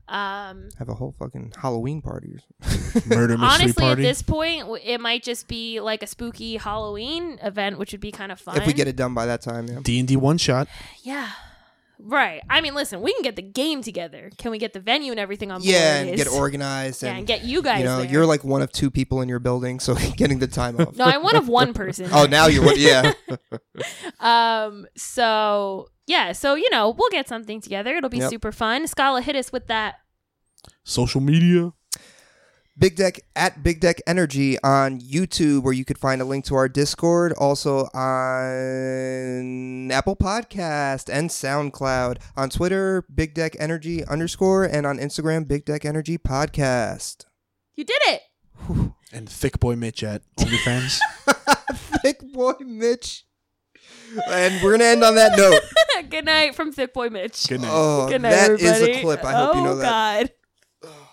Um, 0.07 0.69
have 0.77 0.89
a 0.89 0.93
whole 0.93 1.15
fucking 1.17 1.53
Halloween 1.59 2.01
party. 2.01 2.39
Murder 3.07 3.37
mystery 3.37 3.63
honestly, 3.63 3.73
party. 3.73 4.03
at 4.03 4.07
this 4.07 4.21
point, 4.21 4.67
it 4.83 5.01
might 5.01 5.23
just 5.23 5.47
be 5.47 5.79
like 5.79 6.03
a 6.03 6.07
spooky 6.07 6.57
Halloween 6.57 7.39
event, 7.41 7.79
which 7.79 7.91
would 7.91 8.01
be 8.01 8.11
kind 8.11 8.31
of 8.31 8.39
fun. 8.39 8.57
if 8.57 8.67
we 8.67 8.73
get 8.73 8.87
it 8.87 8.95
done 8.95 9.13
by 9.13 9.25
that 9.25 9.41
time, 9.41 9.67
yeah. 9.67 9.79
D 9.81 9.99
and 9.99 10.07
D 10.07 10.15
one 10.15 10.37
shot. 10.37 10.67
yeah. 11.03 11.31
Right. 11.99 12.41
I 12.49 12.61
mean, 12.61 12.73
listen, 12.75 13.01
we 13.01 13.13
can 13.13 13.21
get 13.21 13.35
the 13.35 13.41
game 13.41 13.81
together. 13.81 14.29
Can 14.37 14.51
we 14.51 14.57
get 14.57 14.73
the 14.73 14.79
venue 14.79 15.11
and 15.11 15.19
everything 15.19 15.51
on 15.51 15.59
board? 15.59 15.65
Yeah, 15.69 15.97
and 16.01 16.15
get 16.15 16.27
is- 16.27 16.33
organized. 16.33 17.03
Yeah, 17.03 17.09
and, 17.09 17.17
and 17.19 17.27
get 17.27 17.43
you 17.43 17.61
guys. 17.61 17.79
you 17.79 17.85
know, 17.85 18.01
there. 18.01 18.11
you're 18.11 18.25
like 18.25 18.43
one 18.43 18.61
of 18.61 18.71
two 18.71 18.91
people 18.91 19.21
in 19.21 19.29
your 19.29 19.39
building, 19.39 19.79
so 19.79 19.95
getting 20.17 20.39
the 20.39 20.47
time 20.47 20.79
off. 20.79 20.95
no, 20.97 21.05
I'm 21.05 21.23
one 21.23 21.35
of 21.35 21.47
one 21.47 21.73
person. 21.73 22.09
Oh, 22.13 22.25
now 22.25 22.47
you're 22.47 22.63
one. 22.65 22.75
Yeah. 22.77 23.13
Um. 24.19 24.85
So 24.95 25.89
yeah. 26.07 26.31
So 26.31 26.55
you 26.55 26.69
know, 26.69 26.89
we'll 26.97 27.09
get 27.11 27.27
something 27.27 27.61
together. 27.61 27.95
It'll 27.95 28.09
be 28.09 28.17
Yep. 28.19 28.29
super 28.29 28.51
fun. 28.51 28.87
Scala, 28.87 29.21
hit 29.21 29.35
us 29.35 29.51
with 29.51 29.67
that. 29.67 29.95
Social 30.83 31.21
media. 31.21 31.71
Big 32.77 32.97
Deck 32.97 33.21
at 33.37 33.63
Big 33.63 33.79
Deck 33.79 34.01
Energy 34.05 34.59
on 34.61 34.99
YouTube, 34.99 35.63
where 35.63 35.71
you 35.71 35.85
could 35.85 35.97
find 35.97 36.21
a 36.21 36.25
link 36.25 36.43
to 36.45 36.55
our 36.55 36.67
Discord, 36.67 37.31
also 37.33 37.85
on 37.93 39.89
Apple 39.91 40.17
Podcast 40.17 41.09
and 41.09 41.29
SoundCloud. 41.29 42.17
On 42.35 42.49
Twitter, 42.49 43.05
Big 43.13 43.33
Deck 43.33 43.55
Energy 43.59 44.03
underscore, 44.05 44.65
and 44.65 44.85
on 44.85 44.97
Instagram, 44.97 45.47
Big 45.47 45.63
Deck 45.63 45.85
Energy 45.85 46.17
Podcast. 46.17 47.23
You 47.75 47.85
did 47.85 48.01
it. 48.07 48.21
And 49.13 49.29
Thick 49.29 49.61
Boy 49.61 49.77
Mitch 49.77 50.03
at 50.03 50.23
OnlyFans. 50.37 50.99
Thick 52.01 52.19
boy 52.33 52.53
Mitch. 52.59 53.23
And 54.29 54.61
we're 54.61 54.71
gonna 54.71 54.83
end 54.83 55.05
on 55.05 55.15
that 55.15 55.37
note. 55.37 55.61
Good 56.09 56.25
night 56.25 56.53
from 56.53 56.73
Thick 56.73 56.93
Boy 56.93 57.09
Mitch. 57.09 57.47
Good 57.47 57.61
night. 57.61 57.71
Oh, 57.71 58.09
Good 58.09 58.23
night, 58.23 58.31
that 58.31 58.51
is 58.51 58.63
everybody. 58.63 58.99
a 58.99 59.01
clip. 59.01 59.23
I 59.23 59.31
hope 59.31 59.55
oh, 59.55 59.57
you 59.57 59.63
know 59.63 59.75
that. 59.77 59.85
Oh, 59.85 60.23
God. 60.23 60.31